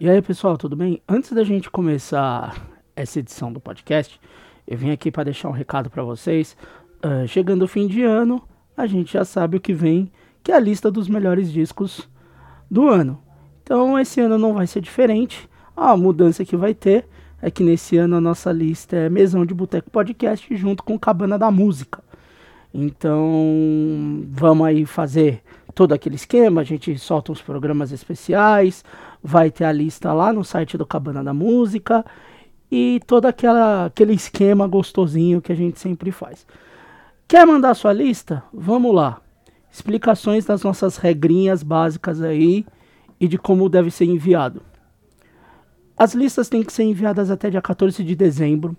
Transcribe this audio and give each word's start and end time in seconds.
E 0.00 0.08
aí, 0.08 0.22
pessoal, 0.22 0.56
tudo 0.56 0.76
bem? 0.76 1.02
Antes 1.08 1.32
da 1.32 1.42
gente 1.42 1.68
começar 1.68 2.54
essa 2.94 3.18
edição 3.18 3.52
do 3.52 3.58
podcast, 3.58 4.20
eu 4.64 4.78
vim 4.78 4.92
aqui 4.92 5.10
para 5.10 5.24
deixar 5.24 5.48
um 5.48 5.52
recado 5.52 5.90
para 5.90 6.04
vocês. 6.04 6.56
Uh, 7.04 7.26
chegando 7.26 7.62
o 7.62 7.68
fim 7.68 7.88
de 7.88 8.04
ano, 8.04 8.40
a 8.76 8.86
gente 8.86 9.14
já 9.14 9.24
sabe 9.24 9.56
o 9.56 9.60
que 9.60 9.74
vem, 9.74 10.08
que 10.40 10.52
é 10.52 10.54
a 10.54 10.60
lista 10.60 10.88
dos 10.88 11.08
melhores 11.08 11.50
discos 11.50 12.08
do 12.70 12.86
ano. 12.88 13.20
Então, 13.60 13.98
esse 13.98 14.20
ano 14.20 14.38
não 14.38 14.54
vai 14.54 14.68
ser 14.68 14.80
diferente. 14.80 15.50
A 15.76 15.96
mudança 15.96 16.44
que 16.44 16.56
vai 16.56 16.74
ter 16.74 17.04
é 17.42 17.50
que 17.50 17.64
nesse 17.64 17.96
ano 17.96 18.14
a 18.14 18.20
nossa 18.20 18.52
lista 18.52 18.94
é 18.94 19.08
Mesão 19.08 19.44
de 19.44 19.52
Boteco 19.52 19.90
Podcast 19.90 20.56
junto 20.56 20.84
com 20.84 20.96
Cabana 20.96 21.36
da 21.36 21.50
Música. 21.50 22.04
Então, 22.72 24.24
vamos 24.28 24.64
aí 24.64 24.86
fazer 24.86 25.42
todo 25.78 25.92
aquele 25.92 26.16
esquema, 26.16 26.62
a 26.62 26.64
gente 26.64 26.98
solta 26.98 27.30
uns 27.30 27.40
programas 27.40 27.92
especiais, 27.92 28.84
vai 29.22 29.48
ter 29.48 29.62
a 29.62 29.70
lista 29.70 30.12
lá 30.12 30.32
no 30.32 30.42
site 30.42 30.76
do 30.76 30.84
Cabana 30.84 31.22
da 31.22 31.32
Música 31.32 32.04
e 32.68 33.00
todo 33.06 33.26
aquela, 33.26 33.84
aquele 33.84 34.12
esquema 34.12 34.66
gostosinho 34.66 35.40
que 35.40 35.52
a 35.52 35.54
gente 35.54 35.78
sempre 35.78 36.10
faz. 36.10 36.44
Quer 37.28 37.46
mandar 37.46 37.76
sua 37.76 37.92
lista? 37.92 38.42
Vamos 38.52 38.92
lá. 38.92 39.20
Explicações 39.70 40.44
das 40.44 40.64
nossas 40.64 40.96
regrinhas 40.96 41.62
básicas 41.62 42.20
aí 42.22 42.66
e 43.20 43.28
de 43.28 43.38
como 43.38 43.68
deve 43.68 43.92
ser 43.92 44.06
enviado. 44.06 44.60
As 45.96 46.12
listas 46.12 46.48
têm 46.48 46.64
que 46.64 46.72
ser 46.72 46.82
enviadas 46.82 47.30
até 47.30 47.50
dia 47.50 47.62
14 47.62 48.02
de 48.02 48.16
dezembro. 48.16 48.76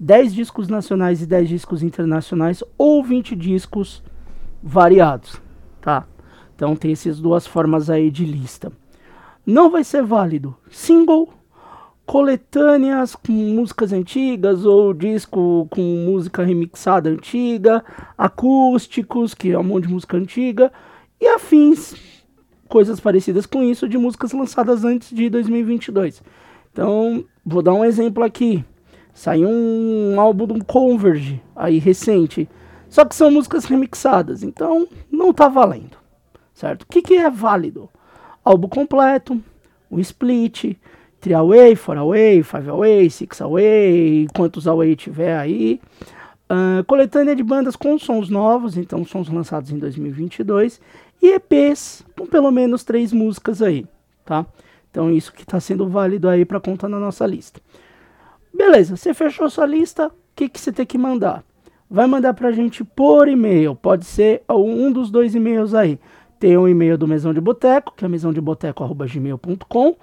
10 0.00 0.34
discos 0.34 0.66
nacionais 0.66 1.22
e 1.22 1.26
10 1.26 1.48
discos 1.48 1.80
internacionais 1.80 2.64
ou 2.76 3.04
20 3.04 3.36
discos 3.36 4.02
variados, 4.60 5.40
tá? 5.80 6.08
Então 6.60 6.76
tem 6.76 6.92
essas 6.92 7.18
duas 7.18 7.46
formas 7.46 7.88
aí 7.88 8.10
de 8.10 8.22
lista. 8.22 8.70
Não 9.46 9.70
vai 9.70 9.82
ser 9.82 10.02
válido 10.02 10.54
single, 10.70 11.32
coletâneas 12.04 13.16
com 13.16 13.32
músicas 13.32 13.94
antigas 13.94 14.66
ou 14.66 14.92
disco 14.92 15.66
com 15.70 15.80
música 15.80 16.44
remixada 16.44 17.08
antiga, 17.08 17.82
acústicos, 18.18 19.32
que 19.32 19.52
é 19.52 19.58
um 19.58 19.64
monte 19.64 19.86
de 19.86 19.94
música 19.94 20.18
antiga, 20.18 20.70
e 21.18 21.26
afins, 21.28 21.94
coisas 22.68 23.00
parecidas 23.00 23.46
com 23.46 23.62
isso 23.62 23.88
de 23.88 23.96
músicas 23.96 24.32
lançadas 24.32 24.84
antes 24.84 25.14
de 25.14 25.30
2022. 25.30 26.22
Então, 26.70 27.24
vou 27.42 27.62
dar 27.62 27.72
um 27.72 27.86
exemplo 27.86 28.22
aqui. 28.22 28.62
Saiu 29.14 29.48
um 29.48 30.20
álbum 30.20 30.46
do 30.46 30.62
Converge 30.62 31.40
aí 31.56 31.78
recente, 31.78 32.46
só 32.90 33.06
que 33.06 33.14
são 33.14 33.30
músicas 33.30 33.64
remixadas, 33.64 34.42
então 34.42 34.86
não 35.10 35.32
tá 35.32 35.48
valendo 35.48 35.99
certo? 36.60 36.82
O 36.82 36.86
que, 36.86 37.00
que 37.00 37.14
é 37.14 37.30
válido? 37.30 37.88
Álbum 38.44 38.68
completo, 38.68 39.40
um 39.90 39.98
split, 39.98 40.76
3 41.20 41.36
away, 41.36 41.74
4 41.74 42.00
away, 42.00 42.42
5 42.42 42.70
away, 42.70 43.10
6 43.10 43.40
away, 43.40 44.28
quantos 44.34 44.66
away 44.68 44.94
tiver 44.94 45.36
aí. 45.36 45.80
Uh, 46.50 46.84
coletânea 46.84 47.34
de 47.34 47.42
bandas 47.42 47.76
com 47.76 47.98
sons 47.98 48.28
novos, 48.28 48.76
então 48.76 49.04
sons 49.04 49.28
lançados 49.28 49.70
em 49.70 49.78
2022. 49.78 50.80
E 51.22 51.34
EPs 51.34 52.04
com 52.16 52.26
pelo 52.26 52.50
menos 52.50 52.84
três 52.84 53.12
músicas 53.12 53.62
aí, 53.62 53.86
tá? 54.24 54.44
Então 54.90 55.10
isso 55.10 55.32
que 55.32 55.42
está 55.42 55.60
sendo 55.60 55.88
válido 55.88 56.28
aí 56.28 56.44
para 56.44 56.60
contar 56.60 56.88
na 56.88 56.98
nossa 56.98 57.26
lista. 57.26 57.60
Beleza, 58.52 58.96
você 58.96 59.14
fechou 59.14 59.48
sua 59.48 59.66
lista, 59.66 60.08
o 60.08 60.12
que, 60.34 60.48
que 60.48 60.60
você 60.60 60.72
tem 60.72 60.84
que 60.84 60.98
mandar? 60.98 61.44
Vai 61.88 62.06
mandar 62.06 62.34
para 62.34 62.48
a 62.48 62.52
gente 62.52 62.82
por 62.84 63.28
e-mail, 63.28 63.74
pode 63.74 64.04
ser 64.04 64.42
um 64.48 64.90
dos 64.90 65.10
dois 65.10 65.34
e-mails 65.34 65.74
aí 65.74 65.98
tem 66.40 66.56
o 66.56 66.66
e-mail 66.66 66.96
do 66.96 67.06
Mesão 67.06 67.34
de 67.34 67.40
Boteco, 67.40 67.92
que 67.94 68.02
é 68.02 68.08
mesãodeboteco.gmail.com, 68.08 69.96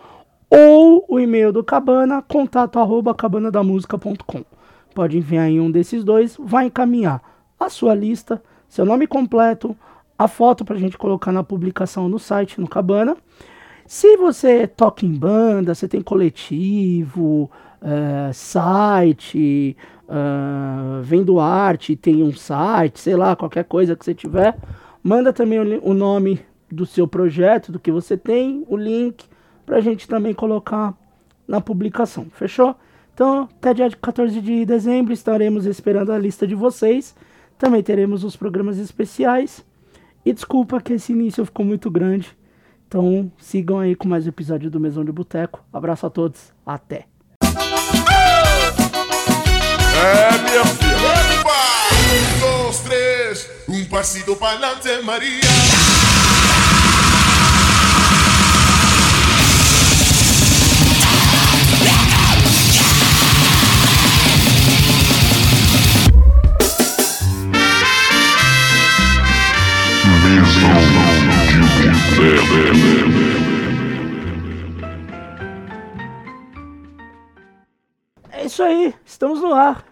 ou 0.49 1.05
o 1.09 1.19
e-mail 1.19 1.51
do 1.51 1.63
Cabana, 1.63 2.21
contato 2.21 2.77
arroba 2.77 3.13
cabanadamusica.com. 3.15 4.45
Pode 4.93 5.17
enviar 5.17 5.49
em 5.49 5.59
um 5.59 5.71
desses 5.71 6.03
dois, 6.03 6.37
vai 6.39 6.67
encaminhar 6.67 7.23
a 7.59 7.69
sua 7.69 7.95
lista, 7.95 8.41
seu 8.69 8.85
nome 8.85 9.07
completo, 9.07 9.75
a 10.17 10.27
foto 10.27 10.63
para 10.63 10.75
a 10.75 10.79
gente 10.79 10.95
colocar 10.95 11.31
na 11.31 11.43
publicação 11.43 12.07
no 12.07 12.19
site, 12.19 12.61
no 12.61 12.67
Cabana. 12.67 13.17
Se 13.87 14.15
você 14.15 14.67
toca 14.67 15.07
em 15.07 15.13
banda, 15.13 15.73
você 15.73 15.87
tem 15.87 16.01
coletivo, 16.01 17.49
é, 17.81 18.31
site, 18.31 19.75
é, 20.07 21.01
vendo 21.01 21.39
arte, 21.39 21.95
tem 21.95 22.21
um 22.21 22.31
site, 22.31 22.99
sei 22.99 23.15
lá, 23.15 23.35
qualquer 23.35 23.63
coisa 23.63 23.95
que 23.95 24.05
você 24.05 24.13
tiver, 24.13 24.55
Manda 25.07 25.31
também 25.31 25.57
o, 25.57 25.91
o 25.91 25.93
nome 25.93 26.41
do 26.69 26.85
seu 26.85 27.07
projeto, 27.07 27.71
do 27.71 27.79
que 27.79 27.89
você 27.89 28.17
tem, 28.17 28.65
o 28.67 28.75
link, 28.75 29.23
para 29.65 29.77
a 29.77 29.79
gente 29.79 30.05
também 30.05 30.33
colocar 30.33 30.93
na 31.47 31.61
publicação. 31.61 32.27
Fechou? 32.33 32.75
Então, 33.13 33.43
até 33.43 33.73
dia 33.73 33.89
14 33.89 34.41
de 34.41 34.65
dezembro 34.65 35.13
estaremos 35.13 35.65
esperando 35.65 36.11
a 36.11 36.17
lista 36.17 36.45
de 36.45 36.55
vocês. 36.55 37.15
Também 37.57 37.81
teremos 37.81 38.25
os 38.25 38.35
programas 38.35 38.77
especiais. 38.79 39.65
E 40.25 40.33
desculpa 40.33 40.81
que 40.81 40.91
esse 40.91 41.13
início 41.13 41.45
ficou 41.45 41.65
muito 41.65 41.89
grande. 41.89 42.37
Então, 42.85 43.31
sigam 43.37 43.79
aí 43.79 43.95
com 43.95 44.09
mais 44.09 44.25
um 44.25 44.29
episódio 44.29 44.69
do 44.69 44.77
Mesão 44.77 45.05
de 45.05 45.11
Boteco. 45.13 45.63
Abraço 45.71 46.05
a 46.05 46.09
todos. 46.09 46.51
Até. 46.65 47.05
É, 50.03 50.31
minha 50.43 50.65
filha. 50.65 51.16
Três. 53.27 53.49
Un 53.67 53.83
pasito 53.89 54.37
para 54.37 54.53
adelante, 54.53 55.03
María. 55.03 55.41
É 78.31 78.45
isso 78.45 78.63
aí, 78.63 78.95
estamos 79.05 79.41
no 79.41 79.53
ar. 79.53 79.83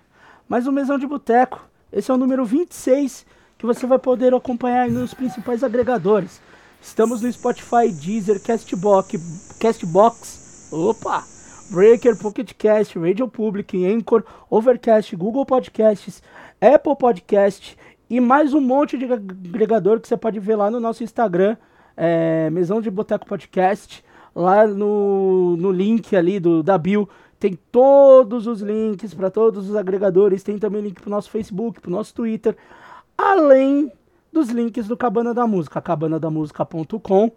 Mais 0.47 0.65
um 0.67 0.71
mesão 0.71 0.97
de 0.97 1.05
boteco. 1.05 1.74
Esse 1.95 2.11
é 2.11 2.13
o 2.13 2.17
número 2.17 2.43
26 2.43 3.25
que 3.57 3.65
você 3.65 3.87
vai 3.87 3.97
poder 3.97 4.33
acompanhar 4.33 4.89
nos 4.89 5.13
principais 5.13 5.63
agregadores. 5.63 6.41
Estamos 6.81 7.21
no 7.21 7.31
Spotify, 7.31 7.89
Deezer, 7.89 8.43
Castbox, 8.43 9.55
Castbox, 9.57 10.69
opa, 10.73 11.23
Breaker, 11.71 12.17
Pocket 12.17 12.51
Cast, 12.57 12.99
Radio 12.99 13.29
Public, 13.29 13.85
Anchor, 13.85 14.25
Overcast, 14.49 15.15
Google 15.15 15.45
Podcasts, 15.45 16.21
Apple 16.59 16.97
Podcast 16.97 17.77
e 18.09 18.19
mais 18.19 18.53
um 18.53 18.59
monte 18.59 18.97
de 18.97 19.05
agregador 19.05 20.01
que 20.01 20.09
você 20.09 20.17
pode 20.17 20.37
ver 20.37 20.57
lá 20.57 20.69
no 20.69 20.81
nosso 20.81 21.01
Instagram, 21.01 21.55
é, 21.95 22.49
Mesão 22.49 22.81
de 22.81 22.91
Boteco 22.91 23.25
Podcast, 23.25 24.03
lá 24.35 24.67
no, 24.67 25.55
no 25.55 25.71
link 25.71 26.13
ali 26.13 26.41
do 26.41 26.61
da 26.61 26.77
Bill 26.77 27.07
tem 27.39 27.57
todos 27.71 28.47
os 28.47 28.61
links 28.61 29.13
para 29.13 29.29
todos 29.29 29.69
os 29.69 29.75
agregadores, 29.75 30.43
tem 30.43 30.57
também 30.57 30.81
link 30.81 30.99
para 30.99 31.07
o 31.07 31.11
nosso 31.11 31.29
Facebook, 31.29 31.81
para 31.81 31.89
o 31.89 31.93
nosso 31.93 32.13
Twitter 32.13 32.55
além 33.17 33.91
dos 34.31 34.49
links 34.49 34.87
do 34.87 34.97
Cabana 34.97 35.33
da 35.33 35.47
Música, 35.47 35.81
cabanadamusica.com, 35.81 37.31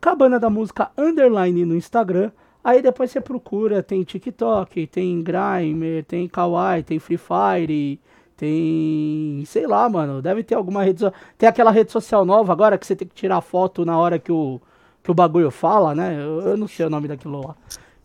Cabana 0.00 0.38
da 0.38 0.48
Música 0.48 0.90
underline 0.96 1.64
no 1.64 1.76
Instagram. 1.76 2.30
Aí 2.62 2.82
depois 2.82 3.10
você 3.10 3.20
procura, 3.20 3.82
tem 3.82 4.02
TikTok, 4.02 4.86
tem 4.86 5.22
Grime, 5.22 6.02
tem 6.02 6.26
Kawaii, 6.28 6.82
tem 6.82 6.98
Free 6.98 7.18
Fire, 7.18 8.00
tem, 8.36 9.42
sei 9.46 9.66
lá, 9.66 9.88
mano, 9.88 10.20
deve 10.22 10.42
ter 10.42 10.54
alguma 10.54 10.82
rede 10.82 11.00
social. 11.00 11.20
Tem 11.36 11.48
aquela 11.48 11.70
rede 11.70 11.92
social 11.92 12.24
nova 12.24 12.52
agora 12.52 12.78
que 12.78 12.86
você 12.86 12.96
tem 12.96 13.06
que 13.06 13.14
tirar 13.14 13.40
foto 13.40 13.84
na 13.84 13.98
hora 13.98 14.18
que 14.18 14.32
o 14.32 14.60
que 15.02 15.10
o 15.10 15.14
bagulho 15.14 15.50
fala, 15.50 15.94
né? 15.94 16.14
Eu, 16.20 16.40
eu 16.40 16.56
não 16.56 16.68
sei 16.68 16.84
o 16.84 16.90
nome 16.90 17.08
daquilo 17.08 17.40
lá. 17.46 17.56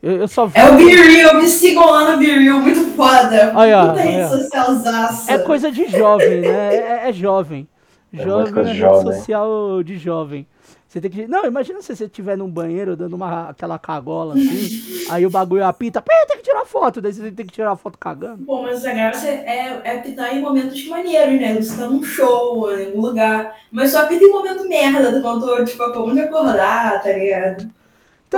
Eu, 0.03 0.17
eu 0.17 0.27
só 0.27 0.45
vi... 0.45 0.59
É 0.59 0.69
o 0.69 0.75
Viril, 0.75 1.35
me 1.35 1.47
sigam 1.47 1.89
lá 1.89 2.11
no 2.11 2.17
Viril, 2.17 2.59
muito 2.59 2.91
foda. 2.93 3.53
Aí, 3.57 3.73
ó, 3.73 3.93
rede 3.93 4.27
socialzaça. 4.27 5.31
É 5.31 5.37
coisa 5.37 5.71
de 5.71 5.87
jovem, 5.87 6.41
né? 6.41 6.75
É, 6.75 7.09
é 7.09 7.13
jovem. 7.13 7.65
É 8.13 8.21
jovem 8.21 8.53
é 8.53 8.65
rede 8.65 8.79
jovem. 8.79 9.13
social 9.13 9.81
de 9.81 9.97
jovem. 9.97 10.45
Você 10.89 10.99
tem 10.99 11.09
que. 11.09 11.25
Não, 11.25 11.45
imagina 11.45 11.81
se 11.81 11.95
você 11.95 12.03
estiver 12.03 12.37
num 12.37 12.49
banheiro 12.49 12.97
dando 12.97 13.15
uma, 13.15 13.49
aquela 13.49 13.79
cagola 13.79 14.35
assim, 14.35 15.07
aí 15.09 15.25
o 15.25 15.29
bagulho 15.29 15.65
apita, 15.65 16.01
pô, 16.01 16.11
tem 16.27 16.37
que 16.37 16.43
tirar 16.43 16.65
foto, 16.65 17.01
daí 17.01 17.13
você 17.13 17.31
tem 17.31 17.45
que 17.45 17.53
tirar 17.53 17.75
foto 17.77 17.97
cagando. 17.97 18.43
Bom, 18.43 18.61
mas 18.61 18.85
a 18.85 18.91
graça 18.91 19.25
é, 19.25 19.81
é 19.85 19.95
apitar 19.95 20.35
em 20.35 20.41
momentos 20.41 20.85
maneiros, 20.85 21.39
né? 21.39 21.55
Você 21.55 21.77
tá 21.77 21.87
num 21.87 22.03
show, 22.03 22.69
em 22.77 22.87
algum 22.87 23.01
lugar. 23.01 23.55
Mas 23.71 23.91
só 23.91 24.01
apita 24.01 24.25
em 24.25 24.29
momento 24.29 24.67
merda, 24.67 25.13
do 25.13 25.23
cantor, 25.23 25.63
tipo, 25.63 25.81
acabou 25.81 26.13
de 26.13 26.19
acordar, 26.19 27.01
tá 27.01 27.11
ligado? 27.11 27.71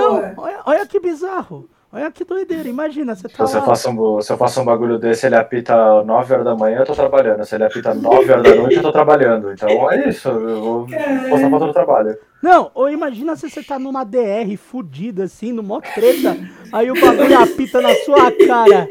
Então, 0.00 0.34
olha, 0.36 0.60
olha 0.66 0.86
que 0.86 1.00
bizarro. 1.00 1.68
Olha 1.92 2.10
que 2.10 2.24
doideira, 2.24 2.68
imagina, 2.68 3.14
você 3.14 3.26
tá. 3.28 3.46
Se, 3.46 3.56
lá... 3.56 3.62
faça 3.62 3.88
um, 3.88 4.20
se 4.20 4.30
eu 4.30 4.36
faço 4.36 4.60
um 4.60 4.64
bagulho 4.64 4.98
desse, 4.98 5.24
ele 5.24 5.36
apita 5.36 6.02
9 6.02 6.34
horas 6.34 6.44
da 6.44 6.54
manhã, 6.54 6.80
eu 6.80 6.84
tô 6.84 6.92
trabalhando. 6.92 7.44
Se 7.44 7.54
ele 7.54 7.64
apita 7.64 7.94
9 7.94 8.32
horas 8.32 8.42
da 8.42 8.54
noite, 8.54 8.76
eu 8.76 8.82
tô 8.82 8.92
trabalhando. 8.92 9.52
Então 9.52 9.90
é 9.90 10.08
isso, 10.08 10.28
eu 10.28 10.60
vou 10.60 10.86
postar 11.30 11.48
foto 11.48 11.66
do 11.66 11.72
trabalho. 11.72 12.18
Não, 12.42 12.70
ou 12.74 12.90
imagina 12.90 13.34
se 13.34 13.48
você 13.48 13.62
tá 13.62 13.78
numa 13.78 14.04
DR 14.04 14.56
fudida, 14.58 15.24
assim, 15.24 15.52
no 15.52 15.62
mó 15.62 15.80
treta, 15.80 16.36
aí 16.70 16.90
o 16.90 17.00
bagulho 17.00 17.38
apita 17.38 17.80
na 17.80 17.94
sua 17.94 18.30
cara. 18.46 18.86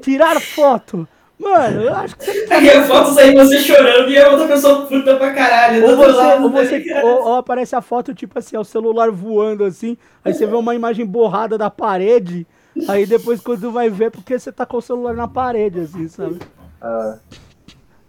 Tirar 0.00 0.40
foto. 0.40 1.06
Mano, 1.38 1.82
eu 1.82 1.94
acho 1.94 2.16
que 2.16 2.24
você. 2.24 2.46
Aí 2.50 2.70
a 2.70 2.82
foto 2.84 3.10
sai 3.12 3.34
você 3.34 3.58
chorando 3.60 4.08
e 4.10 4.18
a 4.18 4.30
outra 4.30 4.48
pessoa 4.48 4.86
puta 4.86 5.16
pra 5.16 5.32
caralho. 5.34 5.84
Ou, 5.86 5.96
você, 5.96 6.12
lado, 6.12 6.44
ou, 6.44 6.50
tá 6.50 6.64
você- 6.64 6.78
ligado? 6.78 7.04
ou- 7.06 7.24
ou 7.28 7.34
aparece 7.36 7.76
a 7.76 7.82
foto, 7.82 8.14
tipo 8.14 8.38
assim, 8.38 8.56
é 8.56 8.58
o 8.60 8.64
celular 8.64 9.10
voando 9.10 9.64
assim, 9.64 9.96
aí 10.24 10.32
você 10.32 10.46
vê 10.46 10.54
uma 10.56 10.74
imagem 10.74 11.04
borrada 11.04 11.58
da 11.58 11.68
parede, 11.68 12.46
aí 12.88 13.04
depois 13.04 13.40
quando 13.40 13.70
vai 13.70 13.90
ver, 13.90 14.06
é 14.06 14.10
porque 14.10 14.38
você 14.38 14.50
tá 14.50 14.64
com 14.64 14.78
o 14.78 14.82
celular 14.82 15.14
na 15.14 15.28
parede, 15.28 15.80
assim, 15.80 16.08
sabe? 16.08 16.38
Ah, 16.80 17.18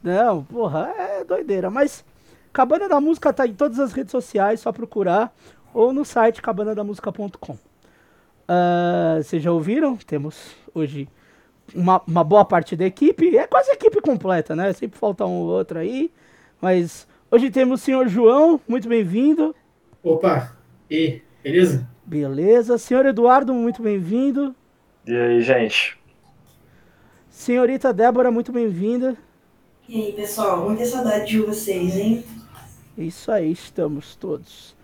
Não, 0.02 0.44
porra, 0.44 0.90
é 0.98 1.24
doideira. 1.26 1.70
Mas 1.70 2.06
Cabana 2.54 2.88
da 2.88 3.00
Música 3.02 3.34
tá 3.34 3.46
em 3.46 3.54
todas 3.54 3.78
as 3.80 3.92
redes 3.92 4.12
sociais, 4.12 4.62
só 4.62 4.72
procurar, 4.72 5.34
ou 5.74 5.92
no 5.92 6.06
site 6.06 6.42
cabanadamusica.com. 6.42 7.58
Ah, 8.48 9.18
Vocês 9.22 9.44
já 9.44 9.52
ouviram? 9.52 9.98
Temos 9.98 10.36
hoje 10.74 11.10
uma, 11.76 12.02
uma 12.08 12.24
boa 12.24 12.46
parte 12.46 12.76
da 12.76 12.86
equipe. 12.86 13.38
É 13.38 13.48
quase 13.48 13.72
a 13.72 13.74
equipe 13.74 14.02
completa, 14.02 14.56
né? 14.56 14.72
Sempre 14.74 15.00
falta 15.00 15.26
um 15.26 15.42
ou 15.42 15.48
outro 15.48 15.80
aí. 15.80 16.12
Mas 16.62 17.08
hoje 17.30 17.50
temos 17.50 17.82
o 17.82 17.84
senhor 17.84 18.08
João, 18.08 18.60
muito 18.68 18.88
bem-vindo. 18.88 19.56
Opa, 20.04 20.56
e 20.90 21.22
beleza? 21.44 21.88
Beleza. 22.06 22.78
Senhor 22.78 23.06
Eduardo, 23.06 23.54
muito 23.54 23.82
bem-vindo. 23.82 24.56
e 25.06 25.16
aí, 25.16 25.42
gente? 25.42 25.98
Senhorita 27.30 27.94
Débora, 27.94 28.32
muito 28.32 28.52
bem-vinda. 28.52 29.16
E 29.88 30.02
aí, 30.02 30.14
pessoal, 30.14 30.66
muita 30.66 30.86
saudade 30.86 31.28
de 31.28 31.40
vocês, 31.40 31.96
hein? 31.96 32.24
Isso 32.98 33.32
aí, 33.32 33.52
estamos 33.52 34.16
todos. 34.16 34.76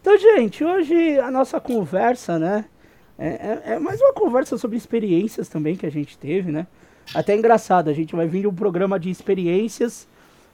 Então, 0.00 0.16
gente, 0.16 0.64
hoje 0.64 1.18
a 1.18 1.30
nossa 1.30 1.60
conversa, 1.60 2.38
né? 2.38 2.64
É, 3.20 3.28
é- 3.28 3.72
é 3.74 3.78
mais 3.78 4.00
uma 4.00 4.14
conversa 4.14 4.56
sobre 4.56 4.78
experiências 4.78 5.46
também 5.46 5.76
que 5.76 5.84
a 5.84 5.90
gente 5.90 6.16
teve, 6.16 6.50
né? 6.50 6.66
Até 7.14 7.36
engraçado, 7.36 7.90
a 7.90 7.92
gente 7.92 8.16
vai 8.16 8.26
vir 8.26 8.40
de 8.40 8.46
um 8.46 8.54
programa 8.54 8.98
de 8.98 9.10
experiências 9.10 10.08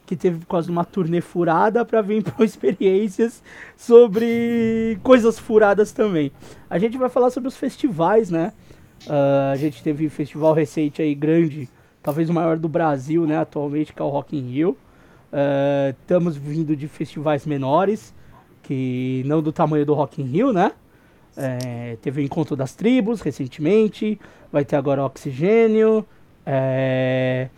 que 0.05 0.17
teve 0.17 0.39
por 0.41 0.47
causa 0.47 0.67
de 0.67 0.73
uma 0.73 0.85
turnê 0.85 1.21
furada 1.21 1.85
para 1.85 2.03
vir 2.03 2.23
para 2.25 2.45
experiências 2.45 3.41
sobre 3.77 4.99
coisas 5.05 5.39
furadas 5.39 5.93
também. 5.93 6.33
A 6.69 6.77
gente 6.79 6.99
vai 6.99 7.09
falar 7.09 7.31
sobre 7.31 7.49
os 7.49 7.57
festivais, 7.57 8.31
né? 8.31 8.53
Ah, 9.09 9.53
a 9.53 9.57
gente 9.57 9.81
teve 9.81 10.05
um 10.05 10.11
festival 10.11 10.53
recente 10.53 11.01
aí 11.01 11.15
grande, 11.15 11.69
talvez 12.03 12.29
o 12.29 12.35
maior 12.35 12.57
do 12.59 12.69
Brasil, 12.69 13.27
né? 13.27 13.39
Atualmente, 13.39 13.93
que 13.93 14.03
é 14.03 14.05
o 14.05 14.09
Rock 14.09 14.37
in 14.37 14.41
Rio. 14.51 14.77
Ah, 15.33 15.95
estamos 16.01 16.37
vindo 16.37 16.75
de 16.75 16.89
festivais 16.89 17.47
menores, 17.47 18.13
que 18.65 19.23
não 19.25 19.41
do 19.41 19.53
tamanho 19.53 19.87
do 19.87 19.95
Rock 19.95 20.21
in 20.21 20.25
Rio, 20.27 20.53
né? 20.53 20.73
É, 21.37 21.97
teve 22.01 22.23
o 22.23 22.25
Encontro 22.25 22.57
das 22.57 22.75
Tribos 22.75 23.21
recentemente, 23.21 24.19
vai 24.51 24.65
ter 24.65 24.77
agora 24.77 25.05
Oxigênio, 25.05 26.07
é, 26.45 27.49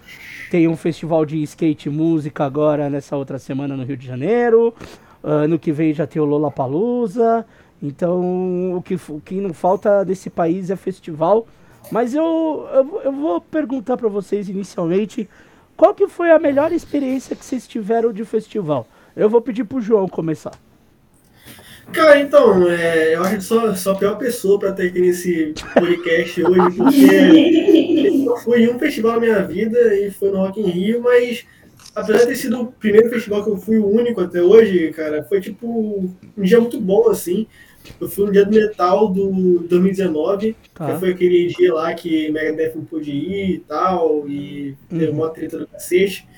tem 0.50 0.66
um 0.66 0.76
festival 0.76 1.24
de 1.24 1.42
skate 1.42 1.88
música 1.88 2.44
agora 2.44 2.90
nessa 2.90 3.16
outra 3.16 3.38
semana 3.38 3.76
no 3.76 3.84
Rio 3.84 3.96
de 3.96 4.06
Janeiro, 4.06 4.74
ano 5.22 5.58
que 5.58 5.70
vem 5.70 5.92
já 5.92 6.06
tem 6.06 6.20
o 6.20 6.24
Lollapalooza, 6.24 7.46
então 7.82 8.74
o 8.74 8.82
que, 8.82 8.94
o 8.94 9.20
que 9.24 9.40
não 9.40 9.52
falta 9.52 10.04
desse 10.04 10.28
país 10.28 10.70
é 10.70 10.76
festival, 10.76 11.46
mas 11.92 12.14
eu, 12.14 12.68
eu, 12.72 13.00
eu 13.04 13.12
vou 13.12 13.40
perguntar 13.40 13.96
para 13.96 14.08
vocês 14.08 14.48
inicialmente, 14.48 15.28
qual 15.76 15.94
que 15.94 16.08
foi 16.08 16.32
a 16.32 16.38
melhor 16.38 16.72
experiência 16.72 17.36
que 17.36 17.44
vocês 17.44 17.68
tiveram 17.68 18.12
de 18.12 18.24
festival? 18.24 18.86
Eu 19.14 19.30
vou 19.30 19.40
pedir 19.40 19.64
pro 19.64 19.80
João 19.80 20.08
começar. 20.08 20.52
Cara, 21.92 22.20
então, 22.20 22.68
é, 22.70 23.14
eu 23.14 23.22
acho 23.22 23.36
que 23.36 23.44
sou, 23.44 23.74
sou 23.74 23.92
a 23.92 23.96
pior 23.96 24.16
pessoa 24.18 24.58
pra 24.58 24.72
ter 24.72 24.88
aqui 24.88 25.00
nesse 25.00 25.54
podcast 25.74 26.42
hoje, 26.44 26.76
porque 26.76 28.22
eu 28.26 28.36
fui 28.38 28.62
em 28.64 28.68
um 28.68 28.78
festival 28.78 29.14
na 29.14 29.20
minha 29.20 29.42
vida 29.44 29.94
e 29.96 30.10
foi 30.10 30.30
no 30.30 30.38
Rock 30.38 30.60
in 30.60 30.66
Rio, 30.68 31.00
mas 31.02 31.44
apesar 31.94 32.18
de 32.20 32.26
ter 32.26 32.36
sido 32.36 32.60
o 32.60 32.66
primeiro 32.66 33.08
festival 33.08 33.42
que 33.42 33.50
eu 33.50 33.56
fui 33.56 33.78
o 33.78 33.86
único 33.88 34.20
até 34.20 34.40
hoje, 34.42 34.92
cara, 34.92 35.24
foi 35.24 35.40
tipo 35.40 35.66
um 36.36 36.42
dia 36.42 36.60
muito 36.60 36.78
bom, 36.80 37.08
assim. 37.08 37.46
Eu 37.98 38.06
fui 38.08 38.26
no 38.26 38.32
dia 38.32 38.44
do 38.44 38.50
metal 38.52 39.08
do 39.08 39.60
2019, 39.68 40.54
Tá. 40.74 40.92
que 40.92 41.00
foi 41.00 41.10
aquele 41.10 41.46
dia 41.46 41.72
lá 41.72 41.92
que 41.94 42.30
Megadeth 42.30 42.72
não 42.76 42.84
pôde 42.84 43.10
ir 43.10 43.54
e 43.54 43.58
tal, 43.60 44.28
e 44.28 44.74
teve 44.90 45.06
Uhum. 45.06 45.12
uma 45.14 45.30
treta 45.30 45.58
do 45.58 45.66
cacete. 45.66 46.28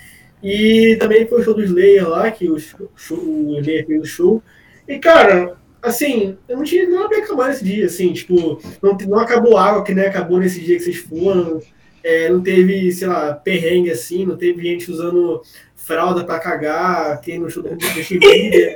E 0.42 0.96
também 1.00 1.26
foi 1.26 1.40
o 1.40 1.44
show 1.44 1.52
do 1.52 1.62
Slayer 1.62 2.08
lá, 2.08 2.30
que 2.30 2.48
o, 2.48 2.56
show, 2.58 3.18
o 3.18 3.58
Slayer 3.58 3.84
fez 3.86 4.00
o 4.00 4.06
show. 4.06 4.42
E, 4.90 4.98
cara, 4.98 5.56
assim, 5.80 6.36
eu 6.48 6.56
não 6.56 6.64
tinha 6.64 6.88
nada 6.90 7.08
pra 7.08 7.18
reclamar 7.18 7.48
nesse 7.48 7.64
dia, 7.64 7.86
assim, 7.86 8.12
tipo, 8.12 8.60
não, 8.82 8.98
não 9.06 9.18
acabou 9.20 9.56
água 9.56 9.84
que 9.84 9.94
nem 9.94 10.04
acabou 10.04 10.40
nesse 10.40 10.60
dia 10.60 10.76
que 10.76 10.82
vocês 10.82 10.96
foram, 10.96 11.60
é, 12.02 12.28
não 12.28 12.42
teve, 12.42 12.90
sei 12.90 13.06
lá, 13.06 13.34
perrengue 13.34 13.92
assim, 13.92 14.26
não 14.26 14.36
teve 14.36 14.60
gente 14.64 14.90
usando 14.90 15.42
fralda 15.76 16.24
pra 16.24 16.40
cagar, 16.40 17.20
show 17.48 17.62
do 17.62 17.80
Justin 17.94 18.18
Bieber. 18.18 18.74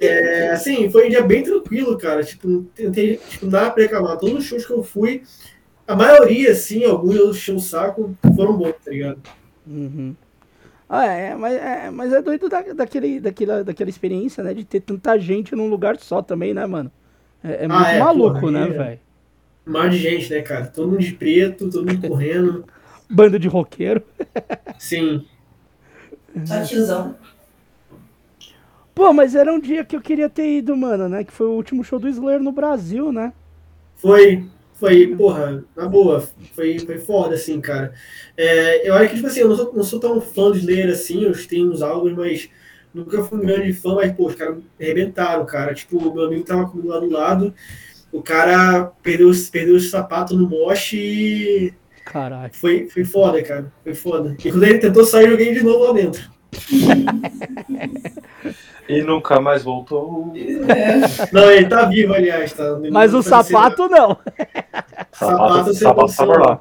É, 0.00 0.48
assim, 0.52 0.90
foi 0.90 1.06
um 1.06 1.10
dia 1.10 1.22
bem 1.22 1.42
tranquilo, 1.42 1.98
cara, 1.98 2.24
tipo, 2.24 2.48
não 2.48 2.66
não 2.78 2.92
tem, 2.92 3.16
tipo, 3.28 3.44
nada 3.44 3.70
pra 3.72 3.82
reclamar. 3.82 4.16
Todos 4.16 4.38
os 4.38 4.44
shows 4.44 4.64
que 4.64 4.72
eu 4.72 4.82
fui, 4.82 5.22
a 5.86 5.94
maioria, 5.94 6.52
assim, 6.52 6.82
alguns 6.82 7.14
eu 7.14 7.28
enchi 7.28 7.52
o 7.52 7.60
saco, 7.60 8.16
foram 8.34 8.56
bons, 8.56 8.74
tá 8.82 8.90
ligado? 8.90 9.20
Uhum. 9.66 10.16
Ah, 10.88 11.04
é, 11.04 11.34
mas 11.34 11.54
é, 11.54 11.90
mas 11.90 12.12
é 12.12 12.22
doido 12.22 12.48
da, 12.48 12.60
daquele, 12.62 13.18
daquela, 13.18 13.64
daquela 13.64 13.90
experiência, 13.90 14.42
né? 14.44 14.54
De 14.54 14.64
ter 14.64 14.80
tanta 14.80 15.18
gente 15.18 15.54
num 15.56 15.68
lugar 15.68 15.98
só 15.98 16.22
também, 16.22 16.54
né, 16.54 16.64
mano? 16.64 16.90
É, 17.42 17.64
é 17.64 17.68
muito 17.68 17.84
é, 17.84 17.98
maluco, 17.98 18.40
porra, 18.40 18.52
né, 18.52 18.68
é. 18.68 18.70
velho? 18.70 19.00
Mar 19.64 19.90
de 19.90 19.98
gente, 19.98 20.30
né, 20.30 20.42
cara? 20.42 20.66
Todo 20.66 20.88
mundo 20.88 21.00
de 21.00 21.12
preto, 21.12 21.68
todo 21.68 21.86
mundo 21.86 22.08
correndo. 22.08 22.64
Bando 23.10 23.38
de 23.38 23.48
roqueiro. 23.48 24.02
Sim. 24.78 25.24
Só 26.44 26.62
tiozão. 26.62 27.16
Pô, 28.94 29.12
mas 29.12 29.34
era 29.34 29.52
um 29.52 29.60
dia 29.60 29.84
que 29.84 29.96
eu 29.96 30.00
queria 30.00 30.28
ter 30.28 30.58
ido, 30.58 30.76
mano, 30.76 31.08
né? 31.08 31.24
Que 31.24 31.32
foi 31.32 31.46
o 31.46 31.52
último 31.52 31.82
show 31.82 31.98
do 31.98 32.08
Slayer 32.08 32.40
no 32.40 32.52
Brasil, 32.52 33.10
né? 33.10 33.32
Foi, 33.96 34.46
foi, 34.76 35.16
porra, 35.16 35.64
na 35.74 35.86
boa, 35.88 36.20
foi, 36.54 36.78
foi 36.78 36.98
foda, 36.98 37.34
assim, 37.34 37.60
cara. 37.60 37.92
É, 38.36 38.88
eu 38.88 38.94
acho 38.94 39.08
que, 39.10 39.16
tipo 39.16 39.26
assim, 39.26 39.40
eu 39.40 39.48
não 39.48 39.56
sou, 39.56 39.72
não 39.74 39.82
sou 39.82 39.98
tão 40.00 40.20
fã 40.20 40.52
de 40.52 40.64
ler 40.64 40.88
assim, 40.90 41.24
eu 41.24 41.32
tenho 41.48 41.70
uns 41.72 41.82
álbuns, 41.82 42.14
mas 42.14 42.50
nunca 42.94 43.22
fui 43.24 43.38
um 43.38 43.42
grande 43.46 43.72
fã, 43.72 43.94
mas, 43.94 44.12
pô, 44.12 44.26
os 44.26 44.34
caras 44.34 44.58
arrebentaram, 44.80 45.44
cara. 45.46 45.74
Tipo, 45.74 45.98
o 45.98 46.14
meu 46.14 46.24
amigo 46.26 46.44
tava 46.44 46.68
comigo 46.68 46.88
lá 46.88 47.00
do 47.00 47.10
lado, 47.10 47.54
o 48.12 48.22
cara 48.22 48.92
perdeu, 49.02 49.30
perdeu 49.50 49.76
o 49.76 49.80
sapato 49.80 50.36
no 50.36 50.48
moche 50.48 50.96
e 50.98 51.74
Caralho. 52.04 52.52
foi, 52.54 52.88
foi 52.88 53.04
foda, 53.04 53.42
cara. 53.42 53.72
Foi 53.82 53.94
foda. 53.94 54.36
E 54.44 54.50
quando 54.50 54.62
ele 54.64 54.78
tentou 54.78 55.04
sair, 55.04 55.24
eu 55.24 55.30
joguei 55.32 55.52
de 55.54 55.62
novo 55.62 55.84
lá 55.84 55.92
dentro. 55.92 56.35
E 58.88 59.02
nunca 59.02 59.40
mais 59.40 59.64
voltou. 59.64 60.32
Não, 61.32 61.50
ele 61.50 61.68
tá 61.68 61.86
vivo, 61.86 62.14
aliás, 62.14 62.52
tá? 62.52 62.78
Mas 62.90 63.14
o 63.14 63.22
sapato 63.22 63.88
não. 63.88 64.16
Sapato, 65.10 65.12
Sapato 65.12 65.74
sapato 65.74 66.08
sem 66.08 66.26
tá 66.26 66.32
por 66.32 66.40
lá. 66.40 66.60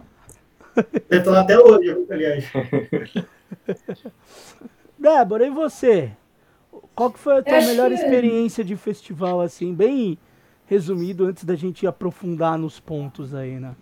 Deve 0.75 1.17
estar 1.17 1.31
lá 1.31 1.41
até 1.41 1.59
hoje, 1.59 2.05
aliás. 2.09 2.45
Débora, 4.97 5.45
e 5.45 5.51
você? 5.51 6.11
Qual 6.95 7.11
que 7.11 7.19
foi 7.19 7.37
a 7.37 7.43
tua 7.43 7.61
melhor 7.61 7.91
experiência 7.91 8.63
de 8.63 8.75
festival, 8.75 9.41
assim, 9.41 9.73
bem 9.73 10.17
resumido, 10.65 11.25
antes 11.25 11.43
da 11.43 11.55
gente 11.55 11.85
aprofundar 11.85 12.57
nos 12.57 12.79
pontos 12.79 13.35
aí, 13.35 13.59
né? 13.59 13.75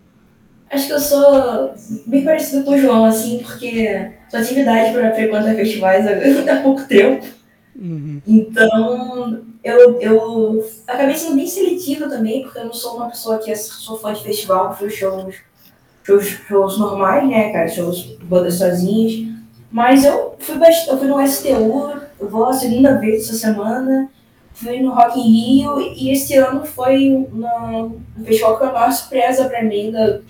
Acho 0.70 0.86
que 0.86 0.92
eu 0.92 1.00
sou 1.00 1.74
bem 2.06 2.24
parecida 2.24 2.62
com 2.62 2.72
o 2.72 2.78
João, 2.78 3.04
assim, 3.04 3.38
porque 3.38 4.10
sua 4.28 4.40
atividade 4.40 4.92
para 4.92 5.14
frequentar 5.14 5.54
festivais 5.54 6.06
há 6.48 6.56
pouco 6.62 6.84
tempo. 6.84 7.26
Uhum. 7.76 8.20
Então, 8.26 9.42
eu, 9.62 10.00
eu 10.00 10.70
acabei 10.86 11.16
sendo 11.16 11.36
bem 11.36 11.46
seletiva 11.46 12.08
também, 12.08 12.42
porque 12.42 12.58
eu 12.58 12.66
não 12.66 12.72
sou 12.72 12.96
uma 12.96 13.08
pessoa 13.08 13.38
que 13.38 13.50
é, 13.50 13.54
sou 13.54 13.98
fã 13.98 14.12
de 14.12 14.22
festival, 14.22 14.76
fui 14.76 14.90
shows, 14.90 15.36
shows, 16.04 16.24
shows 16.24 16.78
normais, 16.78 17.28
né, 17.28 17.52
cara, 17.52 17.68
shows 17.68 18.16
bandas 18.22 18.54
sozinhas. 18.54 19.34
Mas 19.70 20.04
eu 20.04 20.36
fui, 20.38 20.56
eu 20.88 20.98
fui 20.98 21.08
no 21.08 21.26
STU, 21.26 22.00
eu 22.20 22.28
vou 22.28 22.44
a 22.46 22.52
segunda 22.52 22.98
vez 22.98 23.24
essa 23.24 23.34
semana, 23.34 24.08
fui 24.52 24.80
no 24.80 24.92
Rock 24.92 25.18
in 25.18 25.32
Rio, 25.32 25.80
e 25.80 26.10
esse 26.12 26.34
ano 26.36 26.64
foi 26.64 27.26
no, 27.32 28.00
no 28.16 28.24
festival 28.24 28.52
que 28.52 28.58
foi 28.60 28.68
a 28.68 28.72
maior 28.72 28.92
surpresa 28.92 29.46
pra 29.46 29.64
mim 29.64 29.90
da, 29.90 30.20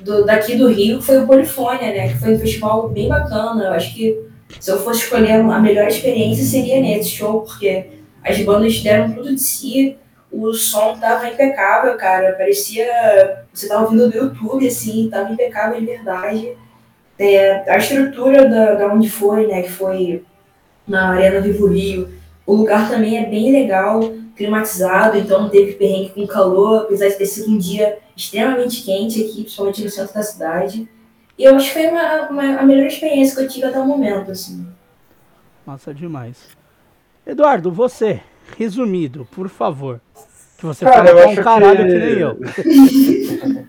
do, 0.00 0.24
daqui 0.24 0.56
do 0.56 0.68
Rio, 0.68 1.00
foi 1.00 1.18
o 1.18 1.26
Polifônia, 1.26 1.92
né, 1.92 2.08
que 2.08 2.18
foi 2.18 2.34
um 2.34 2.38
festival 2.38 2.88
bem 2.88 3.08
bacana, 3.08 3.64
eu 3.64 3.72
acho 3.72 3.94
que 3.94 4.18
se 4.60 4.70
eu 4.70 4.78
fosse 4.78 5.02
escolher 5.02 5.32
a 5.32 5.60
melhor 5.60 5.88
experiência 5.88 6.44
seria 6.44 6.80
nesse 6.80 7.10
show, 7.10 7.42
porque 7.42 7.86
as 8.24 8.38
bandas 8.42 8.80
deram 8.80 9.12
tudo 9.12 9.34
de 9.34 9.40
si, 9.40 9.96
o 10.30 10.52
som 10.52 10.96
tava 10.98 11.28
impecável, 11.28 11.96
cara. 11.96 12.32
Parecia. 12.32 13.44
Você 13.52 13.68
tava 13.68 13.84
ouvindo 13.84 14.10
do 14.10 14.16
YouTube, 14.16 14.66
assim, 14.66 15.08
tava 15.10 15.32
impecável 15.32 15.80
de 15.80 15.86
verdade. 15.86 16.52
É, 17.18 17.70
a 17.70 17.78
estrutura 17.78 18.48
da, 18.48 18.74
da 18.74 18.92
onde 18.92 19.08
foi, 19.08 19.46
né? 19.46 19.62
Que 19.62 19.70
foi 19.70 20.24
na 20.86 21.10
Arena 21.10 21.40
Vivo 21.40 21.66
Rio. 21.66 22.10
O 22.46 22.54
lugar 22.54 22.88
também 22.88 23.18
é 23.18 23.26
bem 23.26 23.52
legal, 23.52 24.00
climatizado, 24.38 25.18
então 25.18 25.42
não 25.42 25.48
teve 25.50 25.72
perrengue 25.72 26.10
com 26.10 26.26
calor, 26.26 26.82
apesar 26.82 27.08
de 27.08 27.18
ter 27.18 27.26
sido 27.26 27.50
um 27.50 27.58
dia 27.58 27.98
extremamente 28.16 28.82
quente 28.82 29.20
aqui, 29.20 29.42
principalmente 29.42 29.82
no 29.84 29.90
centro 29.90 30.14
da 30.14 30.22
cidade. 30.22 30.88
E 31.36 31.44
eu 31.44 31.54
acho 31.54 31.66
que 31.68 31.74
foi 31.74 31.88
uma, 31.88 32.28
uma, 32.30 32.42
a 32.60 32.62
melhor 32.64 32.86
experiência 32.86 33.36
que 33.36 33.42
eu 33.42 33.48
tive 33.48 33.66
até 33.66 33.78
o 33.78 33.84
momento, 33.84 34.30
assim. 34.30 34.66
Massa 35.66 35.92
demais. 35.92 36.38
Eduardo, 37.26 37.70
você, 37.70 38.20
resumido, 38.56 39.28
por 39.32 39.48
favor. 39.48 40.00
Que 40.56 40.64
você 40.66 40.84
Cara, 40.84 41.10
eu 41.10 41.16
fala 41.18 41.22
com 41.24 41.30
acho 41.30 41.40
um 41.40 41.44
caralho 41.44 41.86
que... 41.86 41.92
que- 41.92 41.98
nem 41.98 42.18
eu. 42.18 42.38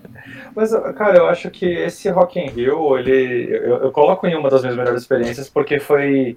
Mas, 0.54 0.72
cara, 0.96 1.18
eu 1.18 1.26
acho 1.26 1.50
que 1.50 1.64
esse 1.66 2.08
Rock 2.08 2.38
in 2.40 2.48
Rio, 2.48 2.98
ele, 2.98 3.48
eu, 3.52 3.76
eu 3.84 3.92
coloco 3.92 4.26
em 4.26 4.34
uma 4.34 4.50
das 4.50 4.62
minhas 4.62 4.76
melhores 4.76 5.02
experiências 5.02 5.48
porque 5.48 5.78
foi 5.78 6.36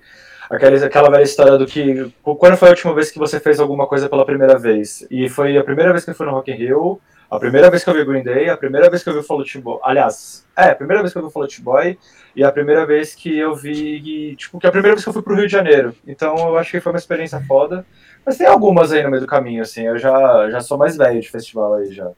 aquela, 0.49 0.85
aquela 0.85 1.09
velha 1.09 1.23
história 1.23 1.57
do 1.57 1.65
que, 1.65 2.11
quando 2.21 2.57
foi 2.57 2.69
a 2.69 2.71
última 2.71 2.93
vez 2.93 3.11
que 3.11 3.19
você 3.19 3.39
fez 3.39 3.59
alguma 3.59 3.87
coisa 3.87 4.09
pela 4.09 4.25
primeira 4.25 4.57
vez? 4.57 5.05
E 5.09 5.29
foi 5.29 5.57
a 5.57 5.63
primeira 5.63 5.91
vez 5.91 6.03
que 6.03 6.11
eu 6.11 6.15
fui 6.15 6.25
no 6.25 6.31
Rock 6.31 6.51
in 6.51 6.55
Rio, 6.55 6.99
a 7.29 7.39
primeira 7.39 7.69
vez 7.71 7.83
que 7.83 7.89
eu 7.89 7.95
vi 7.95 8.05
Green 8.05 8.23
Day, 8.23 8.49
a 8.49 8.55
primeira 8.55 8.89
vez 8.89 9.03
que 9.03 9.09
eu 9.09 9.13
vi 9.13 9.19
o 9.19 9.23
Fall 9.23 9.39
Out 9.39 9.57
Boy, 9.59 9.79
aliás, 9.83 10.45
é, 10.55 10.69
a 10.69 10.75
primeira 10.75 11.01
vez 11.01 11.11
que 11.11 11.17
eu 11.17 11.23
vi 11.23 11.27
o 11.29 11.31
Fall 11.31 11.43
Out 11.43 11.61
Boy 11.61 11.97
e 12.35 12.43
a 12.43 12.51
primeira 12.51 12.85
vez 12.85 13.15
que 13.15 13.35
eu 13.35 13.55
vi, 13.55 14.35
tipo, 14.35 14.59
que 14.59 14.67
a 14.67 14.71
primeira 14.71 14.95
vez 14.95 15.03
que 15.03 15.09
eu 15.09 15.13
fui 15.13 15.23
pro 15.23 15.35
Rio 15.35 15.47
de 15.47 15.51
Janeiro. 15.51 15.95
Então 16.05 16.35
eu 16.37 16.57
acho 16.57 16.69
que 16.69 16.79
foi 16.79 16.91
uma 16.91 16.99
experiência 16.99 17.39
foda. 17.41 17.85
Mas 18.25 18.37
tem 18.37 18.47
algumas 18.47 18.91
aí 18.91 19.03
no 19.03 19.09
meio 19.09 19.21
do 19.21 19.27
caminho, 19.27 19.61
assim, 19.63 19.81
eu 19.81 19.97
já, 19.97 20.49
já 20.49 20.61
sou 20.61 20.77
mais 20.77 20.95
velho 20.95 21.19
de 21.19 21.29
festival 21.29 21.73
aí 21.73 21.91
já. 21.91 22.11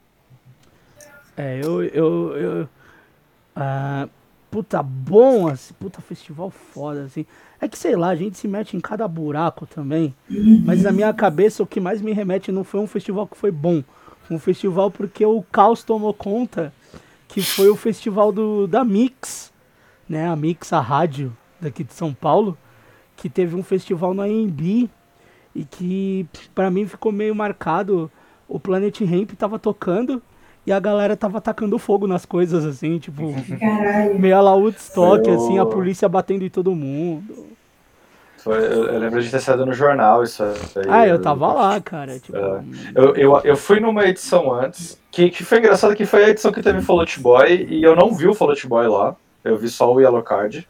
É, 1.38 1.60
eu. 1.64 1.84
eu, 1.84 2.38
eu 2.38 2.70
ah, 3.56 4.08
puta, 4.52 4.84
bom, 4.84 5.48
assim, 5.48 5.74
puta 5.80 6.02
festival 6.02 6.50
foda, 6.50 7.04
assim. 7.04 7.26
É 7.60 7.68
que 7.68 7.78
sei 7.78 7.96
lá, 7.96 8.10
a 8.10 8.16
gente 8.16 8.38
se 8.38 8.48
mete 8.48 8.76
em 8.76 8.80
cada 8.80 9.08
buraco 9.08 9.66
também. 9.66 10.14
Mas 10.64 10.84
na 10.84 10.92
minha 10.92 11.14
cabeça 11.14 11.64
o 11.64 11.68
que 11.68 11.80
mais 11.80 12.02
me 12.02 12.12
remete 12.12 12.52
não 12.52 12.64
foi 12.64 12.80
um 12.80 12.88
festival 12.88 13.28
que 13.28 13.38
foi 13.38 13.52
bom. 13.52 13.84
Um 14.30 14.40
festival 14.40 14.90
porque 14.90 15.26
o 15.26 15.42
caos 15.44 15.84
tomou 15.84 16.14
conta, 16.14 16.74
que 17.28 17.42
foi 17.42 17.70
o 17.70 17.76
festival 17.76 18.32
do, 18.32 18.68
da 18.68 18.84
Mix, 18.84 19.54
né? 20.08 20.28
A 20.28 20.36
Mix, 20.36 20.74
a 20.74 20.80
rádio 20.80 21.36
daqui 21.60 21.84
de 21.84 21.94
São 21.94 22.14
Paulo, 22.14 22.58
que 23.16 23.30
teve 23.30 23.56
um 23.56 23.64
festival 23.64 24.14
no 24.14 24.22
AMB 24.22 24.90
e 25.54 25.64
que 25.64 26.28
pra 26.54 26.70
mim 26.70 26.88
ficou 26.88 27.12
meio 27.12 27.36
marcado. 27.36 28.12
O 28.48 28.60
Planet 28.60 29.02
Ramp 29.02 29.32
tava 29.32 29.58
tocando 29.58 30.22
e 30.66 30.72
a 30.72 30.80
galera 30.80 31.16
tava 31.16 31.38
atacando 31.38 31.78
fogo 31.78 32.08
nas 32.08 32.26
coisas, 32.26 32.66
assim, 32.66 32.98
tipo, 33.00 33.34
Caralho. 33.60 34.20
meio 34.20 34.36
a 34.38 34.42
la 34.42 34.54
Woodstock, 34.56 35.24
Foi 35.24 35.34
o- 35.34 35.38
assim, 35.38 35.60
a 35.60 35.66
polícia 35.66 36.10
batendo 36.10 36.44
em 36.44 36.50
todo 36.50 36.74
mundo. 36.76 37.46
Foi- 38.38 38.58
eu, 38.58 38.86
eu 38.86 39.00
lembro 39.00 39.22
de 39.24 39.30
ter 39.32 39.40
saído 39.40 39.66
no 39.66 39.74
jornal 39.74 40.24
isso 40.24 40.44
aí. 40.44 40.54
Ah, 40.88 41.08
eu 41.08 41.20
tava 41.20 41.52
lá, 41.52 41.82
cara, 41.82 42.20
tipo... 42.20 42.38
É. 42.38 42.64
Eu, 42.94 43.16
eu, 43.16 43.42
eu 43.44 43.58
fui 43.58 43.80
numa 43.80 44.06
edição 44.06 44.54
antes, 44.54 45.00
que, 45.12 45.30
que 45.32 45.44
foi 45.44 45.58
engraçado 45.58 45.96
que 45.96 46.06
foi 46.06 46.26
a 46.26 46.30
edição 46.30 46.52
que 46.52 46.62
teve 46.62 46.82
Fall 46.82 47.00
Out 47.00 47.20
Boy, 47.20 47.66
e 47.70 47.84
eu 47.84 47.96
não 47.96 48.14
vi 48.14 48.28
o 48.28 48.34
Fall 48.36 48.50
Out 48.50 48.68
Boy 48.68 48.88
lá, 48.88 49.16
eu 49.44 49.58
vi 49.58 49.68
só 49.70 49.92
o 49.92 50.00
Yellow 50.00 50.22
Card. 50.22 50.68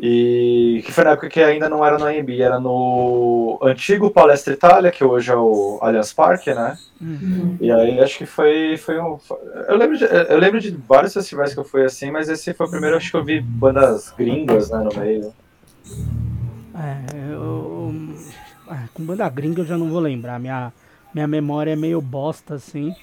E 0.00 0.80
que 0.86 0.92
foi 0.92 1.02
na 1.02 1.10
época 1.10 1.28
que 1.28 1.40
ainda 1.40 1.68
não 1.68 1.84
era 1.84 1.98
no 1.98 2.06
AMB, 2.06 2.40
era 2.40 2.60
no 2.60 3.58
antigo 3.60 4.10
Palestra 4.10 4.54
Itália, 4.54 4.92
que 4.92 5.02
hoje 5.02 5.32
é 5.32 5.36
o 5.36 5.78
Allianz 5.82 6.12
Parque, 6.12 6.54
né? 6.54 6.78
Uhum. 7.00 7.56
E 7.60 7.72
aí 7.72 7.98
acho 8.00 8.18
que 8.18 8.26
foi, 8.26 8.76
foi 8.76 9.00
um. 9.00 9.18
Eu 9.68 9.76
lembro, 9.76 9.98
de, 9.98 10.04
eu 10.04 10.38
lembro 10.38 10.60
de 10.60 10.70
vários 10.70 11.14
festivais 11.14 11.52
que 11.52 11.58
eu 11.58 11.64
fui 11.64 11.84
assim, 11.84 12.12
mas 12.12 12.28
esse 12.28 12.54
foi 12.54 12.66
o 12.66 12.70
primeiro, 12.70 12.96
acho 12.96 13.10
que 13.10 13.16
eu 13.16 13.24
vi 13.24 13.40
bandas 13.40 14.14
gringas, 14.16 14.70
né, 14.70 14.78
no 14.78 15.00
meio. 15.00 15.32
É, 16.76 17.32
eu... 17.32 17.92
ah, 18.68 18.84
com 18.94 19.02
banda 19.02 19.28
gringa 19.28 19.62
eu 19.62 19.66
já 19.66 19.76
não 19.76 19.90
vou 19.90 19.98
lembrar, 19.98 20.38
minha, 20.38 20.72
minha 21.12 21.26
memória 21.26 21.72
é 21.72 21.76
meio 21.76 22.00
bosta, 22.00 22.54
assim. 22.54 22.94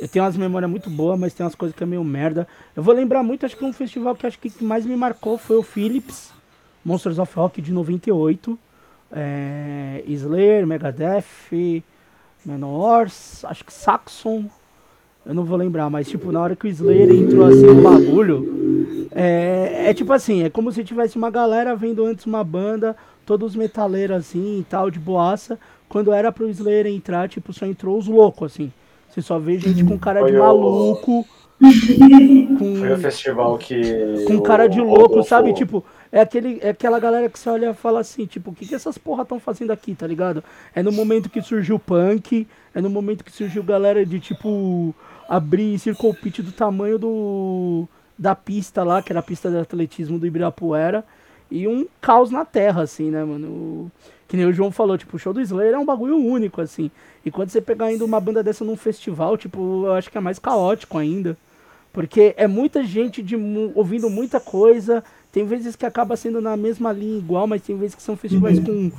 Eu 0.00 0.08
tenho 0.08 0.24
umas 0.24 0.34
memórias 0.34 0.70
muito 0.70 0.88
boas, 0.88 1.20
mas 1.20 1.34
tem 1.34 1.44
umas 1.44 1.54
coisas 1.54 1.76
que 1.76 1.82
é 1.82 1.86
meio 1.86 2.02
merda. 2.02 2.48
Eu 2.74 2.82
vou 2.82 2.94
lembrar 2.94 3.22
muito, 3.22 3.44
acho 3.44 3.54
que 3.54 3.64
um 3.64 3.72
festival 3.72 4.14
que 4.14 4.26
acho 4.26 4.38
que 4.38 4.64
mais 4.64 4.86
me 4.86 4.96
marcou 4.96 5.36
foi 5.36 5.58
o 5.58 5.62
Philips, 5.62 6.32
Monsters 6.82 7.18
of 7.18 7.36
Rock 7.36 7.60
de 7.60 7.70
98. 7.70 8.58
É, 9.12 10.02
Slayer, 10.06 10.66
Megadeth, 10.66 11.84
Menors, 12.46 13.44
acho 13.44 13.62
que 13.62 13.72
Saxon. 13.72 14.46
Eu 15.26 15.34
não 15.34 15.44
vou 15.44 15.58
lembrar, 15.58 15.90
mas 15.90 16.08
tipo, 16.08 16.32
na 16.32 16.40
hora 16.40 16.56
que 16.56 16.66
o 16.66 16.70
Slayer 16.70 17.10
entrou 17.10 17.44
assim 17.44 17.66
no 17.66 17.82
bagulho, 17.82 19.08
é, 19.10 19.88
é 19.88 19.94
tipo 19.94 20.14
assim, 20.14 20.44
é 20.44 20.48
como 20.48 20.72
se 20.72 20.82
tivesse 20.82 21.18
uma 21.18 21.28
galera 21.28 21.76
vendo 21.76 22.06
antes 22.06 22.24
uma 22.24 22.42
banda, 22.42 22.96
todos 23.26 23.54
metaleiros 23.54 24.16
assim 24.16 24.60
e 24.60 24.64
tal, 24.64 24.90
de 24.90 24.98
boaça. 24.98 25.58
Quando 25.90 26.10
era 26.10 26.32
pro 26.32 26.48
Slayer 26.48 26.86
entrar, 26.86 27.28
tipo, 27.28 27.52
só 27.52 27.66
entrou 27.66 27.98
os 27.98 28.06
loucos, 28.06 28.52
assim. 28.52 28.72
Você 29.10 29.20
só 29.22 29.38
vê 29.38 29.58
gente 29.58 29.84
com 29.84 29.98
cara 29.98 30.22
de 30.24 30.36
o- 30.36 30.38
maluco, 30.38 31.26
Foi 31.58 32.92
o 32.92 32.96
com, 32.96 32.96
festival 32.98 33.58
que. 33.58 34.24
com 34.26 34.40
cara 34.40 34.66
de 34.68 34.80
louco, 34.80 35.22
sabe? 35.22 35.52
Tipo, 35.52 35.84
é, 36.10 36.20
aquele, 36.20 36.58
é 36.62 36.70
aquela 36.70 36.98
galera 36.98 37.28
que 37.28 37.38
você 37.38 37.50
olha 37.50 37.70
e 37.70 37.74
fala 37.74 38.00
assim, 38.00 38.24
tipo, 38.26 38.50
o 38.50 38.54
que, 38.54 38.66
que 38.66 38.74
essas 38.74 38.96
porra 38.96 39.22
estão 39.22 39.38
fazendo 39.38 39.70
aqui, 39.70 39.94
tá 39.94 40.06
ligado? 40.06 40.42
É 40.74 40.82
no 40.82 40.90
momento 40.92 41.28
que 41.28 41.42
surgiu 41.42 41.76
o 41.76 41.80
punk, 41.80 42.46
é 42.74 42.80
no 42.80 42.88
momento 42.88 43.22
que 43.24 43.32
surgiu 43.32 43.62
galera 43.62 44.04
de, 44.06 44.18
tipo, 44.20 44.94
abrir 45.28 45.78
circle 45.78 46.14
pit 46.14 46.42
do 46.42 46.52
tamanho 46.52 46.98
do 46.98 47.86
da 48.18 48.34
pista 48.34 48.82
lá, 48.84 49.02
que 49.02 49.10
era 49.12 49.20
a 49.20 49.22
pista 49.22 49.50
de 49.50 49.56
atletismo 49.58 50.18
do 50.18 50.26
Ibirapuera, 50.26 51.04
e 51.50 51.66
um 51.66 51.86
caos 52.02 52.30
na 52.30 52.44
terra, 52.44 52.82
assim, 52.82 53.10
né, 53.10 53.24
mano? 53.24 53.48
O- 53.48 53.90
que 54.30 54.36
nem 54.36 54.46
o 54.46 54.52
João 54.52 54.70
falou, 54.70 54.96
tipo, 54.96 55.16
o 55.16 55.18
show 55.18 55.32
do 55.32 55.40
Slayer 55.40 55.74
é 55.74 55.78
um 55.78 55.84
bagulho 55.84 56.16
único, 56.16 56.60
assim. 56.60 56.88
E 57.26 57.32
quando 57.32 57.50
você 57.50 57.60
pegar 57.60 57.86
ainda 57.86 58.04
uma 58.04 58.20
banda 58.20 58.44
dessa 58.44 58.64
num 58.64 58.76
festival, 58.76 59.36
tipo, 59.36 59.86
eu 59.86 59.92
acho 59.92 60.08
que 60.08 60.16
é 60.16 60.20
mais 60.20 60.38
caótico 60.38 60.96
ainda. 60.96 61.36
Porque 61.92 62.32
é 62.36 62.46
muita 62.46 62.84
gente 62.84 63.24
de, 63.24 63.34
ouvindo 63.74 64.08
muita 64.08 64.38
coisa. 64.38 65.02
Tem 65.32 65.44
vezes 65.44 65.74
que 65.74 65.84
acaba 65.84 66.16
sendo 66.16 66.40
na 66.40 66.56
mesma 66.56 66.92
linha 66.92 67.18
igual, 67.18 67.48
mas 67.48 67.62
tem 67.62 67.76
vezes 67.76 67.96
que 67.96 68.02
são 68.04 68.16
festivais 68.16 68.60
com 68.60 68.92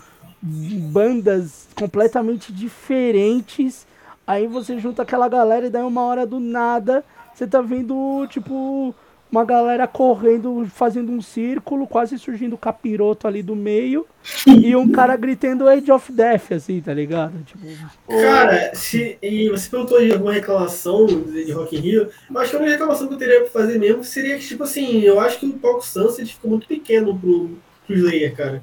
bandas 0.92 1.66
completamente 1.78 2.52
diferentes. 2.52 3.88
Aí 4.28 4.48
você 4.48 4.80
junta 4.80 5.04
aquela 5.04 5.30
galera 5.30 5.68
e 5.68 5.70
daí 5.70 5.84
uma 5.84 6.02
hora 6.02 6.26
do 6.26 6.42
nada 6.42 7.06
você 7.34 7.48
tá 7.48 7.62
vendo, 7.62 8.28
tipo, 8.28 8.94
uma 9.32 9.46
galera 9.46 9.88
correndo, 9.88 10.68
fazendo 10.68 11.12
um 11.12 11.22
círculo, 11.22 11.88
quase 11.88 12.20
surgindo 12.20 12.58
capiroto 12.58 13.28
ali 13.28 13.42
do 13.42 13.56
meio. 13.56 14.06
e 14.46 14.76
um 14.76 14.92
cara 14.92 15.16
gritando 15.16 15.70
Age 15.70 15.92
of 15.92 16.12
Death, 16.12 16.52
assim, 16.52 16.82
tá 16.82 16.94
ligado? 16.94 17.42
Tipo, 17.44 17.66
Cara, 18.08 18.76
se, 18.76 19.18
e 19.22 19.50
você 19.50 19.70
perguntou 19.70 20.02
de 20.02 20.12
alguma 20.12 20.34
reclamação 20.34 21.06
de, 21.06 21.52
Rock 21.54 21.78
in 21.78 21.80
Rio, 21.80 22.10
eu 22.30 22.40
acho 22.40 22.50
que 22.52 22.56
a 22.58 22.60
única 22.60 22.74
reclamação 22.74 23.08
que 23.08 23.14
eu 23.14 23.18
teria 23.18 23.42
pra 23.42 23.50
fazer 23.50 23.80
mesmo 23.80 24.04
seria 24.04 24.38
que, 24.38 24.46
tipo 24.46 24.64
assim, 24.64 25.00
eu 25.02 25.20
acho 25.20 25.40
que 25.40 25.46
o 25.46 25.54
palco 25.54 25.86
Sunset 25.86 26.34
ficou 26.34 26.52
muito 26.52 26.68
pequeno 26.68 27.18
pro, 27.18 27.52
pro 27.88 27.96
Slayer, 27.96 28.36
cara. 28.36 28.62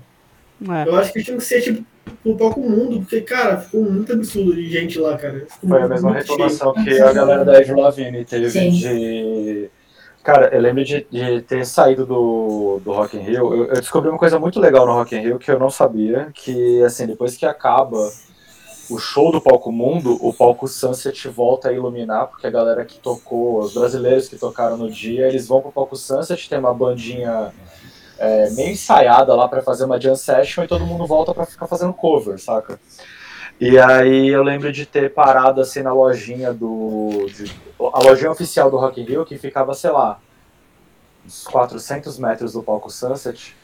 é. 0.69 0.89
Eu 0.89 0.97
acho 0.97 1.13
que 1.13 1.23
tinha 1.23 1.37
que 1.37 1.45
ser, 1.45 1.63
tipo, 1.63 1.83
pro 2.23 2.37
palco 2.37 2.61
mundo, 2.61 3.01
porque, 3.01 3.23
cara, 3.23 3.57
ficou 3.59 3.83
muito 3.83 4.13
absurdo 4.13 4.55
de 4.55 4.71
gente 4.71 4.99
lá, 4.99 5.17
cara. 5.17 5.47
Ficou 5.49 5.71
Foi 5.71 5.83
a 5.83 5.89
mesma 5.89 6.11
muito 6.11 6.27
cheio. 6.27 6.39
reclamação 6.39 6.75
que 6.75 7.01
a 7.01 7.13
galera 7.13 7.45
da 7.45 7.61
Eve 7.61 7.73
Lavigne 7.73 8.25
teve 8.25 8.51
Sim. 8.51 8.71
de. 8.71 9.71
Cara, 10.23 10.55
eu 10.55 10.61
lembro 10.61 10.85
de, 10.85 11.07
de 11.11 11.41
ter 11.43 11.65
saído 11.65 12.05
do, 12.05 12.81
do 12.85 12.93
Rock 12.93 13.17
in 13.17 13.21
Rio. 13.21 13.55
Eu, 13.55 13.65
eu 13.67 13.75
descobri 13.75 14.11
uma 14.11 14.19
coisa 14.19 14.39
muito 14.39 14.61
legal 14.61 14.87
no 14.87 14.93
Rock 14.93 15.17
in 15.17 15.21
Rio 15.21 15.39
que 15.39 15.51
eu 15.51 15.59
não 15.59 15.71
sabia, 15.71 16.31
que 16.35 16.83
assim, 16.83 17.07
depois 17.07 17.37
que 17.37 17.47
acaba 17.47 18.11
o 18.91 18.99
show 18.99 19.31
do 19.31 19.41
palco 19.41 19.71
mundo, 19.71 20.19
o 20.21 20.33
palco 20.33 20.67
Sunset 20.67 21.29
volta 21.29 21.69
a 21.69 21.73
iluminar, 21.73 22.27
porque 22.27 22.47
a 22.47 22.51
galera 22.51 22.85
que 22.85 22.99
tocou, 22.99 23.61
os 23.61 23.75
brasileiros 23.75 24.29
que 24.29 24.37
tocaram 24.37 24.77
no 24.77 24.91
dia, 24.91 25.27
eles 25.27 25.47
vão 25.47 25.61
pro 25.61 25.73
palco 25.73 25.97
Sunset, 25.97 26.49
tem 26.49 26.59
uma 26.59 26.73
bandinha 26.73 27.53
é, 28.19 28.51
meio 28.51 28.73
ensaiada 28.73 29.35
lá 29.35 29.47
pra 29.47 29.63
fazer 29.63 29.85
uma 29.85 30.01
jam 30.01 30.17
session 30.17 30.65
e 30.65 30.69
todo 30.69 30.87
mundo 30.87 31.07
volta 31.07 31.35
pra 31.35 31.47
ficar 31.47 31.67
fazendo 31.67 31.93
cover, 31.93 32.39
saca? 32.39 32.81
E 33.61 33.79
aí 33.79 34.29
eu 34.29 34.43
lembro 34.43 34.73
de 34.73 34.87
ter 34.87 35.13
parado 35.13 35.61
assim 35.61 35.83
na 35.83 35.93
lojinha 35.93 36.53
do. 36.53 37.27
de- 37.29 37.53
a 37.93 37.99
lojinha 38.03 38.31
oficial 38.31 38.71
do 38.71 38.77
Rock 38.77 39.01
in 39.01 39.05
Rio, 39.05 39.25
que 39.25 39.37
ficava, 39.37 39.75
sei 39.75 39.91
lá, 39.91 40.19
uns 41.27 41.45
400 41.45 42.19
metros 42.19 42.53
do 42.53 42.63
palco 42.63 42.91
Sunset. 42.91 43.57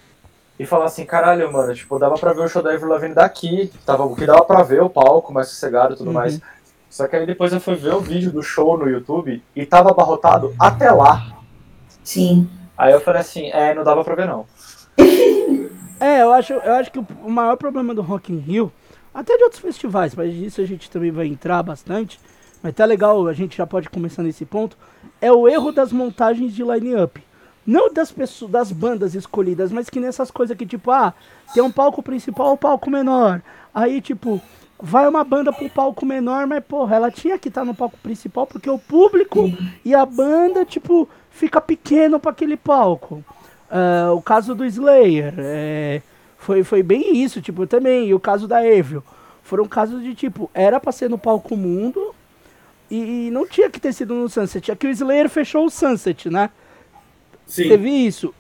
E 0.58 0.64
falar 0.66 0.84
assim, 0.86 1.04
caralho, 1.04 1.52
mano, 1.52 1.74
tipo, 1.74 1.98
dava 1.98 2.16
pra 2.16 2.32
ver 2.32 2.42
o 2.42 2.48
show 2.48 2.62
da 2.62 2.72
Avril 2.72 2.88
Lavigne 2.88 3.14
daqui. 3.14 3.72
Tava, 3.84 4.04
o 4.04 4.14
que 4.14 4.26
dava 4.26 4.44
pra 4.44 4.62
ver 4.62 4.82
o 4.82 4.90
palco 4.90 5.32
mais 5.32 5.48
sossegado 5.48 5.94
e 5.94 5.96
tudo 5.96 6.08
Uhum. 6.08 6.12
mais. 6.14 6.40
Só 6.88 7.08
que 7.08 7.16
aí 7.16 7.26
depois 7.26 7.52
eu 7.52 7.60
fui 7.60 7.74
ver 7.74 7.92
o 7.94 8.00
vídeo 8.00 8.30
do 8.30 8.40
show 8.42 8.78
no 8.78 8.88
YouTube 8.88 9.42
e 9.54 9.66
tava 9.66 9.90
abarrotado 9.90 10.54
até 10.60 10.92
lá. 10.92 11.26
Sim. 12.04 12.48
Aí 12.78 12.92
eu 12.92 13.00
falei 13.00 13.20
assim, 13.20 13.48
é, 13.50 13.74
não 13.74 13.82
dava 13.82 14.04
pra 14.04 14.14
ver 14.14 14.26
não. 14.26 14.46
É, 16.00 16.22
eu 16.22 16.32
acho, 16.32 16.52
eu 16.52 16.72
acho 16.74 16.90
que 16.90 16.98
o 16.98 17.06
o 17.24 17.30
maior 17.30 17.56
problema 17.56 17.94
do 17.94 18.02
Rock 18.02 18.32
in 18.32 18.38
Rio 18.38 18.70
até 19.14 19.36
de 19.36 19.44
outros 19.44 19.62
festivais, 19.62 20.14
mas 20.14 20.34
disso 20.34 20.60
a 20.60 20.66
gente 20.66 20.90
também 20.90 21.12
vai 21.12 21.28
entrar 21.28 21.62
bastante. 21.62 22.18
Mas 22.60 22.74
tá 22.74 22.84
legal, 22.84 23.28
a 23.28 23.32
gente 23.32 23.56
já 23.56 23.66
pode 23.66 23.88
começar 23.88 24.22
nesse 24.22 24.44
ponto. 24.44 24.76
É 25.20 25.30
o 25.30 25.46
erro 25.46 25.70
das 25.70 25.92
montagens 25.92 26.52
de 26.52 26.64
line-up. 26.64 27.22
Não 27.66 27.92
das 27.92 28.10
pessoas, 28.10 28.50
das 28.50 28.72
bandas 28.72 29.14
escolhidas, 29.14 29.70
mas 29.70 29.88
que 29.88 30.00
nessas 30.00 30.30
coisas 30.30 30.56
que, 30.56 30.66
tipo, 30.66 30.90
ah, 30.90 31.14
tem 31.52 31.62
um 31.62 31.70
palco 31.70 32.02
principal 32.02 32.54
um 32.54 32.56
palco 32.56 32.90
menor. 32.90 33.40
Aí, 33.72 34.00
tipo, 34.00 34.40
vai 34.80 35.08
uma 35.08 35.22
banda 35.24 35.52
pro 35.52 35.68
palco 35.70 36.04
menor, 36.04 36.46
mas, 36.46 36.64
porra, 36.64 36.96
ela 36.96 37.10
tinha 37.10 37.38
que 37.38 37.48
estar 37.48 37.62
tá 37.62 37.64
no 37.64 37.74
palco 37.74 37.96
principal 38.02 38.46
porque 38.46 38.68
o 38.68 38.78
público 38.78 39.50
e 39.84 39.94
a 39.94 40.04
banda, 40.04 40.64
tipo, 40.64 41.08
fica 41.30 41.60
pequeno 41.60 42.18
para 42.18 42.32
aquele 42.32 42.56
palco. 42.56 43.24
Uh, 43.70 44.14
o 44.14 44.22
caso 44.22 44.54
do 44.54 44.64
Slayer, 44.64 45.34
é, 45.38 46.02
foi, 46.44 46.62
foi 46.62 46.82
bem 46.82 47.22
isso, 47.22 47.40
tipo, 47.40 47.66
também. 47.66 48.08
E 48.08 48.14
o 48.14 48.20
caso 48.20 48.46
da 48.46 48.64
Evil. 48.64 49.02
Foram 49.42 49.64
casos 49.64 50.02
de, 50.02 50.14
tipo, 50.14 50.50
era 50.52 50.78
pra 50.78 50.92
ser 50.92 51.08
no 51.08 51.16
palco 51.16 51.56
mundo 51.56 52.14
e, 52.90 53.28
e 53.28 53.30
não 53.30 53.46
tinha 53.46 53.70
que 53.70 53.80
ter 53.80 53.94
sido 53.94 54.14
no 54.14 54.28
Sunset. 54.28 54.70
Aqui 54.70 54.86
o 54.86 54.90
Slayer 54.90 55.28
fechou 55.30 55.64
o 55.64 55.70
Sunset, 55.70 56.28
né? 56.28 56.50
Sim. 57.46 57.68
Teve 57.68 57.88
isso. 57.88 58.34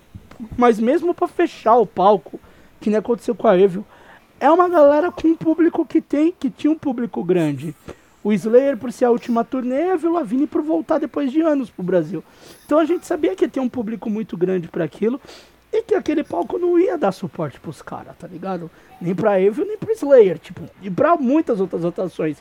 Mas 0.56 0.78
mesmo 0.78 1.14
para 1.14 1.26
fechar 1.26 1.76
o 1.76 1.86
palco, 1.86 2.38
que 2.78 2.90
nem 2.90 2.98
aconteceu 2.98 3.34
com 3.34 3.48
a 3.48 3.58
Evil, 3.58 3.84
é 4.38 4.50
uma 4.50 4.68
galera 4.68 5.10
com 5.10 5.28
um 5.28 5.36
público 5.36 5.86
que 5.86 6.00
tem, 6.02 6.30
que 6.30 6.50
tinha 6.50 6.70
um 6.70 6.78
público 6.78 7.24
grande. 7.24 7.74
O 8.22 8.32
Slayer 8.34 8.76
por 8.76 8.92
ser 8.92 9.06
a 9.06 9.10
última 9.10 9.44
turnê, 9.44 9.90
a 9.90 9.96
Vila 9.96 10.22
Vini 10.22 10.46
por 10.46 10.60
voltar 10.60 10.98
depois 10.98 11.32
de 11.32 11.40
anos 11.40 11.70
pro 11.70 11.82
Brasil. 11.82 12.22
Então 12.66 12.78
a 12.78 12.84
gente 12.84 13.06
sabia 13.06 13.34
que 13.34 13.44
ia 13.44 13.48
ter 13.48 13.60
um 13.60 13.68
público 13.68 14.10
muito 14.10 14.36
grande 14.36 14.68
para 14.68 14.84
aquilo 14.84 15.18
e 15.74 15.82
que 15.82 15.94
aquele 15.94 16.22
palco 16.22 16.56
não 16.56 16.78
ia 16.78 16.96
dar 16.96 17.10
suporte 17.10 17.58
pros 17.58 17.82
caras, 17.82 18.14
tá 18.16 18.28
ligado? 18.28 18.70
Nem 19.00 19.14
pra 19.14 19.40
Evil, 19.40 19.66
nem 19.66 19.76
pro 19.76 19.90
Slayer, 19.92 20.38
tipo, 20.38 20.62
e 20.80 20.88
pra 20.88 21.16
muitas 21.16 21.58
outras 21.60 21.84
atrações. 21.84 22.36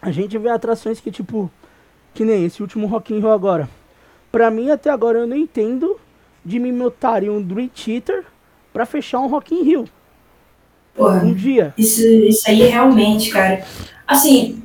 A 0.00 0.12
gente 0.12 0.38
vê 0.38 0.48
atrações 0.48 1.00
que, 1.00 1.10
tipo, 1.10 1.50
que 2.14 2.24
nem 2.24 2.44
esse 2.44 2.62
último 2.62 2.86
Rock 2.86 3.12
in 3.12 3.18
Rio 3.18 3.32
agora. 3.32 3.68
Pra 4.30 4.48
mim, 4.48 4.70
até 4.70 4.90
agora, 4.90 5.18
eu 5.18 5.26
não 5.26 5.36
entendo 5.36 5.98
de 6.44 6.60
me 6.60 6.68
em 6.68 7.30
um 7.30 7.42
Dream 7.42 7.68
Theater 7.68 8.24
pra 8.72 8.86
fechar 8.86 9.18
um 9.18 9.26
Rock 9.26 9.52
in 9.52 9.64
Rio. 9.64 9.84
Porra, 10.94 11.24
um 11.24 11.34
dia. 11.34 11.74
Isso, 11.76 12.06
isso 12.06 12.48
aí 12.48 12.62
realmente, 12.62 13.30
cara. 13.30 13.64
Assim, 14.06 14.62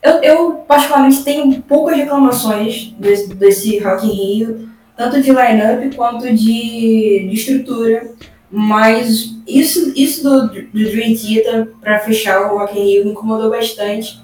eu, 0.00 0.22
eu 0.22 0.52
particularmente 0.68 1.24
tenho 1.24 1.60
poucas 1.62 1.96
reclamações 1.96 2.94
desse, 2.98 3.34
desse 3.34 3.78
Rock 3.80 4.06
in 4.06 4.10
Rio, 4.10 4.68
tanto 4.96 5.20
de 5.20 5.30
line-up 5.30 5.94
quanto 5.96 6.32
de, 6.32 7.26
de 7.28 7.34
estrutura. 7.34 8.12
Mas 8.50 9.34
isso, 9.46 9.92
isso 9.96 10.22
do, 10.22 10.48
do 10.48 10.70
Dream 10.72 11.14
Theater 11.14 11.72
pra 11.80 11.98
fechar 11.98 12.40
o 12.40 12.58
Rock 12.58 12.78
in 12.78 12.84
Rio 12.84 13.04
me 13.04 13.10
incomodou 13.10 13.50
bastante. 13.50 14.22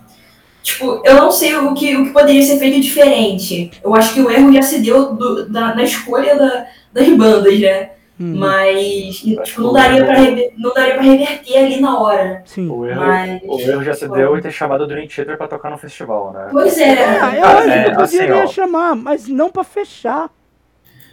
Tipo, 0.62 1.02
eu 1.04 1.14
não 1.14 1.32
sei 1.32 1.56
o 1.56 1.74
que, 1.74 1.96
o 1.96 2.04
que 2.04 2.12
poderia 2.12 2.42
ser 2.42 2.58
feito 2.58 2.80
diferente. 2.80 3.70
Eu 3.82 3.94
acho 3.94 4.14
que 4.14 4.20
o 4.20 4.30
erro 4.30 4.52
já 4.52 4.62
se 4.62 4.80
deu 4.80 5.14
do, 5.14 5.48
da, 5.48 5.74
na 5.74 5.82
escolha 5.82 6.36
da, 6.36 6.66
das 6.92 7.08
bandas, 7.08 7.58
né? 7.58 7.90
Hum. 8.20 8.34
Mas 8.36 9.16
tipo, 9.16 9.62
não, 9.62 9.72
daria 9.72 10.04
pra, 10.04 10.16
não 10.58 10.74
daria 10.74 10.94
pra 10.94 11.02
reverter 11.02 11.56
ali 11.56 11.80
na 11.80 11.98
hora. 11.98 12.42
Sim. 12.44 12.68
O 12.68 12.86
erro, 12.86 13.00
Mas, 13.00 13.40
o 13.42 13.60
erro 13.60 13.82
já 13.82 13.94
se 13.94 14.00
tipo, 14.00 14.14
deu 14.14 14.36
em 14.36 14.42
ter 14.42 14.52
chamado 14.52 14.84
o 14.84 14.86
Dream 14.86 15.08
Theater 15.08 15.38
pra 15.38 15.48
tocar 15.48 15.70
no 15.70 15.78
festival, 15.78 16.32
né? 16.34 16.48
Pois 16.52 16.78
é. 16.78 17.02
Ah, 17.18 17.34
eu 17.34 17.44
acho 17.44 17.68
é, 17.70 17.84
que 17.84 17.94
poderia 17.96 18.42
assim, 18.44 18.52
chamar, 18.52 18.94
mas 18.94 19.26
não 19.26 19.50
pra 19.50 19.64
fechar. 19.64 20.30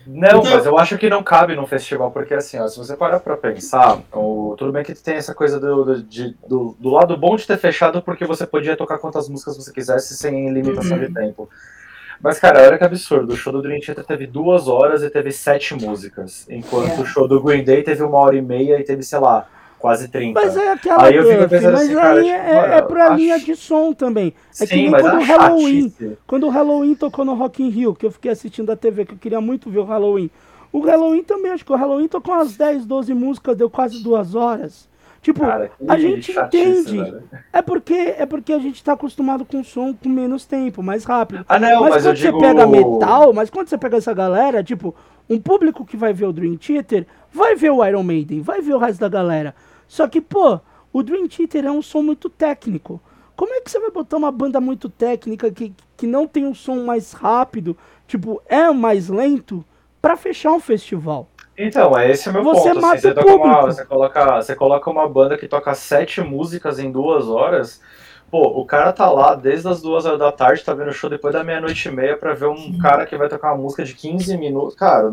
Não, 0.07 0.39
então... 0.39 0.51
mas 0.51 0.65
eu 0.65 0.77
acho 0.77 0.97
que 0.97 1.09
não 1.09 1.21
cabe 1.21 1.55
num 1.55 1.67
festival, 1.67 2.09
porque 2.11 2.33
assim, 2.33 2.57
ó, 2.57 2.67
se 2.67 2.77
você 2.77 2.95
parar 2.95 3.19
pra 3.19 3.35
pensar, 3.35 3.99
o, 4.13 4.55
tudo 4.57 4.71
bem 4.71 4.83
que 4.83 4.95
tem 4.95 5.15
essa 5.15 5.35
coisa 5.35 5.59
do, 5.59 5.83
do, 5.83 6.03
de, 6.03 6.35
do, 6.47 6.75
do, 6.79 6.89
lado 6.89 7.17
bom 7.17 7.35
de 7.35 7.45
ter 7.45 7.57
fechado, 7.57 8.01
porque 8.01 8.25
você 8.25 8.47
podia 8.47 8.77
tocar 8.77 8.99
quantas 8.99 9.27
músicas 9.27 9.57
você 9.57 9.71
quisesse 9.71 10.15
sem 10.15 10.49
limitação 10.51 10.97
uhum. 10.97 11.05
de 11.05 11.13
tempo. 11.13 11.49
Mas, 12.21 12.39
cara, 12.39 12.63
olha 12.63 12.77
que 12.77 12.83
absurdo. 12.83 13.33
O 13.33 13.37
show 13.37 13.53
do 13.53 13.61
Dream 13.61 13.79
Theater 13.79 14.03
teve 14.03 14.25
duas 14.25 14.67
horas 14.67 15.03
e 15.03 15.09
teve 15.09 15.31
sete 15.31 15.75
músicas, 15.75 16.47
enquanto 16.49 16.99
é. 16.99 17.01
o 17.01 17.05
show 17.05 17.27
do 17.27 17.41
Green 17.41 17.63
Day 17.63 17.83
teve 17.83 18.01
uma 18.01 18.17
hora 18.17 18.35
e 18.35 18.41
meia 18.41 18.79
e 18.79 18.83
teve, 18.83 19.03
sei 19.03 19.19
lá, 19.19 19.47
quase 19.77 20.07
30. 20.07 20.39
Mas 20.39 20.57
é 20.57 20.71
aquela 20.71 21.05
aí 21.05 21.15
eu 21.15 21.25
fico 21.25 21.49
pensando 21.49 21.73
mas 21.73 21.83
assim, 21.83 21.95
cara, 21.95 22.23
tipo, 22.23 22.35
é, 22.35 22.55
mano, 22.55 22.73
é 22.73 22.81
pra 22.81 23.05
acho... 23.05 23.15
linha 23.15 23.39
de 23.39 23.55
som 23.55 23.93
também. 23.93 24.33
É 24.59 24.65
Sim, 24.65 24.67
que 24.67 24.75
nem 24.75 24.91
quando 24.91 25.19
o 25.19 25.23
Halloween. 25.23 25.89
Chatice. 25.89 26.17
Quando 26.25 26.47
o 26.47 26.49
Halloween 26.49 26.95
tocou 26.95 27.25
no 27.25 27.33
Rock 27.33 27.63
in 27.63 27.69
Rio, 27.69 27.95
que 27.95 28.05
eu 28.05 28.11
fiquei 28.11 28.31
assistindo 28.31 28.71
a 28.71 28.75
TV, 28.75 29.05
que 29.05 29.13
eu 29.13 29.17
queria 29.17 29.41
muito 29.41 29.69
ver 29.69 29.79
o 29.79 29.85
Halloween. 29.85 30.29
O 30.71 30.79
Halloween 30.81 31.23
também, 31.23 31.51
acho 31.51 31.65
que 31.65 31.71
o 31.71 31.75
Halloween 31.75 32.07
tocou 32.07 32.35
umas 32.35 32.55
10, 32.55 32.85
12 32.85 33.13
músicas, 33.13 33.55
deu 33.55 33.69
quase 33.69 34.03
duas 34.03 34.35
horas. 34.35 34.87
Tipo, 35.21 35.41
Cara, 35.41 35.71
a 35.87 35.97
gente 35.97 36.31
entende. 36.31 37.01
Velho. 37.01 37.23
É 37.51 37.61
porque, 37.61 38.15
é 38.17 38.25
porque 38.25 38.53
a 38.53 38.59
gente 38.59 38.83
tá 38.83 38.93
acostumado 38.93 39.43
com 39.43 39.63
som 39.63 39.93
com 39.93 40.07
menos 40.07 40.45
tempo, 40.45 40.83
mais 40.83 41.03
rápido. 41.03 41.45
Ah, 41.49 41.59
não, 41.59 41.81
mas, 41.81 41.95
mas 41.95 42.03
quando 42.03 42.17
você 42.17 42.25
digo... 42.27 42.39
pega 42.39 42.67
metal, 42.67 43.33
mas 43.33 43.49
quando 43.49 43.67
você 43.67 43.77
pega 43.77 43.97
essa 43.97 44.13
galera, 44.13 44.63
tipo, 44.63 44.95
um 45.29 45.39
público 45.39 45.85
que 45.85 45.97
vai 45.97 46.13
ver 46.13 46.27
o 46.27 46.33
Dream 46.33 46.55
Theater, 46.55 47.05
vai 47.31 47.55
ver 47.55 47.71
o 47.71 47.85
Iron 47.85 48.03
Maiden, 48.03 48.41
vai 48.41 48.61
ver 48.61 48.73
o 48.73 48.77
resto 48.77 48.99
da 48.99 49.09
galera. 49.09 49.53
Só 49.87 50.07
que, 50.07 50.21
pô, 50.21 50.59
o 50.91 51.03
Dream 51.03 51.27
Theater 51.27 51.65
é 51.65 51.71
um 51.71 51.81
som 51.81 52.01
muito 52.01 52.29
técnico. 52.29 53.01
Como 53.35 53.53
é 53.53 53.61
que 53.61 53.69
você 53.69 53.79
vai 53.79 53.91
botar 53.91 54.17
uma 54.17 54.31
banda 54.31 54.59
muito 54.59 54.89
técnica 54.89 55.51
que, 55.51 55.73
que 55.95 56.07
não 56.07 56.27
tem 56.27 56.45
um 56.45 56.55
som 56.55 56.83
mais 56.83 57.11
rápido, 57.13 57.77
tipo, 58.07 58.41
é 58.47 58.71
mais 58.71 59.09
lento? 59.09 59.63
para 60.01 60.15
fechar 60.15 60.53
um 60.53 60.59
festival. 60.59 61.27
Então, 61.57 61.97
é 61.97 62.11
esse 62.11 62.29
o 62.29 62.33
meu 62.33 62.43
você 62.43 62.73
ponto. 62.73 62.85
Assim, 62.85 63.13
você, 63.13 63.33
uma, 63.33 63.61
você, 63.61 63.85
coloca, 63.85 64.41
você 64.41 64.55
coloca 64.55 64.89
uma 64.89 65.09
banda 65.09 65.37
que 65.37 65.47
toca 65.47 65.73
sete 65.73 66.21
músicas 66.21 66.79
em 66.79 66.91
duas 66.91 67.27
horas. 67.27 67.81
Pô, 68.29 68.59
o 68.59 68.65
cara 68.65 68.91
tá 68.91 69.09
lá 69.09 69.35
desde 69.35 69.67
as 69.69 69.81
duas 69.81 70.05
horas 70.05 70.19
da 70.19 70.31
tarde, 70.31 70.63
tá 70.63 70.73
vendo 70.73 70.89
o 70.89 70.93
show 70.93 71.09
depois 71.09 71.33
da 71.33 71.45
meia-noite 71.45 71.87
e 71.87 71.91
meia 71.91 72.17
pra 72.17 72.33
ver 72.33 72.47
um 72.47 72.77
cara 72.77 73.05
que 73.05 73.15
vai 73.15 73.29
tocar 73.29 73.53
uma 73.53 73.63
música 73.63 73.85
de 73.85 73.93
15 73.93 74.37
minutos. 74.37 74.75
Cara, 74.75 75.09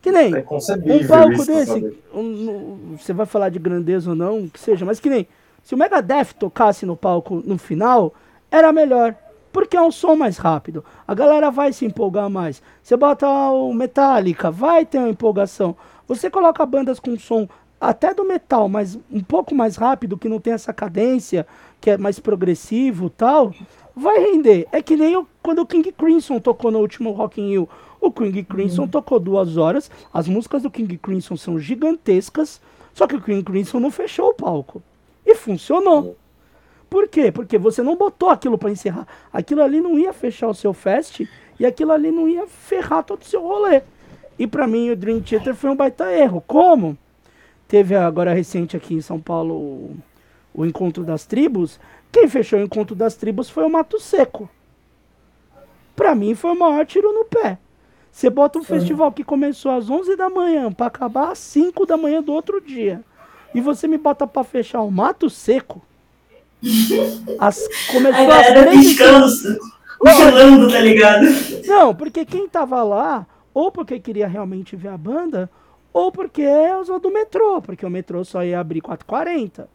que 0.00 0.12
nem 0.12 0.32
é 0.32 0.38
um 0.38 1.06
palco 1.08 1.32
isso, 1.32 1.46
desse. 1.46 1.98
Um, 2.14 2.96
você 2.96 3.12
vai 3.12 3.26
falar 3.26 3.48
de 3.48 3.58
grandeza 3.58 4.10
ou 4.10 4.16
não, 4.16 4.48
que 4.48 4.60
seja, 4.60 4.84
mas 4.84 5.00
que 5.00 5.10
nem 5.10 5.26
se 5.62 5.74
o 5.74 5.78
Megadeth 5.78 6.34
tocasse 6.38 6.86
no 6.86 6.96
palco 6.96 7.42
no 7.44 7.58
final, 7.58 8.14
era 8.50 8.72
melhor 8.72 9.14
porque 9.52 9.76
é 9.76 9.82
um 9.82 9.90
som 9.90 10.16
mais 10.16 10.38
rápido. 10.38 10.84
A 11.06 11.14
galera 11.14 11.50
vai 11.50 11.72
se 11.72 11.84
empolgar 11.84 12.30
mais. 12.30 12.62
Você 12.82 12.96
bota 12.96 13.28
o 13.28 13.72
Metallica, 13.74 14.50
vai 14.50 14.86
ter 14.86 14.98
uma 14.98 15.10
empolgação. 15.10 15.76
Você 16.08 16.30
coloca 16.30 16.64
bandas 16.64 16.98
com 16.98 17.18
som 17.18 17.46
até 17.80 18.14
do 18.14 18.24
metal, 18.24 18.68
mas 18.68 18.96
um 19.10 19.20
pouco 19.20 19.54
mais 19.54 19.76
rápido, 19.76 20.16
que 20.16 20.28
não 20.28 20.38
tem 20.38 20.52
essa 20.52 20.72
cadência, 20.72 21.46
que 21.82 21.90
é 21.90 21.98
mais 21.98 22.20
progressivo 22.20 23.10
tal, 23.10 23.52
vai 23.94 24.16
render. 24.20 24.68
É 24.70 24.80
que 24.80 24.96
nem 24.96 25.16
o, 25.16 25.26
quando 25.42 25.58
o 25.58 25.66
King 25.66 25.90
Crimson 25.90 26.38
tocou 26.38 26.70
no 26.70 26.78
último 26.78 27.10
Rock 27.10 27.40
in 27.40 27.48
Rio. 27.48 27.68
O 28.00 28.10
King 28.12 28.44
Crimson 28.44 28.82
uhum. 28.82 28.88
tocou 28.88 29.18
duas 29.18 29.56
horas, 29.56 29.90
as 30.14 30.28
músicas 30.28 30.62
do 30.62 30.70
King 30.70 30.96
Crimson 30.96 31.36
são 31.36 31.58
gigantescas, 31.58 32.60
só 32.94 33.06
que 33.06 33.16
o 33.16 33.20
King 33.20 33.42
Crimson 33.42 33.80
não 33.80 33.90
fechou 33.90 34.28
o 34.28 34.34
palco. 34.34 34.80
E 35.26 35.34
funcionou. 35.34 36.16
Por 36.88 37.08
quê? 37.08 37.32
Porque 37.32 37.58
você 37.58 37.82
não 37.82 37.96
botou 37.96 38.30
aquilo 38.30 38.56
para 38.56 38.70
encerrar. 38.70 39.06
Aquilo 39.32 39.62
ali 39.62 39.80
não 39.80 39.98
ia 39.98 40.12
fechar 40.12 40.48
o 40.48 40.54
seu 40.54 40.72
fest 40.72 41.20
e 41.58 41.66
aquilo 41.66 41.90
ali 41.90 42.12
não 42.12 42.28
ia 42.28 42.46
ferrar 42.46 43.02
todo 43.02 43.22
o 43.22 43.24
seu 43.24 43.42
rolê. 43.42 43.82
E 44.38 44.46
para 44.46 44.68
mim 44.68 44.90
o 44.90 44.96
Dream 44.96 45.20
Theater 45.20 45.54
foi 45.54 45.70
um 45.70 45.76
baita 45.76 46.12
erro. 46.12 46.42
Como? 46.46 46.96
Teve 47.66 47.96
agora 47.96 48.34
recente 48.34 48.76
aqui 48.76 48.94
em 48.94 49.00
São 49.00 49.20
Paulo 49.20 49.96
o, 50.54 50.64
Encontro 50.64 51.04
das 51.04 51.24
Tribos. 51.24 51.78
Quem 52.10 52.28
fechou 52.28 52.58
o 52.58 52.62
Encontro 52.62 52.94
das 52.94 53.14
Tribos 53.14 53.48
foi 53.48 53.64
o 53.64 53.70
Mato 53.70 54.00
Seco. 54.00 54.48
Pra 55.94 56.14
mim 56.14 56.34
foi 56.34 56.52
o 56.52 56.58
maior 56.58 56.84
tiro 56.86 57.12
no 57.12 57.24
pé. 57.24 57.58
Você 58.10 58.28
bota 58.28 58.58
um 58.58 58.62
Sim. 58.62 58.68
festival 58.68 59.10
que 59.12 59.24
começou 59.24 59.72
às 59.72 59.88
11 59.88 60.16
da 60.16 60.28
manhã 60.28 60.70
para 60.70 60.86
acabar 60.86 61.30
às 61.30 61.38
5 61.38 61.86
da 61.86 61.96
manhã 61.96 62.22
do 62.22 62.32
outro 62.32 62.60
dia. 62.60 63.02
E 63.54 63.60
você 63.60 63.86
me 63.86 63.98
bota 63.98 64.26
para 64.26 64.44
fechar 64.44 64.82
o 64.82 64.90
Mato 64.90 65.30
Seco. 65.30 65.82
As, 67.38 67.66
começou 67.90 68.24
a 68.24 68.42
galera 68.42 68.70
piscando, 68.70 69.26
gelando, 70.06 70.70
tá 70.70 70.80
ligado? 70.80 71.26
Não, 71.66 71.94
porque 71.94 72.24
quem 72.24 72.48
tava 72.48 72.82
lá, 72.82 73.26
ou 73.52 73.72
porque 73.72 73.98
queria 73.98 74.28
realmente 74.28 74.76
ver 74.76 74.88
a 74.88 74.96
banda, 74.96 75.50
ou 75.92 76.12
porque 76.12 76.46
usou 76.80 77.00
do 77.00 77.10
metrô, 77.10 77.60
porque 77.60 77.84
o 77.84 77.90
metrô 77.90 78.24
só 78.24 78.44
ia 78.44 78.60
abrir 78.60 78.80
4h40. 78.80 79.66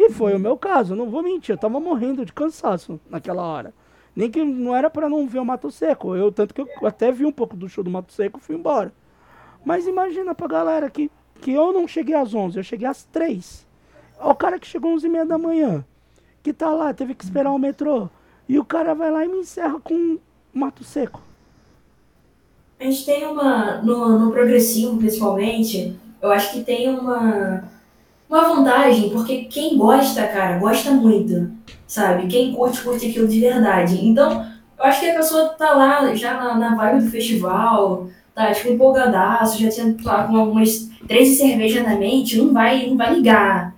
Que 0.00 0.08
foi 0.08 0.34
o 0.34 0.38
meu 0.40 0.56
caso, 0.56 0.96
não 0.96 1.10
vou 1.10 1.22
mentir, 1.22 1.54
eu 1.54 1.58
tava 1.58 1.78
morrendo 1.78 2.24
de 2.24 2.32
cansaço 2.32 2.98
naquela 3.10 3.42
hora. 3.42 3.74
Nem 4.16 4.30
que 4.30 4.42
não 4.42 4.74
era 4.74 4.88
para 4.88 5.10
não 5.10 5.28
ver 5.28 5.40
o 5.40 5.44
Mato 5.44 5.70
Seco. 5.70 6.16
Eu, 6.16 6.32
tanto 6.32 6.54
que 6.54 6.62
eu 6.62 6.66
até 6.86 7.12
vi 7.12 7.26
um 7.26 7.30
pouco 7.30 7.54
do 7.54 7.68
show 7.68 7.84
do 7.84 7.90
Mato 7.90 8.10
Seco 8.10 8.38
e 8.38 8.42
fui 8.42 8.56
embora. 8.56 8.94
Mas 9.62 9.86
imagina 9.86 10.34
pra 10.34 10.48
galera 10.48 10.88
que, 10.88 11.10
que 11.42 11.52
eu 11.52 11.70
não 11.70 11.86
cheguei 11.86 12.14
às 12.14 12.32
11, 12.32 12.56
eu 12.56 12.62
cheguei 12.62 12.88
às 12.88 13.04
3. 13.04 13.66
O 14.18 14.34
cara 14.34 14.58
que 14.58 14.66
chegou 14.66 14.94
às 14.94 15.02
11h30 15.02 15.26
da 15.26 15.36
manhã 15.36 15.84
que 16.42 16.54
tá 16.54 16.70
lá, 16.70 16.94
teve 16.94 17.14
que 17.14 17.22
esperar 17.22 17.52
o 17.52 17.58
metrô. 17.58 18.08
E 18.48 18.58
o 18.58 18.64
cara 18.64 18.94
vai 18.94 19.10
lá 19.10 19.22
e 19.22 19.28
me 19.28 19.40
encerra 19.40 19.78
com 19.80 20.18
mato 20.50 20.82
seco. 20.82 21.20
A 22.80 22.84
gente 22.84 23.04
tem 23.04 23.26
uma. 23.26 23.82
No, 23.82 24.18
no 24.18 24.32
progressivo, 24.32 24.96
principalmente, 24.96 25.94
eu 26.22 26.30
acho 26.30 26.54
que 26.54 26.64
tem 26.64 26.88
uma. 26.88 27.68
Uma 28.30 28.54
vantagem, 28.54 29.10
porque 29.10 29.44
quem 29.46 29.76
gosta, 29.76 30.24
cara, 30.28 30.58
gosta 30.58 30.92
muito, 30.92 31.50
sabe? 31.84 32.28
Quem 32.28 32.54
curte, 32.54 32.80
curte 32.80 33.08
aquilo 33.08 33.26
de 33.26 33.40
verdade. 33.40 34.06
Então, 34.06 34.46
eu 34.78 34.84
acho 34.84 35.00
que 35.00 35.10
a 35.10 35.16
pessoa 35.16 35.48
tá 35.48 35.74
lá 35.74 36.14
já 36.14 36.34
na, 36.34 36.56
na 36.56 36.74
vibe 36.76 37.04
do 37.04 37.10
festival, 37.10 38.06
tá 38.32 38.52
tipo 38.52 38.68
empolgadaço, 38.68 39.60
já 39.60 39.68
tinha 39.68 39.96
lá 40.04 40.28
com 40.28 40.36
algumas 40.36 40.88
13 41.08 41.34
cervejas 41.34 41.82
na 41.82 41.96
mente, 41.96 42.38
não 42.38 42.52
vai, 42.52 42.86
não 42.86 42.96
vai 42.96 43.12
ligar. 43.14 43.74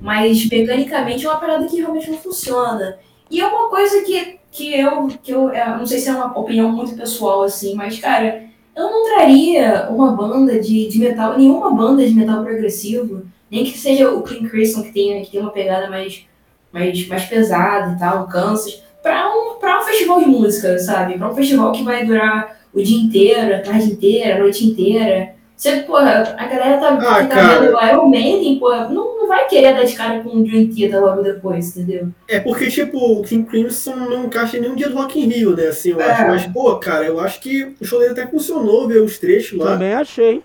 Mas 0.00 0.48
mecanicamente 0.48 1.26
é 1.26 1.28
uma 1.28 1.40
parada 1.40 1.66
que 1.66 1.80
realmente 1.80 2.08
não 2.08 2.18
funciona. 2.18 2.96
E 3.28 3.40
é 3.40 3.46
uma 3.46 3.68
coisa 3.68 4.02
que, 4.02 4.38
que 4.52 4.72
eu, 4.72 5.08
que 5.20 5.32
eu, 5.32 5.50
é, 5.50 5.76
não 5.76 5.84
sei 5.84 5.98
se 5.98 6.08
é 6.08 6.12
uma 6.12 6.38
opinião 6.38 6.70
muito 6.70 6.94
pessoal 6.94 7.42
assim, 7.42 7.74
mas 7.74 7.98
cara, 7.98 8.44
eu 8.76 8.84
não 8.84 9.04
traria 9.04 9.88
uma 9.90 10.12
banda 10.12 10.60
de, 10.60 10.86
de 10.86 10.98
metal, 11.00 11.36
nenhuma 11.36 11.72
banda 11.72 12.06
de 12.06 12.14
metal 12.14 12.44
progressivo, 12.44 13.25
nem 13.50 13.64
que 13.64 13.76
seja 13.78 14.10
o 14.10 14.22
King 14.22 14.48
Crimson 14.48 14.82
que 14.82 14.92
tem, 14.92 15.22
que 15.22 15.30
tem 15.32 15.40
uma 15.40 15.50
pegada 15.50 15.88
mais, 15.88 16.26
mais, 16.72 17.06
mais 17.06 17.24
pesada 17.24 17.94
e 17.94 17.98
tal, 17.98 18.26
Kansas, 18.26 18.82
para 19.02 19.28
um, 19.34 19.54
pra 19.58 19.80
um 19.80 19.82
festival 19.84 20.20
de 20.20 20.26
música, 20.26 20.78
sabe? 20.78 21.16
Para 21.16 21.30
um 21.30 21.34
festival 21.34 21.72
que 21.72 21.82
vai 21.84 22.04
durar 22.04 22.56
o 22.74 22.82
dia 22.82 22.98
inteiro, 22.98 23.54
a 23.54 23.60
tarde 23.60 23.92
inteira, 23.92 24.36
a 24.36 24.38
noite 24.40 24.66
inteira. 24.66 25.36
Você, 25.56 25.76
porra, 25.84 26.34
a 26.36 26.46
galera 26.46 26.76
tá, 26.76 26.88
Ah, 27.00 27.22
que 27.24 27.34
tá 27.34 27.58
vendo 27.60 27.74
o 27.74 27.82
Iron 27.86 28.08
Maiden, 28.10 28.58
porra, 28.58 28.88
não, 28.90 29.16
não 29.16 29.26
vai 29.26 29.46
querer 29.46 29.72
dar 29.74 29.84
de 29.84 29.94
cara 29.94 30.20
com 30.20 30.28
o 30.28 30.44
Dream 30.44 30.66
Theater 30.68 31.00
logo 31.00 31.22
depois, 31.22 31.74
entendeu? 31.74 32.08
É 32.28 32.40
porque, 32.40 32.66
tipo, 32.66 32.98
o 32.98 33.22
King 33.22 33.48
Crimson 33.48 33.94
não 33.96 34.24
encaixa 34.26 34.58
em 34.58 34.60
nenhum 34.60 34.74
dia 34.74 34.90
do 34.90 34.96
Rock 34.96 35.18
in 35.18 35.28
Rio, 35.28 35.56
né? 35.56 35.68
Assim, 35.68 35.92
eu 35.92 36.00
É. 36.00 36.10
acho. 36.10 36.26
Mas, 36.26 36.46
pô, 36.48 36.76
cara, 36.76 37.06
eu 37.06 37.18
acho 37.18 37.40
que 37.40 37.74
o 37.80 37.84
show 37.86 37.98
dele 38.00 38.12
até 38.12 38.26
funcionou, 38.26 38.86
ver 38.86 39.00
os 39.00 39.18
trechos 39.18 39.58
lá. 39.58 39.72
Também 39.72 39.94
achei. 39.94 40.42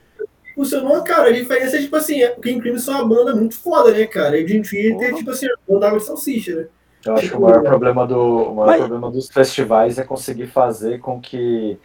Funcionou, 0.56 1.02
cara. 1.04 1.30
A 1.30 1.32
diferença 1.32 1.78
é, 1.78 1.82
tipo 1.82 1.96
assim, 1.96 2.24
o 2.26 2.42
King 2.42 2.60
Crimson 2.62 2.92
é 2.92 2.96
uma 2.96 3.08
banda 3.08 3.36
muito 3.36 3.58
foda, 3.60 3.92
né, 3.92 4.06
cara? 4.06 4.38
E 4.38 4.44
o 4.44 4.46
Dream 4.46 4.62
Theater, 4.64 5.10
Porra. 5.10 5.18
tipo 5.18 5.32
assim, 5.32 5.46
é 5.48 5.50
uma 5.50 5.74
banda 5.76 5.88
água 5.88 6.00
de 6.00 6.06
salsicha, 6.06 6.56
né? 6.56 6.66
Eu 7.06 7.16
acho 7.16 7.30
que 7.30 7.36
o 7.38 7.42
maior 7.42 7.64
problema, 7.64 8.06
do, 8.06 8.16
o 8.20 8.56
maior 8.56 8.68
Mas- 8.68 8.80
problema 8.80 9.10
dos 9.10 9.28
festivais 9.30 9.98
é 9.98 10.04
conseguir 10.04 10.48
fazer 10.48 11.00
com 11.00 11.20
que 11.20 11.78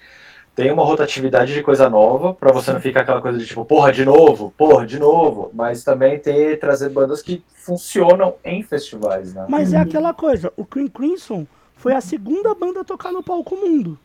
tenha 0.54 0.72
uma 0.74 0.84
rotatividade 0.84 1.54
de 1.54 1.62
coisa 1.62 1.88
nova, 1.88 2.34
pra 2.34 2.52
você 2.52 2.72
não 2.72 2.80
ficar 2.80 3.00
aquela 3.02 3.22
coisa 3.22 3.38
de 3.38 3.46
tipo, 3.46 3.64
porra, 3.64 3.92
de 3.92 4.04
novo, 4.04 4.52
porra, 4.56 4.86
de 4.86 4.98
novo, 4.98 5.50
mas 5.54 5.84
também 5.84 6.18
ter, 6.18 6.58
trazer 6.58 6.88
bandas 6.90 7.22
que 7.22 7.42
funcionam 7.54 8.34
em 8.44 8.62
festivais, 8.62 9.32
né? 9.34 9.46
Mas 9.48 9.72
é 9.72 9.78
aquela 9.78 10.12
coisa, 10.14 10.52
o 10.56 10.64
Cream 10.64 10.88
Crimson 10.88 11.46
foi 11.76 11.94
a 11.94 12.00
segunda 12.00 12.54
banda 12.54 12.80
a 12.80 12.84
tocar 12.84 13.12
no 13.12 13.22
palco 13.22 13.54
mundo. 13.56 13.98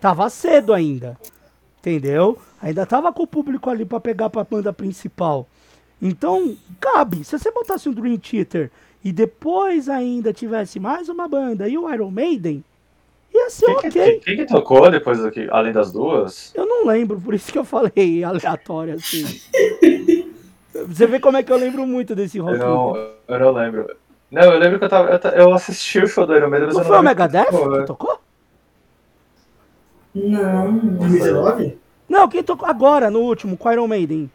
Tava 0.00 0.28
cedo 0.30 0.72
ainda. 0.72 1.16
Entendeu? 1.80 2.38
Ainda 2.60 2.84
tava 2.86 3.12
com 3.12 3.22
o 3.22 3.26
público 3.26 3.70
ali 3.70 3.84
pra 3.84 4.00
pegar 4.00 4.30
pra 4.30 4.44
banda 4.44 4.72
principal. 4.72 5.46
Então, 6.00 6.56
cabe. 6.80 7.24
Se 7.24 7.38
você 7.38 7.50
botasse 7.50 7.88
um 7.88 7.92
Dream 7.92 8.18
Theater 8.18 8.70
e 9.04 9.12
depois 9.12 9.88
ainda 9.88 10.32
tivesse 10.32 10.78
mais 10.80 11.08
uma 11.08 11.28
banda 11.28 11.68
e 11.68 11.76
o 11.78 11.92
Iron 11.92 12.10
Maiden, 12.10 12.64
ia 13.32 13.48
ser 13.50 13.66
Quem, 13.66 13.76
que, 13.76 13.86
ok. 14.00 14.20
quem 14.20 14.36
que 14.36 14.46
tocou 14.46 14.90
depois 14.90 15.20
daqui, 15.22 15.48
além 15.50 15.72
das 15.72 15.92
duas? 15.92 16.52
Eu 16.54 16.66
não 16.66 16.86
lembro, 16.86 17.20
por 17.20 17.34
isso 17.34 17.52
que 17.52 17.58
eu 17.58 17.64
falei 17.64 18.22
aleatório 18.24 18.94
assim. 18.94 19.40
Você 20.86 21.06
vê 21.06 21.18
como 21.20 21.36
é 21.36 21.42
que 21.42 21.52
eu 21.52 21.56
lembro 21.56 21.86
muito 21.86 22.14
desse 22.14 22.38
Eu 22.38 22.44
rock. 22.44 22.58
não, 22.58 22.94
eu 23.28 23.38
não 23.40 23.52
lembro. 23.52 23.88
Não, 24.30 24.42
eu 24.42 24.58
lembro 24.58 24.78
que 24.78 24.84
eu 24.84 24.88
tava. 24.88 25.08
Eu, 25.10 25.30
eu 25.46 25.54
assisti 25.54 26.00
o 26.00 26.06
show 26.06 26.26
do 26.26 26.36
Iron 26.36 26.50
Maiden, 26.50 26.66
mas 26.66 26.76
Não 26.76 26.82
eu 26.82 26.88
foi 26.88 26.98
o 26.98 27.02
Megadeth 27.02 27.46
que 27.46 27.68
né? 27.78 27.84
tocou? 27.84 28.20
Não. 30.14 30.76
2019? 30.78 31.78
Não, 32.08 32.28
quem 32.28 32.42
tocou 32.42 32.68
agora, 32.68 33.10
no 33.10 33.20
último, 33.20 33.56
com 33.56 33.70
Iron 33.70 33.86
Maiden. 33.86 34.30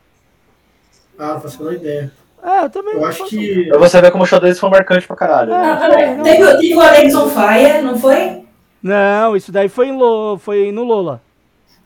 Ah, 1.18 1.34
não 1.34 1.42
faço 1.42 1.58
a 1.62 1.66
menor 1.66 1.76
ideia. 1.80 2.12
É, 2.44 2.66
eu 2.66 2.70
também 2.70 2.94
Eu 2.94 3.00
não 3.02 3.08
acho 3.08 3.20
faço- 3.20 3.30
que. 3.30 3.68
Eu 3.70 3.80
vou 3.80 3.88
saber 3.88 4.12
como 4.12 4.24
o 4.24 4.28
show 4.28 4.40
deles 4.40 4.60
foi 4.60 4.70
marcante 4.70 5.08
pra 5.08 5.16
caralho. 5.16 5.54
É. 5.54 5.58
né? 5.58 5.72
Ah, 5.82 5.90
peraí, 5.90 6.22
teve, 6.24 6.58
teve 6.58 6.76
o 6.76 6.82
Alex 6.82 7.16
on 7.16 7.30
Fire, 7.30 7.82
não 7.82 7.98
foi? 7.98 8.44
Não, 8.82 9.36
isso 9.36 9.52
daí 9.52 9.70
foi, 9.70 9.88
em 9.88 9.98
Lo... 9.98 10.38
foi 10.38 10.72
no 10.72 10.84
Lola. 10.84 11.22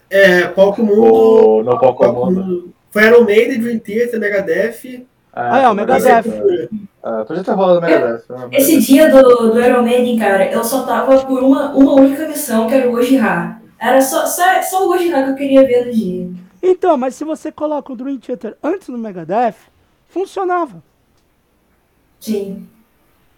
É, 0.10 0.48
palco 0.48 0.82
mundo. 0.82 1.04
O, 1.04 1.64
no 1.64 1.80
Palco 1.80 2.04
Palco 2.04 2.26
Mundo. 2.26 2.40
mundo. 2.44 2.74
Foi 2.90 3.04
Iron 3.06 3.24
Maiden, 3.24 3.60
Dream 3.60 3.80
Theater, 3.80 4.20
Megadeth. 4.20 5.06
Ah, 5.32 5.62
é, 5.62 5.70
o 5.70 5.76
Megadeth. 5.76 6.24
É, 7.06 7.24
podia 7.26 7.44
ter 7.44 7.52
rolado 7.52 7.78
o 7.80 7.82
Megadeth. 7.82 8.24
né? 8.30 8.48
Esse 8.54 8.80
dia 8.80 9.12
do, 9.12 9.52
do 9.52 9.62
Iron 9.62 9.84
Maiden, 9.84 10.18
cara, 10.18 10.50
eu 10.52 10.64
só 10.64 10.84
tava 10.84 11.20
por 11.24 11.44
uma, 11.44 11.70
uma 11.76 11.94
única 11.94 12.28
missão, 12.28 12.68
que 12.68 12.74
era 12.74 12.88
o 12.88 12.92
Gojira. 12.92 13.57
Era 13.80 14.02
só, 14.02 14.26
só, 14.26 14.62
só 14.62 14.86
o 14.86 14.88
Gojira 14.88 15.24
que 15.24 15.30
eu 15.30 15.36
queria 15.36 15.66
ver 15.66 15.86
no 15.86 15.92
dia. 15.92 16.30
Então, 16.62 16.98
mas 16.98 17.16
se 17.16 17.24
você 17.24 17.52
coloca 17.52 17.94
o 17.94 17.96
Dream 17.96 18.18
Theater 18.18 18.58
antes 18.64 18.90
do 18.90 18.98
Megadeth, 18.98 19.56
funcionava, 20.10 20.84
Sim. 22.20 22.68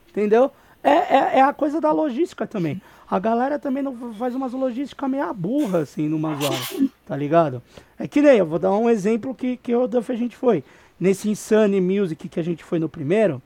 entendeu? 0.09 0.51
É, 0.81 0.91
é, 0.91 1.39
é 1.39 1.41
a 1.41 1.53
coisa 1.53 1.81
da 1.81 1.91
logística 1.91 2.47
também. 2.47 2.81
A 3.09 3.19
galera 3.19 3.57
também 3.57 3.83
não 3.83 4.13
faz 4.13 4.35
umas 4.35 4.53
logísticas 4.53 5.09
meio 5.09 5.33
burra, 5.33 5.79
assim, 5.79 6.07
numas 6.07 6.43
horas, 6.43 6.75
tá 7.05 7.17
ligado? 7.17 7.61
É 7.97 8.07
que 8.07 8.21
nem, 8.21 8.37
eu 8.37 8.45
vou 8.45 8.59
dar 8.59 8.71
um 8.71 8.89
exemplo 8.89 9.33
que, 9.33 9.57
que 9.57 9.75
o 9.75 9.87
Duff 9.87 10.11
a 10.11 10.15
gente 10.15 10.37
foi. 10.37 10.63
Nesse 10.99 11.29
Insane 11.29 11.81
Music 11.81 12.29
que 12.29 12.39
a 12.39 12.43
gente 12.43 12.63
foi 12.63 12.77
no 12.77 12.87
primeiro, 12.87 13.41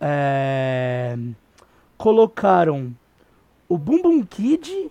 é, 0.00 1.16
colocaram 1.98 2.94
o 3.68 3.76
Bum 3.76 4.00
Bum 4.00 4.24
Kid, 4.24 4.90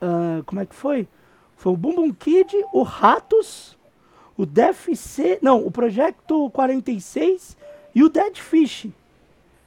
ah, 0.00 0.42
como 0.46 0.60
é 0.60 0.66
que 0.66 0.74
foi? 0.74 1.08
Foi 1.56 1.72
o 1.72 1.76
Bum 1.76 1.94
Bum 1.94 2.12
Kid, 2.12 2.54
o 2.72 2.82
Ratos, 2.82 3.76
o 4.36 4.44
DFC, 4.44 5.38
não, 5.40 5.64
o 5.64 5.70
Projeto 5.70 6.50
46 6.50 7.56
e 7.94 8.02
o 8.02 8.08
Dead 8.08 8.36
Fish. 8.36 8.88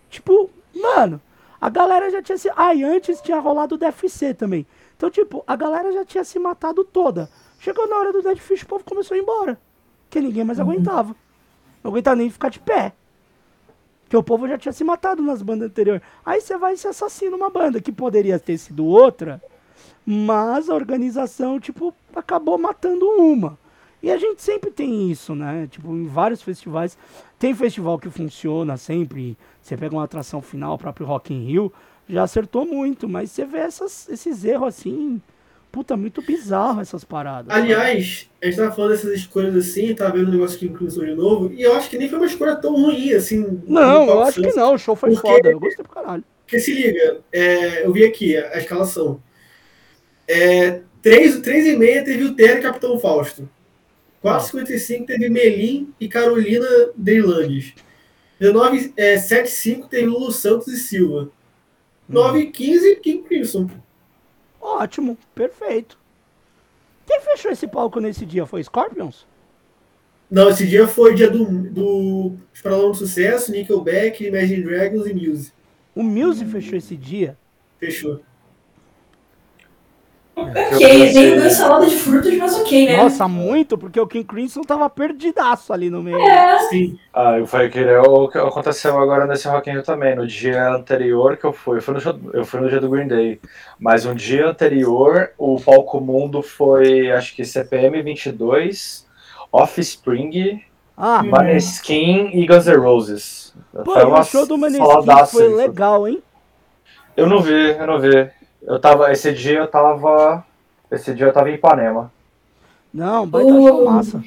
Tipo, 0.09 0.49
mano, 0.75 1.21
a 1.59 1.69
galera 1.69 2.09
já 2.09 2.21
tinha 2.21 2.37
se. 2.37 2.51
Ah, 2.55 2.73
e 2.73 2.83
antes 2.83 3.21
tinha 3.21 3.39
rolado 3.39 3.75
o 3.75 3.77
DFC 3.77 4.33
também. 4.33 4.65
Então, 4.95 5.09
tipo, 5.09 5.43
a 5.47 5.55
galera 5.55 5.91
já 5.91 6.05
tinha 6.05 6.23
se 6.23 6.37
matado 6.39 6.83
toda. 6.83 7.29
Chegou 7.59 7.87
na 7.87 7.97
hora 7.97 8.11
do 8.11 8.21
Dead 8.21 8.37
Fish, 8.37 8.63
o 8.63 8.67
povo 8.67 8.83
começou 8.83 9.15
a 9.15 9.17
ir 9.17 9.21
embora. 9.21 9.59
Porque 10.03 10.21
ninguém 10.21 10.43
mais 10.43 10.59
aguentava. 10.59 11.15
Não 11.83 11.91
aguentava 11.91 12.15
nem 12.15 12.29
ficar 12.29 12.49
de 12.49 12.59
pé. 12.59 12.93
Porque 14.03 14.15
o 14.15 14.23
povo 14.23 14.47
já 14.47 14.57
tinha 14.57 14.71
se 14.71 14.83
matado 14.83 15.21
nas 15.21 15.41
bandas 15.41 15.67
anteriores. 15.67 16.01
Aí 16.25 16.39
você 16.39 16.57
vai 16.57 16.73
e 16.73 16.77
se 16.77 16.87
assassina 16.87 17.35
uma 17.35 17.49
banda 17.49 17.81
que 17.81 17.91
poderia 17.91 18.39
ter 18.39 18.57
sido 18.57 18.85
outra, 18.85 19.41
mas 20.09 20.69
a 20.69 20.73
organização, 20.73 21.59
tipo, 21.59 21.93
acabou 22.15 22.57
matando 22.57 23.05
uma. 23.05 23.59
E 24.01 24.09
a 24.09 24.15
gente 24.17 24.41
sempre 24.41 24.71
tem 24.71 25.11
isso, 25.11 25.35
né? 25.35 25.67
Tipo, 25.69 25.93
em 25.93 26.07
vários 26.07 26.41
festivais. 26.41 26.97
Tem 27.37 27.53
festival 27.53 27.99
que 27.99 28.09
funciona 28.09 28.77
sempre. 28.77 29.37
Você 29.61 29.75
pega 29.75 29.93
uma 29.93 30.05
atração 30.05 30.41
final, 30.41 30.75
o 30.75 30.77
próprio 30.77 31.05
Rock 31.05 31.33
in 31.33 31.45
Rio, 31.45 31.73
já 32.07 32.23
acertou 32.23 32.65
muito, 32.65 33.09
mas 33.09 33.31
você 33.31 33.43
vê 33.43 33.57
essas, 33.57 34.07
esses 34.07 34.45
erros 34.45 34.69
assim. 34.69 35.21
Puta, 35.73 35.97
muito 35.97 36.21
bizarro 36.21 36.79
essas 36.79 37.03
paradas. 37.03 37.53
Aliás, 37.53 38.29
a 38.41 38.45
gente 38.45 38.55
tava 38.55 38.71
falando 38.71 38.91
dessas 38.91 39.11
escolhas 39.13 39.53
assim, 39.57 39.93
tava 39.93 40.15
vendo 40.15 40.29
um 40.29 40.31
negócio 40.31 40.57
que 40.57 40.67
inclusão 40.67 41.03
de 41.03 41.13
novo, 41.13 41.51
e 41.51 41.61
eu 41.61 41.75
acho 41.75 41.89
que 41.89 41.97
nem 41.97 42.07
foi 42.07 42.17
uma 42.17 42.27
escolha 42.27 42.55
tão 42.55 42.73
ruim 42.81 43.11
assim. 43.11 43.61
Não, 43.67 44.05
eu 44.05 44.23
acho 44.23 44.41
que 44.41 44.53
não. 44.53 44.75
O 44.75 44.77
show 44.77 44.95
foi 44.95 45.11
Porque- 45.11 45.27
foda. 45.27 45.51
Eu 45.51 45.59
gostei 45.59 45.83
pra 45.83 46.01
caralho. 46.01 46.23
Porque 46.45 46.59
se 46.59 46.71
liga, 46.73 47.19
é, 47.33 47.85
eu 47.85 47.91
vi 47.91 48.05
aqui 48.05 48.37
a, 48.37 48.53
a 48.53 48.57
escalação. 48.59 49.21
É, 50.27 50.81
3, 51.01 51.39
3 51.39 51.67
e 51.67 51.77
meia 51.77 52.03
teve 52.03 52.23
o 52.25 52.35
Terra 52.35 52.59
e 52.59 52.61
Capitão 52.61 52.99
Fausto. 52.99 53.49
4,55 54.23 55.05
teve 55.05 55.29
Melim 55.29 55.93
e 55.99 56.07
Carolina 56.07 56.67
Deilandes. 56.95 57.73
19, 58.39 58.93
é, 58.97 59.15
7,5 59.15 59.87
teve 59.87 60.07
Lulu 60.07 60.31
Santos 60.31 60.67
e 60.67 60.77
Silva. 60.77 61.31
9,15 62.11 62.99
King 63.01 63.23
Crimson. 63.23 63.69
Ótimo, 64.59 65.17
perfeito. 65.33 65.97
Quem 67.05 67.21
fechou 67.21 67.51
esse 67.51 67.67
palco 67.67 67.99
nesse 67.99 68.25
dia? 68.25 68.45
Foi 68.45 68.61
Scorpions? 68.63 69.25
Não, 70.29 70.49
esse 70.49 70.67
dia 70.67 70.87
foi 70.87 71.15
dia 71.15 71.29
do, 71.29 71.45
do 71.45 72.33
Espralão 72.53 72.91
do 72.91 72.97
Sucesso, 72.97 73.51
Nickelback, 73.51 74.25
Imagine 74.25 74.63
Dragons 74.63 75.07
e 75.07 75.13
Muse. 75.13 75.53
O 75.95 76.03
Muse 76.03 76.45
fechou 76.45 76.77
esse 76.77 76.97
dia? 76.97 77.37
Fechou. 77.79 78.21
Ok, 80.37 81.13
tem 81.13 81.39
uma 81.39 81.49
salada 81.49 81.85
de 81.87 81.95
frutas, 81.95 82.37
mas 82.37 82.53
ok, 82.55 82.85
né? 82.85 82.97
Nossa, 82.97 83.27
muito, 83.27 83.77
porque 83.77 83.99
o 83.99 84.05
King 84.05 84.23
Crimson 84.25 84.61
tava 84.61 84.87
perdidaço 84.89 85.73
ali 85.73 85.89
no 85.89 86.03
meio. 86.03 86.17
É, 86.19 86.59
Sim. 86.69 86.99
Ah, 87.13 87.39
eu 87.39 87.47
falei 87.47 87.69
que 87.69 87.79
é 87.79 87.99
o 87.99 88.27
que 88.27 88.37
aconteceu 88.37 88.99
agora 88.99 89.25
nesse 89.25 89.47
Rock 89.47 89.69
in 89.69 89.73
Rio 89.73 89.83
também. 89.83 90.15
No 90.15 90.27
dia 90.27 90.69
anterior 90.69 91.35
que 91.37 91.45
eu 91.45 91.51
fui, 91.53 91.77
eu 91.77 91.81
fui, 91.81 91.95
no, 91.95 91.99
show- 91.99 92.19
eu 92.33 92.45
fui 92.45 92.59
no 92.59 92.69
dia 92.69 92.79
do 92.79 92.89
Green 92.89 93.07
Day, 93.07 93.39
mas 93.79 94.05
um 94.05 94.13
dia 94.13 94.47
anterior 94.47 95.31
o 95.37 95.59
palco 95.59 95.99
mundo 95.99 96.43
foi, 96.43 97.11
acho 97.11 97.35
que 97.35 97.43
CPM 97.43 98.03
22, 98.03 99.07
Offspring, 99.51 100.61
Ah, 100.95 101.23
Maneskin 101.23 102.29
e 102.33 102.45
Guns 102.45 102.67
N' 102.67 102.77
Roses. 102.77 103.53
pô, 103.83 103.91
Foi 103.91 104.03
uma 104.03 104.19
o 104.19 104.23
show 104.23 104.45
do 104.45 104.57
Maneskin 104.57 105.25
foi 105.31 105.47
legal, 105.55 106.07
hein? 106.07 106.21
Eu 107.15 107.25
não 107.27 107.41
vi, 107.41 107.71
eu 107.71 107.87
não 107.87 107.99
vi. 107.99 108.29
Eu 108.67 108.79
tava, 108.79 109.13
esse 109.13 109.31
dia 109.31 109.59
eu 109.59 109.67
tava, 109.67 110.45
esse 110.91 111.13
dia 111.13 111.27
eu 111.27 111.31
tava 111.31 111.49
em 111.49 111.53
Ipanema. 111.53 112.11
Não, 112.93 113.25
baita 113.25 113.49
show 113.49 113.85
massa. 113.85 114.21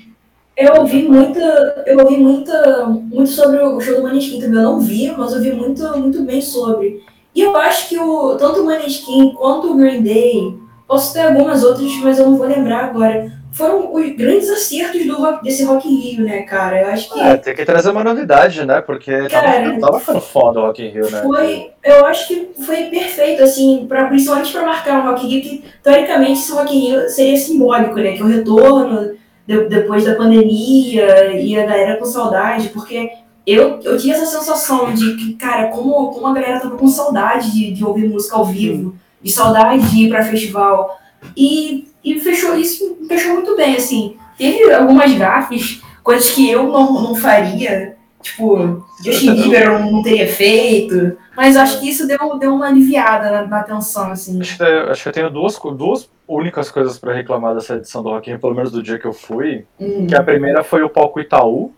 Eu 0.56 0.80
ouvi 0.80 1.06
muita, 1.06 1.84
eu 1.86 1.98
ouvi 1.98 2.16
muita, 2.16 2.86
muito 2.86 3.28
sobre 3.28 3.58
o 3.58 3.78
show 3.80 3.96
do 3.96 4.02
Maneskin 4.02 4.40
também. 4.40 4.56
Eu 4.56 4.62
não 4.62 4.80
vi, 4.80 5.12
mas 5.12 5.34
eu 5.34 5.42
vi 5.42 5.52
muito, 5.52 5.82
muito 5.98 6.22
bem 6.22 6.40
sobre. 6.40 7.04
E 7.34 7.42
eu 7.42 7.54
acho 7.54 7.90
que 7.90 7.98
o, 7.98 8.34
tanto 8.36 8.62
o 8.62 8.64
Maneskin 8.64 9.34
quanto 9.34 9.72
o 9.72 9.76
Green 9.76 10.02
Day, 10.02 10.58
posso 10.88 11.12
ter 11.12 11.20
algumas 11.20 11.62
outras, 11.62 11.92
mas 12.02 12.18
eu 12.18 12.30
não 12.30 12.38
vou 12.38 12.46
lembrar 12.46 12.86
agora 12.86 13.39
foram 13.52 13.92
os 13.92 14.16
grandes 14.16 14.48
acertos 14.48 15.04
do 15.04 15.42
desse 15.42 15.64
Rock 15.64 15.88
in 15.88 15.96
Rio, 15.96 16.24
né, 16.24 16.42
cara? 16.42 16.82
Eu 16.82 16.88
acho 16.88 17.12
que. 17.12 17.20
É, 17.20 17.36
tem 17.36 17.54
que 17.54 17.64
trazer 17.64 17.90
uma 17.90 18.04
novidade, 18.04 18.64
né? 18.64 18.80
Porque 18.80 19.28
cara, 19.28 19.62
tava, 19.62 19.80
tava 19.80 20.00
ficando 20.00 20.20
foda 20.20 20.60
o 20.60 20.66
Rock 20.66 20.82
in 20.82 20.88
Rio, 20.88 21.10
né? 21.10 21.22
Foi, 21.22 21.70
eu 21.82 22.06
acho 22.06 22.28
que 22.28 22.50
foi 22.64 22.84
perfeito, 22.84 23.42
assim, 23.42 23.86
pra, 23.88 24.04
principalmente 24.04 24.52
para 24.52 24.66
marcar 24.66 25.00
o 25.00 25.10
Rock 25.10 25.26
in 25.26 25.30
Rio, 25.30 25.42
que 25.42 25.64
teoricamente 25.82 26.40
esse 26.40 26.52
Rock 26.52 26.76
in 26.76 26.80
Rio 26.80 27.08
seria 27.08 27.36
simbólico, 27.36 27.96
né? 27.96 28.12
Que 28.12 28.22
o 28.22 28.28
retorno 28.28 29.14
de, 29.46 29.64
depois 29.68 30.04
da 30.04 30.14
pandemia 30.14 31.32
e 31.34 31.58
a 31.58 31.66
galera 31.66 31.96
com 31.96 32.04
saudade, 32.04 32.68
porque 32.68 33.10
eu, 33.46 33.80
eu 33.82 33.98
tinha 33.98 34.14
essa 34.14 34.26
sensação 34.26 34.94
de 34.94 35.16
que, 35.16 35.34
cara, 35.34 35.68
como, 35.68 36.12
como 36.12 36.26
a 36.28 36.32
galera 36.32 36.60
tava 36.60 36.76
com 36.76 36.86
saudade 36.86 37.50
de, 37.52 37.72
de 37.72 37.84
ouvir 37.84 38.08
música 38.08 38.36
ao 38.36 38.44
vivo, 38.44 38.94
de 39.20 39.30
saudade 39.30 39.90
de 39.90 40.04
ir 40.04 40.08
pra 40.08 40.22
festival. 40.22 40.96
E 41.36 41.89
e 42.04 42.18
fechou 42.20 42.56
isso, 42.56 42.98
fechou 43.08 43.34
muito 43.34 43.56
bem, 43.56 43.76
assim. 43.76 44.16
Teve 44.36 44.72
algumas 44.72 45.12
gafes, 45.14 45.82
coisas 46.02 46.30
que 46.30 46.50
eu 46.50 46.64
não, 46.64 47.02
não 47.02 47.14
faria, 47.14 47.96
tipo, 48.22 48.84
Justin 49.04 49.34
Bieber 49.42 49.68
não, 49.68 49.92
não 49.92 50.02
teria 50.02 50.26
feito, 50.26 51.16
mas 51.36 51.56
acho 51.56 51.80
que 51.80 51.88
isso 51.88 52.06
deu, 52.06 52.38
deu 52.38 52.54
uma 52.54 52.68
aliviada 52.68 53.30
na, 53.30 53.46
na 53.46 53.62
tensão, 53.62 54.10
assim. 54.10 54.40
Acho 54.40 54.56
que, 54.56 54.64
acho 54.64 55.02
que 55.02 55.08
eu 55.08 55.12
tenho 55.12 55.30
duas, 55.30 55.58
duas 55.76 56.08
únicas 56.26 56.70
coisas 56.70 56.98
para 56.98 57.12
reclamar 57.12 57.54
dessa 57.54 57.74
edição 57.74 58.02
do 58.02 58.10
Rock 58.10 58.30
in 58.30 58.38
pelo 58.38 58.54
menos 58.54 58.70
do 58.70 58.82
dia 58.82 58.98
que 58.98 59.06
eu 59.06 59.12
fui, 59.12 59.66
hum. 59.78 60.06
que 60.06 60.14
a 60.14 60.22
primeira 60.22 60.62
foi 60.62 60.82
o 60.82 60.88
palco 60.88 61.20
Itaú, 61.20 61.72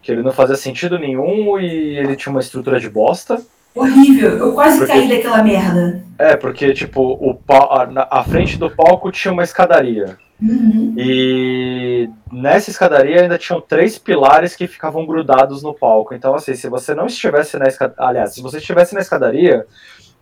que 0.00 0.12
ele 0.12 0.22
não 0.22 0.32
fazia 0.32 0.56
sentido 0.56 0.98
nenhum 0.98 1.58
e 1.58 1.98
ele 1.98 2.16
tinha 2.16 2.30
uma 2.30 2.40
estrutura 2.40 2.78
de 2.80 2.88
bosta. 2.88 3.42
Horrível, 3.78 4.38
eu 4.38 4.52
quase 4.52 4.78
porque, 4.78 4.92
caí 4.92 5.08
daquela 5.08 5.42
merda. 5.42 6.02
É, 6.18 6.36
porque, 6.36 6.72
tipo, 6.72 7.00
o, 7.00 7.38
a, 7.48 8.20
a 8.20 8.24
frente 8.24 8.58
do 8.58 8.70
palco 8.70 9.10
tinha 9.12 9.32
uma 9.32 9.44
escadaria. 9.44 10.16
Uhum. 10.40 10.94
E 10.96 12.08
nessa 12.32 12.70
escadaria 12.70 13.22
ainda 13.22 13.38
tinham 13.38 13.60
três 13.60 13.98
pilares 13.98 14.54
que 14.54 14.66
ficavam 14.66 15.04
grudados 15.04 15.62
no 15.62 15.74
palco. 15.74 16.14
Então, 16.14 16.34
assim, 16.34 16.54
se 16.54 16.68
você 16.68 16.94
não 16.94 17.06
estivesse 17.06 17.58
na 17.58 17.66
escadaria. 17.66 18.04
Aliás, 18.04 18.34
se 18.34 18.42
você 18.42 18.58
estivesse 18.58 18.94
na 18.94 19.00
escadaria, 19.00 19.66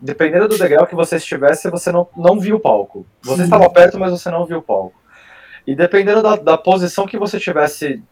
dependendo 0.01 0.49
do 0.49 0.59
degrau 0.59 0.87
que 0.87 0.95
você 0.95 1.17
estivesse, 1.17 1.71
você 1.71 1.93
não, 1.93 2.09
não 2.17 2.39
via 2.39 2.57
o 2.57 2.61
palco. 2.61 3.07
Você 3.23 3.39
Sim. 3.39 3.45
estava 3.45 3.69
perto, 3.71 3.99
mas 3.99 4.11
você 4.11 4.31
não 4.31 4.47
viu 4.47 4.59
o 4.59 4.63
palco. 4.63 4.99
E 5.67 5.75
dependendo 5.75 6.23
da, 6.23 6.37
da 6.37 6.57
posição 6.57 7.07
que 7.07 7.19
você 7.19 7.39
tivesse 7.39 8.03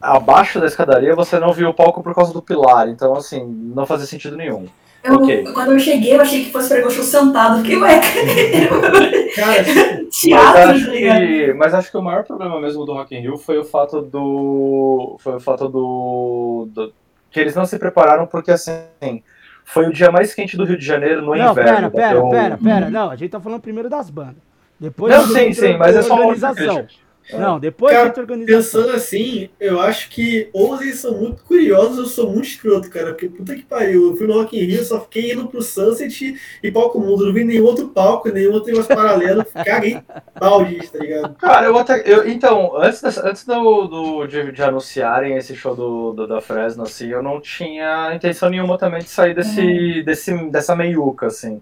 abaixo 0.00 0.60
da 0.60 0.66
escadaria 0.66 1.14
você 1.14 1.38
não 1.38 1.52
viu 1.52 1.70
o 1.70 1.74
palco 1.74 2.02
por 2.02 2.14
causa 2.14 2.32
do 2.32 2.42
pilar, 2.42 2.88
então 2.88 3.14
assim, 3.14 3.44
não 3.46 3.86
fazia 3.86 4.06
sentido 4.06 4.36
nenhum. 4.36 4.66
Eu, 5.02 5.14
okay. 5.14 5.44
Quando 5.52 5.72
eu 5.72 5.78
cheguei, 5.78 6.16
eu 6.16 6.20
achei 6.20 6.44
que 6.44 6.50
fosse 6.50 6.68
para 6.68 6.90
show 6.90 7.04
sentado, 7.04 7.60
fiquei, 7.60 7.76
ué, 7.76 8.00
Cara, 9.36 9.64
teatro, 10.10 10.54
mas 10.54 10.70
acho, 10.70 10.90
que, 10.90 11.52
mas 11.52 11.74
acho 11.74 11.90
que 11.90 11.96
o 11.96 12.02
maior 12.02 12.24
problema 12.24 12.60
mesmo 12.60 12.84
do 12.84 12.94
Rock 12.94 13.14
in 13.14 13.20
Rio 13.20 13.36
foi 13.36 13.58
o 13.58 13.64
fato 13.64 14.00
do. 14.02 15.16
Foi 15.20 15.36
o 15.36 15.40
fato 15.40 15.68
do, 15.68 16.68
do 16.72 16.92
que 17.30 17.38
eles 17.38 17.54
não 17.54 17.66
se 17.66 17.78
prepararam 17.78 18.26
porque 18.26 18.50
assim. 18.50 19.22
Foi 19.64 19.88
o 19.88 19.92
dia 19.92 20.12
mais 20.12 20.32
quente 20.32 20.56
do 20.56 20.64
Rio 20.64 20.78
de 20.78 20.86
Janeiro 20.86 21.22
no 21.22 21.34
não, 21.34 21.50
inverno. 21.50 21.90
Pera, 21.90 21.90
pera, 21.90 22.28
pera, 22.28 22.58
pera. 22.58 22.90
Não, 22.90 23.10
a 23.10 23.16
gente 23.16 23.30
tá 23.30 23.40
falando 23.40 23.60
primeiro 23.60 23.90
das 23.90 24.08
bandas. 24.08 24.36
Depois 24.78 25.12
não, 25.12 25.26
sim, 25.26 25.52
sim, 25.52 25.76
mas 25.76 25.96
é 25.96 26.02
só 26.02 26.14
uma 26.14 26.26
organização. 26.26 26.86
Não, 27.32 27.58
depois 27.58 27.96
cara, 27.96 28.12
Pensando 28.46 28.90
assim, 28.90 29.48
eu 29.58 29.80
acho 29.80 30.08
que 30.10 30.48
ou 30.52 30.80
eles 30.80 31.00
são 31.00 31.12
muito 31.12 31.42
curiosos 31.42 31.98
ou 31.98 32.06
sou 32.06 32.30
muito 32.30 32.46
escroto, 32.46 32.88
cara. 32.88 33.08
Porque 33.08 33.28
puta 33.28 33.54
que 33.54 33.62
pariu, 33.62 34.10
eu 34.10 34.16
fui 34.16 34.26
no 34.26 34.34
Rock 34.34 34.56
in 34.56 34.64
Rio, 34.64 34.84
só 34.84 35.00
fiquei 35.00 35.32
indo 35.32 35.48
pro 35.48 35.60
Sunset 35.60 36.36
e 36.62 36.70
palco 36.70 37.00
mundo. 37.00 37.26
Não 37.26 37.32
vi 37.32 37.44
nenhum 37.44 37.64
outro 37.64 37.88
palco, 37.88 38.28
nenhum 38.28 38.52
outro 38.52 38.70
negócio 38.70 38.94
paralelo. 38.94 39.44
Caguei 39.64 40.00
balde, 40.38 40.88
tá 40.88 40.98
ligado? 40.98 41.34
Cara, 41.34 41.66
eu 41.66 41.76
até. 41.76 42.02
Eu, 42.04 42.28
então, 42.28 42.76
antes, 42.76 43.02
dessa, 43.02 43.28
antes 43.28 43.44
do, 43.44 43.86
do 43.86 44.26
de, 44.26 44.52
de, 44.52 44.62
anunciarem 44.62 45.36
esse 45.36 45.56
show 45.56 45.74
do, 45.74 46.12
do, 46.12 46.26
da 46.28 46.40
Fresno, 46.40 46.84
assim, 46.84 47.08
eu 47.08 47.22
não 47.22 47.40
tinha 47.40 48.14
intenção 48.14 48.48
nenhuma 48.48 48.78
também 48.78 49.00
de 49.00 49.08
sair 49.08 49.34
desse, 49.34 49.60
uhum. 49.60 50.04
desse, 50.04 50.50
dessa 50.50 50.76
meiuca, 50.76 51.26
assim. 51.26 51.60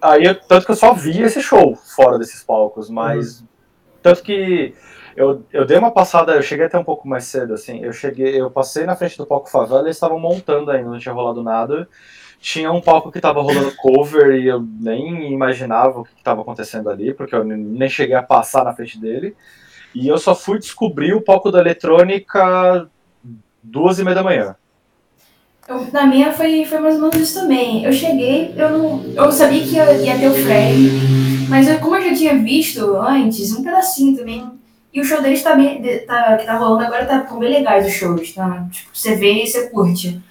Aí, 0.00 0.22
tanto 0.46 0.66
que 0.66 0.72
eu 0.72 0.76
só 0.76 0.92
vi 0.92 1.22
esse 1.22 1.40
show 1.40 1.74
fora 1.74 2.18
desses 2.18 2.42
palcos, 2.42 2.90
mas. 2.90 3.40
Uhum 3.40 3.53
tanto 4.04 4.22
que 4.22 4.74
eu, 5.16 5.46
eu 5.50 5.64
dei 5.64 5.78
uma 5.78 5.90
passada, 5.90 6.34
eu 6.34 6.42
cheguei 6.42 6.66
até 6.66 6.78
um 6.78 6.84
pouco 6.84 7.08
mais 7.08 7.24
cedo, 7.24 7.54
assim. 7.54 7.82
Eu 7.82 7.90
cheguei, 7.90 8.38
eu 8.38 8.50
passei 8.50 8.84
na 8.84 8.94
frente 8.94 9.16
do 9.16 9.24
palco 9.24 9.48
favela 9.48 9.80
e 9.80 9.84
eles 9.86 9.96
estavam 9.96 10.20
montando 10.20 10.70
ainda, 10.70 10.90
não 10.90 10.98
tinha 10.98 11.14
rolado 11.14 11.42
nada. 11.42 11.88
Tinha 12.38 12.70
um 12.70 12.82
palco 12.82 13.10
que 13.10 13.16
estava 13.16 13.40
rolando 13.40 13.74
cover 13.80 14.34
e 14.34 14.46
eu 14.46 14.60
nem 14.60 15.32
imaginava 15.32 16.00
o 16.00 16.04
que 16.04 16.12
estava 16.18 16.42
acontecendo 16.42 16.90
ali, 16.90 17.14
porque 17.14 17.34
eu 17.34 17.44
nem 17.44 17.88
cheguei 17.88 18.14
a 18.14 18.22
passar 18.22 18.62
na 18.62 18.74
frente 18.74 19.00
dele. 19.00 19.34
E 19.94 20.06
eu 20.06 20.18
só 20.18 20.34
fui 20.34 20.58
descobrir 20.58 21.14
o 21.14 21.22
palco 21.22 21.50
da 21.50 21.60
eletrônica 21.60 22.86
duas 23.62 23.98
e 23.98 24.04
meia 24.04 24.16
da 24.16 24.22
manhã. 24.22 24.54
Eu, 25.66 25.86
na 25.92 26.06
minha 26.06 26.32
foi, 26.32 26.64
foi 26.64 26.78
mais 26.78 26.96
ou 26.96 27.02
menos 27.02 27.16
isso 27.16 27.40
também. 27.40 27.84
Eu 27.84 27.92
cheguei, 27.92 28.54
eu 28.56 28.70
não. 28.70 29.04
Eu 29.14 29.32
sabia 29.32 29.62
que 29.62 29.74
ia, 29.74 29.92
ia 29.94 30.18
ter 30.18 30.28
o 30.28 30.34
Fred. 30.34 30.90
Mas 31.48 31.68
eu, 31.68 31.78
como 31.78 31.96
eu 31.96 32.10
já 32.10 32.14
tinha 32.14 32.38
visto 32.38 32.96
antes, 32.96 33.52
um 33.52 33.62
pedacinho 33.62 34.16
também. 34.16 34.46
E 34.92 35.00
o 35.00 35.04
show 35.04 35.20
deles 35.20 35.42
tá 35.42 35.56
bem, 35.56 35.82
tá, 36.06 36.36
que 36.36 36.46
tá 36.46 36.56
rolando 36.56 36.84
agora 36.84 37.04
tá, 37.04 37.18
bem 37.36 37.50
legais 37.50 37.86
os 37.86 37.92
shows, 37.92 38.32
tá? 38.32 38.66
Tipo, 38.70 38.90
você 38.92 39.16
vê 39.16 39.42
e 39.42 39.46
você 39.46 39.68
curte. 39.70 40.22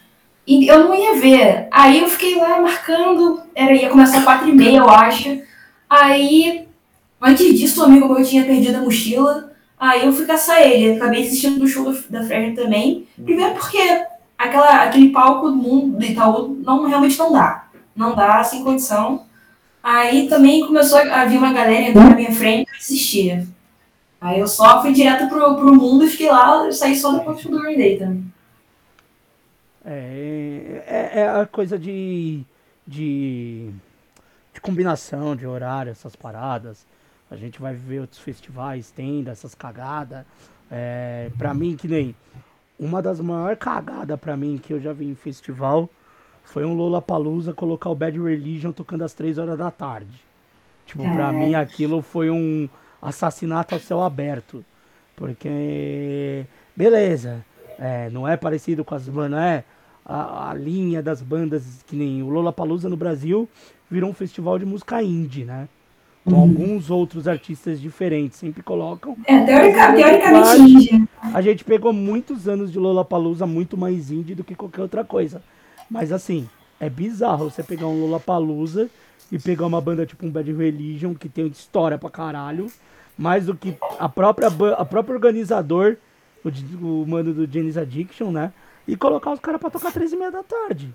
E 0.48 0.68
eu 0.68 0.86
não 0.86 0.96
ia 0.96 1.16
ver. 1.20 1.68
Aí 1.72 2.00
eu 2.00 2.08
fiquei 2.08 2.36
lá 2.36 2.62
marcando, 2.62 3.42
era, 3.56 3.74
ia 3.74 3.90
começar 3.90 4.24
quatro 4.24 4.48
e 4.48 4.54
meia, 4.54 4.78
eu 4.78 4.90
acho. 4.90 5.42
Aí, 5.90 6.68
antes 7.22 7.60
disso, 7.60 7.82
um 7.82 7.86
amigo 7.86 8.08
meu 8.08 8.24
tinha 8.24 8.46
perdido 8.46 8.78
a 8.78 8.82
mochila. 8.82 9.52
Aí 9.78 10.06
eu 10.06 10.14
fui 10.14 10.26
caçar 10.26 10.62
ele. 10.62 10.96
Acabei 10.96 11.24
assistindo 11.24 11.60
do 11.60 11.68
show 11.68 11.94
da 12.10 12.24
Fred 12.24 12.56
também. 12.56 13.06
Primeiro 13.22 13.56
porque 13.56 13.80
aquela, 14.44 14.84
aquele 14.84 15.10
palco 15.10 15.50
do 15.50 15.56
mundo 15.56 15.98
do 15.98 16.06
Itaú 16.06 16.62
não, 16.64 16.88
realmente 16.88 17.18
não 17.18 17.32
dá. 17.32 17.68
Não 17.96 18.16
dá 18.16 18.44
sem 18.44 18.64
condição. 18.64 19.26
Aí 19.82 20.28
também 20.28 20.66
começou 20.66 20.98
a 21.00 21.26
vir 21.26 21.38
uma 21.38 21.52
galera 21.52 21.90
entrando 21.90 22.10
na 22.10 22.16
minha 22.16 22.32
frente 22.32 22.70
e 22.72 22.78
assistir. 22.78 23.48
Aí 24.20 24.40
eu 24.40 24.48
só 24.48 24.82
fui 24.82 24.94
direto 24.94 25.28
pro, 25.28 25.56
pro 25.56 25.76
mundo 25.76 26.06
e 26.06 26.10
fiquei 26.10 26.30
lá, 26.30 26.72
saí 26.72 26.96
só 26.96 27.12
depois 27.12 27.44
do 27.44 27.60
Green 27.60 27.78
Day 27.78 27.98
também. 27.98 28.34
É, 29.86 30.84
é, 30.88 31.20
é, 31.20 31.28
a 31.28 31.46
coisa 31.46 31.78
de, 31.78 32.42
de, 32.88 33.70
de 34.54 34.62
combinação 34.62 35.36
de 35.36 35.46
horário, 35.46 35.92
essas 35.92 36.16
paradas. 36.16 36.86
A 37.30 37.36
gente 37.36 37.60
vai 37.60 37.74
ver 37.74 38.00
outros 38.00 38.20
festivais 38.20 38.92
tendo 38.92 39.30
essas 39.30 39.54
cagadas. 39.54 40.26
É, 40.72 41.30
pra 41.38 41.54
mim, 41.54 41.76
que 41.76 41.88
nem 41.88 42.16
uma 42.80 43.02
das 43.02 43.20
maiores 43.20 43.60
cagadas 43.60 44.20
pra 44.20 44.36
mim 44.36 44.60
que 44.62 44.74
eu 44.74 44.80
já 44.80 44.94
vi 44.94 45.06
em 45.06 45.16
festival 45.16 45.90
foi 46.44 46.66
um 46.66 46.74
Lola 46.74 47.02
Palusa 47.02 47.54
colocar 47.54 47.90
o 47.90 47.96
Bad 47.96 48.20
Religion 48.20 48.72
tocando 48.72 49.04
às 49.04 49.14
três 49.14 49.38
horas 49.38 49.58
da 49.58 49.72
tarde. 49.72 50.22
Tipo, 50.86 51.04
é. 51.04 51.14
pra 51.14 51.32
mim 51.32 51.56
aquilo 51.56 52.02
foi 52.02 52.30
um 52.30 52.68
assassinato 53.02 53.74
ao 53.74 53.80
céu 53.80 54.02
aberto. 54.02 54.64
Porque, 55.16 56.46
beleza, 56.76 57.46
é, 57.80 58.10
não 58.10 58.28
é 58.28 58.36
parecido 58.36 58.84
com 58.84 58.96
as 58.96 59.08
bandas, 59.08 59.40
é 59.40 59.64
a, 60.06 60.50
a, 60.50 60.54
linha 60.54 61.02
das 61.02 61.22
bandas 61.22 61.84
que 61.88 61.96
nem 61.96 62.22
o 62.22 62.30
Lola 62.30 62.52
Palusa 62.52 62.90
no 62.90 62.98
Brasil 62.98 63.48
virou 63.90 64.10
um 64.10 64.14
festival 64.14 64.60
de 64.60 64.66
música 64.66 65.02
indie, 65.02 65.46
né? 65.46 65.68
Com 66.26 66.32
uhum. 66.32 66.42
alguns 66.42 66.90
outros 66.90 67.28
artistas 67.28 67.82
diferentes, 67.82 68.40
sempre 68.40 68.64
colocam. 68.64 69.18
É, 69.26 69.46
teoricamente 69.46 70.62
indie. 70.62 71.10
A 71.22 71.42
gente 71.42 71.66
pegou 71.66 71.92
muitos 71.92 72.48
anos 72.48 72.72
de 72.72 72.80
Lola 72.80 73.04
Palusa 73.04 73.46
muito 73.46 73.76
mais 73.76 74.10
indie 74.10 74.34
do 74.34 74.44
que 74.44 74.56
qualquer 74.56 74.82
outra 74.84 75.04
coisa. 75.04 75.42
Mas 75.90 76.12
assim, 76.12 76.48
é 76.80 76.90
bizarro 76.90 77.50
você 77.50 77.64
pegar 77.64 77.88
um 77.88 78.02
Lollapalooza 78.02 78.90
e 79.32 79.40
pegar 79.40 79.66
uma 79.66 79.80
banda 79.80 80.06
tipo 80.06 80.26
um 80.26 80.30
Bad 80.30 80.52
Religion, 80.52 81.14
que 81.14 81.30
tem 81.30 81.48
história 81.48 81.98
pra 81.98 82.10
caralho, 82.10 82.68
mais 83.18 83.46
do 83.46 83.56
que 83.56 83.78
a 84.00 84.10
própria, 84.10 84.50
a 84.78 84.86
própria 84.86 85.16
organizador, 85.16 85.96
o, 86.44 86.50
o 87.04 87.08
mano 87.08 87.34
do 87.34 87.52
Janis 87.52 87.78
Addiction, 87.78 88.32
né? 88.32 88.52
E 88.86 88.98
colocar 88.98 89.32
os 89.32 89.40
caras 89.40 89.62
pra 89.62 89.70
tocar 89.70 89.94
três 89.94 90.12
e 90.12 90.18
meia 90.18 90.30
da 90.30 90.44
tarde. 90.44 90.94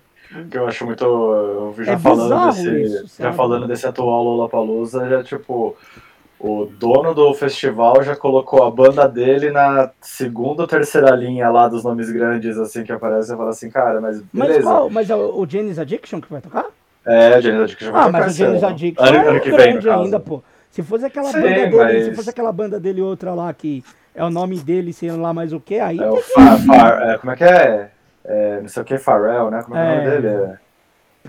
Que 0.51 0.59
eu 0.59 0.67
acho 0.67 0.85
muito. 0.85 1.05
Eu 1.05 1.75
já 1.79 1.93
é 1.93 1.99
falando 1.99 2.47
desse. 2.47 2.83
Isso, 2.83 3.23
já 3.23 3.33
falando 3.33 3.67
desse 3.67 3.87
atual 3.87 4.23
Lollapalooza, 4.23 5.09
já 5.09 5.23
tipo 5.23 5.77
o 6.41 6.67
dono 6.67 7.15
do 7.15 7.35
festival 7.35 8.03
já 8.03 8.15
colocou 8.15 8.63
a 8.63 8.71
banda 8.71 9.09
dele 9.09 9.51
na 9.51 9.91
segunda 10.01 10.63
ou 10.63 10.69
terceira 10.69 11.11
linha 11.11 11.51
lá 11.51 11.67
dos 11.67 11.83
nomes 11.83 12.11
grandes, 12.11 12.57
assim, 12.59 12.85
que 12.85 12.93
aparece 12.93 13.33
e 13.33 13.37
fala 13.37 13.51
assim, 13.51 13.69
cara, 13.69 14.01
mas 14.01 14.23
beleza. 14.33 14.61
Mas 14.61 14.65
qual? 14.65 14.91
Mas 14.91 15.11
é 15.11 15.17
o 15.17 15.47
Janis 15.49 15.79
Addiction 15.79 16.21
que 16.21 16.31
vai 16.31 16.41
tocar? 16.41 16.67
É, 17.05 17.39
o 17.39 17.41
Janis 17.41 17.61
Addiction 17.63 17.91
vai 17.91 18.01
ah, 18.01 18.05
tocar. 18.07 18.19
Ah, 18.19 18.23
mas 18.23 18.35
o 18.35 18.39
Janis 18.39 18.63
Addiction 18.63 19.05
ano, 19.05 19.17
é 19.17 19.29
ano 19.29 19.41
que 19.41 19.51
grande 19.51 19.79
vem, 19.79 19.93
ainda, 19.93 20.21
pô. 20.21 20.43
Se 20.71 20.83
fosse 20.83 21.05
aquela 21.07 21.33
Sim, 21.33 21.41
banda 21.41 21.55
dele, 21.55 21.77
mas... 21.77 22.05
se 22.05 22.15
fosse 22.15 22.31
aquela 22.31 22.53
banda 22.53 22.79
dele 22.79 23.01
outra 23.01 23.35
lá 23.35 23.53
que 23.53 23.83
é 24.15 24.23
o 24.23 24.31
nome 24.31 24.59
dele, 24.61 24.93
sei 24.93 25.11
lá 25.11 25.33
mais 25.33 25.53
o 25.53 25.59
que, 25.59 25.81
aí 25.81 25.99
É 25.99 26.09
o 26.09 26.17
Far, 26.17 26.59
Far- 26.65 27.03
é, 27.03 27.19
como 27.19 27.33
é 27.33 27.37
que 27.37 27.45
é? 27.45 27.91
É, 28.29 28.61
Não 28.61 28.69
sei 28.69 28.83
o 28.83 28.85
que, 28.85 28.99
Farrell, 28.99 29.51
né? 29.51 29.63
Como 29.63 29.77
é, 29.77 29.81
que 29.81 29.87
é 29.87 29.91
o 29.91 29.93
É. 29.93 29.97
nome 30.05 30.11
dele? 30.21 30.27
É... 30.29 30.59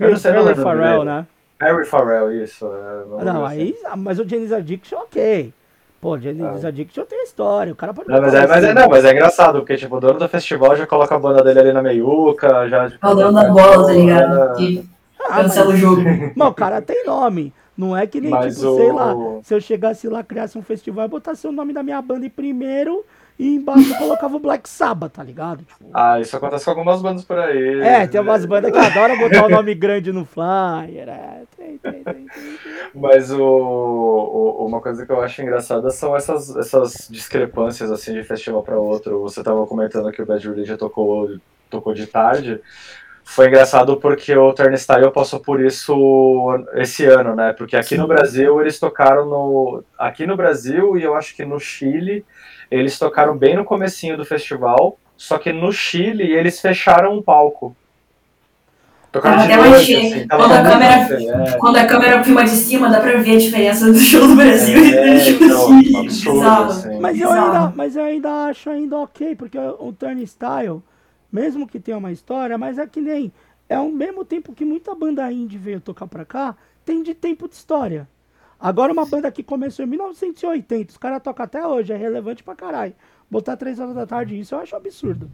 Eu 0.04 0.10
não 0.10 0.16
sei, 0.16 0.32
dele. 0.32 1.04
né? 1.04 1.26
Harry 1.60 1.84
Farrell, 1.84 2.32
isso. 2.32 2.66
é, 2.66 3.04
Não, 3.08 3.16
lembro 3.18 3.46
aí, 3.46 3.76
ah, 3.84 3.96
mas 3.96 4.18
o 4.18 4.28
Janis 4.28 4.52
Addiction, 4.52 4.98
ok. 4.98 5.52
Pô, 6.00 6.18
Janis 6.18 6.64
Addiction 6.64 7.04
tem 7.04 7.22
história, 7.22 7.72
o 7.72 7.76
cara 7.76 7.92
pode 7.92 8.10
Ah. 8.10 8.14
Não, 8.14 8.22
mas 8.22 8.32
é, 8.34 8.46
mas 8.46 8.64
é, 8.64 8.70
assim. 8.70 8.74
não, 8.80 8.88
mas 8.88 9.04
é 9.04 9.12
engraçado, 9.12 9.58
porque 9.60 9.76
tipo, 9.76 9.96
o 9.96 10.00
dono 10.00 10.18
do 10.18 10.28
festival 10.28 10.74
já 10.76 10.86
coloca 10.86 11.14
a 11.14 11.18
banda 11.18 11.42
dele 11.44 11.58
ali 11.60 11.72
na 11.72 11.82
meiuca, 11.82 12.66
já. 12.68 12.88
tipo, 12.90 13.06
É 13.06 13.10
o 13.10 13.14
dono 13.14 13.32
da 13.32 13.50
bola, 13.50 13.86
tá 13.86 13.92
É. 13.92 13.96
ligado? 13.96 14.56
Que 14.56 14.88
Ah, 15.18 15.24
mas, 15.28 15.42
cancela 15.42 15.68
o 15.74 15.76
jogo. 15.76 16.02
mas 16.34 16.48
o 16.48 16.54
cara 16.54 16.80
tem 16.80 17.04
nome. 17.04 17.52
Não 17.76 17.94
é 17.96 18.06
que 18.06 18.20
nem, 18.20 18.30
Mas 18.30 18.56
tipo, 18.56 18.68
o- 18.70 18.76
sei 18.76 18.92
lá, 18.92 19.14
se 19.42 19.54
eu 19.54 19.60
chegasse 19.60 20.08
lá, 20.08 20.22
criasse 20.22 20.56
um 20.56 20.62
festival 20.62 21.04
e 21.04 21.08
botasse 21.08 21.46
o 21.46 21.52
nome 21.52 21.72
da 21.74 21.82
minha 21.82 22.00
banda 22.00 22.24
em 22.26 22.30
primeiro 22.30 23.04
e 23.40 23.56
embaixo 23.56 23.94
colocava 23.96 24.36
o 24.36 24.40
Black 24.40 24.68
Sabbath, 24.68 25.12
tá 25.12 25.22
ligado? 25.24 25.64
Tipo, 25.64 25.90
Ah, 25.94 26.20
isso 26.20 26.36
acontece 26.36 26.64
com 26.64 26.70
algumas 26.72 27.00
bandas 27.00 27.24
por 27.24 27.38
aí. 27.38 27.80
é, 27.80 28.06
tem 28.06 28.20
umas 28.20 28.44
bandas 28.44 28.70
que 28.70 28.78
adoram 28.78 29.16
botar 29.16 29.46
o 29.46 29.48
nome 29.48 29.74
grande 29.74 30.12
no 30.12 30.24
flyer. 30.24 31.08
É, 31.08 31.42
tem, 31.56 31.78
tem, 31.78 32.04
tem. 32.04 32.26
Mas 32.94 33.30
o, 33.30 33.40
o- 33.42 34.66
uma 34.66 34.80
coisa 34.80 35.06
que 35.06 35.12
eu 35.12 35.20
acho 35.20 35.42
engraçada 35.42 35.90
são 35.90 36.14
essas, 36.16 36.54
essas 36.56 37.08
discrepâncias 37.10 37.90
assim 37.90 38.12
de 38.12 38.22
festival 38.24 38.62
para 38.62 38.78
outro. 38.78 39.20
Você 39.22 39.40
estava 39.40 39.66
comentando 39.66 40.10
que 40.12 40.22
o 40.22 40.26
Bad 40.26 40.46
Religion 40.48 40.76
tocou, 40.76 41.30
tocou 41.70 41.94
de 41.94 42.06
tarde. 42.06 42.60
Foi 43.24 43.46
engraçado 43.46 43.96
porque 43.98 44.34
o 44.36 44.52
Turnstile 44.52 45.12
passou 45.12 45.38
por 45.38 45.60
isso 45.60 45.94
esse 46.74 47.04
ano, 47.06 47.36
né? 47.36 47.52
Porque 47.52 47.76
aqui 47.76 47.96
no 47.96 48.08
Brasil 48.08 48.60
eles 48.60 48.78
tocaram 48.80 49.24
no. 49.26 49.84
Aqui 49.98 50.26
no 50.26 50.36
Brasil 50.36 50.96
e 50.98 51.02
eu 51.04 51.14
acho 51.14 51.36
que 51.36 51.44
no 51.44 51.60
Chile, 51.60 52.24
eles 52.70 52.98
tocaram 52.98 53.36
bem 53.36 53.56
no 53.56 53.64
comecinho 53.64 54.16
do 54.16 54.24
festival. 54.24 54.98
Só 55.16 55.36
que 55.38 55.52
no 55.52 55.70
Chile 55.72 56.32
eles 56.32 56.60
fecharam 56.60 57.14
um 57.18 57.22
palco. 57.22 57.76
Tocaram 59.12 59.38
Tava 59.38 59.48
de 59.48 59.68
noite, 59.70 59.96
assim, 59.96 60.28
Quando 60.28 60.52
a 60.52 60.62
câmera- 60.62 60.94
é. 61.50 61.58
Quando 61.58 61.76
a 61.76 61.86
câmera 61.86 62.24
filma 62.24 62.44
de 62.44 62.50
cima, 62.50 62.88
dá 62.88 63.00
pra 63.00 63.16
ver 63.16 63.34
a 63.34 63.38
diferença 63.38 63.92
do 63.92 63.98
show 63.98 64.26
do 64.28 64.36
Brasil 64.36 64.78
e 64.84 64.94
É, 64.94 65.14
do 65.14 65.20
show 65.20 65.38
do 65.38 65.44
então, 65.44 65.82
Chile. 65.82 65.96
absurdo, 65.96 66.38
Bizarro. 66.38 66.70
assim. 66.70 67.00
Mas 67.00 67.20
eu, 67.20 67.32
ainda, 67.32 67.72
mas 67.74 67.96
eu 67.96 68.04
ainda 68.04 68.30
acho 68.46 68.70
ainda 68.70 68.98
ok, 68.98 69.34
porque 69.34 69.58
o 69.58 69.92
Turnstile, 69.92 70.80
mesmo 71.32 71.66
que 71.66 71.80
tenha 71.80 71.98
uma 71.98 72.12
história, 72.12 72.56
mas 72.56 72.78
é 72.78 72.86
que 72.86 73.00
nem. 73.00 73.32
É 73.68 73.74
ao 73.74 73.88
mesmo 73.90 74.24
tempo 74.24 74.52
que 74.52 74.64
muita 74.64 74.94
banda 74.94 75.30
indie 75.30 75.58
veio 75.58 75.80
tocar 75.80 76.06
pra 76.06 76.24
cá, 76.24 76.54
tem 76.84 77.02
de 77.02 77.12
tempo 77.12 77.48
de 77.48 77.54
história. 77.56 78.08
Agora 78.60 78.92
uma 78.92 79.06
banda 79.06 79.30
que 79.30 79.42
começou 79.42 79.84
em 79.84 79.88
1980, 79.88 80.90
os 80.90 80.98
caras 80.98 81.22
tocam 81.22 81.44
até 81.44 81.66
hoje, 81.66 81.92
é 81.92 81.96
relevante 81.96 82.42
pra 82.42 82.54
caralho. 82.54 82.94
Botar 83.30 83.56
três 83.56 83.78
horas 83.80 83.94
da 83.94 84.06
tarde 84.06 84.38
isso 84.38 84.54
eu 84.54 84.60
acho 84.60 84.76
absurdo. 84.76 85.30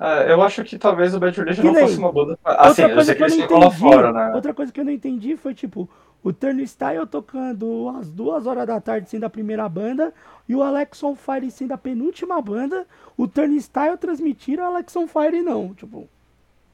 É, 0.00 0.32
eu 0.32 0.40
acho 0.42 0.64
que 0.64 0.78
talvez 0.78 1.14
o 1.14 1.20
Bad 1.20 1.38
Religion 1.38 1.64
não 1.64 1.74
fosse 1.74 1.98
uma 1.98 2.10
banda. 2.10 2.38
Assim, 2.44 2.68
outra 2.68 2.84
eu 2.84 2.94
coisa 2.94 3.04
sei 3.04 3.14
que 3.14 3.18
que 3.18 3.52
eu 3.52 3.58
não 3.58 3.66
entendi, 3.66 3.80
fora, 3.80 4.12
né? 4.12 4.34
outra 4.34 4.54
coisa 4.54 4.72
que 4.72 4.80
eu 4.80 4.84
não 4.84 4.92
entendi 4.92 5.36
foi 5.36 5.52
tipo, 5.54 5.88
o 6.22 6.32
Turnstile 6.32 7.06
tocando 7.10 7.94
às 7.98 8.10
duas 8.10 8.46
horas 8.46 8.66
da 8.66 8.80
tarde 8.80 9.08
sendo 9.08 9.24
a 9.24 9.30
primeira 9.30 9.68
banda 9.68 10.14
e 10.48 10.54
o 10.54 10.62
Alex 10.62 11.02
on 11.02 11.14
Fire 11.14 11.50
sendo 11.50 11.72
a 11.72 11.78
penúltima 11.78 12.40
banda, 12.40 12.86
o 13.16 13.28
Turnstile 13.28 13.98
transmitiram 13.98 14.64
o 14.64 14.66
Alex 14.68 14.96
on 14.96 15.06
Fire 15.06 15.42
não, 15.42 15.74
tipo, 15.74 16.08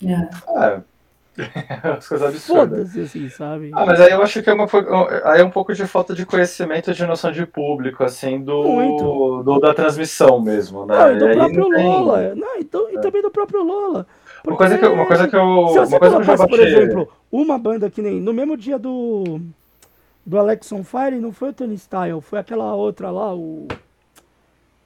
É. 0.05 0.65
É. 0.65 0.83
As 1.99 2.07
coisas 2.07 2.29
absurdas. 2.29 2.69
foda-se 2.93 3.01
assim, 3.01 3.29
sabe? 3.31 3.71
Ah, 3.75 3.87
mas 3.87 4.01
aí 4.01 4.13
eu 4.13 4.23
acho 4.23 4.43
que 4.43 4.51
é, 4.51 4.53
uma, 4.53 4.67
aí 5.25 5.41
é 5.41 5.45
um 5.45 5.51
pouco 5.51 5.73
de 5.73 5.87
falta 5.87 6.15
de 6.15 6.27
conhecimento 6.27 6.91
e 6.91 6.95
de 6.95 7.07
noção 7.07 7.33
de 7.33 7.47
público, 7.47 8.05
assim, 8.05 8.39
do, 8.43 9.43
do- 9.43 9.59
da 9.59 9.73
transmissão 9.73 10.41
mesmo, 10.41 10.85
né? 10.85 10.95
Não, 10.99 11.13
e 11.15 11.19
do 11.19 11.29
E 11.29 11.35
próprio 11.35 11.59
não 11.61 11.71
tem- 11.71 11.87
Lola. 11.87 12.35
Não, 12.35 12.61
e, 12.61 12.65
do- 12.65 12.89
e 12.91 13.01
também 13.01 13.23
do 13.23 13.31
próprio 13.31 13.63
Lola. 13.63 14.07
Uma 14.47 14.57
coisa 14.57 14.77
que 14.77 14.85
eu, 14.85 14.93
uma 14.93 15.07
coisa 15.07 15.29
que 15.29 15.37
eu, 15.37 15.69
Se 15.69 15.75
você 15.79 15.95
uma 15.95 15.99
coisa 16.01 16.17
que 16.17 16.23
eu 16.23 16.25
já 16.25 16.37
colocasse, 16.37 16.49
por 16.49 16.61
exemplo, 16.61 17.09
uma 17.31 17.59
banda 17.59 17.89
que 17.89 18.03
nem. 18.03 18.21
No 18.21 18.33
mesmo 18.33 18.57
dia 18.57 18.79
do. 18.79 19.41
Do 20.25 20.39
Alex 20.39 20.71
on 20.71 20.85
Fire, 20.85 21.19
não 21.19 21.33
foi 21.33 21.49
o 21.49 21.53
Tony 21.53 21.75
Style, 21.77 22.21
foi 22.21 22.39
aquela 22.39 22.75
outra 22.75 23.11
lá, 23.11 23.35
o. 23.35 23.67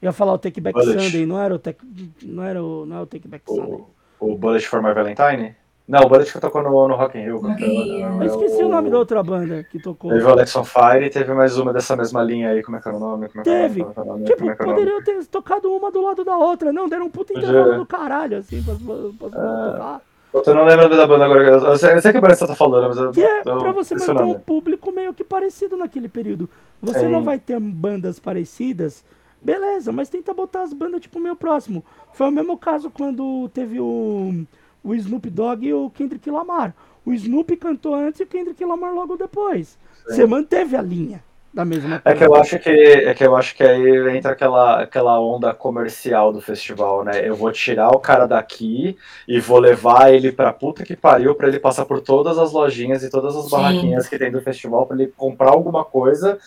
Ia 0.01 0.13
falar 0.13 0.35
o 0.35 0.39
Take 0.39 0.61
Back 0.61 0.79
Bullet. 0.79 1.03
Sunday, 1.03 1.27
não 1.27 1.41
era 1.41 1.55
o 1.55 1.59
Take. 1.59 1.81
Não 2.23 2.43
era 2.45 2.63
o, 2.63 2.87
não 2.87 2.99
é 2.99 3.01
o 3.03 3.07
Take 3.07 3.27
Back 3.27 3.45
Sunday. 3.47 3.81
o, 4.21 4.33
o 4.33 4.39
Bullet 4.39 4.67
for 4.67 4.83
My 4.83 4.95
Valentine? 4.95 5.55
Não, 5.89 6.01
o 6.01 6.09
Bullet 6.09 6.33
que 6.33 6.41
tocou 6.41 6.63
no, 6.65 6.89
no 6.89 6.97
Rock 6.97 7.17
in 7.17 7.23
Rio. 7.23 7.39
Rio. 7.41 8.23
Eu 8.23 8.25
esqueci 8.25 8.65
o 8.65 8.69
nome 8.69 8.91
da 8.91 8.99
outra 8.99 9.23
banda 9.23 9.63
que 9.63 9.79
tocou. 9.79 10.11
Teve 10.11 10.25
o 10.25 10.29
Alex 10.31 10.57
on 10.57 10.65
Fire 10.65 11.05
e 11.05 11.11
teve 11.11 11.33
mais 11.33 11.57
uma 11.59 11.73
dessa 11.73 11.95
mesma 11.95 12.25
linha 12.25 12.51
aí, 12.51 12.63
como 12.63 12.77
é 12.77 12.81
que 12.81 12.89
era 12.89 12.97
o 12.97 13.01
nome? 13.01 13.29
Como 13.29 13.41
é 13.41 13.45
que 13.45 13.51
Teve. 13.51 13.85
Como 13.85 13.91
é 13.91 13.95
que 13.95 14.09
nome? 14.09 14.25
Tipo, 14.25 14.39
Como 14.39 14.51
é 14.51 14.57
que 14.57 14.65
poderiam 14.65 15.03
ter 15.05 15.27
tocado 15.27 15.71
uma 15.73 15.93
do 15.93 16.03
lado 16.03 16.25
da 16.25 16.37
outra. 16.37 16.73
Não, 16.73 16.89
deram 16.89 17.07
um 17.07 17.11
puta 17.11 17.33
intervalo 17.33 17.77
do 17.77 17.87
caralho, 17.87 18.39
assim, 18.39 18.61
pra, 18.63 18.75
pra, 18.75 19.31
pra 19.31 19.41
É. 19.41 19.71
tocar. 19.73 20.01
Eu 20.45 20.55
não 20.55 20.65
lembro 20.65 20.89
da 20.89 21.07
banda 21.07 21.25
agora. 21.25 21.43
Eu 21.49 21.79
sei, 21.79 21.95
eu 21.95 22.01
sei 22.03 22.13
que 22.13 22.21
banda 22.21 22.35
você 22.35 22.47
tá 22.47 22.55
falando, 22.57 22.89
mas 22.89 22.97
eu. 22.99 23.11
Que 23.13 23.23
é 23.23 23.43
pra 23.43 23.73
você 23.73 23.95
manter 23.95 24.23
um 24.25 24.39
público 24.41 24.91
meio 24.91 25.15
que 25.15 25.23
parecido 25.23 25.77
naquele 25.77 26.09
período. 26.09 26.51
Você 26.83 27.01
Sim. 27.01 27.09
não 27.09 27.23
vai 27.23 27.39
ter 27.39 27.59
bandas 27.61 28.19
parecidas, 28.19 29.05
beleza, 29.41 29.93
mas 29.93 30.09
tenta 30.11 30.35
botar 30.35 30.63
as 30.63 30.73
bandas 30.73 31.01
tipo 31.01 31.21
meio 31.21 31.37
próximo. 31.37 31.85
Foi 32.13 32.27
o 32.27 32.31
mesmo 32.33 32.59
caso 32.59 32.91
quando 32.91 33.49
teve 33.55 33.81
o, 33.81 34.45
o 34.87 34.95
Snoop 34.95 35.29
Dogg 35.29 35.67
e 35.67 35.75
o 35.75 35.91
Kendrick 35.91 36.31
Lamar. 36.31 36.73
O 37.05 37.13
Snoop 37.13 37.57
cantou 37.57 37.95
antes 37.95 38.21
e 38.21 38.23
o 38.23 38.27
Kendrick 38.27 38.65
Lamar 38.65 38.95
logo 38.95 39.17
depois. 39.17 39.77
Você 40.07 40.25
manteve 40.25 40.77
a 40.77 40.83
linha 40.83 41.21
da 41.53 41.65
mesma 41.65 42.03
É 42.05 42.15
que 42.15 42.23
eu 42.23 42.35
acho 42.35 42.59
que 42.59 42.71
é 42.71 43.15
que 43.15 43.25
eu 43.25 43.35
acho 43.35 43.57
que 43.57 43.63
aí 43.65 44.17
entra 44.17 44.33
aquela, 44.33 44.83
aquela 44.83 45.19
onda 45.19 45.55
comercial 45.55 46.33
do 46.33 46.41
festival, 46.41 47.03
né? 47.03 47.27
Eu 47.27 47.35
vou 47.35 47.51
tirar 47.51 47.89
o 47.89 47.99
cara 47.99 48.27
daqui 48.27 48.97
e 49.27 49.41
vou 49.41 49.59
levar 49.59 50.13
ele 50.13 50.31
pra 50.31 50.53
puta 50.53 50.85
que 50.85 50.95
pariu 50.95 51.35
pra 51.35 51.49
ele 51.49 51.59
passar 51.59 51.87
por 51.87 52.01
todas 52.01 52.39
as 52.39 52.53
lojinhas 52.53 53.03
e 53.03 53.11
todas 53.11 53.35
as 53.35 53.47
Sim. 53.47 53.51
barraquinhas 53.51 54.07
que 54.07 54.19
tem 54.19 54.31
do 54.31 54.43
festival 54.43 54.87
pra 54.87 54.97
ele 54.97 55.13
comprar 55.17 55.51
alguma 55.51 55.85
coisa 55.85 56.39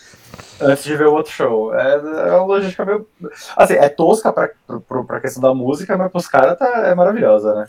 antes 0.61 0.83
de 0.83 0.95
ver 0.95 1.07
o 1.07 1.13
outro 1.13 1.31
show. 1.31 1.73
É, 1.73 1.95
é 1.95 2.35
uma 2.35 2.45
logística 2.45 2.85
meio 2.85 3.07
assim, 3.57 3.73
é 3.73 3.89
tosca 3.89 4.31
pra, 4.31 4.49
pra, 4.87 5.03
pra 5.03 5.19
questão 5.19 5.41
da 5.41 5.53
música, 5.53 5.97
mas 5.97 6.11
pros 6.11 6.27
caras 6.27 6.57
tá, 6.57 6.87
é 6.87 6.93
maravilhosa, 6.93 7.55
né? 7.55 7.67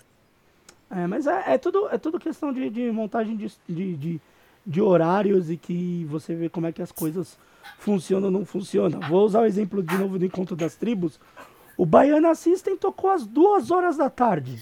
É, 0.90 1.07
mas 1.07 1.26
é, 1.26 1.44
é 1.55 1.59
tudo, 1.59 1.88
é 1.90 1.96
tudo 1.98 2.18
questão 2.18 2.53
de, 2.53 2.68
de 2.68 2.90
montagem 2.90 3.37
de, 3.37 3.50
de, 3.68 3.96
de, 3.96 4.20
de 4.66 4.83
horários 4.83 5.50
e 5.50 5.57
que 5.57 6.05
você 6.11 6.35
vê 6.35 6.48
como 6.48 6.66
é 6.66 6.72
que 6.72 6.83
as 6.83 6.90
coisas 6.90 7.38
funcionam 7.79 8.26
ou 8.26 8.33
não 8.33 8.44
funcionam. 8.44 8.98
Vou 9.09 9.24
usar 9.24 9.40
o 9.42 9.46
exemplo 9.46 9.83
de 9.83 9.96
novo 9.96 10.18
do 10.18 10.24
Encontro 10.24 10.57
das 10.57 10.74
Tribos. 10.74 11.20
O 11.76 11.87
Baiana 11.87 12.35
System 12.35 12.76
tocou 12.76 13.11
às 13.11 13.24
duas 13.24 13.70
horas 13.70 13.96
da 13.96 14.11
tarde. 14.11 14.59